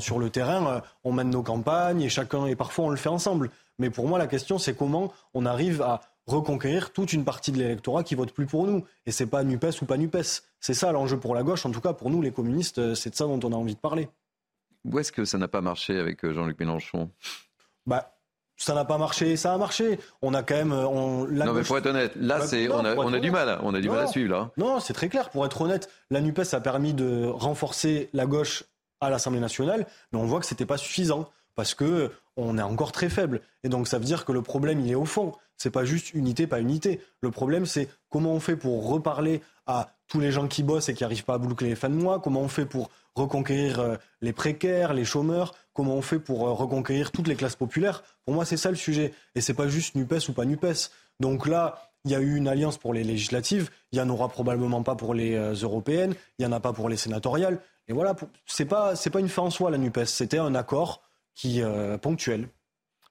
sur 0.00 0.18
le 0.18 0.30
terrain, 0.30 0.66
euh, 0.66 0.80
on 1.04 1.12
mène 1.12 1.30
nos 1.30 1.42
campagnes 1.42 2.02
et 2.02 2.08
chacun, 2.08 2.46
et 2.46 2.56
parfois 2.56 2.86
on 2.86 2.90
le 2.90 2.96
fait 2.96 3.08
ensemble. 3.08 3.50
Mais 3.78 3.90
pour 3.90 4.08
moi, 4.08 4.18
la 4.18 4.26
question, 4.26 4.58
c'est 4.58 4.74
comment 4.76 5.12
on 5.34 5.46
arrive 5.46 5.82
à 5.82 6.00
reconquérir 6.26 6.92
toute 6.92 7.12
une 7.12 7.24
partie 7.24 7.52
de 7.52 7.58
l'électorat 7.58 8.02
qui 8.02 8.14
vote 8.14 8.32
plus 8.32 8.46
pour 8.46 8.66
nous. 8.66 8.84
Et 9.06 9.12
c'est 9.12 9.26
pas 9.26 9.44
NUPES 9.44 9.82
ou 9.82 9.84
pas 9.84 9.96
NUPES. 9.96 10.42
C'est 10.60 10.74
ça 10.74 10.92
l'enjeu 10.92 11.18
pour 11.18 11.34
la 11.34 11.42
gauche. 11.42 11.66
En 11.66 11.70
tout 11.70 11.80
cas, 11.80 11.92
pour 11.92 12.10
nous, 12.10 12.22
les 12.22 12.32
communistes, 12.32 12.78
euh, 12.78 12.94
c'est 12.94 13.10
de 13.10 13.14
ça 13.14 13.24
dont 13.24 13.40
on 13.42 13.52
a 13.52 13.56
envie 13.56 13.74
de 13.74 13.80
parler. 13.80 14.08
Où 14.84 14.98
est-ce 14.98 15.12
que 15.12 15.24
ça 15.24 15.38
n'a 15.38 15.48
pas 15.48 15.60
marché 15.60 15.98
avec 15.98 16.24
euh, 16.24 16.32
Jean-Luc 16.32 16.58
Mélenchon? 16.58 17.10
Bah, 17.86 18.14
ça 18.56 18.74
n'a 18.74 18.84
pas 18.84 18.98
marché, 18.98 19.36
ça 19.36 19.52
a 19.52 19.58
marché. 19.58 19.98
On 20.22 20.34
a 20.34 20.42
quand 20.42 20.54
même. 20.54 20.72
Euh, 20.72 20.86
on, 20.86 21.26
non, 21.26 21.52
mais 21.52 21.62
pour 21.62 21.78
être 21.78 21.86
honnête, 21.86 22.12
là, 22.16 22.38
bah, 22.38 22.46
c'est, 22.46 22.68
on, 22.68 22.84
a, 22.84 22.94
on 22.96 23.12
a 23.12 23.20
du 23.20 23.30
mal. 23.30 23.58
On 23.62 23.74
a 23.74 23.80
du 23.80 23.88
mal 23.88 24.00
à 24.00 24.06
suivre, 24.06 24.30
là. 24.30 24.50
Non, 24.56 24.80
c'est 24.80 24.94
très 24.94 25.08
clair. 25.08 25.30
Pour 25.30 25.44
être 25.44 25.60
honnête, 25.60 25.90
la 26.10 26.20
NUPES 26.20 26.52
a 26.52 26.60
permis 26.60 26.94
de 26.94 27.26
renforcer 27.26 28.10
la 28.12 28.26
gauche 28.26 28.64
à 29.00 29.10
l'Assemblée 29.10 29.40
nationale, 29.40 29.86
mais 30.12 30.18
on 30.18 30.24
voit 30.24 30.40
que 30.40 30.46
c'était 30.46 30.66
pas 30.66 30.78
suffisant 30.78 31.28
parce 31.54 31.74
que 31.74 32.10
on 32.36 32.58
est 32.58 32.62
encore 32.62 32.92
très 32.92 33.08
faible. 33.08 33.40
Et 33.62 33.68
donc 33.68 33.88
ça 33.88 33.98
veut 33.98 34.04
dire 34.04 34.24
que 34.24 34.32
le 34.32 34.42
problème, 34.42 34.80
il 34.80 34.90
est 34.90 34.96
au 34.96 35.04
fond. 35.04 35.32
C'est 35.56 35.70
pas 35.70 35.84
juste 35.84 36.14
unité, 36.14 36.46
pas 36.46 36.60
unité. 36.60 37.00
Le 37.20 37.30
problème, 37.30 37.64
c'est 37.64 37.88
comment 38.10 38.32
on 38.32 38.40
fait 38.40 38.56
pour 38.56 38.88
reparler 38.88 39.40
à 39.66 39.90
tous 40.08 40.20
les 40.20 40.32
gens 40.32 40.48
qui 40.48 40.62
bossent 40.62 40.88
et 40.88 40.94
qui 40.94 41.02
n'arrivent 41.02 41.24
pas 41.24 41.34
à 41.34 41.38
boucler 41.38 41.68
les 41.68 41.76
fins 41.76 41.88
de 41.88 41.94
mois, 41.94 42.20
comment 42.20 42.40
on 42.40 42.48
fait 42.48 42.66
pour 42.66 42.90
reconquérir 43.14 43.80
euh, 43.80 43.96
les 44.20 44.32
précaires, 44.32 44.92
les 44.92 45.04
chômeurs, 45.04 45.54
comment 45.72 45.94
on 45.94 46.02
fait 46.02 46.18
pour 46.18 46.46
euh, 46.46 46.52
reconquérir 46.52 47.12
toutes 47.12 47.28
les 47.28 47.36
classes 47.36 47.56
populaires? 47.56 48.02
Pour 48.24 48.34
moi, 48.34 48.44
c'est 48.44 48.56
ça 48.56 48.70
le 48.70 48.76
sujet. 48.76 49.14
Et 49.34 49.40
c'est 49.40 49.54
pas 49.54 49.68
juste 49.68 49.94
NUPES 49.94 50.28
ou 50.28 50.32
pas 50.32 50.44
NUPES. 50.44 50.90
Donc 51.20 51.46
là, 51.46 51.90
il 52.04 52.10
y 52.10 52.14
a 52.14 52.20
eu 52.20 52.36
une 52.36 52.48
alliance 52.48 52.76
pour 52.76 52.92
les 52.92 53.04
législatives, 53.04 53.70
il 53.92 53.96
n'y 53.96 54.02
en 54.02 54.10
aura 54.10 54.28
probablement 54.28 54.82
pas 54.82 54.94
pour 54.94 55.14
les 55.14 55.34
euh, 55.34 55.54
européennes, 55.54 56.14
il 56.38 56.44
n'y 56.44 56.52
en 56.52 56.54
a 56.54 56.60
pas 56.60 56.72
pour 56.72 56.88
les 56.88 56.96
sénatoriales. 56.96 57.60
Et 57.88 57.92
voilà, 57.92 58.14
c'est 58.46 58.64
pas, 58.66 58.96
c'est 58.96 59.10
pas 59.10 59.20
une 59.20 59.28
fin 59.28 59.42
en 59.42 59.50
soi, 59.50 59.70
la 59.70 59.78
NUPES. 59.78 60.06
C'était 60.06 60.38
un 60.38 60.54
accord 60.54 61.00
qui, 61.34 61.62
ponctuel. 62.02 62.48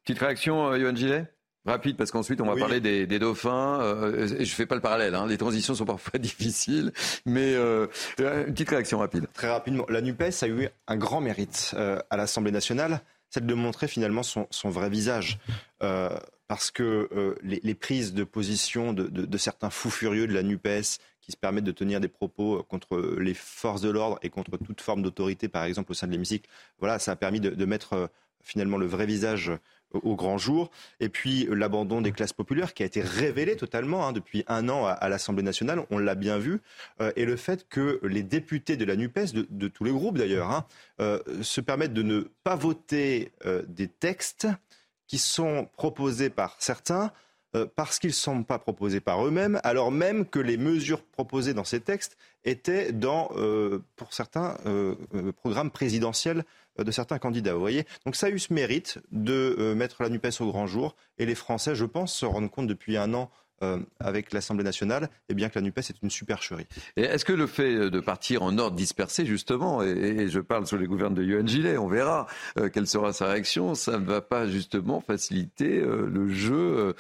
Petite 0.04 0.20
réaction, 0.20 0.76
Yohann 0.76 0.98
Gillet? 0.98 1.34
Rapide, 1.66 1.96
parce 1.96 2.12
qu'ensuite 2.12 2.42
on 2.42 2.46
va 2.46 2.58
parler 2.58 2.82
des, 2.82 3.20
dauphins. 3.20 3.80
Euh, 3.82 4.28
je 4.28 4.36
ne 4.36 4.46
fais 4.46 4.66
pas 4.66 4.76
le 4.76 4.82
parallèle, 4.82 5.16
hein. 5.16 5.26
les 5.28 5.38
transitions 5.38 5.76
sont 5.76 5.86
parfois 5.86 6.20
difficiles, 6.20 6.92
mais 7.26 7.54
euh, 7.54 7.88
une 8.20 8.52
petite 8.54 8.70
réaction 8.70 9.00
rapide. 9.00 9.28
Très 9.34 9.50
rapidement, 9.50 9.86
la 9.88 10.02
NUPES 10.02 10.44
a 10.44 10.48
eu 10.48 10.68
un 10.88 10.98
grand 10.98 11.22
mérite 11.22 11.74
euh, 11.78 12.00
à 12.10 12.18
l'Assemblée 12.18 12.52
nationale, 12.52 13.00
celle 13.30 13.46
de 13.46 13.54
montrer 13.54 13.88
finalement 13.88 14.24
son, 14.24 14.48
vrai 14.66 14.90
visage. 14.90 15.40
parce 15.80 16.70
que 16.70 17.38
les, 17.42 17.76
prises 17.76 18.14
de 18.14 18.26
position 18.26 18.92
de, 18.92 19.08
de, 19.08 19.38
certains 19.38 19.70
fous 19.70 19.90
furieux 19.90 20.28
de 20.28 20.34
la 20.34 20.44
NUPES 20.44 21.00
qui 21.24 21.32
se 21.32 21.38
permettent 21.38 21.64
de 21.64 21.72
tenir 21.72 22.02
des 22.02 22.10
propos 22.10 22.64
contre 22.64 23.00
les 23.18 23.34
forces 23.34 23.82
de 23.82 23.90
l'ordre 23.90 24.20
et 24.22 24.30
contre 24.30 24.58
toute 24.58 24.82
forme 24.82 25.02
d'autorité, 25.02 25.48
par 25.48 25.64
exemple 25.64 25.92
au 25.92 25.96
sein 25.96 26.06
de 26.08 26.12
l'hémicycle, 26.12 26.50
voilà, 26.80 27.00
ça 27.00 27.14
a 27.14 27.16
permis 27.16 27.40
de, 27.40 27.66
mettre 27.66 28.10
finalement 28.42 28.78
le 28.78 28.86
vrai 28.86 29.06
visage 29.06 29.52
au 29.94 30.16
grand 30.16 30.38
jour. 30.38 30.70
Et 31.00 31.08
puis 31.08 31.46
euh, 31.46 31.54
l'abandon 31.54 32.02
des 32.02 32.12
classes 32.12 32.34
populaires 32.34 32.74
qui 32.74 32.84
a 32.84 32.86
été 32.86 33.02
révélé 33.02 33.56
totalement 33.56 34.06
hein, 34.06 34.12
depuis 34.12 34.44
un 34.48 34.68
an 34.68 34.86
à, 34.86 35.08
l'Assemblée 35.08 35.44
nationale, 35.44 35.86
on 35.92 35.98
l'a 35.98 36.16
bien 36.16 36.38
vu. 36.38 36.60
Euh, 37.00 37.12
et 37.16 37.26
le 37.26 37.38
fait 37.38 37.68
que 37.70 38.00
les 38.04 38.24
députés 38.24 38.76
de 38.76 38.86
la 38.86 38.96
NUPES, 38.96 39.34
de, 39.50 39.68
tous 39.68 39.84
les 39.84 39.92
groupes 39.92 40.18
d'ailleurs, 40.18 40.52
hein, 40.52 40.66
euh, 41.00 41.20
se 41.42 41.62
permettent 41.62 41.94
de 41.94 42.04
ne 42.04 42.22
pas 42.44 42.56
voter 42.56 43.32
des 43.68 43.88
textes 43.88 44.48
qui 45.08 45.18
sont 45.18 45.70
proposés 45.78 46.30
par 46.30 46.56
certains 46.60 47.12
parce 47.76 48.00
qu'ils 48.00 48.10
ne 48.10 48.16
sont 48.16 48.44
pas 48.44 48.60
proposés 48.60 49.00
par 49.00 49.26
eux-mêmes, 49.26 49.60
alors 49.64 49.92
même 49.92 50.26
que 50.26 50.40
les 50.40 50.58
mesures 50.58 51.04
proposées 51.04 51.54
dans 51.54 51.64
ces 51.64 51.80
textes 51.80 52.18
étaient 52.46 52.92
dans, 52.92 53.30
pour 53.96 54.14
certains, 54.14 54.58
programmes 55.38 55.72
présidentiels 55.72 56.44
euh, 56.80 56.84
de 56.84 56.92
certains 56.92 57.20
candidats. 57.20 57.54
Vous 57.54 57.60
voyez 57.60 57.86
Donc 58.06 58.16
ça 58.16 58.28
a 58.28 58.30
eu 58.30 58.40
ce 58.40 58.54
mérite 58.54 59.00
de 59.12 59.56
euh, 59.60 59.76
mettre 59.76 60.02
la 60.02 60.10
NUPES 60.10 60.42
au 60.42 60.48
grand 60.48 60.66
jour. 60.66 60.96
Et 61.18 61.26
les 61.26 61.36
Français, 61.36 61.76
je 61.76 61.86
pense, 61.86 62.14
se 62.14 62.26
rendent 62.26 62.50
compte 62.50 62.68
depuis 62.68 62.98
un 62.98 63.14
an 63.14 63.30
euh, 63.30 63.43
avec 64.00 64.34
l'Assemblée 64.34 64.64
nationale, 64.64 65.10
eh 65.30 65.34
bien 65.34 65.50
que 65.50 65.60
la 65.60 65.62
NUPES 65.62 65.80
est 65.80 66.02
une 66.02 66.10
supercherie. 66.10 66.68
Est-ce 66.96 67.26
que 67.26 67.34
le 67.34 67.48
fait 67.48 67.90
de 67.90 68.00
partir 68.00 68.44
en 68.44 68.58
ordre 68.58 68.76
dispersé, 68.76 69.26
justement, 69.26 69.82
et, 69.84 70.28
je 70.30 70.40
parle 70.40 70.68
sous 70.68 70.78
les 70.78 70.88
gouvernements 70.88 71.22
de 71.22 71.24
Yohann 71.24 71.48
Gillet, 71.48 71.78
on 71.78 71.88
verra 71.88 72.28
euh, 72.58 72.70
quelle 72.70 72.88
sera 72.88 73.14
sa 73.14 73.28
réaction, 73.28 73.76
ça 73.76 74.00
ne 74.00 74.06
va 74.06 74.22
pas 74.22 74.48
justement 74.48 75.02
faciliter 75.02 75.80
euh, 75.80 76.10
le 76.12 76.30
jeu 76.30 76.96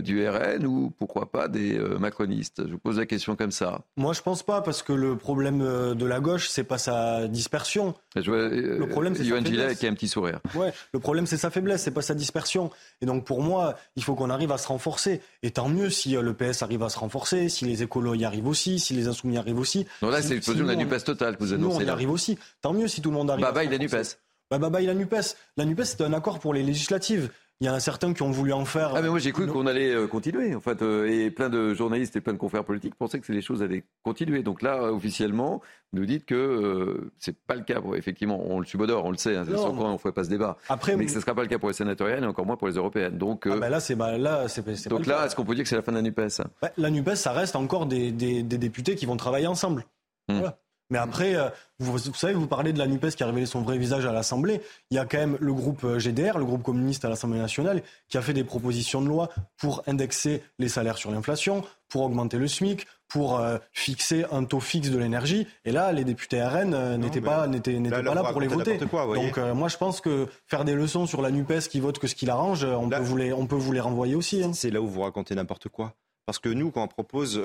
du 0.00 0.28
RN 0.28 0.66
ou 0.66 0.92
pourquoi 0.98 1.30
pas 1.30 1.48
des 1.48 1.78
macronistes? 1.98 2.66
Je 2.66 2.72
vous 2.72 2.78
pose 2.78 2.98
la 2.98 3.06
question 3.06 3.36
comme 3.36 3.52
ça. 3.52 3.80
Moi, 3.96 4.12
je 4.12 4.22
pense 4.22 4.42
pas, 4.42 4.62
parce 4.62 4.82
que 4.82 4.92
le 4.92 5.16
problème 5.16 5.58
de 5.94 6.06
la 6.06 6.20
gauche, 6.20 6.48
c'est 6.48 6.64
pas 6.64 6.78
sa 6.78 7.28
dispersion. 7.28 7.94
le 8.14 8.84
problème, 8.86 9.14
c'est 9.14 9.24
Yohann 9.24 9.46
Gillet 9.46 9.74
qui 9.76 9.86
a 9.86 9.90
un 9.90 9.94
petit 9.94 10.08
sourire. 10.08 10.40
Ouais, 10.54 10.72
le 10.92 11.00
problème, 11.00 11.26
c'est 11.26 11.36
sa 11.36 11.50
faiblesse, 11.50 11.82
c'est 11.82 11.90
pas 11.90 12.02
sa 12.02 12.14
dispersion. 12.14 12.70
Et 13.00 13.06
donc, 13.06 13.24
pour 13.24 13.42
moi, 13.42 13.76
il 13.96 14.04
faut 14.04 14.14
qu'on 14.14 14.30
arrive 14.30 14.52
à 14.52 14.58
se 14.58 14.68
renforcer. 14.68 15.20
Et 15.42 15.50
tant 15.50 15.68
mieux 15.68 15.90
si 15.92 16.16
euh, 16.16 16.22
le 16.22 16.34
PS 16.34 16.62
arrive 16.62 16.82
à 16.82 16.88
se 16.88 16.98
renforcer, 16.98 17.48
si 17.48 17.64
les 17.64 17.82
écolos 17.82 18.14
y 18.14 18.24
arrivent 18.24 18.48
aussi, 18.48 18.78
si 18.78 18.94
les 18.94 19.06
insoumis 19.06 19.34
y 19.34 19.38
arrivent 19.38 19.58
aussi. 19.58 19.86
Non, 20.02 20.10
là, 20.10 20.22
c'est 20.22 20.34
l'explosion 20.34 20.64
de 20.64 20.70
la 20.70 20.76
NUPES 20.76 21.04
totale 21.04 21.36
que 21.36 21.44
vous 21.44 21.52
annoncez. 21.52 21.78
Nous, 21.78 21.84
on 21.84 21.86
y 21.86 21.90
arrive 21.90 22.10
aussi. 22.10 22.38
Tant 22.60 22.72
mieux 22.72 22.88
si 22.88 23.00
tout 23.00 23.10
le 23.10 23.16
monde 23.16 23.30
arrive. 23.30 23.44
Bah, 23.44 23.52
bah, 23.52 23.64
il 23.64 23.72
a 23.72 23.78
NUPES. 23.78 24.18
Bah, 24.50 24.58
bah, 24.58 24.68
bah, 24.68 24.82
il 24.82 24.90
a 24.90 24.94
NUPES. 24.94 25.36
La 25.56 25.64
NUPES, 25.64 25.84
c'était 25.84 26.04
un 26.04 26.12
accord 26.12 26.38
pour 26.38 26.52
les 26.52 26.62
législatives. 26.62 27.30
Il 27.62 27.66
y 27.66 27.68
en 27.68 27.74
a 27.74 27.78
certains 27.78 28.12
qui 28.12 28.22
ont 28.22 28.30
voulu 28.32 28.52
en 28.52 28.64
faire. 28.64 28.90
Ah 28.96 29.02
mais 29.02 29.08
moi 29.08 29.20
j'ai 29.20 29.30
cru 29.30 29.46
qu'on 29.46 29.68
allait 29.68 29.94
euh, 29.94 30.08
continuer 30.08 30.52
en 30.52 30.60
fait 30.60 30.82
euh, 30.82 31.06
et 31.06 31.30
plein 31.30 31.48
de 31.48 31.74
journalistes 31.74 32.16
et 32.16 32.20
plein 32.20 32.32
de 32.32 32.38
confrères 32.38 32.64
politiques 32.64 32.96
pensaient 32.96 33.20
que 33.20 33.30
les 33.32 33.40
choses 33.40 33.62
allaient 33.62 33.84
continuer. 34.02 34.42
Donc 34.42 34.62
là 34.62 34.92
officiellement 34.92 35.62
vous 35.92 36.00
nous 36.00 36.06
dites 36.06 36.24
que 36.26 36.34
euh, 36.34 37.12
c'est 37.20 37.36
pas 37.38 37.54
le 37.54 37.62
cas. 37.62 37.80
effectivement, 37.94 38.42
on 38.44 38.58
le 38.58 38.66
subodore, 38.66 39.04
on 39.04 39.12
le 39.12 39.16
sait. 39.16 39.36
Hein, 39.36 39.44
sans 39.46 39.76
quoi 39.76 39.90
on 39.90 39.92
ne 39.92 39.98
ferait 39.98 40.12
pas 40.12 40.24
ce 40.24 40.28
débat. 40.28 40.56
Après, 40.68 40.96
mais 40.96 41.04
que 41.04 41.12
ce 41.12 41.18
ne 41.18 41.20
sera 41.20 41.36
pas 41.36 41.42
le 41.42 41.48
cas 41.48 41.60
pour 41.60 41.68
les 41.68 41.74
sénatoriales 41.76 42.24
et 42.24 42.26
encore 42.26 42.46
moins 42.46 42.56
pour 42.56 42.66
les 42.66 42.74
européennes. 42.74 43.16
Donc 43.16 43.46
ah 43.48 43.54
ben 43.54 43.68
là 43.68 43.78
c'est 43.78 43.94
bah, 43.94 44.18
là 44.18 44.48
c'est 44.48 44.88
donc 44.88 45.06
là 45.06 45.26
est-ce 45.26 45.36
qu'on 45.36 45.44
peut 45.44 45.54
dire 45.54 45.62
que 45.62 45.68
c'est 45.68 45.76
la 45.76 45.82
fin 45.82 45.92
de 45.92 45.98
la 45.98 46.02
Nupes? 46.02 46.20
Bah, 46.60 46.72
La 46.76 46.90
Nupes 46.90 47.14
ça 47.14 47.30
reste 47.30 47.54
encore 47.54 47.86
des, 47.86 48.10
des, 48.10 48.42
députés 48.42 48.96
qui 48.96 49.06
vont 49.06 49.16
travailler 49.16 49.46
ensemble. 49.46 49.84
Hmm. 50.28 50.38
Voilà. 50.38 50.58
Mais 50.92 50.98
après, 50.98 51.34
euh, 51.34 51.48
vous, 51.78 51.96
savez, 51.98 52.34
vous 52.34 52.46
parlez 52.46 52.74
de 52.74 52.78
la 52.78 52.86
NUPES 52.86 53.12
qui 53.16 53.22
a 53.22 53.26
révélé 53.26 53.46
son 53.46 53.62
vrai 53.62 53.78
visage 53.78 54.04
à 54.04 54.12
l'Assemblée. 54.12 54.60
Il 54.90 54.96
y 54.96 54.98
a 54.98 55.06
quand 55.06 55.16
même 55.16 55.38
le 55.40 55.54
groupe 55.54 55.84
euh, 55.84 55.98
GDR, 55.98 56.36
le 56.36 56.44
groupe 56.44 56.62
communiste 56.62 57.06
à 57.06 57.08
l'Assemblée 57.08 57.38
nationale, 57.38 57.82
qui 58.10 58.18
a 58.18 58.22
fait 58.22 58.34
des 58.34 58.44
propositions 58.44 59.00
de 59.00 59.08
loi 59.08 59.30
pour 59.56 59.82
indexer 59.86 60.42
les 60.58 60.68
salaires 60.68 60.98
sur 60.98 61.10
l'inflation, 61.10 61.64
pour 61.88 62.02
augmenter 62.02 62.36
le 62.36 62.46
SMIC, 62.46 62.86
pour 63.08 63.40
euh, 63.40 63.56
fixer 63.72 64.26
un 64.30 64.44
taux 64.44 64.60
fixe 64.60 64.90
de 64.90 64.98
l'énergie. 64.98 65.46
Et 65.64 65.72
là, 65.72 65.92
les 65.92 66.04
députés 66.04 66.42
RN 66.42 66.96
n'étaient 66.98 67.22
pas, 67.22 67.46
n'étaient, 67.46 67.80
pas 67.80 68.02
là, 68.02 68.24
pour 68.30 68.42
les 68.42 68.48
voter. 68.48 68.76
Donc 68.76 69.38
moi, 69.54 69.68
je 69.68 69.78
pense 69.78 70.02
que 70.02 70.28
faire 70.46 70.66
des 70.66 70.74
leçons 70.74 71.06
sur 71.06 71.22
la 71.22 71.30
NUPES 71.30 71.70
qui 71.70 71.80
vote 71.80 71.98
que 71.98 72.06
ce 72.06 72.14
qui 72.14 72.26
l'arrange, 72.26 72.64
on, 72.64 72.90
peut 72.90 72.98
vous 72.98 73.16
les, 73.16 73.32
on 73.32 73.46
peut 73.46 73.56
vous 73.56 73.72
les 73.72 73.80
renvoyer 73.80 74.14
aussi. 74.14 74.42
Hein. 74.42 74.52
C'est 74.52 74.70
là 74.70 74.82
où 74.82 74.88
vous 74.88 75.00
racontez 75.00 75.34
n'importe 75.34 75.68
quoi. 75.68 75.94
Parce 76.26 76.38
que 76.38 76.50
nous, 76.50 76.70
quand 76.70 76.84
on 76.84 76.88
propose 76.88 77.42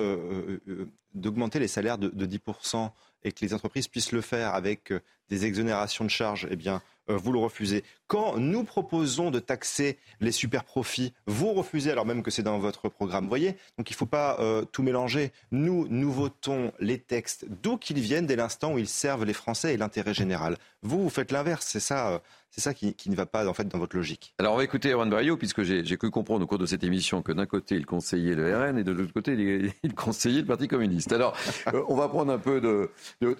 d'augmenter 1.13 1.59
les 1.59 1.67
salaires 1.67 1.97
de, 1.97 2.09
de 2.09 2.25
10%, 2.25 2.91
et 3.23 3.31
que 3.31 3.43
les 3.43 3.53
entreprises 3.53 3.87
puissent 3.87 4.11
le 4.11 4.21
faire 4.21 4.53
avec 4.53 4.91
euh, 4.91 5.01
des 5.29 5.45
exonérations 5.45 6.05
de 6.05 6.09
charges, 6.09 6.47
eh 6.49 6.55
bien, 6.55 6.81
euh, 7.09 7.17
vous 7.17 7.31
le 7.31 7.39
refusez. 7.39 7.83
Quand 8.07 8.37
nous 8.37 8.63
proposons 8.63 9.31
de 9.31 9.39
taxer 9.39 9.97
les 10.21 10.31
super 10.31 10.63
profits, 10.63 11.13
vous 11.25 11.51
refusez 11.53 11.91
alors 11.91 12.05
même 12.05 12.23
que 12.23 12.31
c'est 12.31 12.43
dans 12.43 12.57
votre 12.57 12.87
programme. 12.87 13.25
Vous 13.25 13.29
voyez 13.29 13.57
Donc 13.77 13.89
il 13.89 13.93
ne 13.93 13.97
faut 13.97 14.05
pas 14.05 14.39
euh, 14.39 14.63
tout 14.63 14.81
mélanger. 14.81 15.33
Nous, 15.51 15.87
nous 15.89 16.11
votons 16.11 16.71
les 16.79 16.99
textes 16.99 17.45
d'où 17.63 17.77
qu'ils 17.77 17.99
viennent 17.99 18.25
dès 18.25 18.37
l'instant 18.37 18.73
où 18.73 18.77
ils 18.77 18.87
servent 18.87 19.25
les 19.25 19.33
Français 19.33 19.73
et 19.73 19.77
l'intérêt 19.77 20.13
général. 20.13 20.57
Vous, 20.83 21.03
vous 21.03 21.09
faites 21.09 21.33
l'inverse. 21.33 21.67
C'est 21.67 21.81
ça 21.81 22.21
c'est 22.51 22.61
ça 22.61 22.73
qui, 22.73 22.95
ne 23.07 23.15
va 23.15 23.25
pas 23.25 23.47
en 23.47 23.53
fait 23.53 23.67
dans 23.67 23.77
votre 23.77 23.95
logique. 23.95 24.33
Alors 24.39 24.53
on 24.53 24.57
va 24.57 24.63
écouter 24.63 24.91
Erwan 24.91 25.09
Barrio, 25.09 25.37
puisque 25.37 25.63
j'ai 25.63 25.97
cru 25.97 26.09
comprendre 26.09 26.43
au 26.43 26.47
cours 26.47 26.57
de 26.57 26.65
cette 26.65 26.83
émission 26.83 27.21
que 27.21 27.31
d'un 27.31 27.45
côté 27.45 27.75
il 27.75 27.85
conseillait 27.85 28.35
le 28.35 28.55
RN 28.55 28.77
et 28.77 28.83
de 28.83 28.91
l'autre 28.91 29.13
côté 29.13 29.33
il, 29.83 29.93
conseillait 29.93 30.41
le 30.41 30.47
Parti 30.47 30.67
communiste. 30.67 31.11
Alors 31.11 31.35
euh, 31.73 31.83
on 31.87 31.95
va 31.95 32.07
prendre 32.07 32.31
un 32.31 32.39
peu 32.39 32.61
de, 32.61 32.89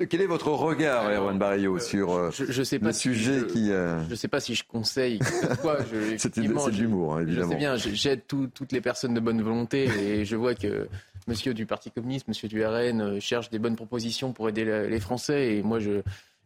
Quel 0.06 0.22
est 0.22 0.28
votre 0.28 0.50
regard, 0.50 1.10
Erwan 1.10 1.38
Barrio, 1.38 1.80
sur 1.80 2.14
euh, 2.14 2.30
je, 2.32 2.64
sais 2.64 2.80
pas 2.80 2.88
le 2.88 2.94
sujet 2.94 3.48
qui... 3.48 3.72
Euh, 3.72 4.04
je 4.06 4.12
ne 4.12 4.16
sais 4.16 4.28
pas 4.28 4.40
si 4.40 4.56
je 4.58 4.64
conseille 4.68 5.20
C'est 6.18 6.38
de 6.38 6.42
l'humour, 6.78 7.20
évidemment. 7.20 7.46
Je 7.46 7.50
sais 7.50 7.56
bien, 7.56 7.76
j'aide 7.76 8.22
toutes 8.28 8.72
les 8.72 8.82
personnes 8.82 9.14
de 9.14 9.20
bonne 9.20 9.42
volonté 9.42 9.86
et 9.86 10.26
je 10.26 10.36
vois 10.36 10.56
que 10.56 10.88
monsieur 11.28 11.54
du 11.54 11.66
Parti 11.66 11.92
communiste, 11.92 12.28
monsieur 12.28 12.48
du 12.48 12.66
RN 12.66 13.20
cherche 13.20 13.50
des 13.50 13.60
bonnes 13.60 13.76
propositions 13.76 14.34
pour 14.34 14.50
aider 14.50 14.66
les 14.66 15.00
Français 15.00 15.56
et 15.56 15.64
moi 15.64 15.80
je 15.80 16.02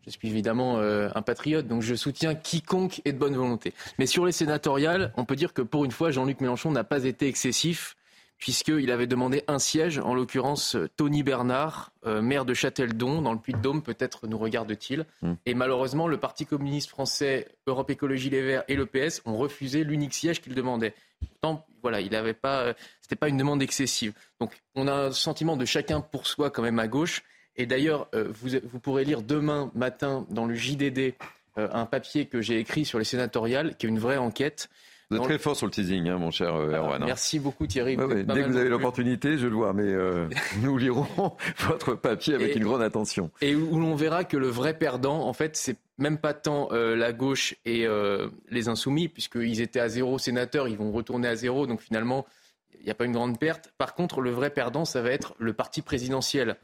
je 0.05 0.09
suis 0.09 0.27
évidemment 0.27 0.79
euh, 0.79 1.09
un 1.13 1.21
patriote, 1.21 1.67
donc 1.67 1.81
je 1.81 1.93
soutiens 1.93 2.33
quiconque 2.33 3.01
est 3.05 3.13
de 3.13 3.17
bonne 3.17 3.35
volonté. 3.35 3.73
Mais 3.99 4.07
sur 4.07 4.25
les 4.25 4.31
sénatoriales, 4.31 5.13
on 5.15 5.25
peut 5.25 5.35
dire 5.35 5.53
que 5.53 5.61
pour 5.61 5.85
une 5.85 5.91
fois, 5.91 6.11
Jean-Luc 6.11 6.41
Mélenchon 6.41 6.71
n'a 6.71 6.83
pas 6.83 7.03
été 7.03 7.27
excessif, 7.27 7.95
puisqu'il 8.41 8.91
avait 8.91 9.07
demandé 9.07 9.43
un 9.47 9.59
siège, 9.59 9.99
en 9.99 10.13
l'occurrence 10.13 10.76
Tony 10.97 11.22
Bernard, 11.22 11.93
euh, 12.05 12.22
maire 12.22 12.43
de 12.43 12.53
Châteldon, 12.53 13.22
dans 13.22 13.31
le 13.31 13.39
Puy-de-Dôme, 13.39 13.84
peut-être 13.84 14.27
nous 14.27 14.38
regarde-t-il. 14.38 15.05
Hmm. 15.22 15.35
Et 15.45 15.53
malheureusement, 15.53 16.07
le 16.07 16.18
Parti 16.18 16.47
communiste 16.47 16.89
français, 16.89 17.47
Europe 17.68 17.91
Écologie 17.91 18.31
Les 18.31 18.41
Verts 18.41 18.63
et 18.68 18.76
le 18.76 18.88
PS 18.88 19.22
ont 19.26 19.38
refusé 19.38 19.84
l'unique 19.84 20.15
siège 20.15 20.41
qu'il 20.41 20.55
demandait. 20.55 20.95
Pourtant, 21.19 21.65
voilà, 21.84 22.01
il 22.01 22.11
n'avait 22.11 22.34
pas, 22.34 22.61
euh, 22.61 22.73
c'était 22.99 23.15
pas 23.15 23.30
une 23.30 23.38
demande 23.38 23.61
excessive. 23.61 24.13
Donc, 24.39 24.59
on 24.73 24.88
a 24.88 24.93
un 24.93 25.11
sentiment 25.11 25.55
de 25.55 25.65
chacun 25.65 26.01
pour 26.01 26.26
soi 26.26 26.49
quand 26.49 26.63
même 26.63 26.80
à 26.80 26.88
gauche. 26.88 27.23
Et 27.55 27.68
d'ailleurs, 27.68 28.07
euh, 28.15 28.27
vous, 28.31 28.80
pourrez 28.80 29.03
lire 29.03 29.22
demain 29.22 29.72
matin 29.76 30.26
dans 30.31 30.47
le 30.47 30.55
JDD 30.55 31.13
euh, 31.57 31.68
un 31.72 31.85
papier 31.85 32.26
que 32.26 32.41
j'ai 32.41 32.57
écrit 32.59 32.85
sur 32.85 32.97
les 32.97 33.05
sénatoriales, 33.05 33.76
qui 33.77 33.85
est 33.85 33.89
une 33.89 33.99
vraie 33.99 34.18
enquête. 34.18 34.69
Vous 35.11 35.17
êtes 35.17 35.23
très 35.23 35.38
fort 35.38 35.55
sur 35.55 35.67
le 35.67 35.71
teasing, 35.71 36.07
hein, 36.07 36.17
mon 36.17 36.31
cher 36.31 36.55
euh, 36.55 36.71
Erwan. 36.71 37.03
Hein. 37.03 37.05
Merci 37.05 37.39
beaucoup 37.39 37.67
Thierry. 37.67 37.97
dès 37.97 38.23
que 38.25 38.47
vous 38.47 38.57
avez 38.57 38.69
l'opportunité, 38.69 39.38
je 39.38 39.47
le 39.47 39.55
vois, 39.55 39.73
mais 39.73 39.93
nous 40.63 40.77
lirons 40.77 41.07
votre 41.67 41.95
papier 41.95 42.33
avec 42.35 42.55
une 42.55 42.63
grande 42.63 42.81
attention. 42.81 43.29
Et 43.41 43.55
où, 43.55 43.79
l'on 43.79 43.95
verra 43.95 44.23
que 44.23 44.38
le 44.38 44.47
vrai 44.47 44.77
perdant, 44.77 45.27
en 45.27 45.33
fait, 45.33 45.57
c'est 45.57 45.77
même 45.97 46.17
pas 46.17 46.33
tant 46.33 46.69
la 46.71 47.13
gauche 47.13 47.55
et 47.65 47.85
les 48.49 48.69
insoumis, 48.69 49.07
puisqu'ils 49.07 49.61
étaient 49.61 49.79
à 49.79 49.89
zéro 49.89 50.17
sénateur, 50.17 50.67
ils 50.67 50.77
vont 50.77 50.91
retourner 50.91 51.27
à 51.27 51.35
zéro, 51.35 51.67
donc 51.67 51.81
finalement, 51.81 52.25
il 52.79 52.85
n'y 52.85 52.91
a 52.91 52.95
pas 52.95 53.05
une 53.05 53.11
grande 53.11 53.38
perte. 53.38 53.71
Par 53.77 53.93
contre, 53.93 54.21
le 54.21 54.31
vrai 54.31 54.49
perdant, 54.49 54.85
ça 54.85 55.01
va 55.01 55.11
être 55.11 55.35
le 55.38 55.53
parti 55.53 55.81
présidentiel 55.81 56.57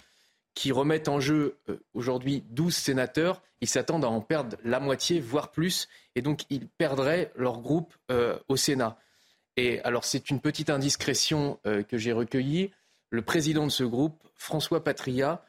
qui 0.58 0.72
remettent 0.72 1.08
en 1.08 1.20
jeu 1.20 1.60
euh, 1.70 1.78
aujourd'hui 1.94 2.44
12 2.50 2.76
sénateurs, 2.76 3.44
ils 3.62 3.68
s'attendent 3.68 4.04
à 4.04 4.10
en 4.10 4.22
perdre 4.22 4.58
la 4.64 4.80
moitié, 4.80 5.20
voire 5.20 5.52
plus, 5.52 5.88
et 6.16 6.24
donc 6.24 6.46
ils 6.50 6.68
perdraient 6.68 7.32
leur 7.36 7.62
groupe 7.62 7.94
euh, 8.10 8.40
au 8.48 8.56
Sénat. 8.56 8.98
Et 9.56 9.82
alors 9.82 10.04
c'est 10.04 10.32
une 10.32 10.40
petite 10.40 10.72
indiscrétion 10.72 11.60
euh, 11.68 11.84
que 11.84 12.00
j'ai 12.00 12.12
recueillie. 12.12 12.72
Le 13.12 13.22
président 13.22 13.66
de 13.66 13.72
ce 13.72 13.84
groupe, 13.84 14.18
François 14.34 14.84
Patria, 14.84 15.44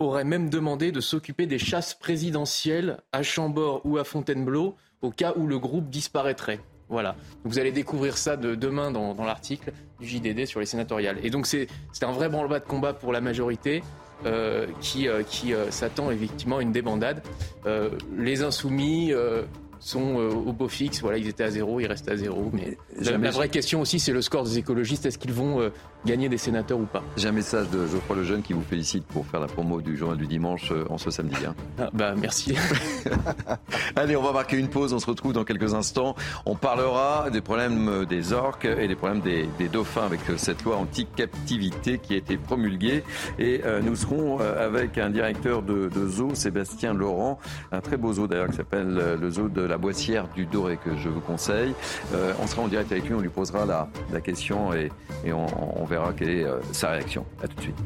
aurait 0.00 0.24
même 0.24 0.50
demandé 0.50 0.90
de 0.90 1.00
s'occuper 1.00 1.46
des 1.46 1.60
chasses 1.60 1.94
présidentielles 1.94 2.98
à 3.12 3.22
Chambord 3.22 3.80
ou 3.84 3.96
à 3.96 4.02
Fontainebleau 4.02 4.74
au 5.02 5.12
cas 5.12 5.34
où 5.36 5.46
le 5.46 5.60
groupe 5.60 5.88
disparaîtrait. 5.88 6.58
Voilà. 6.88 7.14
vous 7.44 7.60
allez 7.60 7.70
découvrir 7.70 8.18
ça 8.18 8.36
de, 8.36 8.56
demain 8.56 8.90
dans, 8.90 9.14
dans 9.14 9.24
l'article 9.24 9.72
du 10.00 10.08
JDD 10.08 10.46
sur 10.46 10.58
les 10.58 10.66
sénatoriales. 10.66 11.20
Et 11.22 11.30
donc 11.30 11.46
c'est 11.46 11.68
un 12.02 12.10
vrai 12.10 12.28
branle-bas 12.28 12.58
de 12.58 12.64
combat 12.64 12.92
pour 12.92 13.12
la 13.12 13.20
majorité. 13.20 13.84
Euh, 14.26 14.66
qui, 14.80 15.06
euh, 15.06 15.22
qui 15.22 15.54
euh, 15.54 15.70
s'attend 15.70 16.10
effectivement 16.10 16.58
à 16.58 16.62
une 16.62 16.72
débandade. 16.72 17.22
les 18.16 18.42
insoumis 18.42 19.12
sont 19.80 20.16
au 20.16 20.52
beau 20.52 20.68
fixe. 20.68 21.00
Voilà, 21.02 21.18
ils 21.18 21.28
étaient 21.28 21.44
à 21.44 21.50
zéro, 21.50 21.78
ils 21.80 21.86
restent 21.86 22.08
à 22.08 22.16
zéro. 22.16 22.50
Mais 22.52 22.76
la, 22.98 23.30
vraie 23.30 23.48
question 23.48 23.80
aussi, 23.80 24.00
c'est 24.00 24.12
le 24.12 24.22
score 24.22 24.44
des 24.44 24.58
écologistes. 24.58 25.06
Est-ce 25.06 25.18
qu'ils 25.18 25.32
vont 25.32 25.70
gagner 26.04 26.28
des 26.28 26.38
sénateurs 26.38 26.78
ou 26.78 26.84
pas 26.84 27.02
J'ai 27.16 27.28
un 27.28 27.32
message 27.32 27.68
de 27.70 27.86
Geoffroy 27.86 28.16
Lejeune 28.16 28.42
qui 28.42 28.52
vous 28.52 28.62
félicite 28.62 29.04
pour 29.06 29.26
faire 29.26 29.40
la 29.40 29.46
promo 29.46 29.80
du 29.80 29.96
journal 29.96 30.16
du 30.16 30.26
dimanche 30.26 30.72
en 30.88 30.98
ce 30.98 31.10
samedi. 31.10 31.36
Hein. 31.46 31.54
Ah, 31.78 31.90
bah 31.92 32.14
merci. 32.16 32.54
Allez, 33.96 34.16
on 34.16 34.22
va 34.22 34.32
marquer 34.32 34.58
une 34.58 34.68
pause. 34.68 34.92
On 34.92 34.98
se 34.98 35.06
retrouve 35.06 35.32
dans 35.32 35.44
quelques 35.44 35.74
instants. 35.74 36.14
On 36.46 36.54
parlera 36.54 37.30
des 37.30 37.40
problèmes 37.40 38.04
des 38.06 38.32
orques 38.32 38.64
et 38.64 38.88
des 38.88 38.96
problèmes 38.96 39.20
des, 39.20 39.68
dauphins 39.68 40.06
avec 40.06 40.20
cette 40.36 40.64
loi 40.64 40.76
anti-captivité 40.76 41.98
qui 41.98 42.14
a 42.14 42.16
été 42.16 42.36
promulguée. 42.36 43.02
Et 43.38 43.62
nous 43.82 43.96
serons 43.96 44.38
avec 44.38 44.98
un 44.98 45.10
directeur 45.10 45.62
de, 45.62 45.88
de 45.88 46.08
zoo, 46.08 46.34
Sébastien 46.34 46.94
Laurent, 46.94 47.38
un 47.72 47.80
très 47.80 47.96
beau 47.96 48.12
zoo 48.12 48.26
d'ailleurs 48.26 48.48
qui 48.48 48.56
s'appelle 48.56 49.16
le 49.20 49.30
zoo 49.30 49.48
de 49.48 49.62
la 49.62 49.78
Boissière 49.78 50.28
du 50.34 50.46
Doré 50.46 50.76
que 50.76 50.96
je 50.96 51.08
vous 51.08 51.20
conseille. 51.20 51.74
Euh, 52.14 52.32
on 52.42 52.46
sera 52.46 52.62
en 52.62 52.68
direct 52.68 52.90
avec 52.92 53.04
lui, 53.06 53.14
on 53.14 53.20
lui 53.20 53.28
posera 53.28 53.66
la, 53.66 53.88
la 54.12 54.20
question 54.20 54.72
et, 54.72 54.90
et 55.24 55.32
on, 55.32 55.46
on, 55.80 55.84
verra 55.88 56.12
quelle 56.12 56.30
est 56.30 56.44
euh, 56.44 56.60
sa 56.72 56.90
réaction. 56.90 57.24
À 57.42 57.48
tout 57.48 57.56
de 57.56 57.62
suite. 57.62 57.76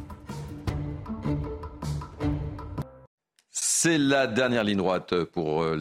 C'est 3.82 3.98
la 3.98 4.28
dernière 4.28 4.62
ligne 4.62 4.76
droite 4.76 5.24
pour 5.24 5.64
euh, 5.64 5.74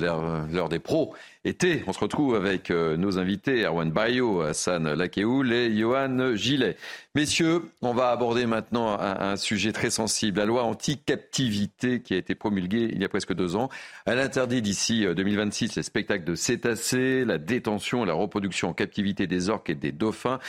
l'heure 0.51 0.69
des 0.69 0.79
pros. 0.79 1.13
Été, 1.45 1.83
on 1.85 1.93
se 1.93 1.99
retrouve 1.99 2.33
avec 2.33 2.71
euh, 2.71 2.97
nos 2.97 3.19
invités, 3.19 3.63
Erwan 3.63 3.91
Bayo, 3.91 4.41
Hassan 4.41 4.91
Lakeoul 4.91 5.53
et 5.53 5.77
Johan 5.77 6.35
Gillet. 6.35 6.77
Messieurs, 7.13 7.61
on 7.83 7.93
va 7.93 8.09
aborder 8.09 8.47
maintenant 8.47 8.99
un, 8.99 9.35
sujet 9.35 9.71
très 9.71 9.91
sensible, 9.91 10.39
la 10.39 10.45
loi 10.45 10.63
anti-captivité 10.63 12.01
qui 12.01 12.15
a 12.15 12.17
été 12.17 12.33
promulguée 12.33 12.89
il 12.91 12.99
y 12.99 13.05
a 13.05 13.09
presque 13.09 13.35
deux 13.35 13.55
ans. 13.55 13.69
Elle 14.07 14.17
interdit 14.17 14.63
d'ici 14.63 15.05
2026 15.05 15.65
euh, 15.65 15.73
les 15.75 15.83
spectacles 15.83 16.23
de 16.23 16.33
cétacés, 16.33 17.23
la 17.23 17.37
détention 17.37 18.03
et 18.03 18.07
la 18.07 18.15
reproduction 18.15 18.69
en 18.69 18.73
captivité 18.73 19.27
des 19.27 19.49
orques 19.49 19.69
et 19.69 19.75
des 19.75 19.91
dauphins. 19.91 20.39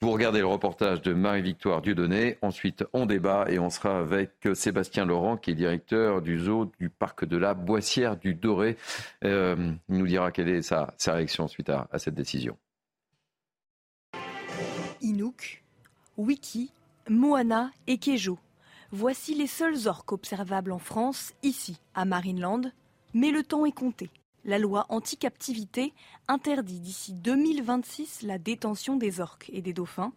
Vous 0.00 0.12
regardez 0.12 0.38
le 0.38 0.46
reportage 0.46 1.02
de 1.02 1.12
Marie-Victoire 1.12 1.82
Dieudonné. 1.82 2.38
Ensuite, 2.40 2.84
on 2.92 3.04
débat 3.04 3.46
et 3.48 3.58
on 3.58 3.68
sera 3.68 3.98
avec 3.98 4.30
Sébastien 4.54 5.04
Laurent, 5.04 5.36
qui 5.36 5.50
est 5.50 5.54
directeur 5.54 6.22
du 6.22 6.38
zoo 6.38 6.70
du 6.78 6.88
parc 6.88 7.24
de 7.24 7.36
la 7.36 7.52
Boissière 7.54 8.16
du 8.16 8.34
Doré. 8.34 8.76
Euh, 9.24 9.72
il 9.88 9.98
nous 9.98 10.06
dira 10.06 10.30
quelle 10.30 10.50
est 10.50 10.62
sa, 10.62 10.94
réaction 11.04 11.48
suite 11.48 11.68
à, 11.68 11.88
cette 11.98 12.14
décision. 12.14 12.56
Inouk, 15.00 15.64
Wiki, 16.16 16.70
Moana 17.08 17.72
et 17.88 17.98
Kejo. 17.98 18.38
Voici 18.92 19.34
les 19.34 19.48
seuls 19.48 19.88
orques 19.88 20.12
observables 20.12 20.70
en 20.70 20.78
France, 20.78 21.34
ici, 21.42 21.80
à 21.96 22.04
Marineland. 22.04 22.62
Mais 23.14 23.32
le 23.32 23.42
temps 23.42 23.66
est 23.66 23.72
compté. 23.72 24.10
La 24.48 24.58
loi 24.58 24.86
anti-captivité 24.88 25.92
interdit 26.26 26.80
d'ici 26.80 27.12
2026 27.12 28.22
la 28.22 28.38
détention 28.38 28.96
des 28.96 29.20
orques 29.20 29.50
et 29.52 29.60
des 29.60 29.74
dauphins. 29.74 30.14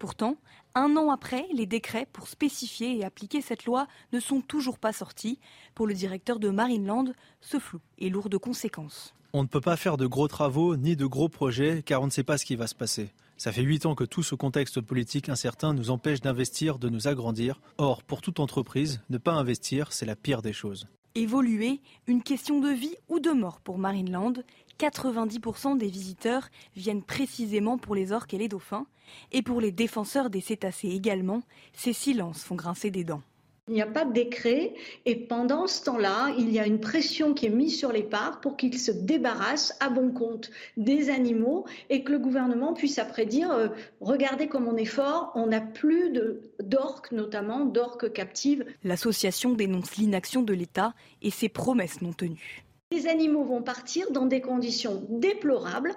Pourtant, 0.00 0.36
un 0.74 0.96
an 0.96 1.12
après, 1.12 1.46
les 1.52 1.64
décrets 1.64 2.08
pour 2.12 2.26
spécifier 2.26 2.98
et 2.98 3.04
appliquer 3.04 3.40
cette 3.40 3.66
loi 3.66 3.86
ne 4.12 4.18
sont 4.18 4.40
toujours 4.40 4.80
pas 4.80 4.92
sortis. 4.92 5.38
Pour 5.76 5.86
le 5.86 5.94
directeur 5.94 6.40
de 6.40 6.48
Marineland, 6.48 7.12
ce 7.40 7.60
flou 7.60 7.78
est 8.00 8.08
lourd 8.08 8.28
de 8.28 8.36
conséquences. 8.36 9.14
On 9.32 9.44
ne 9.44 9.48
peut 9.48 9.60
pas 9.60 9.76
faire 9.76 9.96
de 9.96 10.08
gros 10.08 10.26
travaux 10.26 10.76
ni 10.76 10.96
de 10.96 11.06
gros 11.06 11.28
projets 11.28 11.84
car 11.86 12.02
on 12.02 12.06
ne 12.06 12.10
sait 12.10 12.24
pas 12.24 12.36
ce 12.36 12.46
qui 12.46 12.56
va 12.56 12.66
se 12.66 12.74
passer. 12.74 13.12
Ça 13.36 13.52
fait 13.52 13.62
huit 13.62 13.86
ans 13.86 13.94
que 13.94 14.02
tout 14.02 14.24
ce 14.24 14.34
contexte 14.34 14.80
politique 14.80 15.28
incertain 15.28 15.72
nous 15.72 15.90
empêche 15.90 16.20
d'investir, 16.20 16.80
de 16.80 16.88
nous 16.88 17.06
agrandir. 17.06 17.60
Or, 17.76 18.02
pour 18.02 18.22
toute 18.22 18.40
entreprise, 18.40 19.02
ne 19.08 19.18
pas 19.18 19.34
investir, 19.34 19.92
c'est 19.92 20.04
la 20.04 20.16
pire 20.16 20.42
des 20.42 20.52
choses. 20.52 20.88
Évoluer, 21.18 21.80
une 22.06 22.22
question 22.22 22.60
de 22.60 22.68
vie 22.68 22.94
ou 23.08 23.18
de 23.18 23.32
mort 23.32 23.58
pour 23.58 23.76
Marineland. 23.76 24.34
90% 24.78 25.76
des 25.76 25.88
visiteurs 25.88 26.48
viennent 26.76 27.02
précisément 27.02 27.76
pour 27.76 27.96
les 27.96 28.12
orques 28.12 28.34
et 28.34 28.38
les 28.38 28.46
dauphins. 28.46 28.86
Et 29.32 29.42
pour 29.42 29.60
les 29.60 29.72
défenseurs 29.72 30.30
des 30.30 30.40
cétacés 30.40 30.90
également, 30.90 31.42
ces 31.72 31.92
silences 31.92 32.44
font 32.44 32.54
grincer 32.54 32.92
des 32.92 33.02
dents. 33.02 33.22
Il 33.68 33.74
n'y 33.74 33.82
a 33.82 33.86
pas 33.86 34.04
de 34.04 34.12
décret 34.12 34.74
et 35.04 35.16
pendant 35.16 35.66
ce 35.66 35.84
temps-là, 35.84 36.34
il 36.38 36.50
y 36.50 36.58
a 36.58 36.66
une 36.66 36.80
pression 36.80 37.34
qui 37.34 37.46
est 37.46 37.50
mise 37.50 37.76
sur 37.78 37.92
les 37.92 38.02
parcs 38.02 38.42
pour 38.42 38.56
qu'ils 38.56 38.78
se 38.78 38.90
débarrassent 38.90 39.76
à 39.80 39.90
bon 39.90 40.10
compte 40.10 40.50
des 40.76 41.10
animaux 41.10 41.66
et 41.90 42.02
que 42.02 42.12
le 42.12 42.18
gouvernement 42.18 42.72
puisse 42.72 42.98
après 42.98 43.26
dire 43.26 43.50
euh, 43.52 43.68
regardez 44.00 44.48
comme 44.48 44.68
on 44.68 44.76
est 44.76 44.84
fort, 44.84 45.32
on 45.34 45.48
n'a 45.48 45.60
plus 45.60 46.12
d'orques 46.60 47.12
notamment, 47.12 47.64
d'orques 47.64 48.12
captives. 48.12 48.64
L'association 48.84 49.52
dénonce 49.52 49.96
l'inaction 49.96 50.42
de 50.42 50.54
l'État 50.54 50.94
et 51.22 51.30
ses 51.30 51.48
promesses 51.48 52.00
non 52.00 52.12
tenues. 52.12 52.64
Les 52.90 53.06
animaux 53.06 53.44
vont 53.44 53.62
partir 53.62 54.10
dans 54.12 54.24
des 54.24 54.40
conditions 54.40 55.06
déplorables 55.10 55.94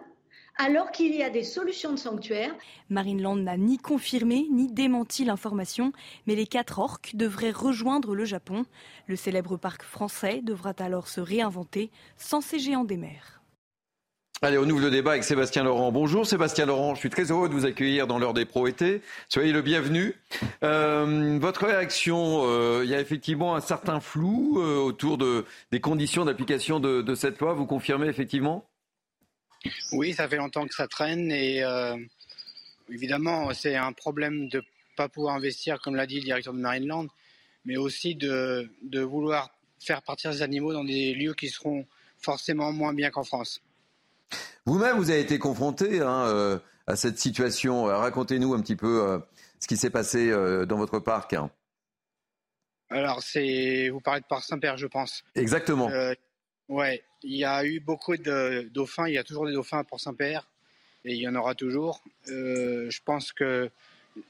alors 0.58 0.92
qu'il 0.92 1.16
y 1.16 1.24
a 1.24 1.30
des 1.30 1.44
solutions 1.44 1.92
de 1.92 1.98
sanctuaire. 1.98 2.54
Marineland 2.90 3.38
n'a 3.38 3.58
ni 3.58 3.78
confirmé 3.78 4.48
ni 4.52 4.72
démenti 4.72 5.26
l'information, 5.26 5.94
mais 6.28 6.36
les 6.36 6.48
quatre 6.48 6.80
orques 6.80 7.12
devraient 7.16 7.52
rejoindre 7.52 8.16
le 8.16 8.26
Japon. 8.26 8.66
Le 9.08 9.16
célèbre 9.16 9.58
parc 9.58 9.84
français 9.84 10.42
devra 10.44 10.74
alors 10.80 11.08
se 11.08 11.22
réinventer 11.22 11.92
sans 12.18 12.42
ces 12.42 12.60
géants 12.60 12.86
des 12.86 12.98
mers. 12.98 13.42
Allez, 14.44 14.58
on 14.58 14.64
ouvre 14.64 14.82
le 14.82 14.90
débat 14.90 15.12
avec 15.12 15.24
Sébastien 15.24 15.64
Laurent. 15.64 15.92
Bonjour 15.92 16.26
Sébastien 16.26 16.66
Laurent, 16.66 16.96
je 16.96 17.00
suis 17.00 17.12
très 17.12 17.30
heureux 17.30 17.48
de 17.48 17.54
vous 17.54 17.68
accueillir 17.68 18.08
dans 18.08 18.18
l'heure 18.18 18.34
des 18.34 18.46
pros 18.46 18.66
été. 18.66 19.04
Soyez 19.30 19.54
le 19.54 19.62
bienvenu. 19.62 20.16
Euh, 20.64 21.38
votre 21.40 21.68
réaction, 21.68 22.42
euh, 22.46 22.82
il 22.84 22.90
y 22.90 22.96
a 22.96 23.00
effectivement 23.00 23.56
un 23.56 23.62
certain 23.62 24.00
flou 24.00 24.58
euh, 24.58 24.80
autour 24.80 25.20
de, 25.20 25.46
des 25.72 25.80
conditions 25.80 26.26
d'application 26.26 26.80
de, 26.80 27.04
de 27.04 27.14
cette 27.14 27.40
loi. 27.40 27.54
Vous 27.54 27.68
confirmez 27.68 28.08
effectivement? 28.08 28.66
Oui, 29.92 30.14
ça 30.14 30.28
fait 30.28 30.38
longtemps 30.38 30.68
que 30.68 30.74
ça 30.74 30.88
traîne 30.88 31.32
et 31.32 31.64
euh, 31.64 31.96
évidemment, 32.90 33.54
c'est 33.54 33.76
un 33.76 33.94
problème 33.94 34.48
de 34.48 34.58
ne 34.58 34.64
pas 34.96 35.10
pouvoir 35.10 35.36
investir, 35.36 35.80
comme 35.82 35.96
l'a 35.96 36.08
dit 36.08 36.18
le 36.18 36.26
directeur 36.26 36.54
de 36.54 36.60
Marineland, 36.60 37.08
mais 37.66 37.78
aussi 37.78 38.16
de, 38.16 38.70
vouloir 39.04 39.52
faire 39.80 40.02
partir 40.02 40.34
ces 40.34 40.42
animaux 40.42 40.74
dans 40.74 40.84
des 40.84 41.14
lieux 41.14 41.34
qui 41.34 41.50
seront 41.50 41.86
forcément 42.18 42.72
moins 42.72 42.94
bien 42.94 43.10
qu'en 43.10 43.24
France. 43.24 43.62
Vous-même, 44.66 44.98
vous 44.98 45.10
avez 45.10 45.22
été 45.22 45.40
confronté 45.40 46.02
hein, 46.02 46.26
euh, 46.28 46.60
à 46.88 46.96
cette 46.96 47.18
situation. 47.20 47.86
Racontez-nous 47.86 48.54
un 48.54 48.62
petit 48.62 48.76
peu 48.76 49.04
euh, 49.04 49.20
ce 49.60 49.68
qui 49.68 49.78
s'est 49.78 49.90
passé 49.90 50.32
dans 50.68 50.78
votre 50.78 51.00
parc. 51.00 51.34
Hein. 51.34 51.50
Alors, 52.90 53.22
c'est 53.24 53.90
vous 53.90 54.02
parlez 54.02 54.22
de 54.22 54.26
Parc 54.28 54.44
Saint-Père, 54.44 54.78
je 54.78 54.88
pense. 54.88 55.24
Exactement. 55.36 55.90
Ouais, 56.72 57.04
il 57.22 57.36
y 57.36 57.44
a 57.44 57.64
eu 57.66 57.80
beaucoup 57.80 58.16
de 58.16 58.70
dauphins, 58.74 59.08
il 59.08 59.14
y 59.14 59.18
a 59.18 59.24
toujours 59.24 59.46
des 59.46 59.54
dauphins 59.54 59.84
pour 59.84 60.00
Saint-Père, 60.00 60.48
et 61.04 61.14
il 61.14 61.20
y 61.20 61.28
en 61.28 61.36
aura 61.36 61.54
toujours. 61.54 62.02
Euh, 62.30 62.90
je 62.90 63.00
pense 63.04 63.32
que 63.34 63.70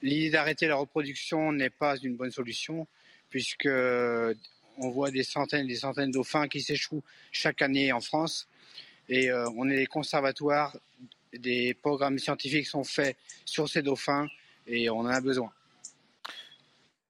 l'idée 0.01 0.31
d'arrêter 0.31 0.67
la 0.67 0.75
reproduction 0.75 1.51
n'est 1.51 1.69
pas 1.69 1.97
une 1.97 2.15
bonne 2.15 2.31
solution, 2.31 2.87
puisque 3.29 3.69
on 4.77 4.89
voit 4.89 5.11
des 5.11 5.23
centaines 5.23 5.65
et 5.65 5.69
des 5.69 5.75
centaines 5.75 6.09
de 6.09 6.13
dauphins 6.13 6.47
qui 6.47 6.61
s'échouent 6.61 7.03
chaque 7.31 7.61
année 7.61 7.93
en 7.93 8.01
France, 8.01 8.47
et 9.07 9.29
euh, 9.29 9.47
on 9.55 9.69
est 9.69 9.77
des 9.77 9.87
conservatoires, 9.87 10.75
des 11.33 11.75
programmes 11.75 12.17
scientifiques 12.17 12.67
sont 12.67 12.83
faits 12.83 13.15
sur 13.45 13.69
ces 13.69 13.83
dauphins, 13.83 14.27
et 14.65 14.89
on 14.89 14.99
en 14.99 15.05
a 15.05 15.21
besoin. 15.21 15.51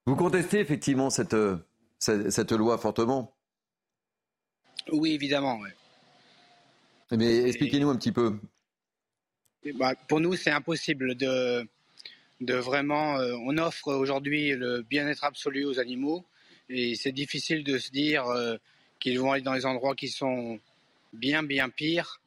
Vous 0.06 0.16
contestez 0.16 0.60
effectivement 0.60 1.10
cette, 1.10 1.36
cette 2.00 2.52
loi 2.52 2.78
fortement? 2.78 3.34
Oui, 4.92 5.14
évidemment. 5.14 5.60
Mais 7.12 7.44
expliquez-nous 7.48 7.90
un 7.90 7.96
petit 7.96 8.12
peu. 8.12 8.40
Bah, 9.76 9.96
pour 10.08 10.20
nous, 10.20 10.36
c'est 10.36 10.52
impossible 10.52 11.16
de, 11.16 11.68
de 12.40 12.54
vraiment. 12.56 13.20
Euh, 13.20 13.36
on 13.46 13.58
offre 13.58 13.94
aujourd'hui 13.94 14.52
le 14.52 14.82
bien-être 14.82 15.24
absolu 15.24 15.66
aux 15.66 15.80
animaux 15.80 16.26
et 16.70 16.96
c'est 16.96 17.12
difficile 17.12 17.64
de 17.64 17.78
se 17.78 17.92
dire 17.92 18.26
euh, 18.28 18.58
qu'ils 19.00 19.20
vont 19.20 19.34
aller 19.34 19.44
dans 19.44 19.54
les 19.54 19.66
endroits 19.66 19.96
qui 19.96 20.08
sont 20.08 20.60
bien, 21.14 21.44
bien 21.44 21.70
pires. 21.70 22.22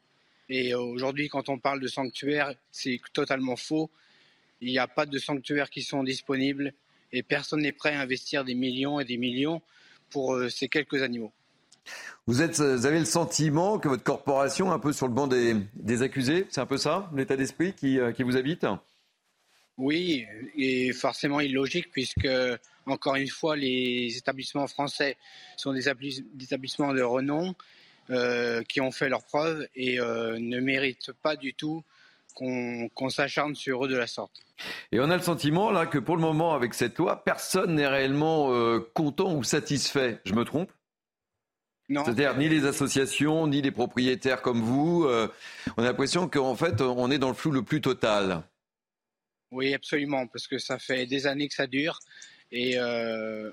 Et 0.49 0.75
aujourd'hui, 0.75 1.29
quand 1.29 1.49
on 1.49 1.59
parle 1.59 1.81
de 1.81 1.89
sanctuaires, 1.89 2.55
c'est 2.71 3.01
totalement 3.13 3.57
faux. 3.57 3.91
Il 4.61 4.71
n'y 4.71 4.79
a 4.79 4.87
pas 4.87 5.07
de 5.07 5.19
sanctuaires 5.19 5.71
qui 5.71 5.83
sont 5.83 6.05
disponibles 6.05 6.75
et 7.11 7.23
personne 7.23 7.63
n'est 7.63 7.73
prêt 7.73 7.95
à 7.95 8.01
investir 8.01 8.45
des 8.45 8.55
millions 8.55 9.01
et 9.01 9.05
des 9.05 9.17
millions 9.17 9.63
pour 10.11 10.39
ces 10.51 10.69
quelques 10.69 11.03
animaux. 11.03 11.33
Vous, 12.27 12.43
êtes, 12.43 12.61
vous 12.61 12.87
avez 12.87 12.99
le 12.99 13.05
sentiment 13.05 13.79
que 13.79 13.89
votre 13.89 14.03
corporation 14.03 14.71
est 14.71 14.75
un 14.75 14.79
peu 14.79 14.93
sur 14.93 15.07
le 15.07 15.13
banc 15.13 15.27
des, 15.27 16.03
accusés 16.03 16.47
C'est 16.51 16.61
un 16.61 16.67
peu 16.67 16.79
ça, 16.79 17.11
l'état 17.15 17.37
d'esprit 17.37 17.75
qui, 17.75 17.99
qui 18.17 18.23
vous 18.23 18.37
habite? 18.37 18.67
Oui, 19.77 20.25
et 20.57 20.93
forcément 20.93 21.41
illogique, 21.41 21.91
puisque, 21.91 22.29
encore 22.87 23.17
une 23.17 23.29
fois, 23.29 23.57
les 23.57 24.17
établissements 24.17 24.67
français 24.69 25.17
sont 25.57 25.73
des 25.73 25.89
établissements 25.89 26.95
de 26.95 27.03
renom 27.03 27.55
euh, 28.11 28.63
qui 28.65 28.83
ont 28.83 28.91
fait 28.91 29.09
leurs 29.09 29.25
preuves 29.25 29.67
et 29.75 29.99
euh, 29.99 30.39
ne 30.39 30.61
méritent 30.61 31.13
pas 31.23 31.37
du 31.37 31.55
tout 31.55 31.83
qu'on 32.35 33.09
s'acharne 33.09 33.55
sur 33.55 33.85
eux 33.85 33.89
de 33.89 33.97
la 33.97 34.07
sorte. 34.07 34.43
Et 34.93 35.01
on 35.01 35.09
a 35.09 35.17
le 35.17 35.23
sentiment 35.23 35.71
là 35.71 35.87
que 35.87 35.99
pour 35.99 36.17
le 36.17 36.21
moment, 36.21 36.53
avec 36.55 36.75
cette 36.75 36.99
loi, 36.99 37.25
personne 37.25 37.77
n'est 37.77 37.87
réellement 37.87 38.53
euh, 38.53 38.81
content 38.93 39.35
ou 39.35 39.43
satisfait. 39.43 40.21
Je 40.27 40.35
me 40.35 40.45
trompe? 40.45 40.71
C'est-à-dire 41.89 42.37
ni 42.37 42.49
les 42.49 42.65
associations, 42.65 43.47
ni 43.47 43.61
les 43.63 43.71
propriétaires 43.71 44.43
comme 44.43 44.61
vous. 44.61 45.07
on 45.07 45.83
a 45.83 45.85
l'impression 45.85 46.29
qu'en 46.29 46.55
fait, 46.57 46.81
on 46.81 47.11
est 47.11 47.19
dans 47.19 47.29
le 47.29 47.35
flou 47.35 47.51
le 47.51 47.63
plus 47.63 47.81
total. 47.81 48.43
Oui, 49.55 49.73
absolument, 49.73 50.27
parce 50.27 50.49
que 50.49 50.59
ça 50.59 50.81
fait 50.81 51.07
des 51.07 51.29
années 51.29 51.47
que 51.47 51.55
ça 51.55 51.69
dure. 51.69 52.01
Et 52.51 52.73
euh, 52.77 53.53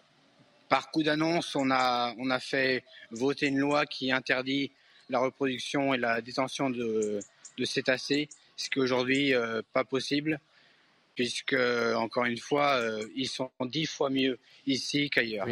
par 0.67 0.89
coup 0.89 1.03
d'annonce, 1.03 1.55
on 1.55 1.69
a, 1.69 2.15
on 2.17 2.31
a 2.31 2.39
fait 2.39 2.83
voter 3.11 3.47
une 3.47 3.59
loi 3.59 3.85
qui 3.85 4.11
interdit 4.11 4.71
la 5.09 5.19
reproduction 5.19 5.93
et 5.93 5.99
la 5.99 6.21
détention 6.21 6.71
de, 6.71 7.19
de 7.57 7.65
cétacés, 7.65 8.29
ce 8.55 8.71
qui 8.71 8.79
est 8.79 8.81
aujourd'hui 8.81 9.35
euh, 9.35 9.61
pas 9.73 9.83
possible, 9.83 10.39
puisque, 11.13 11.53
encore 11.95 12.25
une 12.25 12.39
fois, 12.39 12.77
euh, 12.77 13.05
ils 13.15 13.27
sont 13.27 13.51
dix 13.61 13.85
fois 13.85 14.09
mieux 14.09 14.39
ici 14.65 15.09
qu'ailleurs. 15.11 15.47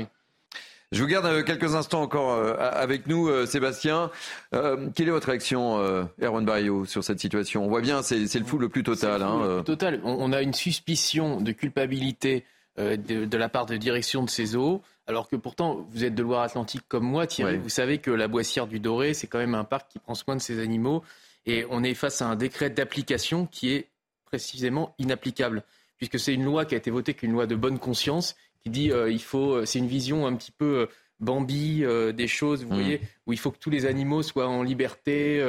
Je 0.92 1.04
vous 1.04 1.08
garde 1.08 1.28
euh, 1.28 1.44
quelques 1.44 1.76
instants 1.76 2.02
encore 2.02 2.32
euh, 2.32 2.56
avec 2.58 3.06
nous, 3.06 3.28
euh, 3.28 3.46
Sébastien. 3.46 4.10
quelle 4.52 5.08
est 5.08 5.12
votre 5.12 5.28
réaction, 5.28 5.78
Erwan 6.20 6.44
Barrio, 6.44 6.86
sur 6.86 7.04
cette 7.04 7.20
situation? 7.20 7.64
On 7.64 7.68
voit 7.68 7.82
bien, 7.82 8.02
c'est 8.02 8.34
le 8.34 8.46
fou 8.46 8.58
le 8.58 8.70
plus 8.70 8.82
total. 8.82 9.22
Hein, 9.22 9.62
total. 9.64 10.02
On, 10.04 10.34
a 10.34 10.42
une 10.42 10.54
suspicion 10.54 11.42
de 11.42 11.52
culpabilité 11.52 12.44
de, 12.78 13.38
la 13.38 13.50
part 13.50 13.68
de 13.68 13.78
direction 13.78 14.24
de 14.24 14.30
ces 14.30 14.56
eaux, 14.56 14.82
alors 15.06 15.28
que 15.28 15.36
pourtant, 15.36 15.88
vous 15.92 16.06
êtes 16.06 16.16
de 16.16 16.24
Loire-Atlantique 16.24 16.84
comme 16.88 17.04
moi, 17.04 17.28
Thierry. 17.28 17.58
Vous 17.58 17.70
savez 17.70 18.00
que 18.00 18.10
la 18.10 18.28
Boissière 18.28 18.66
du 18.66 18.80
Doré, 18.80 19.14
c'est 19.14 19.28
quand 19.28 19.40
même 19.40 19.56
un 19.56 19.64
parc 19.64 19.92
qui 19.92 20.00
prend 20.00 20.16
soin 20.16 20.36
de 20.36 20.42
ses 20.42 20.60
animaux. 20.60 21.04
Et 21.46 21.66
on 21.70 21.84
est 21.84 21.94
face 21.94 22.22
à 22.22 22.28
un 22.28 22.36
décret 22.36 22.70
d'application 22.70 23.46
qui 23.46 23.72
est 23.74 23.90
précisément 24.26 24.96
inapplicable, 24.98 25.64
puisque 25.98 26.20
c'est 26.20 26.34
une 26.34 26.46
loi 26.46 26.66
qui 26.66 26.74
a 26.74 26.78
été 26.78 26.90
votée 26.90 27.14
qu'une 27.14 27.32
loi 27.32 27.46
de 27.46 27.56
bonne 27.56 27.80
conscience 27.80 28.36
qui 28.64 28.70
dit 28.70 28.92
euh, 28.92 29.12
il 29.12 29.22
faut, 29.22 29.54
euh, 29.54 29.66
c'est 29.66 29.80
une 29.80 29.88
vision 29.88 30.28
un 30.28 30.36
petit 30.36 30.52
peu 30.52 30.66
euh, 30.66 30.86
Bambi 31.20 31.84
des 32.14 32.28
choses, 32.28 32.64
vous 32.64 32.72
mm. 32.72 32.80
voyez, 32.80 33.02
où 33.28 33.34
il 33.34 33.40
faut 33.40 33.52
que 33.52 33.58
tous 33.60 33.70
les 33.70 33.86
animaux 33.86 34.24
soient 34.24 34.48
en 34.48 34.64
liberté. 34.64 35.44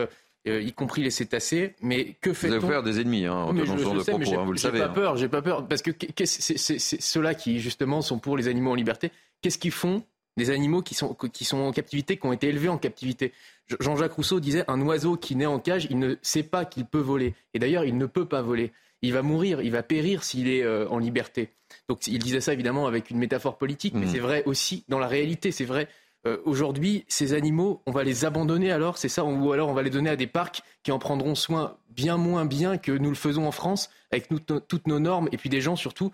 y 0.44 0.72
compris 0.72 1.02
les 1.04 1.12
cétacés. 1.12 1.76
Mais 1.80 2.16
que 2.20 2.32
fait-on 2.32 2.58
Vous 2.58 2.64
avez 2.64 2.72
faire 2.72 2.82
des 2.82 3.00
ennemis 3.00 3.26
hein, 3.26 3.34
en 3.34 3.54
je, 3.54 3.60
de 3.62 4.02
propos, 4.02 4.34
hein, 4.34 4.44
vous 4.44 4.52
le 4.52 4.58
savez. 4.58 4.78
J'ai 4.78 4.84
pas 4.84 4.90
hein. 4.90 4.94
peur, 4.94 5.16
j'ai 5.16 5.28
pas 5.28 5.42
peur, 5.42 5.68
parce 5.68 5.82
que 5.82 5.92
c'est 6.24 7.00
ceux-là 7.00 7.34
qui 7.34 7.60
justement 7.60 8.02
sont 8.02 8.18
pour 8.18 8.36
les 8.36 8.48
animaux 8.48 8.72
en 8.72 8.74
liberté. 8.74 9.12
Qu'est-ce 9.42 9.58
qu'ils 9.58 9.70
font 9.70 10.02
des 10.36 10.50
animaux 10.50 10.82
qui 10.82 10.94
sont, 10.94 11.14
qui 11.14 11.44
sont 11.44 11.58
en 11.58 11.70
captivité, 11.70 12.16
qui 12.16 12.26
ont 12.26 12.32
été 12.32 12.48
élevés 12.48 12.68
en 12.68 12.78
captivité? 12.78 13.32
Jean-Jacques 13.78 14.14
Rousseau 14.14 14.40
disait 14.40 14.64
un 14.66 14.80
oiseau 14.80 15.16
qui 15.16 15.36
naît 15.36 15.46
en 15.46 15.60
cage, 15.60 15.86
il 15.88 16.00
ne 16.00 16.16
sait 16.22 16.42
pas 16.42 16.64
qu'il 16.64 16.84
peut 16.84 16.98
voler. 16.98 17.34
Et 17.54 17.60
d'ailleurs, 17.60 17.84
il 17.84 17.96
ne 17.96 18.06
peut 18.06 18.24
pas 18.24 18.42
voler. 18.42 18.72
Il 19.02 19.12
va 19.12 19.22
mourir, 19.22 19.62
il 19.62 19.70
va 19.70 19.82
périr 19.82 20.24
s'il 20.24 20.48
est 20.48 20.66
en 20.66 20.98
liberté. 20.98 21.50
Donc 21.88 22.06
il 22.06 22.18
disait 22.18 22.40
ça 22.40 22.52
évidemment 22.52 22.86
avec 22.86 23.10
une 23.10 23.18
métaphore 23.18 23.56
politique, 23.56 23.94
mais 23.94 24.06
mm. 24.06 24.10
c'est 24.10 24.18
vrai 24.18 24.42
aussi 24.44 24.84
dans 24.88 24.98
la 24.98 25.08
réalité. 25.08 25.52
C'est 25.52 25.64
vrai. 25.64 25.88
Euh, 26.26 26.36
aujourd'hui, 26.44 27.04
ces 27.08 27.32
animaux, 27.32 27.80
on 27.86 27.92
va 27.92 28.04
les 28.04 28.24
abandonner 28.26 28.70
alors, 28.70 28.98
c'est 28.98 29.08
ça, 29.08 29.24
ou 29.24 29.52
alors 29.52 29.70
on 29.70 29.72
va 29.72 29.82
les 29.82 29.90
donner 29.90 30.10
à 30.10 30.16
des 30.16 30.26
parcs 30.26 30.60
qui 30.82 30.92
en 30.92 30.98
prendront 30.98 31.34
soin 31.34 31.78
bien 31.88 32.18
moins 32.18 32.44
bien 32.44 32.76
que 32.76 32.92
nous 32.92 33.08
le 33.08 33.16
faisons 33.16 33.46
en 33.46 33.52
France, 33.52 33.90
avec 34.10 34.28
toutes 34.28 34.86
nos 34.86 34.98
normes, 34.98 35.28
et 35.32 35.38
puis 35.38 35.48
des 35.48 35.62
gens 35.62 35.76
surtout, 35.76 36.12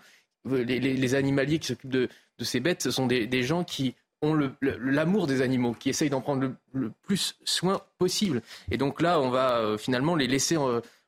euh, 0.49 0.63
les, 0.63 1.15
animaliers 1.15 1.59
qui 1.59 1.67
s'occupent 1.67 1.91
de, 1.91 2.09
ces 2.39 2.61
bêtes, 2.61 2.83
ce 2.83 2.91
sont 2.91 3.05
des, 3.05 3.43
gens 3.43 3.65
qui 3.65 3.95
ont 4.21 4.39
l'amour 4.61 5.27
des 5.27 5.41
animaux, 5.41 5.73
qui 5.73 5.89
essayent 5.89 6.09
d'en 6.09 6.21
prendre 6.21 6.53
le, 6.71 6.91
plus 7.03 7.37
soin 7.43 7.81
possible. 7.97 8.41
Et 8.71 8.77
donc 8.77 9.01
là, 9.01 9.19
on 9.19 9.29
va 9.29 9.57
euh, 9.57 9.77
finalement 9.77 10.15
les 10.15 10.27
laisser, 10.27 10.55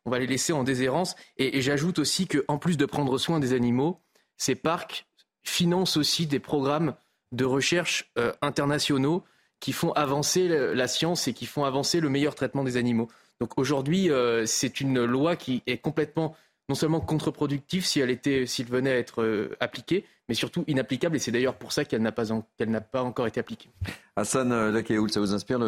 on 0.09 0.11
va 0.11 0.17
les 0.17 0.25
laisser 0.25 0.53
en 0.53 0.63
déshérence. 0.63 1.15
Et, 1.37 1.61
j'ajoute 1.61 1.99
aussi 1.99 2.27
qu'en 2.27 2.57
plus 2.57 2.77
de 2.77 2.85
prendre 2.87 3.19
soin 3.19 3.39
des 3.39 3.53
animaux, 3.53 4.01
ces 4.37 4.55
parcs 4.55 5.05
financent 5.43 5.97
aussi 5.97 6.25
des 6.25 6.39
programmes 6.39 6.95
de 7.31 7.45
recherche 7.45 8.11
euh, 8.17 8.33
internationaux 8.41 9.23
qui 9.59 9.71
font 9.71 9.91
avancer 9.91 10.47
la 10.47 10.87
science 10.87 11.27
et 11.27 11.33
qui 11.33 11.45
font 11.45 11.63
avancer 11.63 11.99
le 11.99 12.09
meilleur 12.09 12.33
traitement 12.33 12.63
des 12.63 12.75
animaux. 12.75 13.07
Donc 13.39 13.59
aujourd'hui, 13.59 14.09
euh, 14.09 14.47
c'est 14.47 14.81
une 14.81 15.03
loi 15.05 15.35
qui 15.35 15.61
est 15.67 15.77
complètement 15.77 16.35
non 16.69 16.75
seulement 16.75 17.01
contre-productive 17.01 17.85
si 17.85 17.99
elle 17.99 18.09
était, 18.09 18.47
s'il 18.47 18.65
venait 18.65 18.91
à 18.91 18.97
être 18.97 19.21
euh, 19.21 19.55
appliquée, 19.59 20.05
mais 20.29 20.35
surtout 20.35 20.63
inapplicable. 20.67 21.15
Et 21.15 21.19
c'est 21.19 21.31
d'ailleurs 21.31 21.55
pour 21.55 21.73
ça 21.73 21.83
qu'elle 21.83 22.03
n'a 22.03 22.11
pas, 22.11 22.23
n'a 22.65 22.81
pas 22.81 23.03
encore 23.03 23.27
été 23.27 23.39
appliquée. 23.39 23.69
Hassan 24.15 24.69
Lakeoul, 24.69 25.09
ça 25.11 25.19
vous 25.19 25.33
inspire 25.33 25.59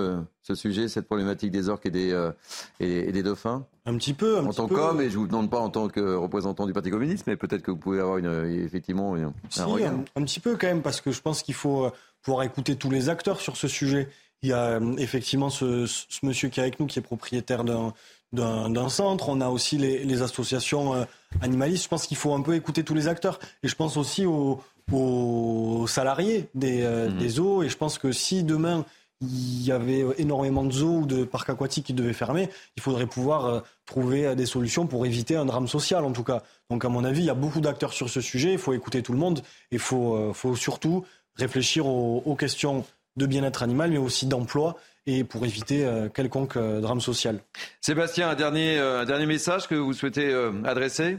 ce 0.41 0.55
sujet, 0.55 0.87
cette 0.87 1.07
problématique 1.07 1.51
des 1.51 1.67
orques 1.67 1.87
et 1.87 1.91
des, 1.91 2.11
euh, 2.11 2.31
et, 2.79 3.11
des 3.11 3.23
dauphins? 3.23 3.65
Un 3.85 3.97
petit 3.97 4.13
peu. 4.13 4.37
en 4.37 4.53
tant 4.53 4.67
qu'homme, 4.67 5.01
et 5.01 5.09
je 5.09 5.15
ne 5.15 5.21
vous 5.21 5.27
demande 5.27 5.49
pas 5.49 5.59
en 5.59 5.69
tant 5.69 5.89
que 5.89 6.15
représentant 6.15 6.67
du 6.67 6.73
Parti 6.73 6.91
communiste, 6.91 7.25
mais 7.25 7.35
peut-être 7.35 7.63
que 7.63 7.71
vous 7.71 7.77
pouvez 7.77 7.99
avoir 7.99 8.19
une, 8.19 8.45
effectivement 8.63 9.15
un, 9.15 9.33
un, 9.57 10.23
petit 10.23 10.39
peu 10.39 10.55
quand 10.55 10.67
même, 10.67 10.83
parce 10.83 11.01
que 11.01 11.11
je 11.11 11.21
pense 11.21 11.41
qu'il 11.41 11.55
faut 11.55 11.85
euh, 11.85 11.91
pouvoir 12.21 12.43
écouter 12.43 12.75
tous 12.75 12.91
les 12.91 13.09
acteurs 13.09 13.41
sur 13.41 13.57
ce 13.57 13.67
sujet. 13.67 14.09
Il 14.43 14.49
y 14.49 14.53
a 14.53 14.79
effectivement 14.97 15.49
ce, 15.49 15.85
ce 15.85 16.25
monsieur 16.25 16.49
qui 16.49 16.59
est 16.59 16.63
avec 16.63 16.79
nous, 16.79 16.87
qui 16.87 16.99
est 16.99 17.03
propriétaire 17.03 17.63
d'un 18.33 18.89
centre, 18.89 19.29
on 19.29 19.41
a 19.41 19.49
aussi 19.49 19.77
les, 19.77 20.21
associations 20.21 20.93
euh, 20.93 21.03
animalistes. 21.41 21.83
Je 21.83 21.89
pense 21.89 22.07
qu'il 22.07 22.17
faut 22.17 22.33
un 22.33 22.41
peu 22.41 22.55
écouter 22.55 22.83
tous 22.83 22.93
les 22.93 23.07
acteurs. 23.07 23.39
Et 23.63 23.67
je 23.67 23.75
pense 23.75 23.97
aussi 23.97 24.25
aux, 24.25 24.61
salariés 25.87 26.49
des, 26.55 26.81
euh, 26.83 27.09
mhm. 27.09 27.17
des, 27.17 27.29
zoos. 27.29 27.63
Et 27.63 27.69
je 27.69 27.77
pense 27.77 27.97
que 27.97 28.11
si 28.11 28.43
demain 28.43 28.85
il 29.23 29.63
y 29.63 29.71
avait 29.71 30.03
énormément 30.17 30.63
de 30.63 30.71
zoos 30.71 31.01
ou 31.01 31.05
de 31.05 31.23
parcs 31.25 31.51
aquatiques 31.51 31.85
qui 31.85 31.93
devaient 31.93 32.11
fermer, 32.11 32.49
il 32.75 32.81
faudrait 32.81 33.05
pouvoir 33.05 33.45
euh, 33.45 33.59
trouver 33.85 34.35
des 34.35 34.47
solutions 34.47 34.87
pour 34.87 35.05
éviter 35.05 35.35
un 35.35 35.45
drame 35.45 35.67
social 35.67 36.05
en 36.05 36.11
tout 36.11 36.23
cas. 36.23 36.41
Donc 36.71 36.85
à 36.85 36.89
mon 36.89 37.03
avis, 37.03 37.19
il 37.19 37.25
y 37.25 37.29
a 37.29 37.35
beaucoup 37.35 37.61
d'acteurs 37.61 37.93
sur 37.93 38.09
ce 38.09 38.19
sujet. 38.21 38.53
Il 38.53 38.57
faut 38.57 38.73
écouter 38.73 39.03
tout 39.03 39.13
le 39.13 39.19
monde. 39.19 39.43
Il 39.71 39.79
faut, 39.79 40.33
faut 40.33 40.55
surtout 40.55 41.05
réfléchir 41.35 41.85
aux, 41.85 42.23
aux 42.25 42.35
questions 42.35 42.83
de 43.17 43.25
bien-être 43.25 43.61
animal, 43.61 43.91
mais 43.91 43.97
aussi 43.97 44.25
d'emploi 44.25 44.77
et 45.07 45.23
pour 45.23 45.45
éviter 45.45 45.85
euh, 45.85 46.09
quelconque 46.09 46.57
euh, 46.57 46.79
drame 46.79 47.01
social. 47.01 47.41
Sébastien, 47.81 48.29
un 48.29 48.35
dernier, 48.35 48.77
euh, 48.77 49.01
un 49.01 49.05
dernier 49.05 49.25
message 49.25 49.67
que 49.67 49.75
vous 49.75 49.93
souhaitez 49.93 50.33
adresser? 50.63 51.17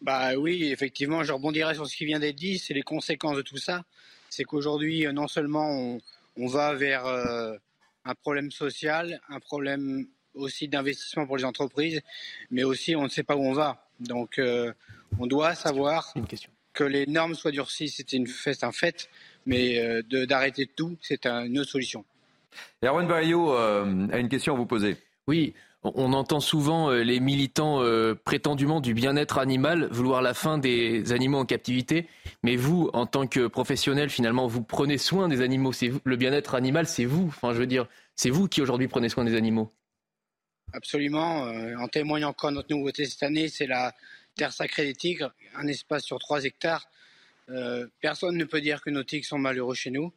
Bah 0.00 0.34
oui, 0.36 0.64
effectivement, 0.70 1.22
je 1.22 1.32
rebondirai 1.32 1.74
sur 1.74 1.86
ce 1.86 1.96
qui 1.96 2.04
vient 2.04 2.18
d'être 2.18 2.36
dit. 2.36 2.58
C'est 2.58 2.74
les 2.74 2.82
conséquences 2.82 3.36
de 3.36 3.42
tout 3.42 3.56
ça. 3.56 3.84
C'est 4.28 4.44
qu'aujourd'hui, 4.44 5.06
non 5.12 5.28
seulement 5.28 5.70
on, 5.70 6.00
on 6.36 6.46
va 6.46 6.74
vers 6.74 7.06
un 7.06 8.14
problème 8.14 8.50
social, 8.50 9.20
un 9.28 9.40
problème 9.40 10.06
aussi 10.34 10.68
d'investissement 10.68 11.26
pour 11.26 11.36
les 11.36 11.44
entreprises, 11.44 12.02
mais 12.50 12.64
aussi 12.64 12.96
on 12.96 13.04
ne 13.04 13.08
sait 13.08 13.22
pas 13.22 13.36
où 13.36 13.44
on 13.44 13.52
va. 13.52 13.88
Donc, 14.00 14.38
on 15.18 15.26
doit 15.26 15.54
savoir 15.54 16.12
que 16.74 16.84
les 16.84 17.06
normes 17.06 17.34
soient 17.34 17.52
durcies, 17.52 17.88
c'est 17.88 18.12
une 18.12 18.26
un 18.60 18.72
fait, 18.72 19.08
mais 19.46 20.02
d'arrêter 20.02 20.66
tout, 20.66 20.98
c'est 21.00 21.26
une 21.26 21.58
autre 21.58 21.70
solution. 21.70 22.04
Erwan 22.82 23.06
Barrio 23.06 23.52
euh, 23.54 24.08
a 24.12 24.18
une 24.18 24.28
question 24.28 24.54
à 24.54 24.56
vous 24.56 24.66
poser. 24.66 24.96
Oui, 25.26 25.54
on 25.82 26.12
entend 26.12 26.40
souvent 26.40 26.90
euh, 26.90 27.02
les 27.02 27.20
militants 27.20 27.82
euh, 27.82 28.14
prétendument 28.14 28.80
du 28.80 28.94
bien-être 28.94 29.38
animal 29.38 29.88
vouloir 29.90 30.22
la 30.22 30.34
fin 30.34 30.58
des 30.58 31.12
animaux 31.12 31.38
en 31.38 31.44
captivité, 31.44 32.08
mais 32.42 32.56
vous, 32.56 32.90
en 32.92 33.06
tant 33.06 33.26
que 33.26 33.46
professionnel, 33.46 34.10
finalement, 34.10 34.46
vous 34.46 34.62
prenez 34.62 34.98
soin 34.98 35.28
des 35.28 35.40
animaux. 35.40 35.72
le 36.04 36.16
bien-être 36.16 36.54
animal, 36.54 36.86
c'est 36.86 37.04
vous. 37.04 37.26
Enfin, 37.28 37.52
je 37.52 37.58
veux 37.58 37.66
dire, 37.66 37.86
c'est 38.16 38.30
vous 38.30 38.48
qui 38.48 38.62
aujourd'hui 38.62 38.88
prenez 38.88 39.08
soin 39.08 39.24
des 39.24 39.34
animaux. 39.34 39.72
Absolument. 40.72 41.42
en 41.78 41.86
témoignant 41.86 42.30
encore 42.30 42.50
notre 42.50 42.74
nouveauté 42.74 43.04
cette 43.04 43.22
année, 43.22 43.48
c'est 43.48 43.66
la 43.66 43.92
terre 44.34 44.52
sacrée 44.52 44.84
des 44.84 44.94
tigres, 44.94 45.32
un 45.54 45.68
espace 45.68 46.02
sur 46.02 46.18
3 46.18 46.44
hectares. 46.44 46.88
personne 48.00 48.36
ne 48.36 48.44
peut 48.44 48.60
dire 48.60 48.82
que 48.82 48.90
nos 48.90 49.04
tigres 49.04 49.26
sont 49.26 49.38
malheureux 49.38 49.76
chez 49.76 49.90
nous. 49.90 50.12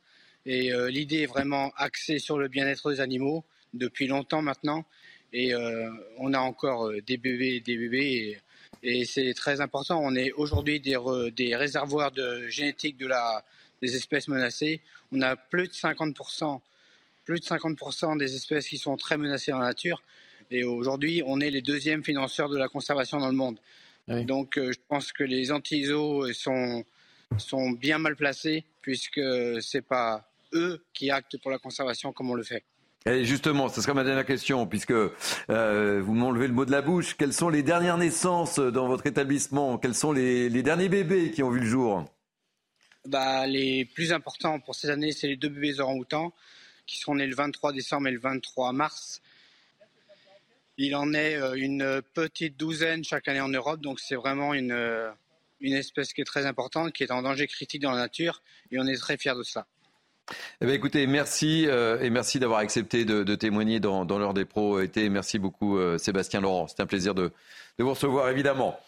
Et 0.47 0.71
euh, 0.71 0.89
l'idée 0.89 1.23
est 1.23 1.25
vraiment 1.25 1.73
axée 1.75 2.19
sur 2.19 2.37
le 2.37 2.47
bien-être 2.47 2.89
des 2.89 3.01
animaux 3.01 3.43
depuis 3.73 4.07
longtemps 4.07 4.41
maintenant. 4.41 4.85
Et 5.33 5.53
euh, 5.53 5.89
on 6.19 6.33
a 6.33 6.39
encore 6.39 6.87
euh, 6.87 7.01
des 7.01 7.17
bébés, 7.17 7.59
des 7.59 7.77
bébés, 7.77 8.39
et, 8.81 9.03
c'est 9.03 9.33
très 9.33 9.59
important. 9.59 9.99
On 10.01 10.15
est 10.15 10.31
aujourd'hui 10.31 10.79
des, 10.79 10.97
des, 11.35 11.53
réservoirs 11.53 12.13
de 12.13 12.47
génétique 12.47 12.95
de 12.95 13.07
la, 13.07 13.43
des 13.81 13.97
espèces 13.97 14.29
menacées. 14.29 14.79
On 15.11 15.21
a 15.21 15.35
plus 15.35 15.67
de 15.67 15.73
50%, 15.73 16.61
plus 17.25 17.41
de 17.41 17.45
50% 17.45 18.17
des 18.17 18.33
espèces 18.33 18.69
qui 18.69 18.77
sont 18.77 18.95
très 18.95 19.17
menacées 19.17 19.51
dans 19.51 19.59
la 19.59 19.67
nature. 19.67 20.01
Et 20.49 20.63
aujourd'hui, 20.63 21.23
on 21.25 21.41
est 21.41 21.51
les 21.51 21.61
deuxièmes 21.61 22.05
financeurs 22.05 22.47
de 22.47 22.57
la 22.57 22.69
conservation 22.69 23.17
dans 23.17 23.27
le 23.27 23.35
monde. 23.35 23.59
Donc 24.07 24.57
je 24.57 24.79
pense 24.87 25.11
que 25.11 25.25
les 25.25 25.51
anti-ISO 25.51 26.31
sont, 26.31 26.85
sont 27.37 27.71
bien 27.71 27.97
mal 27.97 28.15
placés 28.15 28.63
puisque 28.81 29.19
c'est 29.59 29.81
pas 29.81 30.26
eux 30.53 30.85
qui 30.93 31.11
actent 31.11 31.37
pour 31.41 31.51
la 31.51 31.59
conservation 31.59 32.13
comme 32.13 32.29
on 32.29 32.35
le 32.35 32.43
fait. 32.43 32.63
Et 33.05 33.23
justement, 33.23 33.69
ce 33.69 33.81
sera 33.81 33.93
ma 33.93 34.03
dernière 34.03 34.25
question, 34.25 34.67
puisque 34.67 34.91
euh, 34.91 36.01
vous 36.03 36.13
m'enlevez 36.13 36.47
le 36.47 36.53
mot 36.53 36.65
de 36.65 36.71
la 36.71 36.81
bouche. 36.81 37.15
Quelles 37.15 37.33
sont 37.33 37.47
les 37.47 37.63
dernières 37.63 37.97
naissances 37.97 38.59
dans 38.59 38.87
votre 38.87 39.07
établissement? 39.07 39.77
Quels 39.77 39.95
sont 39.95 40.11
les, 40.11 40.49
derniers 40.61 40.89
bébés 40.89 41.31
qui 41.31 41.41
ont 41.41 41.49
vu 41.49 41.61
le 41.61 41.65
jour? 41.65 42.03
Bah, 43.05 43.47
Les 43.47 43.85
plus 43.85 44.11
importants 44.11 44.59
pour 44.59 44.75
cette 44.75 44.89
année, 44.89 45.13
c'est 45.13 45.27
les 45.27 45.37
deux 45.37 45.47
bébés 45.47 45.79
orang-outans 45.79 46.33
qui 46.85 46.97
seront 46.97 47.15
nés 47.15 47.27
le 47.27 47.35
23 47.35 47.71
décembre 47.71 48.07
et 48.07 48.11
le 48.11 48.19
23 48.19 48.73
mars. 48.73 49.21
Il 50.77 50.95
en 50.95 51.13
est 51.13 51.35
euh, 51.35 51.53
une 51.53 52.01
petite 52.13 52.57
douzaine 52.57 53.03
chaque 53.03 53.27
année 53.27 53.41
en 53.41 53.49
Europe, 53.49 53.79
donc 53.81 53.99
c'est 53.99 54.15
vraiment 54.15 54.53
une, 54.53 54.71
euh, 54.73 55.09
une 55.59 55.73
espèce 55.73 56.13
qui 56.13 56.21
est 56.21 56.25
très 56.25 56.45
importante, 56.45 56.93
qui 56.93 57.03
est 57.03 57.11
en 57.11 57.21
danger 57.21 57.47
critique 57.47 57.81
dans 57.81 57.91
la 57.91 57.97
nature, 57.97 58.41
et 58.71 58.79
on 58.79 58.85
est 58.85 58.97
très 58.97 59.17
fiers 59.17 59.35
de 59.35 59.43
cela. 59.43 59.65
Eh 60.61 60.65
bien, 60.65 60.75
écoutez, 60.75 61.07
merci 61.07 61.65
euh, 61.67 61.99
et 62.01 62.09
merci 62.09 62.39
d'avoir 62.39 62.59
accepté 62.59 63.05
de, 63.05 63.35
témoigner 63.35 63.79
dans, 63.79 64.05
l'heure 64.05 64.33
des 64.33 64.45
pros 64.45 64.79
été. 64.79 65.09
Merci 65.09 65.39
beaucoup, 65.39 65.77
euh, 65.77 65.97
Sébastien 65.97 66.41
Laurent. 66.41 66.67
C'est 66.67 66.81
un 66.81 66.85
plaisir 66.85 67.13
de, 67.13 67.31
vous 67.79 67.89
recevoir, 67.89 68.29
évidemment. 68.29 68.79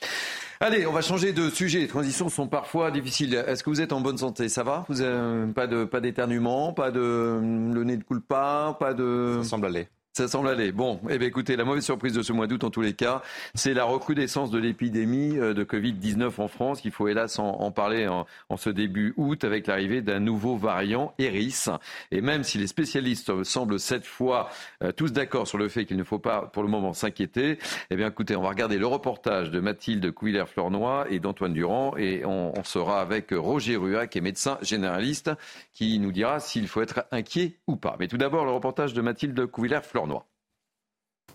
Allez, 0.61 0.85
on 0.85 0.91
va 0.91 1.01
changer 1.01 1.31
de 1.31 1.49
sujet. 1.49 1.79
Les 1.79 1.87
transitions 1.87 2.27
sont 2.27 2.47
parfois 2.47 2.91
difficiles. 2.91 3.33
Est-ce 3.47 3.63
que 3.63 3.69
vous 3.69 3.79
êtes 3.79 3.93
en 3.93 4.01
bonne 4.01 4.17
santé? 4.17 4.49
Ça 4.49 4.63
va? 4.63 4.85
Vous 4.89 5.01
avez 5.01 5.53
pas 5.53 5.67
de 5.67 5.85
pas 5.85 6.01
d'éternuement, 6.01 6.73
pas 6.73 6.91
de 6.91 6.99
le 6.99 7.83
nez 7.85 7.95
ne 7.95 8.03
coule 8.03 8.21
pas, 8.21 8.75
pas 8.77 8.93
de. 8.93 9.39
Ça 9.43 9.49
semble 9.51 9.67
aller. 9.67 9.87
Ça 10.19 10.27
semble 10.27 10.49
aller. 10.49 10.73
Bon, 10.73 10.99
eh 11.09 11.15
écoutez, 11.23 11.55
la 11.55 11.63
mauvaise 11.63 11.85
surprise 11.85 12.11
de 12.11 12.21
ce 12.21 12.33
mois 12.33 12.45
d'août, 12.45 12.65
en 12.65 12.69
tous 12.69 12.81
les 12.81 12.91
cas, 12.91 13.21
c'est 13.55 13.73
la 13.73 13.85
recrudescence 13.85 14.51
de 14.51 14.59
l'épidémie 14.59 15.37
euh, 15.37 15.53
de 15.53 15.63
Covid-19 15.63 16.41
en 16.41 16.49
France. 16.49 16.81
Il 16.83 16.91
faut 16.91 17.07
hélas 17.07 17.39
en, 17.39 17.71
parler 17.71 18.05
en, 18.09 18.25
ce 18.57 18.69
début 18.69 19.13
août 19.15 19.45
avec 19.45 19.65
l'arrivée 19.65 20.01
d'un 20.01 20.19
nouveau 20.19 20.57
variant, 20.57 21.13
Eris. 21.19 21.67
Et 22.11 22.19
même 22.19 22.43
si 22.43 22.57
les 22.57 22.67
spécialistes 22.67 23.45
semblent 23.45 23.79
cette 23.79 24.05
fois 24.05 24.49
euh, 24.83 24.91
tous 24.91 25.13
d'accord 25.13 25.47
sur 25.47 25.57
le 25.57 25.69
fait 25.69 25.85
qu'il 25.85 25.95
ne 25.95 26.03
faut 26.03 26.19
pas 26.19 26.49
pour 26.51 26.63
le 26.63 26.69
moment 26.69 26.91
s'inquiéter, 26.91 27.57
eh 27.89 27.95
bien, 27.95 28.09
écoutez, 28.09 28.35
on 28.35 28.41
va 28.41 28.49
regarder 28.49 28.77
le 28.77 28.87
reportage 28.87 29.51
de 29.51 29.61
Mathilde 29.61 30.11
Couillère-Fleurnoy 30.11 31.05
et 31.11 31.21
d'Antoine 31.21 31.53
Durand 31.53 31.95
et 31.95 32.25
on, 32.25 32.61
sera 32.65 32.99
avec 32.99 33.27
Roger 33.31 33.77
Rua, 33.77 34.07
qui 34.07 34.17
est 34.17 34.21
médecin 34.21 34.57
généraliste, 34.61 35.31
qui 35.73 35.97
nous 35.97 36.11
dira 36.11 36.41
s'il 36.41 36.67
faut 36.67 36.81
être 36.81 37.05
inquiet 37.11 37.55
ou 37.67 37.77
pas. 37.77 37.95
Mais 38.01 38.09
tout 38.09 38.17
d'abord, 38.17 38.43
le 38.43 38.51
reportage 38.51 38.93
de 38.93 39.01
Mathilde 39.01 39.45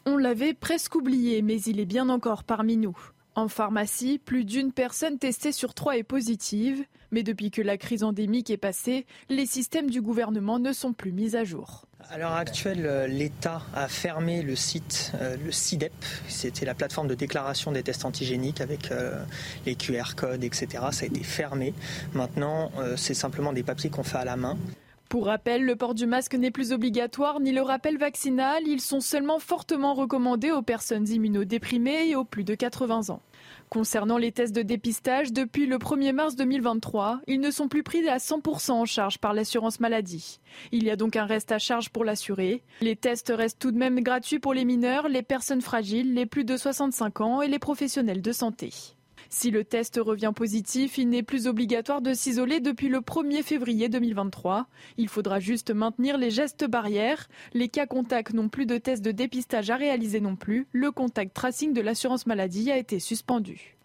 On 0.07 0.17
l'avait 0.19 0.53
presque 0.53 0.97
oublié, 0.97 1.41
mais 1.41 1.61
il 1.63 1.81
est 1.81 1.87
bien 1.87 2.09
encore 2.11 2.45
parmi 2.45 2.77
nous. 2.77 2.97
En 3.37 3.49
pharmacie, 3.49 4.19
plus 4.19 4.45
d'une 4.45 4.71
personne 4.71 5.19
testée 5.19 5.51
sur 5.51 5.75
trois 5.75 5.97
est 5.97 6.05
positive, 6.05 6.85
mais 7.11 7.23
depuis 7.23 7.51
que 7.51 7.63
la 7.63 7.77
crise 7.79 8.05
endémique 8.05 8.51
est 8.51 8.57
passée, 8.57 9.07
les 9.29 9.47
systèmes 9.47 9.91
du 9.91 10.03
gouvernement 10.03 10.59
ne 10.59 10.73
sont 10.73 10.93
plus 10.93 11.11
mis 11.11 11.35
à 11.35 11.43
jour. 11.43 11.87
À 12.11 12.19
l'heure 12.19 12.35
actuelle, 12.35 12.85
euh, 12.87 13.07
l'État 13.07 13.63
a 13.75 13.89
fermé 13.89 14.43
le 14.43 14.55
site, 14.55 15.13
euh, 15.21 15.37
le 15.43 15.51
CIDEP, 15.51 15.93
c'était 16.29 16.67
la 16.67 16.75
plateforme 16.75 17.09
de 17.09 17.15
déclaration 17.15 17.73
des 17.73 17.83
tests 17.83 18.05
antigéniques 18.05 18.61
avec 18.61 18.93
euh, 18.93 19.25
les 19.65 19.75
QR 19.75 20.15
codes, 20.15 20.45
etc. 20.45 20.67
Ça 20.93 21.05
a 21.05 21.07
été 21.07 21.25
fermé. 21.25 21.73
Maintenant, 22.13 22.71
c'est 22.97 23.15
simplement 23.15 23.53
des 23.53 23.63
papiers 23.63 23.91
qu'on 23.91 24.03
fait 24.03 24.19
à 24.19 24.25
la 24.25 24.37
main. 24.37 24.57
Pour 25.15 25.27
rappel, 25.27 25.65
le 25.65 25.77
port 25.77 25.95
du 25.95 26.07
masque 26.07 26.35
n'est 26.35 26.51
plus 26.51 26.73
obligatoire 26.73 27.39
ni 27.39 27.53
le 27.53 27.63
rappel 27.63 27.99
vaccinal. 27.99 28.65
Ils 28.67 28.81
sont 28.81 28.99
seulement 28.99 29.39
fortement 29.39 29.95
recommandés 29.95 30.51
aux 30.51 30.61
personnes 30.61 31.09
immunodéprimées 31.09 32.09
et 32.09 32.17
aux 32.17 32.25
plus 32.25 32.43
de 32.43 32.57
80 32.57 33.11
ans. 33.11 33.23
Concernant 33.71 34.19
les 34.19 34.33
tests 34.33 34.53
de 34.53 34.63
dépistage, 34.63 35.33
depuis 35.33 35.67
le 35.67 35.79
1er 35.79 36.11
mars 36.11 36.35
2023, 36.35 37.21
ils 37.29 37.39
ne 37.39 37.53
sont 37.53 37.69
plus 37.69 37.85
pris 37.85 38.09
à 38.09 38.17
100% 38.17 38.73
en 38.73 38.87
charge 38.87 39.19
par 39.19 39.35
l'assurance 39.35 39.79
maladie. 39.79 40.41
Il 40.73 40.83
y 40.83 40.91
a 40.91 40.97
donc 40.97 41.15
un 41.15 41.27
reste 41.27 41.53
à 41.53 41.61
charge 41.61 41.91
pour 41.91 42.05
l'assurer. 42.05 42.65
Les 42.81 42.97
tests 42.97 43.33
restent 43.33 43.61
tout 43.61 43.71
de 43.71 43.79
même 43.79 44.01
gratuits 44.01 44.41
pour 44.41 44.53
les 44.53 44.65
mineurs, 44.65 45.09
les 45.09 45.23
personnes 45.23 45.63
fragiles, 45.63 46.13
les 46.13 46.27
plus 46.27 46.43
de 46.43 46.57
65 46.57 47.21
ans 47.21 47.41
et 47.41 47.47
les 47.47 47.61
professionnels 47.61 48.21
de 48.21 48.33
santé. 48.33 48.73
Si 49.37 49.51
le 49.51 49.65
test 49.65 49.99
revient 50.01 50.31
positif, 50.33 50.97
il 50.97 51.09
n'est 51.09 51.25
plus 51.25 51.49
obligatoire 51.49 52.01
de 52.01 52.15
s'isoler 52.15 52.61
depuis 52.61 52.89
le 52.89 53.01
1er 53.01 53.43
février 53.43 53.89
2023. 53.89 54.69
Il 54.97 55.09
faudra 55.09 55.41
juste 55.41 55.73
maintenir 55.73 56.19
les 56.19 56.31
gestes 56.31 56.65
barrières. 56.65 57.29
Les 57.53 57.69
cas 57.69 57.87
contacts 57.87 58.33
n'ont 58.33 58.49
plus 58.49 58.65
de 58.65 58.79
tests 58.79 59.05
de 59.05 59.11
dépistage 59.11 59.71
à 59.71 59.77
réaliser 59.77 60.21
non 60.21 60.37
plus. 60.37 60.69
Le 60.71 60.93
contact 60.93 61.35
tracing 61.35 61.73
de 61.73 61.81
l'assurance 61.81 62.29
maladie 62.29 62.71
a 62.71 62.79
été 62.79 63.01
suspendu. 63.01 63.77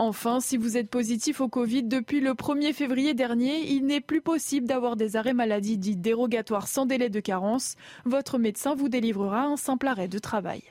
Enfin, 0.00 0.40
si 0.40 0.56
vous 0.56 0.76
êtes 0.76 0.90
positif 0.90 1.40
au 1.40 1.48
Covid 1.48 1.84
depuis 1.84 2.18
le 2.18 2.32
1er 2.32 2.72
février 2.72 3.14
dernier, 3.14 3.70
il 3.70 3.86
n'est 3.86 4.00
plus 4.00 4.20
possible 4.20 4.66
d'avoir 4.66 4.96
des 4.96 5.14
arrêts 5.14 5.32
maladie 5.32 5.78
dits 5.78 5.96
dérogatoires 5.96 6.66
sans 6.66 6.86
délai 6.86 7.08
de 7.08 7.20
carence. 7.20 7.76
Votre 8.04 8.36
médecin 8.36 8.74
vous 8.74 8.88
délivrera 8.88 9.44
un 9.44 9.56
simple 9.56 9.86
arrêt 9.86 10.08
de 10.08 10.18
travail. 10.18 10.64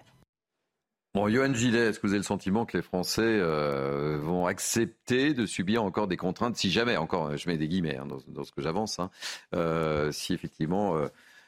Bon, 1.17 1.29
Johan 1.29 1.51
Gillet, 1.51 1.79
est-ce 1.79 1.99
que 1.99 2.05
vous 2.05 2.13
avez 2.13 2.19
le 2.19 2.23
sentiment 2.23 2.67
que 2.67 2.77
les 2.77 2.83
Français 2.83 3.23
euh, 3.23 4.19
vont 4.21 4.45
accepter 4.45 5.33
de 5.33 5.47
subir 5.47 5.83
encore 5.83 6.07
des 6.07 6.15
contraintes, 6.15 6.55
si 6.57 6.69
jamais, 6.69 6.95
encore, 6.95 7.35
je 7.35 7.49
mets 7.49 7.57
des 7.57 7.67
guillemets 7.67 7.97
hein, 7.97 8.05
dans, 8.27 8.43
ce 8.43 8.51
que 8.51 8.61
j'avance, 8.61 8.99
hein, 8.99 9.09
euh, 9.55 10.11
si 10.11 10.35
effectivement 10.35 10.95
euh, 10.95 11.07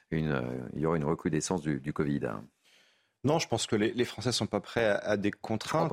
une, 0.10 0.41
il 0.74 0.82
y 0.82 0.88
aura 0.88 0.98
une 0.98 1.06
recrudescence 1.06 1.62
du, 1.62 1.94
Covid 1.94 2.22
hein? 2.26 2.44
Non, 3.24 3.38
je 3.38 3.48
pense 3.48 3.68
que 3.68 3.76
les, 3.76 4.06
Français 4.06 4.30
ne 4.30 4.34
sont 4.34 4.48
pas 4.48 4.60
prêts 4.60 4.88
à, 4.88 5.18
des 5.18 5.30
contraintes. 5.30 5.91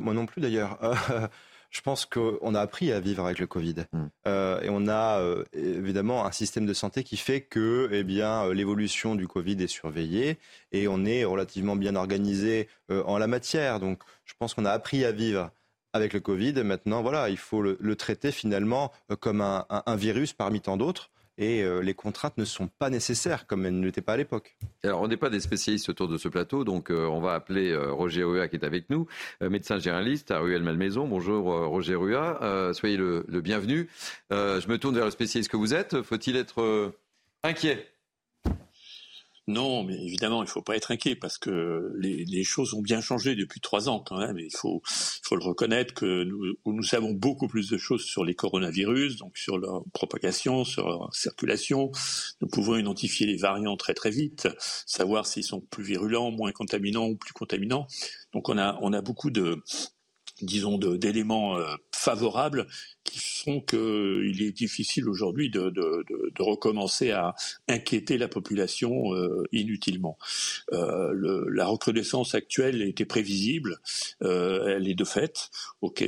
moi 0.00 0.14
non 0.14 0.24
plus 0.24 0.40
d'ailleurs. 0.40 0.78
je 1.70 1.80
pense 1.82 2.06
qu'on 2.06 2.54
a 2.54 2.60
appris 2.60 2.92
à 2.92 3.00
vivre 3.00 3.24
avec 3.24 3.38
le 3.38 3.46
Covid. 3.46 3.74
Hmm. 3.92 4.06
Euh, 4.26 4.60
et 4.62 4.68
on 4.70 4.88
a 4.88 5.20
euh, 5.20 5.44
évidemment 5.52 6.24
un 6.24 6.32
système 6.32 6.66
de 6.66 6.72
santé 6.72 7.04
qui 7.04 7.16
fait 7.16 7.42
que 7.42 7.88
eh 7.92 8.04
bien, 8.04 8.44
euh, 8.44 8.54
l'évolution 8.54 9.14
du 9.14 9.28
Covid 9.28 9.62
est 9.62 9.68
surveillée 9.68 10.38
et 10.72 10.88
on 10.88 11.04
est 11.04 11.24
relativement 11.24 11.76
bien 11.76 11.94
organisé 11.96 12.68
en 12.90 13.18
la 13.18 13.26
matière. 13.26 13.80
Donc 13.80 14.02
je 14.24 14.34
pense 14.38 14.54
qu'on 14.54 14.64
a 14.64 14.70
appris 14.70 15.04
à 15.04 15.12
vivre 15.12 15.50
avec 15.92 16.12
le 16.12 16.20
Covid. 16.20 16.54
Maintenant, 16.64 17.02
voilà, 17.02 17.28
il 17.28 17.36
faut 17.36 17.62
le, 17.62 17.96
traiter 17.96 18.32
finalement 18.32 18.92
comme 19.20 19.40
un 19.40 19.96
virus 19.96 20.32
parmi 20.32 20.60
tant 20.60 20.76
d'autres 20.76 21.10
et 21.38 21.62
euh, 21.62 21.80
les 21.80 21.94
contraintes 21.94 22.36
ne 22.36 22.44
sont 22.44 22.66
pas 22.66 22.90
nécessaires 22.90 23.46
comme 23.46 23.64
elles 23.64 23.78
ne 23.78 23.86
l'étaient 23.86 24.02
pas 24.02 24.14
à 24.14 24.16
l'époque. 24.16 24.56
Alors, 24.82 25.00
on 25.00 25.08
n'est 25.08 25.16
pas 25.16 25.30
des 25.30 25.40
spécialistes 25.40 25.88
autour 25.88 26.08
de 26.08 26.18
ce 26.18 26.28
plateau, 26.28 26.64
donc 26.64 26.90
euh, 26.90 27.06
on 27.06 27.20
va 27.20 27.34
appeler 27.34 27.70
euh, 27.70 27.92
Roger 27.92 28.24
Rua 28.24 28.48
qui 28.48 28.56
est 28.56 28.64
avec 28.64 28.90
nous, 28.90 29.06
médecin 29.40 29.78
généraliste 29.78 30.30
à 30.32 30.40
Ruelle 30.40 30.62
Malmaison. 30.62 31.06
Bonjour 31.06 31.44
Roger 31.44 31.94
Rua, 31.94 32.72
soyez 32.74 32.96
le, 32.96 33.24
le 33.28 33.40
bienvenu. 33.40 33.88
je 34.30 34.68
me 34.68 34.76
tourne 34.78 34.96
vers 34.96 35.04
le 35.04 35.10
spécialiste 35.10 35.50
que 35.50 35.56
vous 35.56 35.74
êtes. 35.74 36.02
Faut-il 36.02 36.36
être 36.36 36.92
inquiet? 37.42 37.86
Non, 39.48 39.82
mais 39.82 39.94
évidemment, 39.94 40.42
il 40.42 40.46
ne 40.46 40.50
faut 40.50 40.60
pas 40.60 40.76
être 40.76 40.90
inquiet 40.90 41.16
parce 41.16 41.38
que 41.38 41.90
les, 41.98 42.44
choses 42.44 42.74
ont 42.74 42.82
bien 42.82 43.00
changé 43.00 43.34
depuis 43.34 43.60
trois 43.60 43.88
ans 43.88 44.04
quand 44.06 44.18
même. 44.18 44.38
Il 44.38 44.54
faut, 44.54 44.82
faut 44.84 45.36
le 45.36 45.42
reconnaître 45.42 45.94
que 45.94 46.24
nous, 46.24 46.54
nous 46.66 46.82
savons 46.82 47.12
beaucoup 47.12 47.48
plus 47.48 47.70
de 47.70 47.78
choses 47.78 48.04
sur 48.04 48.26
les 48.26 48.34
coronavirus, 48.34 49.16
donc 49.16 49.38
sur 49.38 49.56
leur 49.56 49.84
propagation, 49.94 50.64
sur 50.64 50.86
leur 50.86 51.14
circulation. 51.14 51.90
Nous 52.42 52.48
pouvons 52.48 52.76
identifier 52.76 53.26
les 53.26 53.38
variants 53.38 53.78
très 53.78 53.94
très 53.94 54.10
vite, 54.10 54.48
savoir 54.84 55.26
s'ils 55.26 55.44
sont 55.44 55.62
plus 55.62 55.82
virulents, 55.82 56.30
moins 56.30 56.52
contaminants 56.52 57.08
ou 57.08 57.16
plus 57.16 57.32
contaminants. 57.32 57.86
Donc 58.34 58.50
on 58.50 58.58
a, 58.58 58.78
on 58.82 58.92
a 58.92 59.00
beaucoup 59.00 59.30
de, 59.30 59.62
disons, 60.42 60.78
d'éléments 60.78 61.56
euh, 61.56 61.74
favorables 61.92 62.66
qui 63.04 63.18
font 63.18 63.60
qu'il 63.60 64.42
est 64.42 64.52
difficile 64.52 65.08
aujourd'hui 65.08 65.50
de, 65.50 65.72
recommencer 66.38 67.10
à 67.10 67.34
inquiéter 67.66 68.18
la 68.18 68.28
population 68.28 69.14
euh, 69.14 69.44
inutilement. 69.52 70.18
Euh, 70.72 71.44
la 71.50 71.66
recrudescence 71.66 72.34
actuelle 72.34 72.82
était 72.82 73.06
prévisible, 73.06 73.78
elle 74.20 74.88
est 74.88 74.94
de 74.94 75.04
fait, 75.04 75.50
ok, 75.80 76.04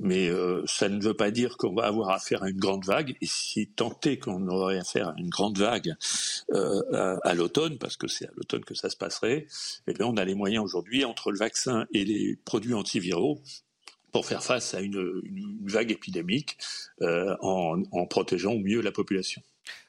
mais 0.00 0.30
ça 0.66 0.88
ne 0.88 1.02
veut 1.02 1.14
pas 1.14 1.30
dire 1.30 1.56
qu'on 1.56 1.74
va 1.74 1.84
avoir 1.84 2.10
affaire 2.10 2.42
à 2.42 2.50
une 2.50 2.58
grande 2.58 2.84
vague. 2.84 3.16
Et 3.20 3.26
si 3.26 3.68
tenté 3.68 4.18
qu'on 4.18 4.48
aurait 4.48 4.78
affaire 4.78 5.08
à 5.08 5.14
une 5.18 5.28
grande 5.28 5.58
vague 5.58 5.94
à, 6.52 7.16
à 7.22 7.34
l'automne, 7.34 7.78
parce 7.78 7.96
que 7.96 8.08
c'est 8.08 8.26
à 8.26 8.30
l'automne 8.36 8.64
que 8.64 8.74
ça 8.74 8.90
se 8.90 8.96
passerait, 8.96 9.46
eh 9.86 9.92
bien 9.92 10.06
on 10.06 10.16
a 10.16 10.24
les 10.24 10.34
moyens 10.34 10.64
aujourd'hui 10.64 11.04
entre 11.04 11.30
le 11.30 11.38
vaccin 11.38 11.86
et 11.92 12.04
les 12.04 12.36
produits 12.44 12.74
antiviraux 12.74 13.42
pour 14.12 14.26
faire 14.26 14.42
face 14.42 14.74
à 14.74 14.80
une, 14.80 15.22
vague 15.64 15.90
épidémique 15.90 16.58
euh, 17.02 17.36
en, 17.40 18.06
protégeant 18.06 18.52
au 18.52 18.58
mieux 18.58 18.80
la 18.80 18.92
population. 18.92 19.42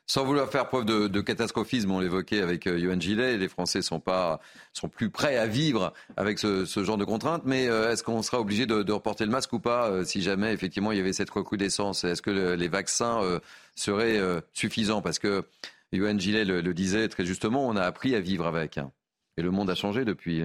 Sans 0.07 0.25
vouloir 0.25 0.49
faire 0.49 0.67
preuve 0.67 0.85
de, 0.85 1.21
catastrophisme, 1.21 1.91
on 1.91 1.99
l'évoquait 1.99 2.41
avec 2.41 2.65
euh, 2.65 2.99
Gillet, 2.99 3.37
les 3.37 3.47
Français 3.47 3.83
sont 3.83 3.99
pas 3.99 4.39
sont 4.73 4.89
plus 4.89 5.11
prêts 5.11 5.37
à 5.37 5.45
vivre 5.45 5.93
avec 6.17 6.39
ce, 6.39 6.65
genre 6.83 6.97
de 6.97 7.05
contraintes. 7.05 7.43
Mais 7.45 7.67
euh, 7.67 7.91
est-ce 7.91 8.03
qu'on 8.03 8.23
sera 8.23 8.39
obligé 8.39 8.65
de, 8.65 8.91
reporter 8.91 9.25
le 9.25 9.31
masque 9.31 9.53
ou 9.53 9.59
pas 9.59 10.03
si 10.05 10.21
jamais 10.21 10.51
effectivement 10.51 10.91
il 10.91 10.97
y 10.97 11.01
avait 11.01 11.13
cette 11.13 11.29
recrudescence? 11.29 12.03
Est-ce 12.03 12.23
que 12.23 12.31
les 12.31 12.67
vaccins 12.67 13.21
seraient 13.75 14.19
suffisants? 14.53 15.03
Parce 15.03 15.19
que 15.19 15.43
Johan 15.93 16.17
Gillet 16.17 16.43
le, 16.43 16.73
disait 16.73 17.07
très 17.07 17.25
justement, 17.25 17.67
on 17.67 17.75
a 17.75 17.83
appris 17.83 18.15
à 18.15 18.19
vivre 18.19 18.47
avec, 18.47 18.79
hein. 18.79 18.91
et 19.37 19.43
le 19.43 19.51
monde 19.51 19.69
a 19.69 19.75
changé 19.75 20.05
depuis. 20.05 20.43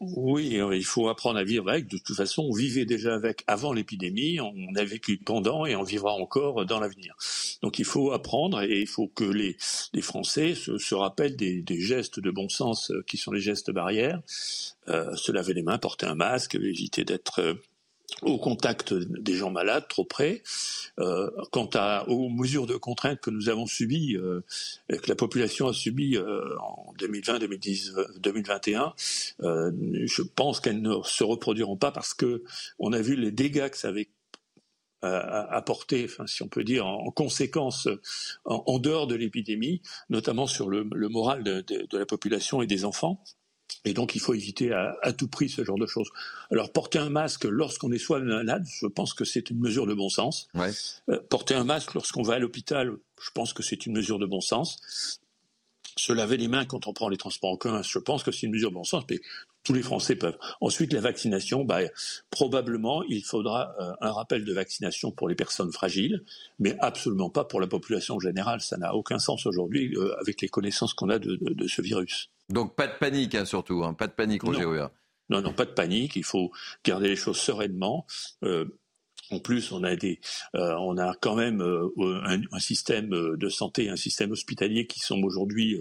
Oui, 0.00 0.60
il 0.72 0.84
faut 0.84 1.08
apprendre 1.08 1.40
à 1.40 1.44
vivre 1.44 1.68
avec. 1.68 1.88
De 1.88 1.98
toute 1.98 2.16
façon, 2.16 2.42
on 2.42 2.54
vivait 2.54 2.84
déjà 2.84 3.14
avec 3.14 3.42
avant 3.48 3.72
l'épidémie, 3.72 4.38
on 4.40 4.74
a 4.76 4.84
vécu 4.84 5.18
pendant 5.18 5.66
et 5.66 5.74
on 5.74 5.82
vivra 5.82 6.12
encore 6.12 6.64
dans 6.66 6.78
l'avenir. 6.78 7.16
Donc 7.62 7.80
il 7.80 7.84
faut 7.84 8.12
apprendre 8.12 8.62
et 8.62 8.80
il 8.80 8.86
faut 8.86 9.08
que 9.08 9.24
les, 9.24 9.56
les 9.92 10.02
Français 10.02 10.54
se, 10.54 10.78
se 10.78 10.94
rappellent 10.94 11.36
des, 11.36 11.62
des, 11.62 11.80
gestes 11.80 12.20
de 12.20 12.30
bon 12.30 12.48
sens 12.48 12.92
qui 13.08 13.16
sont 13.16 13.32
les 13.32 13.40
gestes 13.40 13.72
barrières. 13.72 14.22
Euh, 14.88 15.14
se 15.16 15.32
laver 15.32 15.52
les 15.52 15.62
mains, 15.62 15.78
porter 15.78 16.06
un 16.06 16.14
masque, 16.14 16.54
éviter 16.54 17.04
d'être 17.04 17.58
au 18.22 18.38
contact 18.38 18.94
des 18.94 19.34
gens 19.34 19.50
malades 19.50 19.86
trop 19.88 20.04
près. 20.04 20.42
Euh, 20.98 21.30
quant 21.52 21.70
à, 21.74 22.08
aux 22.08 22.28
mesures 22.28 22.66
de 22.66 22.76
contrainte 22.76 23.20
que 23.20 23.30
nous 23.30 23.48
avons 23.48 23.66
subies, 23.66 24.16
euh, 24.16 24.44
que 24.88 25.08
la 25.08 25.14
population 25.14 25.68
a 25.68 25.72
subies 25.72 26.16
euh, 26.16 26.58
en 26.58 26.92
2020, 26.98 27.38
2010, 27.38 27.94
2021, 28.18 28.94
je 28.98 30.22
pense 30.22 30.60
qu'elles 30.60 30.82
ne 30.82 30.96
se 31.04 31.24
reproduiront 31.24 31.76
pas 31.76 31.92
parce 31.92 32.14
que 32.14 32.42
on 32.78 32.92
a 32.92 33.00
vu 33.00 33.14
les 33.14 33.30
dégâts 33.30 33.68
que 33.68 33.76
ça 33.76 33.88
avait 33.88 34.08
apporté, 35.02 36.08
si 36.26 36.42
on 36.42 36.48
peut 36.48 36.64
dire, 36.64 36.84
en, 36.84 37.12
conséquence 37.12 37.88
en, 38.44 38.78
dehors 38.80 39.06
de 39.06 39.14
l'épidémie, 39.14 39.80
notamment 40.10 40.48
sur 40.48 40.68
le, 40.68 40.82
moral 41.08 41.44
de, 41.44 41.60
de, 41.60 41.98
la 41.98 42.06
population 42.06 42.62
et 42.62 42.66
des 42.66 42.84
enfants. 42.84 43.22
Et 43.84 43.92
donc, 43.92 44.14
il 44.14 44.20
faut 44.20 44.34
éviter 44.34 44.72
à, 44.72 44.96
à, 45.02 45.12
tout 45.12 45.28
prix 45.28 45.48
ce 45.48 45.64
genre 45.64 45.78
de 45.78 45.86
choses. 45.86 46.08
Alors, 46.50 46.72
porter 46.72 46.98
un 46.98 47.10
masque 47.10 47.44
lorsqu'on 47.44 47.92
est 47.92 47.98
soit 47.98 48.20
malade, 48.20 48.66
je 48.80 48.86
pense 48.86 49.14
que 49.14 49.24
c'est 49.24 49.50
une 49.50 49.58
mesure 49.58 49.86
de 49.86 49.94
bon 49.94 50.08
sens. 50.08 50.48
Ouais. 50.54 50.70
Euh, 51.08 51.20
porter 51.28 51.54
un 51.54 51.64
masque 51.64 51.94
lorsqu'on 51.94 52.22
va 52.22 52.34
à 52.34 52.38
l'hôpital, 52.38 52.92
je 53.20 53.30
pense 53.30 53.52
que 53.52 53.62
c'est 53.62 53.86
une 53.86 53.92
mesure 53.92 54.18
de 54.18 54.26
bon 54.26 54.40
sens. 54.40 55.20
Se 55.96 56.12
laver 56.12 56.36
les 56.36 56.48
mains 56.48 56.64
quand 56.64 56.86
on 56.86 56.92
prend 56.92 57.08
les 57.08 57.16
transports 57.16 57.50
en 57.50 57.56
commun, 57.56 57.82
je 57.82 57.98
pense 57.98 58.22
que 58.22 58.30
c'est 58.30 58.46
une 58.46 58.52
mesure 58.52 58.70
de 58.70 58.74
bon 58.74 58.84
sens, 58.84 59.04
mais 59.10 59.20
tous 59.68 59.74
les 59.74 59.82
Français 59.82 60.16
peuvent. 60.16 60.38
Ensuite, 60.62 60.94
la 60.94 61.02
vaccination, 61.02 61.62
bah, 61.62 61.80
probablement, 62.30 63.02
il 63.02 63.22
faudra 63.22 63.74
euh, 63.78 63.92
un 64.00 64.12
rappel 64.12 64.46
de 64.46 64.54
vaccination 64.54 65.10
pour 65.10 65.28
les 65.28 65.34
personnes 65.34 65.70
fragiles, 65.72 66.24
mais 66.58 66.74
absolument 66.80 67.28
pas 67.28 67.44
pour 67.44 67.60
la 67.60 67.66
population 67.66 68.18
générale. 68.18 68.62
Ça 68.62 68.78
n'a 68.78 68.94
aucun 68.94 69.18
sens 69.18 69.44
aujourd'hui 69.44 69.94
euh, 69.94 70.18
avec 70.22 70.40
les 70.40 70.48
connaissances 70.48 70.94
qu'on 70.94 71.10
a 71.10 71.18
de, 71.18 71.36
de, 71.36 71.52
de 71.52 71.68
ce 71.68 71.82
virus. 71.82 72.30
Donc 72.48 72.76
pas 72.76 72.86
de 72.86 72.94
panique 72.98 73.34
hein, 73.34 73.44
surtout, 73.44 73.84
hein. 73.84 73.92
pas 73.92 74.06
de 74.06 74.12
panique 74.12 74.42
Roger 74.42 74.64
non. 74.64 74.88
non, 75.28 75.42
non, 75.42 75.52
pas 75.52 75.66
de 75.66 75.72
panique, 75.72 76.16
il 76.16 76.24
faut 76.24 76.50
garder 76.82 77.08
les 77.08 77.16
choses 77.16 77.36
sereinement. 77.36 78.06
Euh, 78.44 78.64
en 79.30 79.38
plus, 79.38 79.72
on 79.72 79.84
a 79.84 79.96
des, 79.96 80.20
euh, 80.54 80.74
on 80.78 80.96
a 80.96 81.14
quand 81.20 81.34
même 81.34 81.60
euh, 81.60 81.90
un, 82.24 82.40
un, 82.50 82.58
système 82.58 83.10
de 83.10 83.48
santé, 83.48 83.90
un 83.90 83.96
système 83.96 84.30
hospitalier 84.32 84.86
qui 84.86 85.00
sont 85.00 85.22
aujourd'hui, 85.22 85.78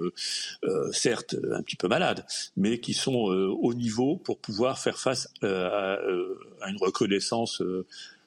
euh, 0.64 0.92
certes, 0.92 1.36
un 1.52 1.62
petit 1.62 1.76
peu 1.76 1.88
malades, 1.88 2.26
mais 2.56 2.80
qui 2.80 2.94
sont 2.94 3.14
au 3.14 3.74
niveau 3.74 4.18
pour 4.18 4.40
pouvoir 4.40 4.80
faire 4.80 5.00
face 5.00 5.30
à, 5.42 5.98
une 6.68 6.78
recrudescence 6.80 7.62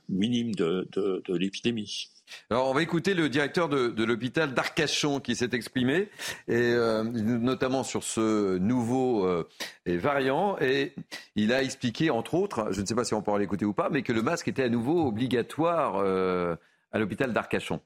minime 0.08 0.54
de 0.54 1.34
l'épidémie. 1.34 2.08
Alors, 2.50 2.68
on 2.68 2.74
va 2.74 2.82
écouter 2.82 3.14
le 3.14 3.28
directeur 3.28 3.68
de, 3.68 4.04
l'hôpital 4.04 4.54
d'Arcachon 4.54 5.20
qui 5.20 5.36
s'est 5.36 5.50
exprimé, 5.52 6.08
et, 6.48 6.72
euh, 6.72 7.04
notamment 7.04 7.82
sur 7.84 8.02
ce 8.02 8.58
nouveau 8.58 9.24
euh, 9.24 9.48
variant. 9.86 10.58
Et 10.60 10.94
il 11.36 11.52
a 11.52 11.62
expliqué, 11.62 12.10
entre 12.10 12.34
autres, 12.34 12.68
je 12.72 12.80
ne 12.80 12.86
sais 12.86 12.94
pas 12.94 13.04
si 13.04 13.14
on 13.14 13.22
pourra 13.22 13.38
l'écouter 13.38 13.64
ou 13.64 13.72
pas, 13.72 13.88
mais 13.90 14.02
que 14.02 14.12
le 14.12 14.22
masque 14.22 14.48
était 14.48 14.64
à 14.64 14.68
nouveau 14.68 15.06
obligatoire 15.06 15.96
euh, 15.96 16.56
à 16.92 16.98
l'hôpital 16.98 17.32
d'Arcachon. 17.32 17.80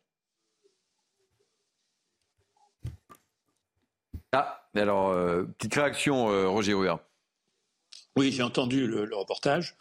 Ah, 4.33 4.69
alors, 4.75 5.15
petite 5.59 5.75
réaction, 5.75 6.27
Roger 6.51 6.73
Ruard. 6.73 6.99
Oui, 8.17 8.33
j'ai 8.33 8.43
entendu 8.43 8.87
le 8.89 9.15
reportage. 9.15 9.77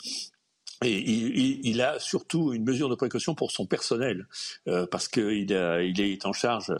Il, 0.84 1.82
a 1.82 2.00
surtout 2.00 2.54
une 2.54 2.64
mesure 2.64 2.90
de 2.90 2.96
précaution 2.96 3.36
pour 3.36 3.52
son 3.52 3.66
personnel, 3.66 4.28
euh, 4.68 4.86
parce 4.86 5.08
qu'il 5.08 5.52
il 5.52 6.02
est 6.02 6.26
en 6.26 6.34
charge 6.34 6.74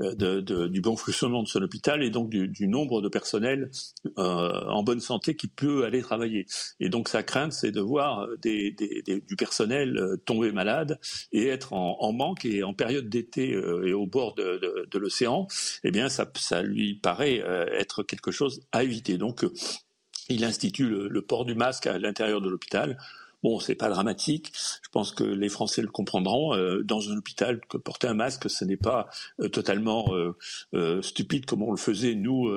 euh, 0.00 0.68
du 0.68 0.80
bon 0.80 0.96
fonctionnement 0.96 1.42
de 1.42 1.48
son 1.48 1.62
hôpital 1.62 2.02
et 2.02 2.10
donc 2.10 2.30
du, 2.30 2.68
nombre 2.68 3.00
de 3.00 3.08
personnel 3.08 3.70
euh, 4.18 4.60
en 4.68 4.82
bonne 4.82 5.00
santé 5.00 5.36
qui 5.36 5.48
peut 5.48 5.84
aller 5.84 6.02
travailler. 6.02 6.46
Et 6.80 6.88
donc 6.88 7.08
sa 7.08 7.22
crainte, 7.22 7.52
c'est 7.52 7.70
de 7.70 7.80
voir 7.80 8.26
du 8.42 9.36
personnel 9.36 9.96
euh, 9.96 10.16
tomber 10.16 10.52
malade 10.52 10.98
et 11.32 11.46
être 11.48 11.72
en, 11.72 12.12
manque. 12.12 12.44
Et 12.44 12.62
en 12.62 12.74
période 12.74 13.08
d'été 13.08 13.50
et 13.50 13.92
au 13.92 14.06
bord 14.06 14.34
de, 14.34 14.98
l'océan, 14.98 15.46
eh 15.82 15.90
bien, 15.90 16.08
ça, 16.08 16.62
lui 16.62 16.94
paraît 16.94 17.42
être 17.72 18.02
quelque 18.02 18.30
chose 18.30 18.60
à 18.72 18.82
éviter. 18.82 19.18
Donc, 19.18 19.44
il 20.28 20.44
institue 20.44 20.88
le 20.88 21.22
port 21.22 21.44
du 21.44 21.54
masque 21.54 21.86
à 21.86 21.98
l'intérieur 21.98 22.40
de 22.40 22.48
l'hôpital. 22.48 22.98
Bon, 23.44 23.60
c'est 23.60 23.76
pas 23.76 23.88
dramatique. 23.88 24.52
Je 24.82 24.88
pense 24.88 25.12
que 25.12 25.22
les 25.22 25.48
Français 25.48 25.82
le 25.82 25.88
comprendront. 25.88 26.54
Euh, 26.54 26.82
dans 26.82 27.10
un 27.10 27.16
hôpital, 27.16 27.60
que 27.68 27.76
porter 27.76 28.08
un 28.08 28.14
masque, 28.14 28.50
ce 28.50 28.64
n'est 28.64 28.76
pas 28.76 29.08
euh, 29.40 29.48
totalement 29.48 30.12
euh, 30.74 31.02
stupide 31.02 31.46
comme 31.46 31.62
on 31.62 31.70
le 31.70 31.76
faisait 31.76 32.16
nous 32.16 32.50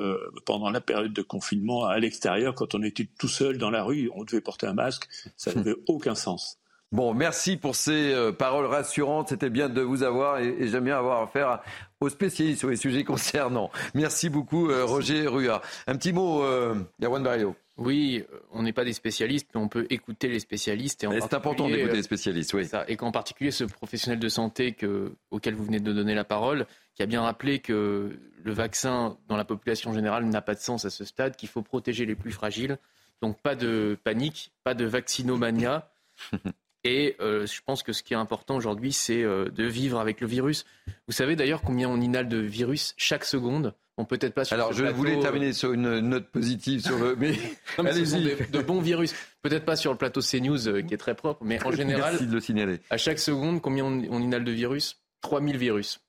pendant 0.44 0.70
la 0.70 0.80
période 0.80 1.12
de 1.12 1.22
confinement 1.22 1.84
à 1.84 1.98
l'extérieur, 1.98 2.54
quand 2.54 2.74
on 2.74 2.82
était 2.82 3.08
tout 3.18 3.28
seul 3.28 3.58
dans 3.58 3.70
la 3.70 3.84
rue, 3.84 4.10
on 4.14 4.24
devait 4.24 4.40
porter 4.40 4.66
un 4.66 4.74
masque. 4.74 5.08
Ça 5.36 5.54
n'avait 5.54 5.76
aucun 5.86 6.14
sens. 6.14 6.58
Bon, 6.90 7.12
merci 7.12 7.58
pour 7.58 7.76
ces 7.76 8.14
euh, 8.14 8.32
paroles 8.32 8.64
rassurantes. 8.64 9.28
C'était 9.28 9.50
bien 9.50 9.68
de 9.68 9.82
vous 9.82 10.02
avoir 10.02 10.38
et, 10.38 10.48
et 10.58 10.68
j'aime 10.68 10.84
bien 10.84 10.96
avoir 10.96 11.20
affaire 11.22 11.60
aux 12.00 12.08
spécialistes 12.08 12.60
sur 12.60 12.70
les 12.70 12.76
sujets 12.76 13.04
concernants. 13.04 13.70
Merci 13.94 14.30
beaucoup, 14.30 14.70
euh, 14.70 14.86
Roger 14.86 15.26
Rua. 15.26 15.60
Un 15.86 15.96
petit 15.96 16.12
mot, 16.12 16.42
euh, 16.42 16.74
Yawan 16.98 17.22
Barrio. 17.22 17.54
Oui, 17.78 18.24
on 18.50 18.64
n'est 18.64 18.72
pas 18.72 18.84
des 18.84 18.92
spécialistes, 18.92 19.48
mais 19.54 19.60
on 19.60 19.68
peut 19.68 19.86
écouter 19.88 20.28
les 20.28 20.40
spécialistes. 20.40 21.06
C'est 21.08 21.34
important 21.34 21.68
d'écouter 21.68 21.94
les 21.94 22.02
spécialistes, 22.02 22.52
oui. 22.52 22.66
Ça, 22.66 22.84
et 22.88 22.96
qu'en 22.96 23.12
particulier 23.12 23.52
ce 23.52 23.62
professionnel 23.62 24.18
de 24.18 24.28
santé 24.28 24.72
que, 24.72 25.12
auquel 25.30 25.54
vous 25.54 25.64
venez 25.64 25.78
de 25.78 25.92
donner 25.92 26.14
la 26.14 26.24
parole, 26.24 26.66
qui 26.96 27.04
a 27.04 27.06
bien 27.06 27.22
rappelé 27.22 27.60
que 27.60 28.18
le 28.42 28.52
vaccin 28.52 29.16
dans 29.28 29.36
la 29.36 29.44
population 29.44 29.92
générale 29.92 30.24
n'a 30.24 30.42
pas 30.42 30.56
de 30.56 30.60
sens 30.60 30.84
à 30.84 30.90
ce 30.90 31.04
stade, 31.04 31.36
qu'il 31.36 31.48
faut 31.48 31.62
protéger 31.62 32.04
les 32.04 32.16
plus 32.16 32.32
fragiles. 32.32 32.78
Donc 33.22 33.40
pas 33.40 33.54
de 33.54 33.96
panique, 34.02 34.52
pas 34.64 34.74
de 34.74 34.84
vaccinomania. 34.84 35.88
Et 36.84 37.16
euh, 37.20 37.46
je 37.46 37.60
pense 37.64 37.82
que 37.82 37.92
ce 37.92 38.02
qui 38.02 38.14
est 38.14 38.16
important 38.16 38.56
aujourd'hui, 38.56 38.92
c'est 38.92 39.22
euh, 39.22 39.50
de 39.50 39.64
vivre 39.64 40.00
avec 40.00 40.20
le 40.20 40.26
virus. 40.26 40.64
Vous 41.06 41.12
savez 41.12 41.36
d'ailleurs 41.36 41.62
combien 41.62 41.88
on 41.88 42.00
inhale 42.00 42.28
de 42.28 42.38
virus 42.38 42.94
chaque 42.96 43.24
seconde? 43.24 43.74
Peut-être 44.04 44.34
pas 44.34 44.44
sur 44.44 44.54
Alors, 44.54 44.72
je 44.72 44.82
plateau, 44.82 44.96
voulais 44.96 45.18
terminer 45.20 45.52
sur 45.52 45.72
une 45.72 46.00
note 46.00 46.28
positive 46.28 46.80
sur 46.80 46.98
le. 46.98 47.16
Mais, 47.16 47.32
non, 47.78 47.84
mais 47.84 47.90
allez-y. 47.90 48.22
De, 48.22 48.58
de, 48.58 48.62
bons 48.62 48.80
virus. 48.80 49.14
Peut-être 49.42 49.64
pas 49.64 49.76
sur 49.76 49.92
le 49.92 49.98
plateau 49.98 50.20
CNews 50.20 50.68
euh, 50.68 50.82
qui 50.82 50.94
est 50.94 50.98
très 50.98 51.14
propre, 51.14 51.42
mais 51.44 51.62
en 51.64 51.70
général. 51.72 52.12
Merci 52.12 52.26
de 52.26 52.34
le 52.34 52.40
signaler. 52.40 52.80
À 52.90 52.96
chaque 52.96 53.18
seconde, 53.18 53.60
combien 53.60 53.84
on, 53.84 54.02
on 54.10 54.20
inhale 54.20 54.44
de 54.44 54.52
virus? 54.52 55.00
3000 55.22 55.56
virus. 55.56 56.00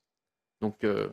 Donc, 0.60 0.84
euh, 0.84 1.08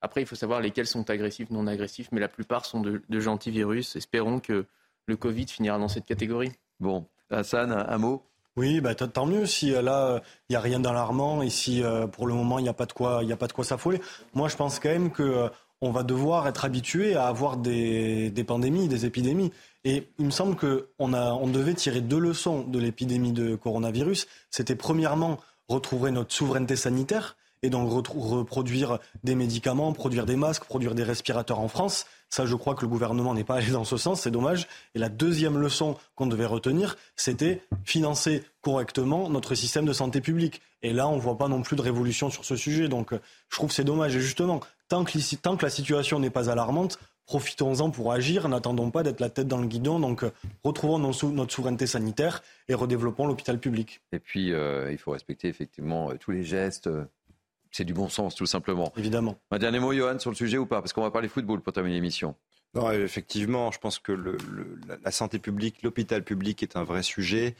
après, 0.00 0.22
il 0.22 0.26
faut 0.26 0.36
savoir 0.36 0.60
lesquels 0.60 0.86
sont 0.86 1.08
agressifs, 1.08 1.50
non 1.50 1.66
agressifs, 1.66 2.08
mais 2.12 2.20
la 2.20 2.28
plupart 2.28 2.64
sont 2.64 2.80
de, 2.80 3.02
de 3.08 3.20
gentils 3.20 3.50
virus. 3.50 3.96
Espérons 3.96 4.40
que 4.40 4.66
le 5.06 5.16
Covid 5.16 5.46
finira 5.46 5.78
dans 5.78 5.88
cette 5.88 6.06
catégorie. 6.06 6.52
Bon, 6.80 7.06
Hassan, 7.30 7.72
un, 7.72 7.88
un 7.88 7.98
mot? 7.98 8.30
Oui, 8.56 8.80
bah, 8.80 8.94
tant 8.94 9.26
mieux 9.26 9.46
si 9.46 9.72
euh, 9.72 9.80
là 9.80 10.20
il 10.48 10.52
n'y 10.52 10.56
a 10.56 10.60
rien 10.60 10.80
d'alarmant 10.80 11.40
et 11.40 11.50
si 11.50 11.82
euh, 11.82 12.06
pour 12.06 12.26
le 12.26 12.34
moment 12.34 12.58
il 12.58 12.62
n'y 12.62 12.68
a 12.68 12.74
pas 12.74 12.86
de 12.86 12.92
quoi, 12.92 13.20
il 13.22 13.32
a 13.32 13.36
pas 13.36 13.46
de 13.46 13.52
quoi 13.52 13.64
s'affoler. 13.64 14.00
Moi, 14.34 14.48
je 14.48 14.56
pense 14.56 14.80
quand 14.80 14.88
même 14.88 15.12
que 15.12 15.22
euh, 15.22 15.48
on 15.80 15.90
va 15.90 16.02
devoir 16.02 16.46
être 16.46 16.64
habitué 16.64 17.14
à 17.14 17.26
avoir 17.26 17.56
des, 17.56 18.30
des, 18.30 18.44
pandémies, 18.44 18.88
des 18.88 19.06
épidémies. 19.06 19.50
Et 19.84 20.08
il 20.18 20.26
me 20.26 20.30
semble 20.30 20.56
qu'on 20.56 21.14
on 21.14 21.46
devait 21.46 21.74
tirer 21.74 22.00
deux 22.00 22.18
leçons 22.18 22.62
de 22.62 22.78
l'épidémie 22.78 23.32
de 23.32 23.54
coronavirus. 23.56 24.26
C'était 24.50 24.74
premièrement 24.74 25.38
retrouver 25.68 26.10
notre 26.10 26.34
souveraineté 26.34 26.76
sanitaire 26.76 27.36
et 27.62 27.70
donc 27.70 27.90
reproduire 27.90 28.98
des 29.22 29.34
médicaments, 29.34 29.92
produire 29.92 30.26
des 30.26 30.36
masques, 30.36 30.64
produire 30.64 30.94
des 30.94 31.02
respirateurs 31.02 31.60
en 31.60 31.68
France. 31.68 32.06
Ça, 32.30 32.46
je 32.46 32.54
crois 32.54 32.76
que 32.76 32.82
le 32.82 32.88
gouvernement 32.88 33.34
n'est 33.34 33.44
pas 33.44 33.56
allé 33.56 33.72
dans 33.72 33.84
ce 33.84 33.96
sens, 33.96 34.22
c'est 34.22 34.30
dommage. 34.30 34.68
Et 34.94 35.00
la 35.00 35.08
deuxième 35.08 35.58
leçon 35.58 35.96
qu'on 36.14 36.28
devait 36.28 36.46
retenir, 36.46 36.96
c'était 37.16 37.62
financer 37.84 38.44
correctement 38.62 39.28
notre 39.28 39.56
système 39.56 39.84
de 39.84 39.92
santé 39.92 40.20
publique. 40.20 40.62
Et 40.82 40.92
là, 40.92 41.08
on 41.08 41.16
ne 41.16 41.20
voit 41.20 41.36
pas 41.36 41.48
non 41.48 41.62
plus 41.62 41.76
de 41.76 41.82
révolution 41.82 42.30
sur 42.30 42.44
ce 42.44 42.54
sujet. 42.54 42.88
Donc, 42.88 43.12
je 43.12 43.56
trouve 43.56 43.72
c'est 43.72 43.84
dommage. 43.84 44.14
Et 44.14 44.20
justement, 44.20 44.60
tant 44.88 45.04
que, 45.04 45.62
la 45.62 45.70
situation 45.70 46.20
n'est 46.20 46.30
pas 46.30 46.48
alarmante, 46.48 47.00
profitons-en 47.26 47.90
pour 47.90 48.12
agir, 48.12 48.48
n'attendons 48.48 48.92
pas 48.92 49.02
d'être 49.02 49.20
la 49.20 49.28
tête 49.28 49.48
dans 49.48 49.58
le 49.58 49.66
guidon. 49.66 49.98
Donc, 49.98 50.24
retrouvons 50.62 50.98
notre 51.00 51.52
souveraineté 51.52 51.88
sanitaire 51.88 52.44
et 52.68 52.74
redéveloppons 52.74 53.26
l'hôpital 53.26 53.58
public. 53.58 54.02
Et 54.12 54.20
puis, 54.20 54.52
euh, 54.52 54.92
il 54.92 54.98
faut 54.98 55.10
respecter 55.10 55.48
effectivement 55.48 56.10
tous 56.20 56.30
les 56.30 56.44
gestes 56.44 56.88
c'est 57.70 57.84
du 57.84 57.94
bon 57.94 58.08
sens, 58.08 58.34
tout 58.34 58.46
simplement. 58.46 58.92
Évidemment. 58.96 59.38
Un 59.50 59.58
dernier 59.58 59.78
mot, 59.78 59.92
Johan, 59.92 60.18
sur 60.18 60.30
le 60.30 60.36
sujet 60.36 60.58
ou 60.58 60.66
pas? 60.66 60.80
Parce 60.80 60.92
qu'on 60.92 61.02
va 61.02 61.10
parler 61.10 61.28
football 61.28 61.60
pour 61.60 61.72
terminer 61.72 61.96
l'émission. 61.96 62.34
Non, 62.74 62.90
effectivement, 62.92 63.70
je 63.72 63.78
pense 63.78 63.98
que 63.98 64.12
le, 64.12 64.36
le, 64.50 64.78
la 65.02 65.10
santé 65.10 65.38
publique, 65.38 65.82
l'hôpital 65.82 66.22
public 66.22 66.62
est 66.62 66.76
un 66.76 66.84
vrai 66.84 67.02
sujet. 67.02 67.56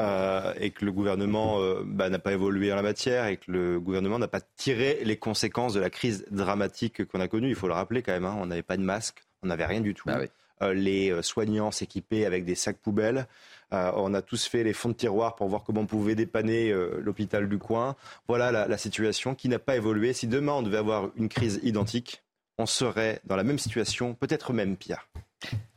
Euh, 0.00 0.54
et 0.60 0.70
que 0.70 0.84
le 0.84 0.92
gouvernement 0.92 1.60
euh, 1.60 1.82
bah, 1.84 2.08
n'a 2.08 2.20
pas 2.20 2.32
évolué 2.32 2.72
en 2.72 2.76
la 2.76 2.82
matière 2.82 3.26
et 3.26 3.36
que 3.36 3.50
le 3.50 3.80
gouvernement 3.80 4.20
n'a 4.20 4.28
pas 4.28 4.40
tiré 4.40 5.00
les 5.02 5.16
conséquences 5.16 5.74
de 5.74 5.80
la 5.80 5.90
crise 5.90 6.24
dramatique 6.30 7.04
qu'on 7.06 7.18
a 7.18 7.26
connue. 7.26 7.48
Il 7.48 7.56
faut 7.56 7.66
le 7.66 7.74
rappeler 7.74 8.02
quand 8.02 8.12
même, 8.12 8.24
hein, 8.24 8.36
on 8.38 8.46
n'avait 8.46 8.62
pas 8.62 8.76
de 8.76 8.82
masque, 8.82 9.24
on 9.42 9.48
n'avait 9.48 9.66
rien 9.66 9.80
du 9.80 9.94
tout. 9.94 10.08
Ah 10.08 10.20
oui. 10.20 10.28
les 10.72 11.20
soignants 11.22 11.72
s'équiper 11.72 12.26
avec 12.26 12.44
des 12.44 12.54
sacs 12.54 12.78
poubelles. 12.78 13.26
On 13.70 14.14
a 14.14 14.22
tous 14.22 14.46
fait 14.46 14.64
les 14.64 14.72
fonds 14.72 14.88
de 14.88 14.94
tiroir 14.94 15.36
pour 15.36 15.48
voir 15.48 15.62
comment 15.64 15.82
on 15.82 15.86
pouvait 15.86 16.14
dépanner 16.14 16.72
l'hôpital 17.00 17.48
du 17.48 17.58
coin. 17.58 17.96
Voilà 18.26 18.50
la 18.66 18.78
situation 18.78 19.34
qui 19.34 19.48
n'a 19.48 19.58
pas 19.58 19.76
évolué. 19.76 20.12
Si 20.12 20.26
demain 20.26 20.52
on 20.52 20.62
devait 20.62 20.78
avoir 20.78 21.10
une 21.16 21.28
crise 21.28 21.60
identique, 21.62 22.22
on 22.58 22.66
serait 22.66 23.20
dans 23.24 23.36
la 23.36 23.44
même 23.44 23.58
situation, 23.58 24.14
peut-être 24.14 24.52
même 24.52 24.76
pire. 24.76 25.08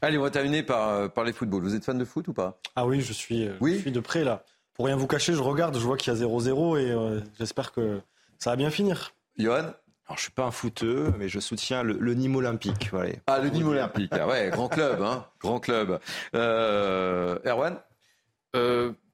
Allez, 0.02 0.18
on 0.18 0.24
va 0.24 0.32
terminer 0.32 0.64
par, 0.64 0.90
euh, 0.90 1.08
par 1.08 1.24
les 1.24 1.34
footballs. 1.34 1.62
Vous 1.62 1.76
êtes 1.76 1.86
fan 1.86 1.98
de 1.98 2.06
foot 2.06 2.28
ou 2.28 2.34
pas? 2.34 2.60
Ah 2.76 2.88
oui, 2.88 3.02
je 3.02 3.14
suis, 3.14 3.48
euh, 3.48 3.54
oui 3.62 3.76
je 3.76 3.82
suis 3.82 3.92
de 3.92 4.00
près 4.00 4.24
là. 4.24 4.44
Pour 4.74 4.86
rien 4.86 4.96
vous 4.96 5.08
cacher, 5.08 5.34
je 5.34 5.42
regarde, 5.42 5.78
je 5.78 5.86
vois 5.86 5.98
qu'il 5.98 6.12
y 6.12 6.16
a 6.16 6.20
0-0 6.20 6.80
et 6.80 6.92
euh, 6.92 7.20
j'espère 7.38 7.72
que 7.72 8.02
ça 8.40 8.50
va 8.50 8.56
bien 8.56 8.72
finir. 8.72 9.14
Johan? 9.38 9.74
Alors, 10.12 10.18
je 10.18 10.24
suis 10.24 10.32
pas 10.32 10.44
un 10.44 10.52
footeux, 10.52 11.14
mais 11.18 11.30
je 11.30 11.40
soutiens 11.40 11.84
le, 11.84 12.14
Nîmes 12.14 12.36
Olympique. 12.36 12.90
Voilà. 12.92 13.14
Ah, 13.28 13.40
le 13.40 13.48
Nîmes 13.48 13.70
Olympique. 13.70 14.12
Ah 14.12 14.28
ouais, 14.28 14.50
grand 14.52 14.68
club, 14.68 15.02
hein, 15.02 15.26
grand 15.40 15.62
club. 15.62 16.00
Erwan 16.34 17.78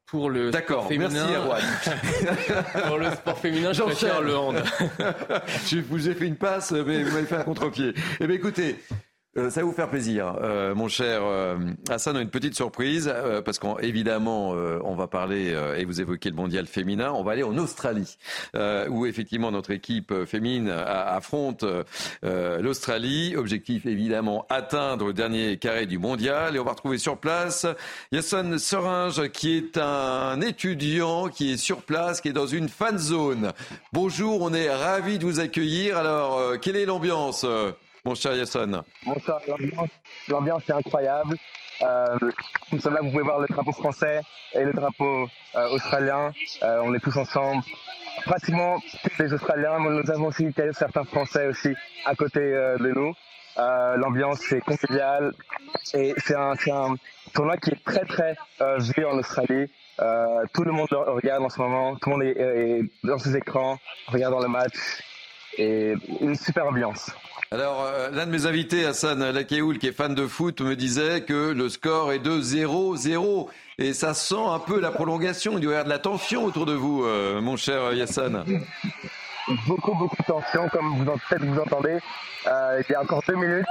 pour 0.07 0.29
le 0.29 0.51
D'accord, 0.51 0.87
merci 0.89 1.17
Erwan. 1.17 1.61
pour 2.87 2.97
le 2.97 3.11
sport 3.11 3.37
féminin, 3.37 3.73
je 3.73 3.83
préfère 3.83 4.21
le 4.21 4.37
hand. 4.37 4.63
je 5.67 5.79
vous 5.79 6.09
ai 6.09 6.15
fait 6.15 6.27
une 6.27 6.37
passe, 6.37 6.71
mais 6.71 7.03
vous 7.03 7.11
m'avez 7.11 7.27
fait 7.27 7.35
un 7.35 7.43
contre-pied. 7.43 7.93
Eh 8.19 8.25
bien 8.25 8.37
écoutez, 8.37 8.79
euh, 9.37 9.49
ça 9.49 9.61
va 9.61 9.65
vous 9.65 9.73
faire 9.73 9.89
plaisir, 9.89 10.35
euh, 10.41 10.73
mon 10.73 10.87
cher 10.87 11.21
euh, 11.23 11.57
Hassan, 11.89 12.17
une 12.17 12.29
petite 12.29 12.55
surprise, 12.55 13.13
parce 13.45 13.59
qu'évidemment, 13.59 14.49
on 14.49 14.95
va 14.95 15.07
parler, 15.07 15.55
et 15.77 15.85
vous 15.85 16.01
évoquez 16.01 16.29
le 16.29 16.35
mondial 16.35 16.65
féminin, 16.65 17.11
on 17.11 17.23
va 17.23 17.33
aller 17.33 17.43
en 17.43 17.57
Australie, 17.57 18.17
où 18.89 19.05
effectivement 19.05 19.51
notre 19.51 19.71
équipe 19.71 20.13
féminine 20.25 20.69
affronte 20.69 21.65
l'Australie. 22.23 23.35
Objectif 23.35 23.85
évidemment, 23.85 24.45
atteindre 24.49 25.07
le 25.07 25.13
dernier 25.13 25.57
carré 25.57 25.85
du 25.85 25.97
mondial. 25.97 26.55
Et 26.55 26.59
on 26.59 26.63
va 26.63 26.71
retrouver 26.71 26.97
sur 26.97 27.17
place 27.17 27.65
Yasson 28.11 28.57
Seringe, 28.57 29.29
qui 29.29 29.57
est 29.57 29.77
un 29.77 30.41
étudiant, 30.41 31.27
qui 31.29 31.53
est 31.53 31.57
sur 31.57 31.81
place, 31.81 32.21
qui 32.21 32.29
est 32.29 32.33
dans 32.33 32.47
une 32.47 32.69
fan 32.69 32.97
zone. 32.97 33.51
Bonjour, 33.93 34.41
on 34.41 34.53
est 34.53 34.69
ravis 34.69 35.19
de 35.19 35.25
vous 35.25 35.39
accueillir. 35.39 35.97
Alors, 35.97 36.59
quelle 36.59 36.75
est 36.75 36.85
l'ambiance 36.85 37.45
mon 38.07 38.15
cher 38.15 38.35
Yasson 38.35 38.83
Bonsoir, 39.05 39.41
l'ambiance 40.29 40.63
est 40.69 40.71
incroyable. 40.71 41.35
Euh, 41.81 42.17
nous 42.71 42.79
sommes 42.79 42.93
là, 42.93 43.01
vous 43.01 43.11
pouvez 43.11 43.23
voir 43.23 43.39
le 43.41 43.47
drapeau 43.47 43.73
français 43.73 44.21
et 44.53 44.63
le 44.63 44.71
drapeau 44.71 45.27
euh, 45.55 45.69
australien. 45.71 46.31
Euh, 46.63 46.79
on 46.85 46.93
est 46.93 46.99
tous 46.99 47.17
ensemble. 47.17 47.63
Pratiquement 48.23 48.79
tous 49.03 49.23
les 49.23 49.33
Australiens, 49.33 49.79
mais 49.79 49.89
nous 49.89 50.09
avons 50.09 50.27
aussi 50.27 50.47
certains 50.71 51.03
Français 51.03 51.47
aussi 51.47 51.73
à 52.05 52.15
côté 52.15 52.39
de 52.39 52.91
nous. 52.95 53.13
L'ambiance 53.57 54.51
est 54.53 54.61
conviviale 54.61 55.33
et 55.93 56.13
c'est 56.17 56.35
un, 56.35 56.55
tournoi 57.33 57.57
qui 57.57 57.71
est 57.71 57.83
très 57.83 58.05
très 58.05 58.35
vu 58.79 59.05
en 59.05 59.17
Australie. 59.17 59.69
tout 60.53 60.63
le 60.63 60.71
monde 60.71 60.87
regarde 60.91 61.43
en 61.43 61.49
ce 61.49 61.59
moment, 61.59 61.95
tout 61.97 62.09
le 62.09 62.15
monde 62.15 62.23
est, 62.23 62.39
est 62.39 62.81
dans 63.03 63.19
ses 63.19 63.35
écrans, 63.35 63.77
regardant 64.07 64.39
le 64.39 64.47
match 64.47 65.03
et 65.57 65.93
une 66.21 66.35
super 66.35 66.67
ambiance. 66.67 67.11
Alors, 67.49 67.81
euh, 67.85 68.09
l'un 68.11 68.25
de 68.25 68.31
mes 68.31 68.45
invités, 68.45 68.85
Hassan 68.85 69.31
Lakeoul, 69.31 69.77
qui 69.77 69.87
est 69.87 69.93
fan 69.93 70.13
de 70.13 70.27
foot, 70.27 70.59
me 70.59 70.75
disait 70.75 71.21
que 71.21 71.53
le 71.53 71.69
score 71.69 72.11
est 72.11 72.19
de 72.19 72.41
0-0. 72.41 73.47
Et 73.77 73.93
ça 73.93 74.13
sent 74.13 74.35
un 74.35 74.59
peu 74.59 74.81
la 74.81 74.91
prolongation. 74.91 75.53
Il 75.53 75.61
doit 75.61 75.71
y 75.71 75.75
avoir 75.75 75.85
de 75.85 75.89
la 75.89 75.99
tension 75.99 76.43
autour 76.43 76.65
de 76.65 76.73
vous, 76.73 77.05
euh, 77.05 77.39
mon 77.39 77.55
cher 77.55 77.93
Yassan. 77.93 78.43
Beaucoup, 79.65 79.95
beaucoup 79.95 80.17
de 80.17 80.27
tension, 80.27 80.67
comme 80.67 80.97
vous 80.97 81.05
peut-être 81.05 81.45
vous 81.45 81.59
entendez. 81.59 81.99
Euh, 82.47 82.83
il 82.85 82.91
y 82.91 82.95
a 82.95 83.01
encore 83.01 83.23
deux 83.25 83.35
minutes 83.35 83.65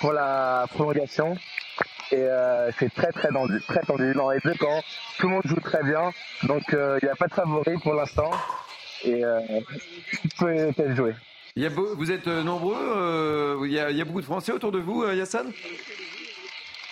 pour 0.00 0.14
la 0.14 0.64
prolongation. 0.72 1.36
Et 2.10 2.26
c'est 2.78 2.94
très, 2.94 3.12
très 3.12 3.28
tendu, 3.28 3.60
très 3.68 3.80
tendu 3.80 4.14
dans 4.14 4.30
les 4.30 4.38
deux 4.42 4.54
camps. 4.54 4.82
Tout 5.18 5.28
le 5.28 5.34
monde 5.34 5.42
joue 5.44 5.60
très 5.60 5.82
bien. 5.82 6.12
Donc, 6.44 6.62
il 6.70 7.00
n'y 7.02 7.10
a 7.10 7.16
pas 7.16 7.26
de 7.26 7.34
favori 7.34 7.76
pour 7.82 7.92
l'instant. 7.92 8.30
Et 9.04 9.22
tout 10.38 10.46
peut 10.46 11.12
vous 11.66 12.12
êtes 12.12 12.28
euh, 12.28 12.42
nombreux 12.42 12.76
euh, 12.78 13.66
il, 13.66 13.72
y 13.72 13.80
a, 13.80 14.04
beaucoup 14.04 14.20
de 14.20 14.26
Français 14.26 14.52
autour 14.52 14.70
de 14.70 14.78
vous, 14.78 15.02
euh, 15.02 15.14
Yassan 15.14 15.46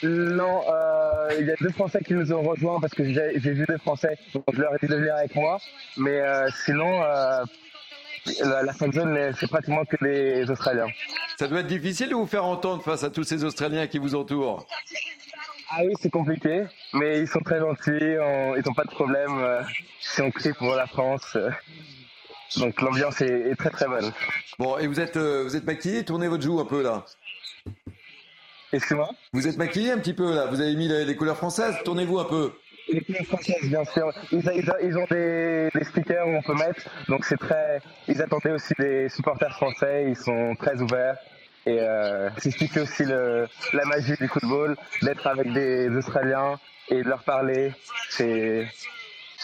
non, 0.03 0.61
il 1.39 1.47
y 1.47 1.51
a 1.51 1.55
deux 1.59 1.71
Français 1.71 2.01
qui 2.07 2.13
nous 2.13 2.31
ont 2.31 2.43
rejoints 2.43 2.79
parce 2.81 2.93
que 2.93 3.03
j'ai 3.03 3.39
vu 3.39 3.65
deux 3.67 3.79
Français, 3.79 4.19
donc 4.35 4.45
je 4.53 4.61
leur 4.61 4.75
ai 4.75 4.79
dit 4.83 4.89
de 4.89 4.95
venir 4.95 5.15
avec 5.17 5.35
moi. 5.35 5.59
Mais 5.97 6.21
sinon, 6.67 7.01
la, 7.01 8.63
la 8.63 8.73
fin 8.75 8.93
zone, 8.93 9.33
c'est 9.41 9.49
pratiquement 9.49 9.87
que 9.87 9.97
les 10.05 10.49
Australiens. 10.51 10.89
Ça 11.39 11.49
doit 11.49 11.61
être 11.61 11.67
difficile 11.67 12.11
de 12.11 12.15
vous 12.15 12.27
faire 12.27 12.45
entendre 12.45 12.83
face 12.83 13.05
à 13.05 13.11
tous 13.11 13.25
ces 13.25 13.43
Australiens 13.43 13.87
qui 13.87 13.97
vous 13.97 14.15
entourent. 14.15 14.67
Ah 15.71 15.81
oui, 15.83 15.95
c'est 15.99 16.11
compliqué, 16.11 16.65
mais 16.93 17.21
ils 17.21 17.27
sont 17.27 17.41
très 17.41 17.59
gentils, 17.59 17.91
ils 17.99 18.63
n'ont 18.67 18.75
pas 18.75 18.85
de 18.85 18.91
problème 18.91 19.65
si 19.99 20.21
on 20.21 20.31
crie 20.31 20.53
pour 20.53 20.75
la 20.75 20.87
France. 20.87 21.39
Donc 22.57 22.81
l'ambiance 22.81 23.21
est, 23.21 23.55
très 23.57 23.71
très 23.71 23.87
bonne. 23.87 24.13
Bon, 24.59 24.79
et 24.79 24.87
vous 24.87 25.01
êtes, 25.01 25.17
euh, 25.17 25.43
vous 25.45 25.57
êtes 25.57 25.65
maquillé 25.65 26.05
Tournez 26.05 26.29
votre 26.29 26.43
joue 26.43 26.61
un 26.61 26.65
peu 26.65 26.83
là. 26.83 27.05
Excusez-moi? 28.73 29.11
Vous 29.33 29.47
êtes 29.47 29.57
maquillé 29.57 29.93
un 29.93 29.99
petit 29.99 30.15
peu 30.15 30.35
là 30.35 30.47
Vous 30.47 30.61
avez 30.61 30.75
mis 30.75 30.89
les, 30.89 31.17
couleurs 31.17 31.37
françaises 31.37 31.77
Tournez-vous 31.85 32.19
un 32.19 32.25
peu. 32.25 32.53
Les 32.89 33.01
couleurs 33.01 33.27
françaises, 33.27 33.69
bien 33.69 33.85
sûr. 33.85 34.13
Ils, 34.33 34.99
ont 34.99 35.07
des, 35.11 35.71
stickers 35.83 36.27
où 36.27 36.37
on 36.37 36.43
peut 36.43 36.55
mettre. 36.55 36.83
Donc 37.09 37.25
c'est 37.25 37.39
très. 37.39 37.81
Ils 38.09 38.21
attendaient 38.23 38.53
aussi 38.53 38.75
des 38.79 39.09
supporters 39.09 39.55
français. 39.55 40.07
Ils 40.09 40.17
sont 40.17 40.55
très 40.59 40.81
ouverts. 40.81 41.17
Et 41.67 41.81
euh, 41.81 42.31
c'est 42.39 42.53
ce 42.53 42.59
qui 42.59 42.69
fait 42.69 42.81
aussi 42.81 43.05
le, 43.05 43.49
la 43.73 43.85
magie 43.87 44.15
du 44.21 44.29
football, 44.29 44.77
d'être 45.03 45.27
avec 45.27 45.53
des 45.53 45.89
Australiens 45.89 46.61
et 46.89 47.03
de 47.03 47.09
leur 47.09 47.25
parler. 47.25 47.73
C'est 48.09 48.69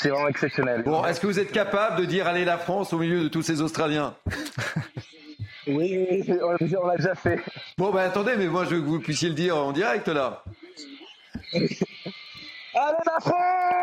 c'est 0.03 0.09
vraiment 0.09 0.29
exceptionnel. 0.29 0.83
Bon, 0.83 1.05
est-ce 1.05 1.20
que 1.20 1.27
vous 1.29 1.39
êtes 1.39 1.53
capable 1.53 2.01
de 2.01 2.05
dire 2.05 2.27
allez 2.27 2.45
la 2.45 2.59
France 2.59 2.93
au 2.93 2.99
milieu 2.99 3.23
de 3.23 3.29
tous 3.29 3.43
ces 3.43 3.61
Australiens? 3.62 4.15
Oui, 5.69 6.24
on 6.43 6.89
l'a 6.89 6.97
déjà 6.97 7.15
fait. 7.15 7.39
Bon, 7.79 7.93
ben 7.93 8.01
attendez, 8.01 8.33
mais 8.37 8.49
moi 8.49 8.65
je 8.65 8.70
veux 8.74 8.81
que 8.81 8.87
vous 8.87 8.99
puissiez 8.99 9.29
le 9.29 9.37
dire 9.37 9.57
en 9.57 9.70
direct 9.70 10.09
là. 10.09 10.43
Allez 12.74 12.97
la 13.05 13.20
France 13.20 13.82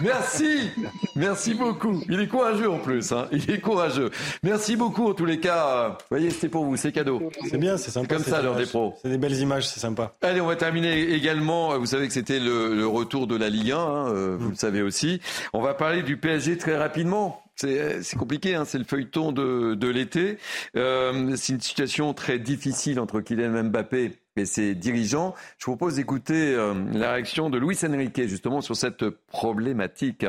Merci, 0.00 0.70
merci 1.16 1.54
beaucoup. 1.54 2.02
Il 2.08 2.20
est 2.20 2.28
courageux 2.28 2.70
en 2.70 2.78
plus, 2.78 3.12
hein. 3.12 3.28
il 3.32 3.50
est 3.50 3.60
courageux. 3.60 4.10
Merci 4.42 4.76
beaucoup 4.76 5.08
en 5.08 5.14
tous 5.14 5.24
les 5.24 5.40
cas. 5.40 5.88
Vous 5.88 6.06
voyez, 6.10 6.30
c'était 6.30 6.48
pour 6.48 6.64
vous, 6.64 6.76
c'est 6.76 6.92
cadeau. 6.92 7.30
C'est 7.48 7.58
bien, 7.58 7.76
c'est 7.76 7.90
sympa. 7.90 8.14
Comme 8.14 8.24
ça, 8.24 8.42
l'heure 8.42 8.56
des 8.56 8.66
pros. 8.66 8.94
C'est 9.02 9.08
des 9.08 9.18
belles 9.18 9.38
images, 9.38 9.66
c'est 9.68 9.80
sympa. 9.80 10.12
Allez, 10.22 10.40
on 10.40 10.46
va 10.46 10.56
terminer 10.56 11.12
également. 11.12 11.78
Vous 11.78 11.86
savez 11.86 12.08
que 12.08 12.12
c'était 12.12 12.40
le, 12.40 12.86
retour 12.86 13.26
de 13.26 13.36
la 13.36 13.48
Ligue 13.48 13.72
1, 13.72 13.78
hein, 13.78 14.08
euh, 14.08 14.36
vous 14.38 14.50
le 14.50 14.56
savez 14.56 14.82
aussi. 14.82 15.20
On 15.52 15.60
va 15.60 15.74
parler 15.74 16.02
du 16.02 16.16
PSG 16.16 16.58
très 16.58 16.76
rapidement. 16.76 17.42
C'est 17.56 18.16
compliqué, 18.18 18.54
hein, 18.54 18.64
c'est 18.64 18.78
le 18.78 18.84
feuilleton 18.84 19.32
de, 19.32 19.74
de 19.74 19.88
l'été. 19.88 20.38
Euh, 20.76 21.36
c'est 21.36 21.52
une 21.52 21.60
situation 21.60 22.14
très 22.14 22.38
difficile 22.38 22.98
entre 22.98 23.20
Kylian 23.20 23.64
Mbappé 23.64 24.19
et 24.36 24.46
ses 24.46 24.74
dirigeants. 24.74 25.34
Je 25.58 25.66
vous 25.66 25.76
propose 25.76 25.96
d'écouter 25.96 26.54
euh, 26.54 26.74
la 26.92 27.12
réaction 27.12 27.50
de 27.50 27.58
Luis 27.58 27.78
Enrique 27.84 28.26
justement 28.26 28.60
sur 28.60 28.76
cette 28.76 29.08
problématique. 29.08 30.26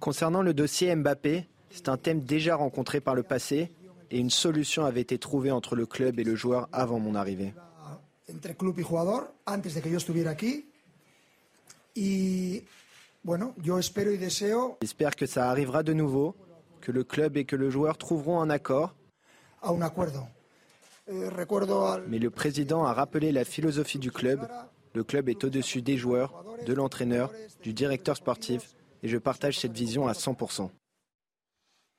Concernant 0.00 0.42
le 0.42 0.52
dossier 0.52 0.94
Mbappé, 0.94 1.48
c'est 1.70 1.88
un 1.88 1.96
thème 1.96 2.20
déjà 2.20 2.56
rencontré 2.56 3.00
par 3.00 3.14
le 3.14 3.22
passé 3.22 3.72
et 4.10 4.18
une 4.18 4.30
solution 4.30 4.84
avait 4.84 5.00
été 5.00 5.18
trouvée 5.18 5.50
entre 5.50 5.76
le 5.76 5.86
club 5.86 6.18
et 6.20 6.24
le 6.24 6.36
joueur 6.36 6.68
avant 6.72 6.98
mon 6.98 7.14
arrivée. 7.14 7.54
J'espère 14.82 15.16
que 15.16 15.26
ça 15.26 15.48
arrivera 15.48 15.82
de 15.82 15.92
nouveau, 15.92 16.34
que 16.80 16.92
le 16.92 17.04
club 17.04 17.36
et 17.36 17.44
que 17.44 17.56
le 17.56 17.70
joueur 17.70 17.98
trouveront 17.98 18.40
un 18.40 18.50
accord. 18.50 18.95
Eh, 21.08 21.28
Mais 22.08 22.18
le 22.18 22.30
président 22.30 22.84
a 22.84 22.92
rappelé 22.92 23.32
la 23.32 23.44
philosophie 23.44 23.98
du 23.98 24.10
club. 24.10 24.48
Le 24.94 25.04
club 25.04 25.28
est 25.28 25.44
au-dessus 25.44 25.82
des 25.82 25.96
joueurs, 25.96 26.44
de 26.66 26.72
l'entraîneur, 26.72 27.32
du 27.62 27.72
directeur 27.72 28.16
sportif, 28.16 28.74
et 29.02 29.08
je 29.08 29.18
partage 29.18 29.58
cette 29.58 29.72
vision 29.72 30.08
à 30.08 30.12
100%. 30.12 30.70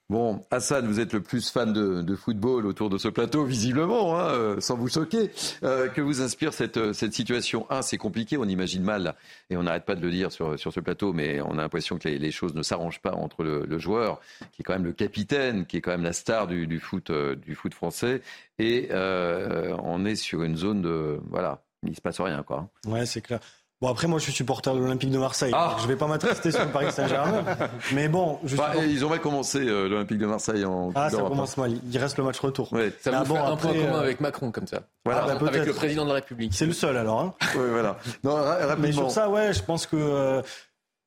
Bon, 0.10 0.46
Hassan, 0.52 0.88
vous 0.88 1.02
êtes 1.02 1.12
le 1.12 1.22
plus 1.22 1.50
fan 1.50 1.74
de, 1.74 2.16
football 2.16 2.66
autour 2.66 2.90
de 2.90 2.98
ce 2.98 3.10
plateau, 3.10 3.44
visiblement, 3.44 4.18
hein, 4.18 4.30
euh, 4.30 4.62
sans 4.62 4.78
vous 4.78 4.88
choquer. 4.88 5.32
Euh, 5.64 5.90
que 5.90 6.00
vous 6.00 6.22
inspire 6.22 6.54
cette, 6.54 6.78
euh, 6.78 6.94
cette 6.94 7.14
situation 7.14 7.70
Un, 7.70 7.82
c'est 7.82 7.98
compliqué, 7.98 8.38
on 8.38 8.46
imagine 8.46 8.84
mal, 8.84 9.16
et 9.50 9.58
on 9.58 9.64
n'arrête 9.64 9.84
pas 9.84 9.96
de 9.96 10.02
le 10.02 10.10
dire 10.10 10.32
sur, 10.32 10.58
sur 10.58 10.72
ce 10.72 10.80
plateau, 10.80 11.12
mais 11.12 11.42
on 11.42 11.58
a 11.58 11.62
l'impression 11.62 11.98
que 11.98 12.08
les, 12.08 12.32
choses 12.32 12.56
ne 12.56 12.64
s'arrangent 12.64 13.02
pas 13.02 13.16
entre 13.16 13.44
le, 13.44 13.80
joueur, 13.80 14.22
qui 14.54 14.62
est 14.62 14.64
quand 14.64 14.72
même 14.72 14.86
le 14.86 14.94
capitaine, 14.94 15.66
qui 15.66 15.76
est 15.76 15.82
quand 15.82 15.92
même 15.92 16.04
la 16.04 16.14
star 16.14 16.48
du, 16.48 16.80
foot, 16.80 17.12
du 17.12 17.54
foot 17.54 17.74
français, 17.74 18.22
et 18.60 18.88
on 18.94 20.06
est 20.06 20.16
sur 20.16 20.44
une 20.44 20.56
zone 20.56 20.82
de... 20.82 21.20
Voilà, 21.30 21.62
il 21.84 21.96
se 21.98 22.02
passe 22.02 22.22
rien, 22.22 22.44
quoi. 22.44 22.70
Ouais, 22.86 23.06
c'est 23.06 23.22
clair. 23.22 23.42
Bon 23.80 23.90
après 23.90 24.08
moi 24.08 24.18
je 24.18 24.24
suis 24.24 24.34
supporter 24.34 24.74
de 24.74 24.80
l'Olympique 24.80 25.12
de 25.12 25.20
Marseille. 25.20 25.52
Ah. 25.54 25.78
Je 25.80 25.88
vais 25.88 25.96
pas 25.96 26.08
m'attrister 26.08 26.50
sur 26.50 26.66
le 26.66 26.72
Paris 26.72 26.92
Saint-Germain. 26.92 27.44
Mais 27.94 28.08
bon, 28.08 28.40
je 28.44 28.56
bah, 28.56 28.72
ils 28.76 29.06
ont 29.06 29.10
mal 29.10 29.22
commencé 29.22 29.60
euh, 29.60 29.88
l'Olympique 29.88 30.18
de 30.18 30.26
Marseille 30.26 30.66
en 30.66 30.92
Ah 30.96 31.12
ça 31.12 31.18
commence 31.18 31.58
mal. 31.58 31.74
Il 31.92 31.98
reste 32.00 32.18
le 32.18 32.24
match 32.24 32.40
retour. 32.40 32.74
Ouais. 32.74 32.92
Ça 33.02 33.12
va 33.12 33.24
bon, 33.24 33.36
un 33.36 33.56
point 33.56 33.74
commun 33.74 33.98
euh, 33.98 34.00
avec 34.00 34.20
Macron 34.20 34.52
comme 34.52 34.66
ça. 34.66 34.82
Voilà. 35.06 35.26
Ah, 35.30 35.36
bah, 35.36 35.48
avec 35.48 35.66
le 35.68 35.74
président 35.74 36.04
de 36.06 36.10
la 36.10 36.16
République. 36.16 36.56
C'est 36.56 36.66
le 36.66 36.74
seul 36.74 36.98
alors. 36.98 37.20
Hein. 37.22 37.34
oui 37.56 37.70
voilà. 37.70 38.00
Non, 38.24 38.40
Mais 38.80 38.92
sur 38.92 39.12
ça 39.12 39.30
ouais, 39.30 39.54
je 39.54 39.62
pense 39.62 39.86
que 39.86 39.96
euh, 39.96 40.42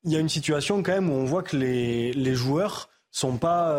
il 0.05 0.13
y 0.13 0.15
a 0.15 0.19
une 0.19 0.29
situation 0.29 0.81
quand 0.81 0.93
même 0.93 1.09
où 1.09 1.13
on 1.13 1.25
voit 1.25 1.43
que 1.43 1.57
les, 1.57 2.13
les 2.13 2.35
joueurs 2.35 2.87
sont 3.11 3.37
pas 3.37 3.77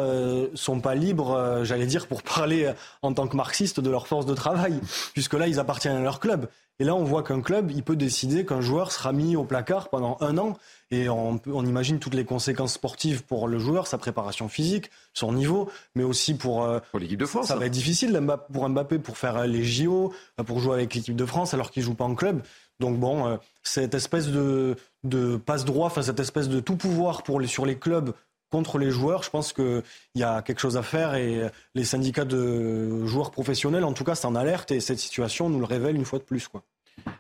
sont 0.55 0.81
pas 0.81 0.95
libres, 0.95 1.61
j'allais 1.65 1.87
dire 1.87 2.07
pour 2.07 2.23
parler 2.23 2.73
en 3.03 3.13
tant 3.13 3.27
que 3.27 3.37
marxiste 3.37 3.81
de 3.81 3.91
leur 3.91 4.07
force 4.07 4.27
de 4.27 4.35
travail, 4.35 4.79
puisque 5.13 5.35
là 5.35 5.47
ils 5.49 5.59
appartiennent 5.59 5.97
à 5.97 6.01
leur 6.01 6.21
club. 6.21 6.49
Et 6.79 6.85
là, 6.85 6.97
on 6.97 7.05
voit 7.05 7.23
qu'un 7.23 7.43
club, 7.43 7.71
il 7.71 7.83
peut 7.83 7.97
décider 7.97 8.45
qu'un 8.45 8.61
joueur 8.61 8.91
sera 8.91 9.13
mis 9.13 9.37
au 9.37 9.45
placard 9.45 9.89
pendant 9.89 10.17
un 10.21 10.39
an. 10.39 10.57
Et 10.91 11.09
on, 11.09 11.41
on, 11.47 11.65
imagine 11.65 11.99
toutes 11.99 12.15
les 12.15 12.25
conséquences 12.25 12.73
sportives 12.73 13.23
pour 13.23 13.47
le 13.47 13.59
joueur, 13.59 13.87
sa 13.87 13.99
préparation 13.99 14.49
physique, 14.49 14.91
son 15.15 15.33
niveau, 15.33 15.71
mais 15.95 16.03
aussi 16.03 16.35
pour, 16.35 16.65
euh, 16.65 16.81
pour 16.91 16.99
l'équipe 16.99 17.21
de 17.21 17.27
France. 17.27 17.47
Ça 17.47 17.57
va 17.57 17.67
être 17.67 17.73
difficile 17.73 18.21
pour 18.53 18.69
Mbappé 18.69 18.99
pour 18.99 19.17
faire 19.17 19.47
les 19.47 19.63
JO, 19.63 20.13
pour 20.45 20.59
jouer 20.59 20.75
avec 20.75 20.95
l'équipe 20.95 21.15
de 21.15 21.25
France 21.25 21.55
alors 21.55 21.71
qu'il 21.71 21.83
joue 21.83 21.95
pas 21.95 22.05
en 22.05 22.15
club. 22.15 22.43
Donc 22.81 22.99
bon, 22.99 23.29
euh, 23.29 23.37
cette 23.63 23.95
espèce 23.95 24.29
de, 24.29 24.75
de 25.05 25.37
passe-droit, 25.37 25.87
enfin 25.87 26.03
cette 26.03 26.21
espèce 26.21 26.49
de 26.49 26.59
tout 26.59 26.77
pouvoir 26.77 27.23
pour 27.23 27.39
les, 27.39 27.47
sur 27.47 27.65
les 27.65 27.77
clubs 27.77 28.13
contre 28.53 28.79
les 28.79 28.93
joueurs, 28.93 29.25
je 29.25 29.31
pense 29.31 29.53
qu'il 29.53 29.83
y 30.15 30.23
a 30.23 30.43
quelque 30.43 30.61
chose 30.61 30.77
à 30.77 30.83
faire 30.83 31.17
et 31.17 31.51
les 31.75 31.85
syndicats 31.85 32.25
de 32.25 33.05
joueurs 33.07 33.33
professionnels, 33.33 33.85
en 33.85 33.93
tout 33.93 34.05
cas, 34.05 34.15
c'est 34.15 34.27
en 34.27 34.37
alerte 34.37 34.71
et 34.71 34.79
cette 34.79 35.01
situation 35.01 35.49
nous 35.49 35.59
le 35.59 35.65
révèle 35.65 35.97
une 35.97 36.05
fois 36.05 36.21
de 36.21 36.25
plus. 36.25 36.47
Quoi. 36.47 36.63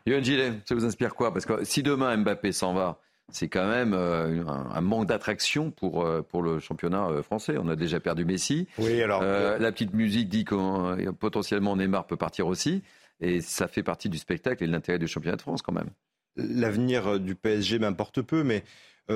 Yoann 0.06 0.22
Gillet, 0.22 0.52
ça 0.64 0.74
vous 0.74 0.84
inspire 0.84 1.14
quoi? 1.14 1.32
Parce 1.32 1.46
que 1.46 1.64
si 1.64 1.82
demain 1.82 2.16
Mbappé 2.16 2.52
s'en 2.52 2.74
va, 2.74 3.00
c'est 3.30 3.48
quand 3.48 3.66
même 3.66 3.94
euh, 3.94 4.44
un, 4.46 4.80
manque 4.80 5.06
d'attraction 5.06 5.70
pour, 5.70 6.04
euh, 6.04 6.22
pour 6.22 6.42
le 6.42 6.60
championnat 6.60 7.09
euh, 7.09 7.22
français. 7.22 7.56
On 7.59 7.68
a 7.68 7.76
déjà 7.76 7.98
perdu 7.98 8.24
Messi. 8.24 8.68
Oui, 8.78 9.02
alors. 9.02 9.22
la 9.22 9.72
petite 9.72 9.94
musique 9.94 10.28
dit 10.28 10.44
que 10.44 11.10
potentiellement 11.12 11.76
Neymar 11.76 12.06
peut 12.06 12.16
partir 12.16 12.46
aussi. 12.46 12.82
Et 13.20 13.40
ça 13.40 13.68
fait 13.68 13.82
partie 13.82 14.09
du 14.09 14.18
spectacle 14.18 14.64
et 14.64 14.66
de 14.66 14.72
l'intérêt 14.72 14.98
du 14.98 15.06
championnat 15.06 15.36
de 15.36 15.42
France 15.42 15.62
quand 15.62 15.72
même. 15.72 15.90
L'avenir 16.36 17.20
du 17.20 17.34
PSG 17.34 17.78
m'importe 17.78 18.22
peu, 18.22 18.42
mais 18.42 18.64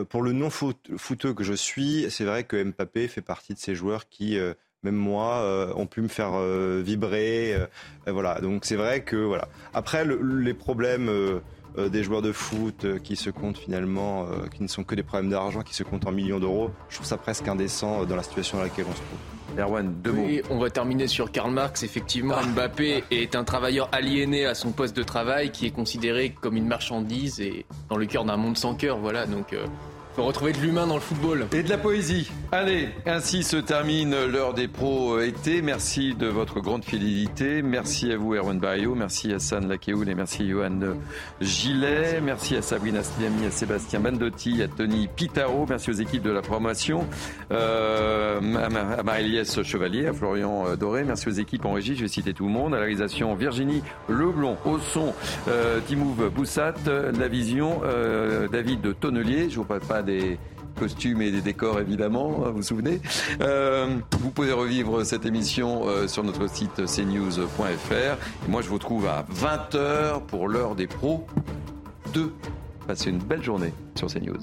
pour 0.09 0.23
le 0.23 0.33
non-footeux 0.33 1.35
que 1.35 1.45
je 1.45 1.55
suis, 1.55 2.11
c'est 2.11 2.25
vrai 2.25 2.45
que 2.45 2.63
Mbappé 2.63 3.09
fait 3.09 3.23
partie 3.23 3.55
de 3.55 3.59
ces 3.59 3.75
joueurs 3.75 4.09
qui 4.09 4.39
même 4.87 4.95
moi, 4.95 5.43
euh, 5.43 5.73
ont 5.75 5.87
pu 5.87 6.01
me 6.01 6.09
faire 6.09 6.35
euh, 6.35 6.81
vibrer. 6.85 7.55
Euh, 7.55 7.67
voilà, 8.13 8.41
donc 8.41 8.65
c'est 8.65 8.77
vrai 8.77 9.03
que 9.03 9.17
voilà. 9.17 9.49
Après, 9.75 10.05
les 10.05 10.55
problèmes 10.55 11.11
des 11.77 12.03
joueurs 12.03 12.23
de 12.23 12.33
foot 12.33 12.87
qui 13.03 13.17
se 13.17 13.31
comptent 13.31 13.59
finalement, 13.59 14.27
qui 14.55 14.63
ne 14.63 14.69
sont 14.69 14.85
que 14.85 14.95
des 14.95 15.03
problèmes 15.03 15.31
d'argent, 15.31 15.63
qui 15.63 15.75
se 15.75 15.83
comptent 15.83 16.07
en 16.07 16.13
millions 16.13 16.41
d'euros, 16.41 16.71
je 16.89 16.97
trouve 16.97 17.07
ça 17.07 17.17
presque 17.17 17.47
indécent 17.49 18.05
dans 18.05 18.17
la 18.17 18.23
situation 18.23 18.59
dans 18.59 18.65
laquelle 18.65 18.87
on 18.89 18.93
se 18.93 18.97
trouve. 18.97 19.19
Erwan, 19.59 19.95
deux 20.03 20.13
mots. 20.13 20.27
on 20.51 20.59
va 20.59 20.71
terminer 20.71 21.07
sur 21.07 21.31
Karl 21.31 21.51
Marx. 21.51 21.83
Effectivement, 21.83 22.35
ah. 22.39 22.47
Mbappé 22.47 23.05
est 23.11 23.35
un 23.35 23.45
travailleur 23.45 23.89
aliéné 23.93 24.45
à 24.45 24.55
son 24.55 24.73
poste 24.73 24.97
de 24.97 25.03
travail 25.03 25.51
qui 25.51 25.67
est 25.67 25.71
considéré 25.71 26.35
comme 26.41 26.57
une 26.57 26.67
marchandise 26.67 27.41
et 27.41 27.65
dans 27.89 27.97
le 27.97 28.07
cœur 28.07 28.25
d'un 28.25 28.37
monde 28.37 28.57
sans 28.57 28.75
cœur. 28.75 28.99
Voilà, 28.99 29.27
donc 29.27 29.55
retrouver 30.25 30.53
de 30.53 30.59
l'humain 30.59 30.87
dans 30.87 30.95
le 30.95 31.01
football. 31.01 31.47
Et 31.53 31.63
de 31.63 31.69
la 31.69 31.79
poésie. 31.79 32.31
Allez, 32.53 32.89
ainsi 33.07 33.43
se 33.43 33.57
termine 33.57 34.15
l'heure 34.27 34.55
des 34.55 34.69
pros 34.69 35.17
euh, 35.17 35.27
été. 35.27 35.63
Merci 35.63 36.15
de 36.15 36.27
votre 36.27 36.61
grande 36.61 36.85
fidélité. 36.85 37.61
Merci 37.63 38.13
à 38.13 38.17
vous, 38.17 38.35
Erwan 38.35 38.59
Barrio. 38.59 38.95
Merci 38.95 39.33
à 39.33 39.39
San 39.39 39.69
Lakeoul 39.69 40.09
et 40.09 40.15
merci 40.15 40.43
à 40.43 40.47
Johan 40.47 40.79
Gillet. 41.41 42.21
Merci 42.23 42.57
à 42.57 42.63
Sabrina 42.63 43.03
Sliami, 43.03 43.47
à 43.47 43.51
Sébastien 43.51 44.01
Bandotti, 44.01 44.63
à 44.63 44.69
Tony 44.69 45.09
Pitaro. 45.09 45.67
Merci 45.69 45.91
aux 45.91 45.95
équipes 45.95 46.23
de 46.23 46.31
la 46.31 46.43
promotion, 46.43 47.07
euh, 47.51 48.41
à 48.99 49.03
Marie-Liesse 49.03 49.63
Chevalier, 49.63 50.07
à 50.07 50.13
Florian 50.13 50.67
euh, 50.67 50.77
Doré. 50.77 51.05
Merci 51.05 51.29
aux 51.29 51.33
équipes 51.33 51.65
en 51.65 51.73
régie. 51.73 51.97
Je 51.97 52.03
vais 52.03 52.09
citer 52.09 52.33
tout 52.33 52.47
le 52.47 52.53
monde. 52.53 52.75
À 52.75 52.79
la 52.79 52.85
réalisation, 52.85 53.35
Virginie 53.35 53.83
Leblon. 54.09 54.57
Au 54.65 54.79
son, 54.79 55.13
euh, 55.49 55.81
Timouv 55.87 56.31
Boussat. 56.31 56.75
La 56.87 57.29
vision, 57.29 57.81
David 58.51 58.99
Tonnelier. 58.99 59.51
Je 59.51 59.57
vous 59.57 59.65
pas 59.65 60.03
des 60.07 60.39
costumes 60.77 61.23
et 61.23 61.31
des 61.31 61.41
décors 61.41 61.81
évidemment, 61.81 62.43
hein, 62.45 62.51
vous 62.51 62.57
vous 62.57 62.63
souvenez. 62.63 63.01
Euh, 63.41 63.97
vous 64.21 64.31
pouvez 64.31 64.53
revivre 64.53 65.05
cette 65.05 65.27
émission 65.27 65.89
euh, 65.89 66.07
sur 66.07 66.23
notre 66.23 66.49
site 66.49 66.87
cnews.fr. 66.87 67.93
Et 67.93 68.49
moi 68.49 68.63
je 68.63 68.69
vous 68.69 68.79
trouve 68.79 69.07
à 69.07 69.27
20h 69.35 70.23
pour 70.27 70.49
l'heure 70.49 70.75
des 70.75 70.87
pros 70.87 71.27
2. 72.15 72.33
Passez 72.87 73.11
une 73.11 73.19
belle 73.19 73.43
journée 73.43 73.73
sur 73.97 74.09
CNews. 74.09 74.39